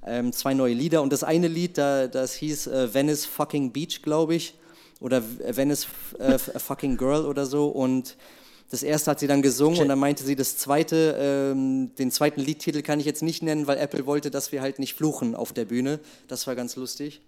Ähm, 0.05 0.34
zwei 0.34 0.53
neue 0.53 0.74
Lieder. 0.74 1.01
Und 1.01 1.13
das 1.13 1.24
eine 1.24 1.47
Lied, 1.47 1.78
da, 1.78 2.07
das 2.07 2.34
hieß 2.34 2.68
äh, 2.68 2.93
Venice 2.93 3.26
Fucking 3.26 3.72
Beach, 3.72 4.01
glaube 4.01 4.36
ich. 4.36 4.53
Oder 4.99 5.22
V- 5.22 5.55
Venice 5.55 5.88
äh, 6.20 6.38
Fucking 6.38 6.97
Girl 6.97 7.26
oder 7.26 7.45
so. 7.45 7.70
Und 7.70 8.18
das 8.70 8.84
erste 8.84 9.11
hat 9.11 9.20
sie 9.20 9.28
dann 9.28 9.41
gesungen 9.41 9.80
und 9.80 9.88
dann 9.88 9.99
meinte 9.99 10.24
sie, 10.24 10.36
das 10.36 10.57
zweite, 10.57 11.18
ähm, 11.20 11.95
den 11.95 12.11
zweiten 12.11 12.41
Liedtitel 12.41 12.82
kann 12.82 12.99
ich 12.99 13.05
jetzt 13.05 13.24
nicht 13.24 13.41
nennen, 13.41 13.65
weil 13.65 13.78
Apple 13.78 14.05
wollte, 14.05 14.30
dass 14.30 14.51
wir 14.51 14.61
halt 14.61 14.80
nicht 14.80 14.93
fluchen 14.93 15.36
auf 15.36 15.53
der 15.53 15.65
Bühne. 15.65 15.99
Das 16.28 16.47
war 16.47 16.55
ganz 16.55 16.76
lustig. 16.76 17.22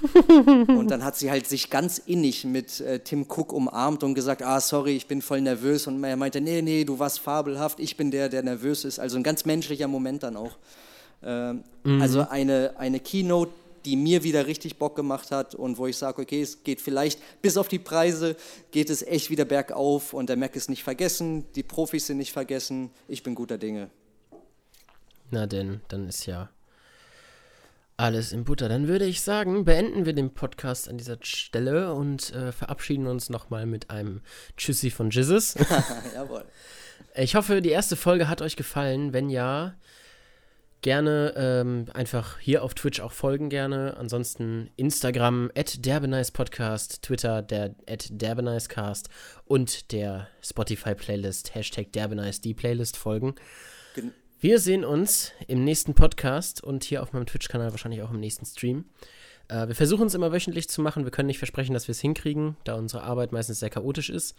und 0.68 0.90
dann 0.90 1.04
hat 1.04 1.16
sie 1.16 1.30
halt 1.30 1.46
sich 1.46 1.68
ganz 1.68 1.98
innig 1.98 2.44
mit 2.44 2.80
äh, 2.80 3.00
Tim 3.00 3.26
Cook 3.28 3.52
umarmt 3.52 4.02
und 4.02 4.14
gesagt, 4.14 4.42
ah, 4.42 4.60
sorry, 4.60 4.96
ich 4.96 5.06
bin 5.06 5.20
voll 5.20 5.42
nervös. 5.42 5.86
Und 5.86 6.02
er 6.02 6.16
meinte, 6.16 6.40
nee, 6.40 6.62
nee, 6.62 6.84
du 6.84 6.98
warst 6.98 7.20
fabelhaft, 7.20 7.78
ich 7.78 7.98
bin 7.98 8.10
der, 8.10 8.30
der 8.30 8.42
nervös 8.42 8.84
ist. 8.84 8.98
Also 8.98 9.18
ein 9.18 9.22
ganz 9.22 9.44
menschlicher 9.44 9.88
Moment 9.88 10.22
dann 10.22 10.36
auch. 10.36 10.56
Ähm, 11.22 11.64
Also 12.00 12.26
eine, 12.28 12.74
eine 12.78 12.98
Keynote, 12.98 13.52
die 13.84 13.96
mir 13.96 14.22
wieder 14.22 14.46
richtig 14.46 14.78
Bock 14.78 14.96
gemacht 14.96 15.30
hat 15.30 15.54
und 15.54 15.78
wo 15.78 15.86
ich 15.86 15.96
sage, 15.96 16.22
okay, 16.22 16.42
es 16.42 16.62
geht 16.62 16.80
vielleicht, 16.80 17.20
bis 17.42 17.56
auf 17.56 17.68
die 17.68 17.78
Preise, 17.78 18.36
geht 18.70 18.90
es 18.90 19.02
echt 19.02 19.30
wieder 19.30 19.44
bergauf 19.44 20.12
und 20.12 20.28
der 20.28 20.36
Mac 20.36 20.56
ist 20.56 20.70
nicht 20.70 20.84
vergessen, 20.84 21.44
die 21.54 21.62
Profis 21.62 22.06
sind 22.06 22.18
nicht 22.18 22.32
vergessen, 22.32 22.90
ich 23.08 23.22
bin 23.22 23.34
guter 23.34 23.58
Dinge. 23.58 23.90
Na 25.30 25.46
denn, 25.46 25.80
dann 25.88 26.08
ist 26.08 26.26
ja 26.26 26.50
alles 28.00 28.32
in 28.32 28.44
Butter. 28.44 28.68
Dann 28.68 28.88
würde 28.88 29.04
ich 29.04 29.20
sagen, 29.20 29.64
beenden 29.64 30.06
wir 30.06 30.14
den 30.14 30.32
Podcast 30.32 30.88
an 30.88 30.96
dieser 30.96 31.18
Stelle 31.20 31.92
und 31.92 32.32
äh, 32.34 32.50
verabschieden 32.50 33.06
uns 33.06 33.28
nochmal 33.28 33.66
mit 33.66 33.90
einem 33.90 34.22
Tschüssi 34.56 34.90
von 34.90 35.10
Jizzes. 35.10 35.54
Jawohl. 36.14 36.46
Ich 37.14 37.34
hoffe, 37.34 37.60
die 37.60 37.68
erste 37.68 37.96
Folge 37.96 38.28
hat 38.28 38.40
euch 38.40 38.56
gefallen. 38.56 39.12
Wenn 39.12 39.28
ja, 39.28 39.74
gerne 40.82 41.34
ähm, 41.36 41.86
einfach 41.92 42.38
hier 42.38 42.62
auf 42.62 42.74
Twitch 42.74 43.00
auch 43.00 43.12
folgen 43.12 43.48
gerne. 43.48 43.96
Ansonsten 43.96 44.70
Instagram 44.76 45.50
at 45.56 45.78
Podcast, 46.32 47.02
Twitter 47.02 47.42
der 47.42 47.74
at 47.88 48.08
derbenicecast 48.10 49.08
und 49.44 49.92
der 49.92 50.28
Spotify-Playlist 50.42 51.54
Hashtag 51.54 51.92
Derbenice 51.92 52.40
die 52.40 52.54
Playlist 52.54 52.96
folgen. 52.96 53.34
Gen- 53.94 54.12
Wir 54.38 54.58
sehen 54.58 54.84
uns 54.84 55.32
im 55.48 55.64
nächsten 55.64 55.94
Podcast 55.94 56.62
und 56.64 56.84
hier 56.84 57.02
auf 57.02 57.12
meinem 57.12 57.26
Twitch-Kanal 57.26 57.72
wahrscheinlich 57.72 58.02
auch 58.02 58.10
im 58.10 58.20
nächsten 58.20 58.46
Stream. 58.46 58.86
Äh, 59.48 59.68
wir 59.68 59.74
versuchen 59.74 60.06
es 60.06 60.14
immer 60.14 60.32
wöchentlich 60.32 60.68
zu 60.68 60.80
machen. 60.80 61.04
Wir 61.04 61.10
können 61.10 61.26
nicht 61.26 61.38
versprechen, 61.38 61.74
dass 61.74 61.88
wir 61.88 61.92
es 61.92 62.00
hinkriegen, 62.00 62.56
da 62.64 62.74
unsere 62.74 63.02
Arbeit 63.02 63.32
meistens 63.32 63.60
sehr 63.60 63.70
chaotisch 63.70 64.08
ist. 64.08 64.34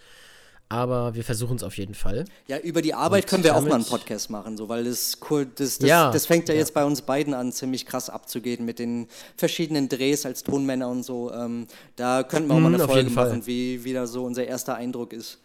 Aber 0.72 1.16
wir 1.16 1.26
versuchen 1.26 1.58
es 1.58 1.64
auf 1.64 1.78
jeden 1.78 1.96
Fall. 1.96 2.24
Ja, 2.48 2.58
über 2.60 2.82
die 2.82 2.94
Arbeit 2.94 3.26
Und 3.26 3.30
können 3.30 3.44
wir 3.44 3.58
auch 3.58 3.62
mal 3.62 3.74
einen 3.74 3.84
Podcast 3.86 4.30
machen, 4.30 4.56
so, 4.56 4.70
weil 4.70 4.86
das, 4.86 5.18
cool, 5.30 5.46
das, 5.46 5.80
das, 5.80 5.90
Ja, 5.90 6.12
das 6.12 6.26
fängt 6.26 6.48
ja, 6.48 6.54
ja. 6.54 6.62
jetzt 6.62 6.74
bei 6.74 6.86
uns 6.86 7.02
beiden 7.02 7.34
an, 7.34 7.52
ziemlich 7.52 7.86
krass 7.86 8.10
abzugehen 8.10 8.64
mit 8.64 8.80
den 8.80 9.08
verschiedenen 9.36 9.90
Drehs 9.90 10.26
als 10.26 10.44
Tonmänner 10.44 10.88
und 10.88 11.04
so. 11.04 11.30
Ähm, 11.34 11.68
da 11.98 12.24
könnten 12.24 12.48
wir 12.48 12.56
auch 12.56 12.60
mal 12.60 12.70
Mhm, 12.70 12.76
eine 12.76 12.84
auf 12.86 12.90
Folge 12.92 13.04
jeden 13.04 13.14
Fall. 13.14 13.28
machen, 13.30 13.46
wie 13.48 13.84
wieder 13.84 14.08
so 14.08 14.24
unser 14.24 14.46
erster 14.46 14.76
Eindruck 14.76 15.12
ist. 15.12 15.40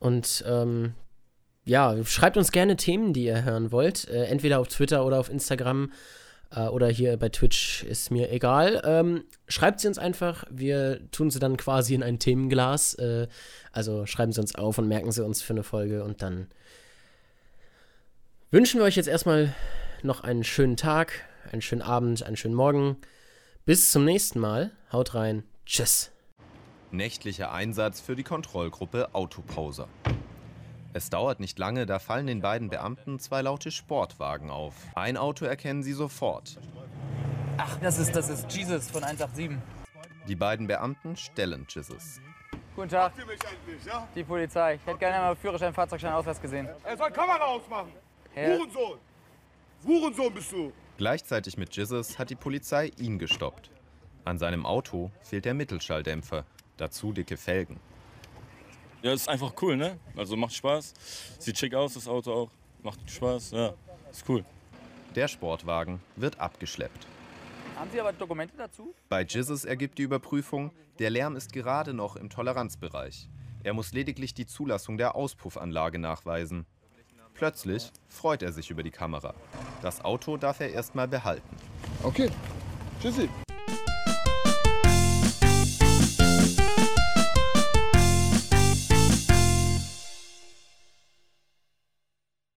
Und 0.00 0.44
ähm, 0.46 0.94
ja, 1.64 2.04
schreibt 2.04 2.36
uns 2.36 2.52
gerne 2.52 2.76
Themen, 2.76 3.12
die 3.12 3.24
ihr 3.26 3.44
hören 3.44 3.70
wollt. 3.72 4.08
Äh, 4.08 4.24
entweder 4.24 4.58
auf 4.60 4.68
Twitter 4.68 5.06
oder 5.06 5.18
auf 5.20 5.30
Instagram 5.30 5.92
äh, 6.54 6.66
oder 6.68 6.88
hier 6.88 7.16
bei 7.16 7.28
Twitch 7.28 7.84
ist 7.84 8.10
mir 8.10 8.30
egal. 8.30 8.82
Ähm, 8.84 9.24
schreibt 9.48 9.80
sie 9.80 9.88
uns 9.88 9.98
einfach. 9.98 10.44
Wir 10.50 11.10
tun 11.10 11.30
sie 11.30 11.38
dann 11.38 11.56
quasi 11.56 11.94
in 11.94 12.02
ein 12.02 12.18
Themenglas. 12.18 12.94
Äh, 12.94 13.28
also 13.72 14.06
schreiben 14.06 14.32
sie 14.32 14.40
uns 14.40 14.54
auf 14.54 14.78
und 14.78 14.88
merken 14.88 15.12
sie 15.12 15.24
uns 15.24 15.42
für 15.42 15.52
eine 15.52 15.62
Folge 15.62 16.04
und 16.04 16.22
dann 16.22 16.48
wünschen 18.50 18.78
wir 18.78 18.84
euch 18.84 18.96
jetzt 18.96 19.08
erstmal 19.08 19.54
noch 20.02 20.22
einen 20.22 20.44
schönen 20.44 20.76
Tag, 20.76 21.24
einen 21.50 21.62
schönen 21.62 21.82
Abend, 21.82 22.22
einen 22.22 22.36
schönen 22.36 22.54
Morgen. 22.54 22.96
Bis 23.64 23.90
zum 23.90 24.04
nächsten 24.04 24.38
Mal. 24.38 24.70
Haut 24.92 25.14
rein. 25.14 25.44
Tschüss. 25.66 26.10
Nächtlicher 26.90 27.50
Einsatz 27.50 28.00
für 28.00 28.14
die 28.14 28.22
Kontrollgruppe 28.22 29.14
Autopauser. 29.14 29.88
Es 30.96 31.10
dauert 31.10 31.40
nicht 31.40 31.58
lange, 31.58 31.86
da 31.86 31.98
fallen 31.98 32.28
den 32.28 32.40
beiden 32.40 32.68
Beamten 32.70 33.18
zwei 33.18 33.42
laute 33.42 33.72
Sportwagen 33.72 34.48
auf. 34.48 34.74
Ein 34.94 35.16
Auto 35.16 35.44
erkennen 35.44 35.82
sie 35.82 35.92
sofort. 35.92 36.56
Ach, 37.58 37.76
das 37.80 37.98
ist, 37.98 38.14
das 38.14 38.28
ist 38.28 38.50
Jesus 38.52 38.92
von 38.92 39.02
187. 39.02 39.58
Die 40.28 40.36
beiden 40.36 40.68
Beamten 40.68 41.16
stellen 41.16 41.66
Jesus. 41.68 42.20
Guten 42.76 42.90
Tag, 42.90 43.12
Für 43.16 43.26
mich 43.26 43.40
endlich, 43.42 43.84
ja? 43.84 44.06
die 44.14 44.22
Polizei. 44.22 44.76
Ich 44.76 44.86
hätte 44.86 44.98
gerne 44.98 45.16
einmal 45.16 45.34
Führerschein, 45.34 45.74
Fahrzeugschein, 45.74 46.12
Ausweis 46.12 46.40
gesehen. 46.40 46.68
Er 46.84 46.96
soll 46.96 47.10
Kamera 47.10 47.42
ausmachen. 47.42 47.90
Herr, 48.32 48.56
Hurensohn. 48.56 48.98
Hurensohn 49.84 50.32
bist 50.32 50.52
du. 50.52 50.72
Gleichzeitig 50.96 51.56
mit 51.56 51.74
Jesus 51.76 52.20
hat 52.20 52.30
die 52.30 52.36
Polizei 52.36 52.92
ihn 52.98 53.18
gestoppt. 53.18 53.68
An 54.24 54.38
seinem 54.38 54.64
Auto 54.64 55.10
fehlt 55.22 55.44
der 55.44 55.54
Mittelschalldämpfer, 55.54 56.44
dazu 56.76 57.12
dicke 57.12 57.36
Felgen. 57.36 57.80
Ja, 59.04 59.12
ist 59.12 59.28
einfach 59.28 59.52
cool, 59.60 59.76
ne? 59.76 59.98
Also 60.16 60.34
macht 60.34 60.54
Spaß. 60.54 60.94
Sieht 61.38 61.58
schick 61.58 61.74
aus, 61.74 61.92
das 61.92 62.08
Auto 62.08 62.32
auch. 62.32 62.50
Macht 62.82 62.98
Spaß, 63.06 63.50
ja. 63.50 63.74
Ist 64.10 64.24
cool. 64.30 64.42
Der 65.14 65.28
Sportwagen 65.28 66.00
wird 66.16 66.40
abgeschleppt. 66.40 67.06
haben 67.76 67.90
Sie 67.92 68.00
aber 68.00 68.14
Dokumente 68.14 68.54
dazu? 68.56 68.94
Bei 69.10 69.22
Jesus 69.22 69.66
ergibt 69.66 69.98
die 69.98 70.04
Überprüfung, 70.04 70.70
der 70.98 71.10
Lärm 71.10 71.36
ist 71.36 71.52
gerade 71.52 71.92
noch 71.92 72.16
im 72.16 72.30
Toleranzbereich. 72.30 73.28
Er 73.62 73.74
muss 73.74 73.92
lediglich 73.92 74.32
die 74.32 74.46
Zulassung 74.46 74.96
der 74.96 75.16
Auspuffanlage 75.16 75.98
nachweisen. 75.98 76.64
Plötzlich 77.34 77.92
freut 78.08 78.42
er 78.42 78.52
sich 78.52 78.70
über 78.70 78.82
die 78.82 78.90
Kamera. 78.90 79.34
Das 79.82 80.02
Auto 80.02 80.38
darf 80.38 80.60
er 80.60 80.70
erstmal 80.70 81.08
behalten. 81.08 81.56
Okay. 82.02 82.30
Tschüssi. 83.02 83.28